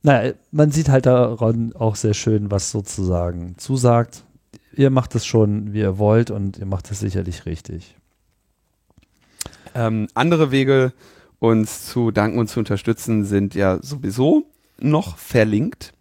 naja, 0.05 0.35
man 0.53 0.71
sieht 0.71 0.91
halt 0.91 1.07
daran 1.07 1.73
auch 1.73 1.97
sehr 1.97 2.13
schön, 2.13 2.51
was 2.51 2.71
sozusagen 2.71 3.55
zusagt. 3.57 4.23
Ihr 4.77 4.91
macht 4.91 5.15
es 5.15 5.25
schon, 5.25 5.73
wie 5.73 5.81
ihr 5.81 5.97
wollt 5.97 6.31
und 6.31 6.59
ihr 6.59 6.67
macht 6.67 6.91
es 6.91 7.01
sicherlich 7.01 7.47
richtig. 7.47 7.97
Ähm, 9.75 10.09
andere 10.13 10.51
Wege, 10.51 10.93
uns 11.39 11.87
zu 11.87 12.11
danken 12.11 12.39
und 12.39 12.49
zu 12.49 12.59
unterstützen, 12.59 13.25
sind 13.25 13.55
ja 13.55 13.79
sowieso 13.83 14.45
noch 14.79 15.17
verlinkt 15.17 15.95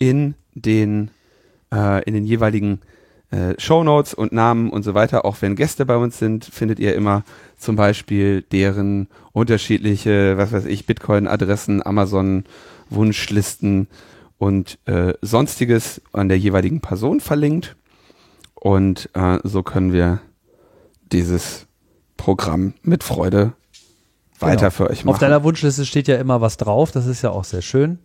in 0.00 0.34
den, 0.54 1.12
äh, 1.72 2.02
in 2.04 2.14
den 2.14 2.24
jeweiligen 2.24 2.80
äh, 3.30 3.54
Shownotes 3.58 4.14
und 4.14 4.32
Namen 4.32 4.70
und 4.70 4.82
so 4.82 4.94
weiter. 4.94 5.24
Auch 5.24 5.36
wenn 5.40 5.56
Gäste 5.56 5.86
bei 5.86 5.96
uns 5.96 6.18
sind, 6.18 6.44
findet 6.44 6.78
ihr 6.78 6.94
immer 6.94 7.24
zum 7.58 7.76
Beispiel 7.76 8.42
deren 8.42 9.08
unterschiedliche, 9.32 10.38
was 10.38 10.52
weiß 10.52 10.66
ich, 10.66 10.86
Bitcoin-Adressen, 10.86 11.84
Amazon-Wunschlisten 11.84 13.88
und 14.38 14.78
äh, 14.86 15.14
sonstiges 15.20 16.00
an 16.12 16.28
der 16.28 16.38
jeweiligen 16.38 16.80
Person 16.80 17.20
verlinkt. 17.20 17.76
Und 18.54 19.10
äh, 19.14 19.38
so 19.44 19.62
können 19.62 19.92
wir 19.92 20.20
dieses 21.12 21.66
Programm 22.16 22.74
mit 22.82 23.04
Freude 23.04 23.52
weiter 24.38 24.56
genau. 24.56 24.70
für 24.70 24.90
euch 24.90 25.04
machen. 25.04 25.14
Auf 25.14 25.20
deiner 25.20 25.44
Wunschliste 25.44 25.86
steht 25.86 26.08
ja 26.08 26.16
immer 26.16 26.40
was 26.40 26.56
drauf, 26.56 26.92
das 26.92 27.06
ist 27.06 27.22
ja 27.22 27.30
auch 27.30 27.44
sehr 27.44 27.62
schön. 27.62 27.98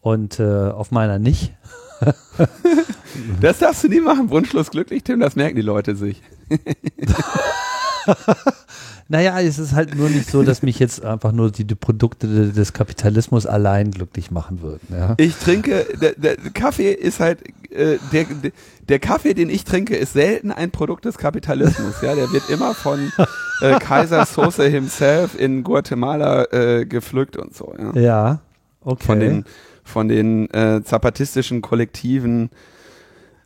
Und 0.00 0.38
äh, 0.38 0.70
auf 0.70 0.90
meiner 0.90 1.18
nicht. 1.18 1.54
das 3.40 3.58
darfst 3.58 3.84
du 3.84 3.88
nie 3.88 4.00
machen. 4.00 4.30
Wunschlos 4.30 4.70
glücklich, 4.70 5.04
Tim, 5.04 5.20
das 5.20 5.36
merken 5.36 5.56
die 5.56 5.62
Leute 5.62 5.96
sich. 5.96 6.22
naja, 9.08 9.40
es 9.40 9.58
ist 9.58 9.72
halt 9.74 9.94
nur 9.94 10.08
nicht 10.08 10.30
so, 10.30 10.42
dass 10.42 10.62
mich 10.62 10.78
jetzt 10.78 11.04
einfach 11.04 11.32
nur 11.32 11.50
die, 11.50 11.64
die 11.64 11.74
Produkte 11.74 12.52
des 12.52 12.72
Kapitalismus 12.72 13.46
allein 13.46 13.90
glücklich 13.90 14.30
machen 14.30 14.62
würden. 14.62 14.88
Ja? 14.90 15.14
Ich 15.18 15.36
trinke, 15.36 15.86
der, 16.00 16.12
der 16.12 16.36
Kaffee 16.52 16.92
ist 16.92 17.20
halt, 17.20 17.40
äh, 17.70 17.98
der, 18.12 18.26
der 18.88 18.98
Kaffee, 18.98 19.34
den 19.34 19.50
ich 19.50 19.64
trinke, 19.64 19.96
ist 19.96 20.12
selten 20.12 20.52
ein 20.52 20.70
Produkt 20.70 21.04
des 21.04 21.18
Kapitalismus. 21.18 22.00
Ja, 22.02 22.14
der 22.14 22.30
wird 22.32 22.48
immer 22.50 22.74
von 22.74 23.12
äh, 23.60 23.78
Kaiser 23.78 24.24
Soße 24.24 24.68
himself 24.68 25.38
in 25.38 25.62
Guatemala 25.62 26.44
äh, 26.52 26.84
gepflückt 26.84 27.36
und 27.36 27.54
so. 27.54 27.74
Ja, 27.78 28.00
ja 28.00 28.40
okay. 28.82 29.04
Von 29.04 29.20
den 29.20 29.44
von 29.86 30.08
den 30.08 30.50
äh, 30.50 30.82
zapatistischen 30.82 31.62
Kollektiven 31.62 32.50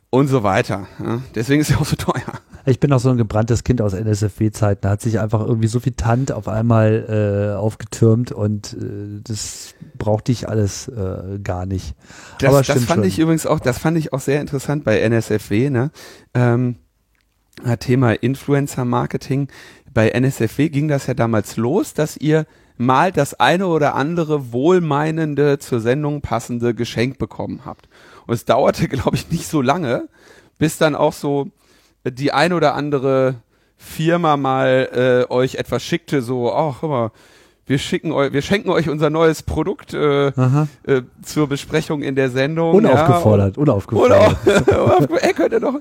und 0.09 0.27
so 0.27 0.43
weiter. 0.43 0.87
Ja. 1.01 1.21
Deswegen 1.35 1.61
ist 1.61 1.71
er 1.71 1.79
auch 1.79 1.85
so 1.85 1.95
teuer. 1.95 2.21
Ich 2.65 2.79
bin 2.79 2.91
auch 2.93 2.99
so 2.99 3.09
ein 3.09 3.17
gebranntes 3.17 3.63
Kind 3.63 3.81
aus 3.81 3.93
NSFW-Zeiten. 3.93 4.81
Da 4.81 4.89
hat 4.91 5.01
sich 5.01 5.19
einfach 5.19 5.39
irgendwie 5.39 5.67
so 5.67 5.79
viel 5.79 5.93
Tant 5.93 6.31
auf 6.31 6.47
einmal 6.47 7.53
äh, 7.53 7.57
aufgetürmt 7.57 8.31
und 8.31 8.73
äh, 8.73 9.21
das 9.23 9.73
brauchte 9.97 10.31
ich 10.31 10.49
alles 10.49 10.87
äh, 10.87 11.39
gar 11.43 11.65
nicht. 11.65 11.95
Das, 12.39 12.49
Aber 12.49 12.61
das 12.61 12.83
fand 12.83 12.99
schon. 12.99 13.03
ich 13.05 13.19
übrigens 13.19 13.45
auch, 13.45 13.59
das 13.59 13.79
fand 13.79 13.97
ich 13.97 14.13
auch 14.13 14.19
sehr 14.19 14.41
interessant 14.41 14.83
bei 14.83 14.99
NSFW, 14.99 15.69
ne? 15.69 15.91
Ähm, 16.33 16.75
Thema 17.79 18.13
Influencer-Marketing. 18.13 19.47
Bei 19.93 20.09
NSFW 20.09 20.69
ging 20.69 20.87
das 20.87 21.07
ja 21.07 21.13
damals 21.13 21.57
los, 21.57 21.93
dass 21.93 22.17
ihr 22.17 22.45
mal 22.77 23.11
das 23.11 23.33
eine 23.39 23.67
oder 23.67 23.95
andere 23.95 24.51
wohlmeinende 24.51 25.59
zur 25.59 25.79
Sendung 25.79 26.21
passende 26.21 26.73
Geschenk 26.73 27.17
bekommen 27.17 27.61
habt. 27.65 27.87
Und 28.27 28.33
es 28.33 28.45
dauerte, 28.45 28.87
glaube 28.89 29.15
ich, 29.15 29.29
nicht 29.29 29.47
so 29.47 29.61
lange, 29.61 30.07
bis 30.57 30.77
dann 30.77 30.95
auch 30.95 31.13
so 31.13 31.49
die 32.03 32.31
ein 32.31 32.53
oder 32.53 32.75
andere 32.75 33.35
Firma 33.77 34.37
mal 34.37 35.25
äh, 35.29 35.31
euch 35.33 35.55
etwas 35.55 35.83
schickte, 35.83 36.21
so, 36.21 36.53
ach, 36.53 36.81
hör 36.81 36.89
mal, 36.89 37.11
wir 37.71 37.79
schicken 37.79 38.11
euch, 38.11 38.33
wir 38.33 38.41
schenken 38.41 38.69
euch 38.69 38.89
unser 38.89 39.09
neues 39.09 39.43
Produkt 39.43 39.93
äh, 39.93 40.27
äh, 40.27 41.03
zur 41.23 41.47
Besprechung 41.47 42.01
in 42.03 42.15
der 42.15 42.29
Sendung. 42.29 42.75
Unaufgefordert, 42.75 43.55
ja, 43.55 43.61
unaufgefordert. 43.61 44.35
er 45.21 45.33
könnte 45.33 45.61
doch. 45.61 45.75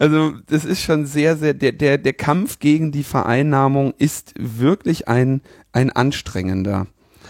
Also 0.00 0.32
das 0.48 0.64
ist 0.64 0.82
schon 0.82 1.06
sehr, 1.06 1.36
sehr 1.36 1.54
der 1.54 1.70
der 1.70 1.98
der 1.98 2.12
Kampf 2.12 2.58
gegen 2.58 2.90
die 2.90 3.04
Vereinnahmung 3.04 3.94
ist 3.98 4.34
wirklich 4.36 5.06
ein 5.06 5.42
ein 5.70 5.90
anstrengender. 5.92 6.88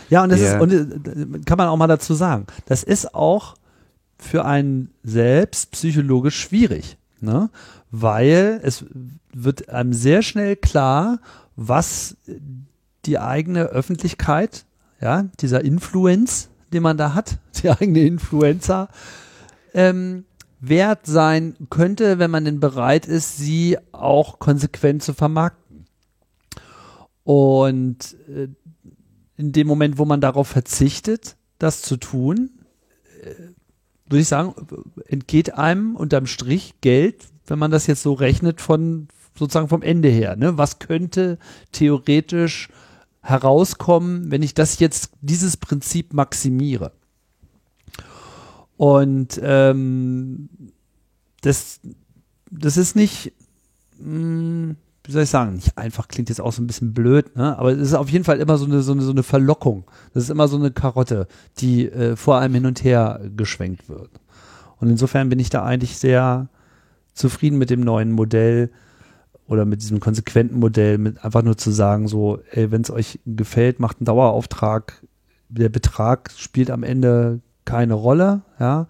Ja 0.09 0.23
und 0.23 0.33
das 0.33 0.41
ist 0.41 0.59
und 0.59 0.73
äh, 0.73 1.41
kann 1.45 1.59
man 1.59 1.69
auch 1.69 1.77
mal 1.77 1.87
dazu 1.87 2.15
sagen, 2.15 2.47
das 2.65 2.83
ist 2.83 3.15
auch 3.15 3.57
für 4.19 4.47
einen 4.47 4.89
selbst 5.03 5.73
psychologisch 5.73 6.41
schwierig, 6.41 6.97
ne? 7.21 7.51
Weil 7.91 8.59
es 8.63 8.87
wird 9.35 9.69
einem 9.69 9.93
sehr 9.93 10.23
schnell 10.23 10.57
klar, 10.57 11.19
was 11.57 12.17
die 13.07 13.19
eigene 13.19 13.65
Öffentlichkeit, 13.65 14.65
ja, 15.01 15.25
dieser 15.41 15.65
Influence, 15.65 16.49
den 16.73 16.83
man 16.83 16.97
da 16.97 17.15
hat, 17.15 17.39
die 17.63 17.71
eigene 17.71 18.01
Influencer, 18.01 18.89
ähm, 19.75 20.25
wert 20.61 21.07
sein 21.07 21.55
könnte, 21.71 22.19
wenn 22.19 22.31
man 22.31 22.45
denn 22.45 22.61
bereit 22.61 23.07
ist, 23.07 23.37
sie 23.37 23.79
auch 23.93 24.39
konsequent 24.39 25.03
zu 25.03 25.13
vermarkten. 25.13 25.87
Und 27.25 28.17
äh, 28.29 28.49
in 29.37 29.53
dem 29.53 29.67
Moment, 29.67 29.99
wo 29.99 30.05
man 30.05 30.21
darauf 30.21 30.49
verzichtet, 30.49 31.37
das 31.59 31.83
zu 31.83 31.97
tun, 31.97 32.51
äh, 33.23 33.35
würde 34.09 34.21
ich 34.23 34.29
sagen, 34.29 34.55
entgeht 35.07 35.55
einem 35.55 35.97
unterm 35.97 36.27
Strich 36.27 36.75
Geld, 36.81 37.25
wenn 37.47 37.59
man 37.59 37.71
das 37.71 37.87
jetzt 37.87 38.03
so 38.03 38.13
rechnet 38.13 38.61
von 38.61 39.09
sozusagen 39.37 39.69
vom 39.69 39.83
Ende 39.83 40.09
her. 40.09 40.37
Ne? 40.37 40.57
Was 40.57 40.79
könnte 40.79 41.39
theoretisch 41.73 42.69
herauskommen, 43.29 44.31
wenn 44.31 44.43
ich 44.43 44.55
das 44.55 44.79
jetzt, 44.79 45.11
dieses 45.21 45.57
Prinzip 45.57 46.13
maximiere. 46.13 46.93
Und 48.77 49.41
ähm, 49.43 50.49
das, 51.41 51.81
das 52.51 52.77
ist 52.77 52.95
nicht, 52.95 53.33
mh, 53.99 54.07
hm, 54.07 54.77
wie 55.05 55.13
soll 55.13 55.23
ich 55.23 55.31
sagen, 55.31 55.55
nicht 55.55 55.79
einfach, 55.79 56.09
klingt 56.09 56.29
jetzt 56.29 56.41
auch 56.41 56.53
so 56.53 56.61
ein 56.61 56.67
bisschen 56.67 56.93
blöd, 56.93 57.37
ne? 57.37 57.57
aber 57.59 57.73
es 57.73 57.79
ist 57.79 57.95
auf 57.95 58.11
jeden 58.11 58.25
Fall 58.25 58.41
immer 58.41 58.59
so 58.59 58.65
eine, 58.65 58.83
so 58.83 58.93
eine, 58.93 59.03
so 59.03 59.13
eine 59.13 59.23
Verlockung. 59.23 59.85
Das 60.13 60.25
ist 60.25 60.31
immer 60.31 60.49
so 60.49 60.57
eine 60.57 60.73
Karotte, 60.73 61.29
die 61.59 61.89
äh, 61.89 62.17
vor 62.17 62.37
allem 62.37 62.55
hin 62.55 62.67
und 62.67 62.83
her 62.83 63.21
geschwenkt 63.37 63.89
wird. 63.89 64.11
Und 64.79 64.91
insofern 64.91 65.29
bin 65.29 65.39
ich 65.39 65.49
da 65.49 65.65
eigentlich 65.65 65.97
sehr 65.97 66.49
zufrieden 67.15 67.57
mit 67.57 67.71
dem 67.71 67.81
neuen 67.81 68.13
Modell, 68.13 68.71
oder 69.49 69.65
mit 69.65 69.83
diesem 69.83 70.01
konsequenten 70.01 70.59
Modell, 70.59 70.99
mit 70.99 71.25
einfach 71.25 71.43
nur 71.43 71.57
zu 71.57 71.71
sagen, 71.71 72.09
so, 72.09 72.41
ey, 72.51 72.71
wenn 72.71 72.83
es 72.83 72.91
euch 72.91 73.21
gefällt, 73.25 73.81
macht 73.81 73.99
einen 73.99 74.07
Dauerauftrag. 74.07 75.03
Der 75.49 75.69
Betrag 75.69 76.33
spielt 76.37 76.71
am 76.71 76.83
Ende 76.83 77.41
keine 77.65 77.95
Rolle, 77.95 78.43
ja. 78.59 78.87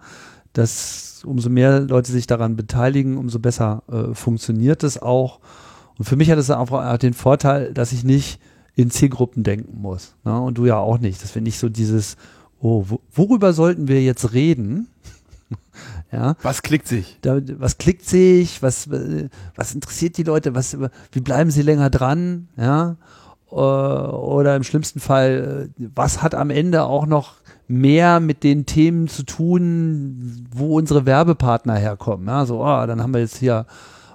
Das, 0.53 1.21
umso 1.23 1.49
mehr 1.49 1.81
Leute 1.81 2.11
sich 2.11 2.25
daran 2.25 2.55
beteiligen, 2.55 3.17
umso 3.17 3.37
besser 3.37 3.83
äh, 3.91 4.15
funktioniert 4.15 4.83
es 4.83 4.99
auch. 4.99 5.39
Und 5.99 6.05
für 6.05 6.15
mich 6.15 6.31
hat 6.31 6.39
es 6.39 6.49
einfach 6.49 6.97
den 6.97 7.13
Vorteil, 7.13 7.73
dass 7.73 7.91
ich 7.91 8.03
nicht 8.03 8.39
in 8.75 8.91
Zielgruppen 8.91 9.43
denken 9.43 9.81
muss. 9.81 10.15
Ne? 10.23 10.39
Und 10.39 10.57
du 10.57 10.65
ja 10.65 10.77
auch 10.77 10.99
nicht. 10.99 11.21
Dass 11.23 11.33
wir 11.35 11.41
nicht 11.41 11.59
so 11.59 11.69
dieses, 11.69 12.15
oh, 12.59 12.85
worüber 13.11 13.53
sollten 13.53 13.87
wir 13.87 14.01
jetzt 14.01 14.33
reden? 14.33 14.87
Ja. 16.17 16.35
Was 16.41 16.63
klickt 16.63 16.87
sich? 16.87 17.19
Da, 17.21 17.39
was 17.59 17.77
klickt 17.77 18.03
sich? 18.03 18.63
Was, 18.63 18.89
was 19.55 19.75
interessiert 19.75 20.17
die 20.17 20.23
Leute? 20.23 20.55
Was, 20.55 20.75
wie 21.11 21.19
bleiben 21.19 21.51
sie 21.51 21.61
länger 21.61 21.91
dran? 21.91 22.47
Ja. 22.57 22.95
Äh, 23.51 23.55
oder 23.55 24.55
im 24.55 24.63
schlimmsten 24.63 24.99
Fall, 24.99 25.69
was 25.77 26.23
hat 26.23 26.33
am 26.33 26.49
Ende 26.49 26.85
auch 26.85 27.05
noch 27.05 27.35
mehr 27.67 28.19
mit 28.19 28.43
den 28.43 28.65
Themen 28.65 29.07
zu 29.07 29.23
tun, 29.23 30.47
wo 30.51 30.77
unsere 30.79 31.05
Werbepartner 31.05 31.75
herkommen? 31.75 32.27
Ja, 32.27 32.47
so, 32.47 32.61
oh, 32.61 32.85
dann 32.87 33.03
haben 33.03 33.13
wir 33.13 33.21
jetzt 33.21 33.37
hier 33.37 33.67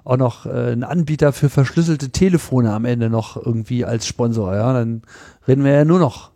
auch 0.03 0.17
noch 0.17 0.47
äh, 0.47 0.73
einen 0.73 0.83
Anbieter 0.83 1.33
für 1.33 1.51
verschlüsselte 1.51 2.11
Telefone 2.11 2.73
am 2.73 2.85
Ende 2.85 3.11
noch 3.11 3.37
irgendwie 3.37 3.85
als 3.85 4.09
Sponsor. 4.09 4.57
Ja, 4.57 4.73
dann 4.73 5.03
reden 5.47 5.63
wir 5.63 5.73
ja 5.73 5.85
nur 5.85 6.01
noch 6.01 6.32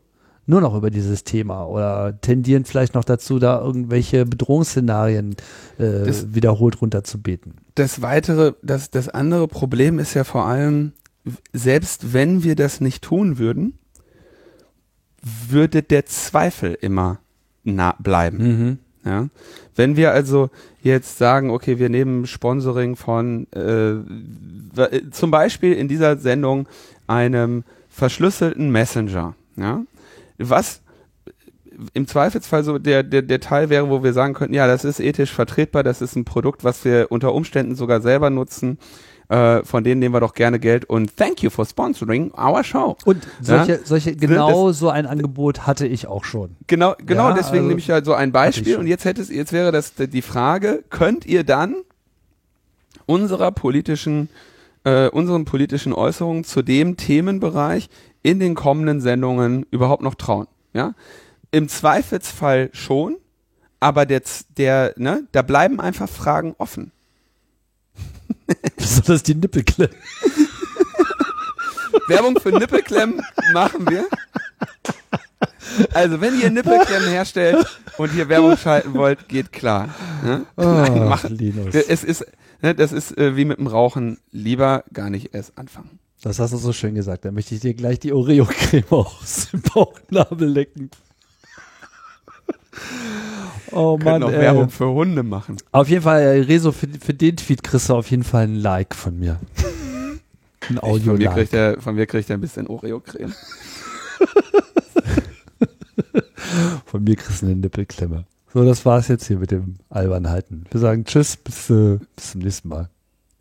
nur 0.46 0.60
noch 0.60 0.76
über 0.76 0.90
dieses 0.90 1.24
Thema 1.24 1.64
oder 1.66 2.20
tendieren 2.20 2.64
vielleicht 2.64 2.94
noch 2.94 3.04
dazu, 3.04 3.38
da 3.38 3.60
irgendwelche 3.60 4.24
Bedrohungsszenarien 4.24 5.32
äh, 5.78 6.04
das, 6.04 6.34
wiederholt 6.34 6.80
runterzubeten. 6.80 7.54
Das 7.74 8.00
weitere, 8.00 8.54
das, 8.62 8.90
das 8.90 9.08
andere 9.08 9.48
Problem 9.48 9.98
ist 9.98 10.14
ja 10.14 10.24
vor 10.24 10.46
allem, 10.46 10.92
selbst 11.52 12.12
wenn 12.12 12.44
wir 12.44 12.54
das 12.54 12.80
nicht 12.80 13.02
tun 13.02 13.38
würden, 13.38 13.74
würde 15.48 15.82
der 15.82 16.06
Zweifel 16.06 16.78
immer 16.80 17.18
nah 17.64 17.96
bleiben. 17.98 18.38
Mhm. 18.38 18.78
Ja? 19.04 19.28
Wenn 19.74 19.96
wir 19.96 20.12
also 20.12 20.50
jetzt 20.80 21.18
sagen, 21.18 21.50
okay, 21.50 21.80
wir 21.80 21.88
nehmen 21.88 22.26
Sponsoring 22.26 22.94
von 22.94 23.48
äh, 23.52 23.94
zum 25.10 25.30
Beispiel 25.32 25.72
in 25.72 25.88
dieser 25.88 26.16
Sendung 26.18 26.68
einem 27.08 27.64
verschlüsselten 27.88 28.70
Messenger, 28.70 29.34
ja, 29.56 29.82
was 30.38 30.82
im 31.92 32.06
Zweifelsfall 32.06 32.64
so 32.64 32.78
der, 32.78 33.02
der, 33.02 33.22
der 33.22 33.40
Teil 33.40 33.68
wäre, 33.68 33.90
wo 33.90 34.02
wir 34.02 34.12
sagen 34.12 34.34
könnten, 34.34 34.54
ja, 34.54 34.66
das 34.66 34.84
ist 34.84 35.00
ethisch 35.00 35.32
vertretbar, 35.32 35.82
das 35.82 36.00
ist 36.00 36.16
ein 36.16 36.24
Produkt, 36.24 36.64
was 36.64 36.84
wir 36.84 37.08
unter 37.10 37.34
Umständen 37.34 37.74
sogar 37.74 38.00
selber 38.00 38.30
nutzen, 38.30 38.78
äh, 39.28 39.62
von 39.64 39.84
denen 39.84 39.98
nehmen 39.98 40.14
wir 40.14 40.20
doch 40.20 40.34
gerne 40.34 40.58
Geld 40.58 40.84
und 40.84 41.16
thank 41.16 41.42
you 41.42 41.50
for 41.50 41.66
sponsoring 41.66 42.32
our 42.32 42.62
show. 42.64 42.96
Und 43.04 43.26
solche, 43.40 43.72
ja? 43.72 43.78
solche 43.84 44.16
genau 44.16 44.68
das, 44.68 44.78
so 44.78 44.88
ein 44.88 45.06
Angebot 45.06 45.66
hatte 45.66 45.86
ich 45.86 46.06
auch 46.06 46.24
schon. 46.24 46.56
Genau, 46.66 46.94
genau, 47.04 47.30
ja, 47.30 47.34
deswegen 47.34 47.58
also, 47.58 47.68
nehme 47.68 47.80
ich 47.80 47.88
ja 47.88 48.04
so 48.04 48.14
ein 48.14 48.32
Beispiel 48.32 48.76
und 48.76 48.86
jetzt 48.86 49.04
hätte 49.04 49.20
es, 49.20 49.28
jetzt 49.28 49.52
wäre 49.52 49.72
das 49.72 49.94
die 49.94 50.22
Frage, 50.22 50.84
könnt 50.90 51.26
ihr 51.26 51.44
dann 51.44 51.76
unserer 53.06 53.52
politischen, 53.52 54.28
äh, 54.86 55.08
unseren 55.08 55.44
politischen 55.44 55.92
Äußerungen 55.92 56.44
zu 56.44 56.62
dem 56.62 56.96
Themenbereich 56.96 57.88
in 58.22 58.38
den 58.38 58.54
kommenden 58.54 59.00
Sendungen 59.00 59.66
überhaupt 59.70 60.02
noch 60.02 60.14
trauen? 60.14 60.46
Ja? 60.72 60.94
Im 61.50 61.68
Zweifelsfall 61.68 62.70
schon, 62.72 63.16
aber 63.80 64.06
der, 64.06 64.22
der, 64.56 64.94
ne, 64.96 65.26
da 65.32 65.42
bleiben 65.42 65.80
einfach 65.80 66.08
Fragen 66.08 66.54
offen. 66.58 66.92
Besonders 68.76 69.24
die 69.24 69.34
Nippelklemmen. 69.34 69.96
Werbung 72.08 72.38
für 72.38 72.52
Nippelklemmen 72.52 73.20
machen 73.52 73.88
wir. 73.88 74.06
Also, 75.92 76.20
wenn 76.20 76.40
ihr 76.40 76.50
Nippelklemmen 76.50 77.08
herstellt 77.08 77.80
und 77.98 78.12
hier 78.12 78.28
Werbung 78.28 78.56
schalten 78.56 78.94
wollt, 78.94 79.28
geht 79.28 79.52
klar. 79.52 79.88
Ne? 80.22 80.46
Oh, 80.56 80.62
Nein, 80.62 81.08
machen. 81.08 81.36
Linus. 81.36 81.74
Es 81.74 82.04
ist, 82.04 82.24
ne, 82.62 82.74
das 82.74 82.92
ist 82.92 83.16
äh, 83.18 83.36
wie 83.36 83.44
mit 83.44 83.58
dem 83.58 83.66
Rauchen. 83.66 84.18
Lieber 84.30 84.84
gar 84.92 85.10
nicht 85.10 85.34
erst 85.34 85.56
anfangen. 85.58 85.98
Das 86.22 86.38
hast 86.38 86.52
du 86.52 86.56
so 86.56 86.72
schön 86.72 86.94
gesagt. 86.94 87.24
Da 87.24 87.30
möchte 87.30 87.54
ich 87.54 87.60
dir 87.60 87.74
gleich 87.74 88.00
die 88.00 88.12
Oreo-Creme 88.12 88.84
aus 88.90 89.48
dem 89.52 89.62
Bauchnabel 89.62 90.48
lecken. 90.48 90.90
Oh 93.72 93.98
Mann, 94.02 94.20
noch 94.20 94.30
Werbung 94.30 94.70
für 94.70 94.86
Hunde 94.86 95.22
machen. 95.22 95.56
Auf 95.72 95.88
jeden 95.88 96.02
Fall, 96.02 96.22
äh, 96.22 96.40
Rezo, 96.42 96.72
für, 96.72 96.86
für, 96.86 97.12
den 97.12 97.36
Tweet 97.36 97.62
kriegst 97.64 97.88
du 97.88 97.94
auf 97.94 98.10
jeden 98.10 98.22
Fall 98.22 98.44
ein 98.44 98.54
Like 98.54 98.94
von 98.94 99.18
mir. 99.18 99.40
Ein 100.68 100.78
audio 100.78 101.12
von, 101.12 101.18
mir 101.18 101.30
kriegt 101.30 101.52
er, 101.52 101.80
von 101.80 101.94
mir 101.94 102.06
kriegt 102.06 102.30
er 102.30 102.36
ein 102.36 102.40
bisschen 102.40 102.66
Oreo-Creme. 102.66 103.32
von 106.86 107.04
mir 107.04 107.16
kriegst 107.16 107.42
du 107.42 107.46
eine 107.46 107.56
Nippelklemme. 107.56 108.24
So, 108.56 108.64
das 108.64 108.86
war's 108.86 109.08
jetzt 109.08 109.26
hier 109.26 109.36
mit 109.36 109.50
dem 109.50 109.74
albern 109.90 110.30
Halten. 110.30 110.64
Wir 110.70 110.80
sagen 110.80 111.04
Tschüss, 111.04 111.36
bis, 111.36 111.68
äh, 111.68 111.98
bis 112.16 112.30
zum 112.30 112.40
nächsten 112.40 112.68
Mal. 112.70 112.88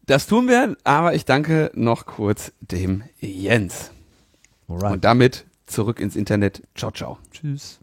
Das 0.07 0.27
tun 0.27 0.49
wir, 0.49 0.75
aber 0.83 1.15
ich 1.15 1.23
danke 1.23 1.71
noch 1.73 2.05
kurz 2.05 2.51
dem 2.59 3.01
Jens. 3.21 3.91
Alright. 4.67 4.91
Und 4.91 5.05
damit 5.05 5.45
zurück 5.67 6.01
ins 6.01 6.17
Internet. 6.17 6.63
Ciao, 6.75 6.91
ciao. 6.91 7.17
Tschüss. 7.31 7.79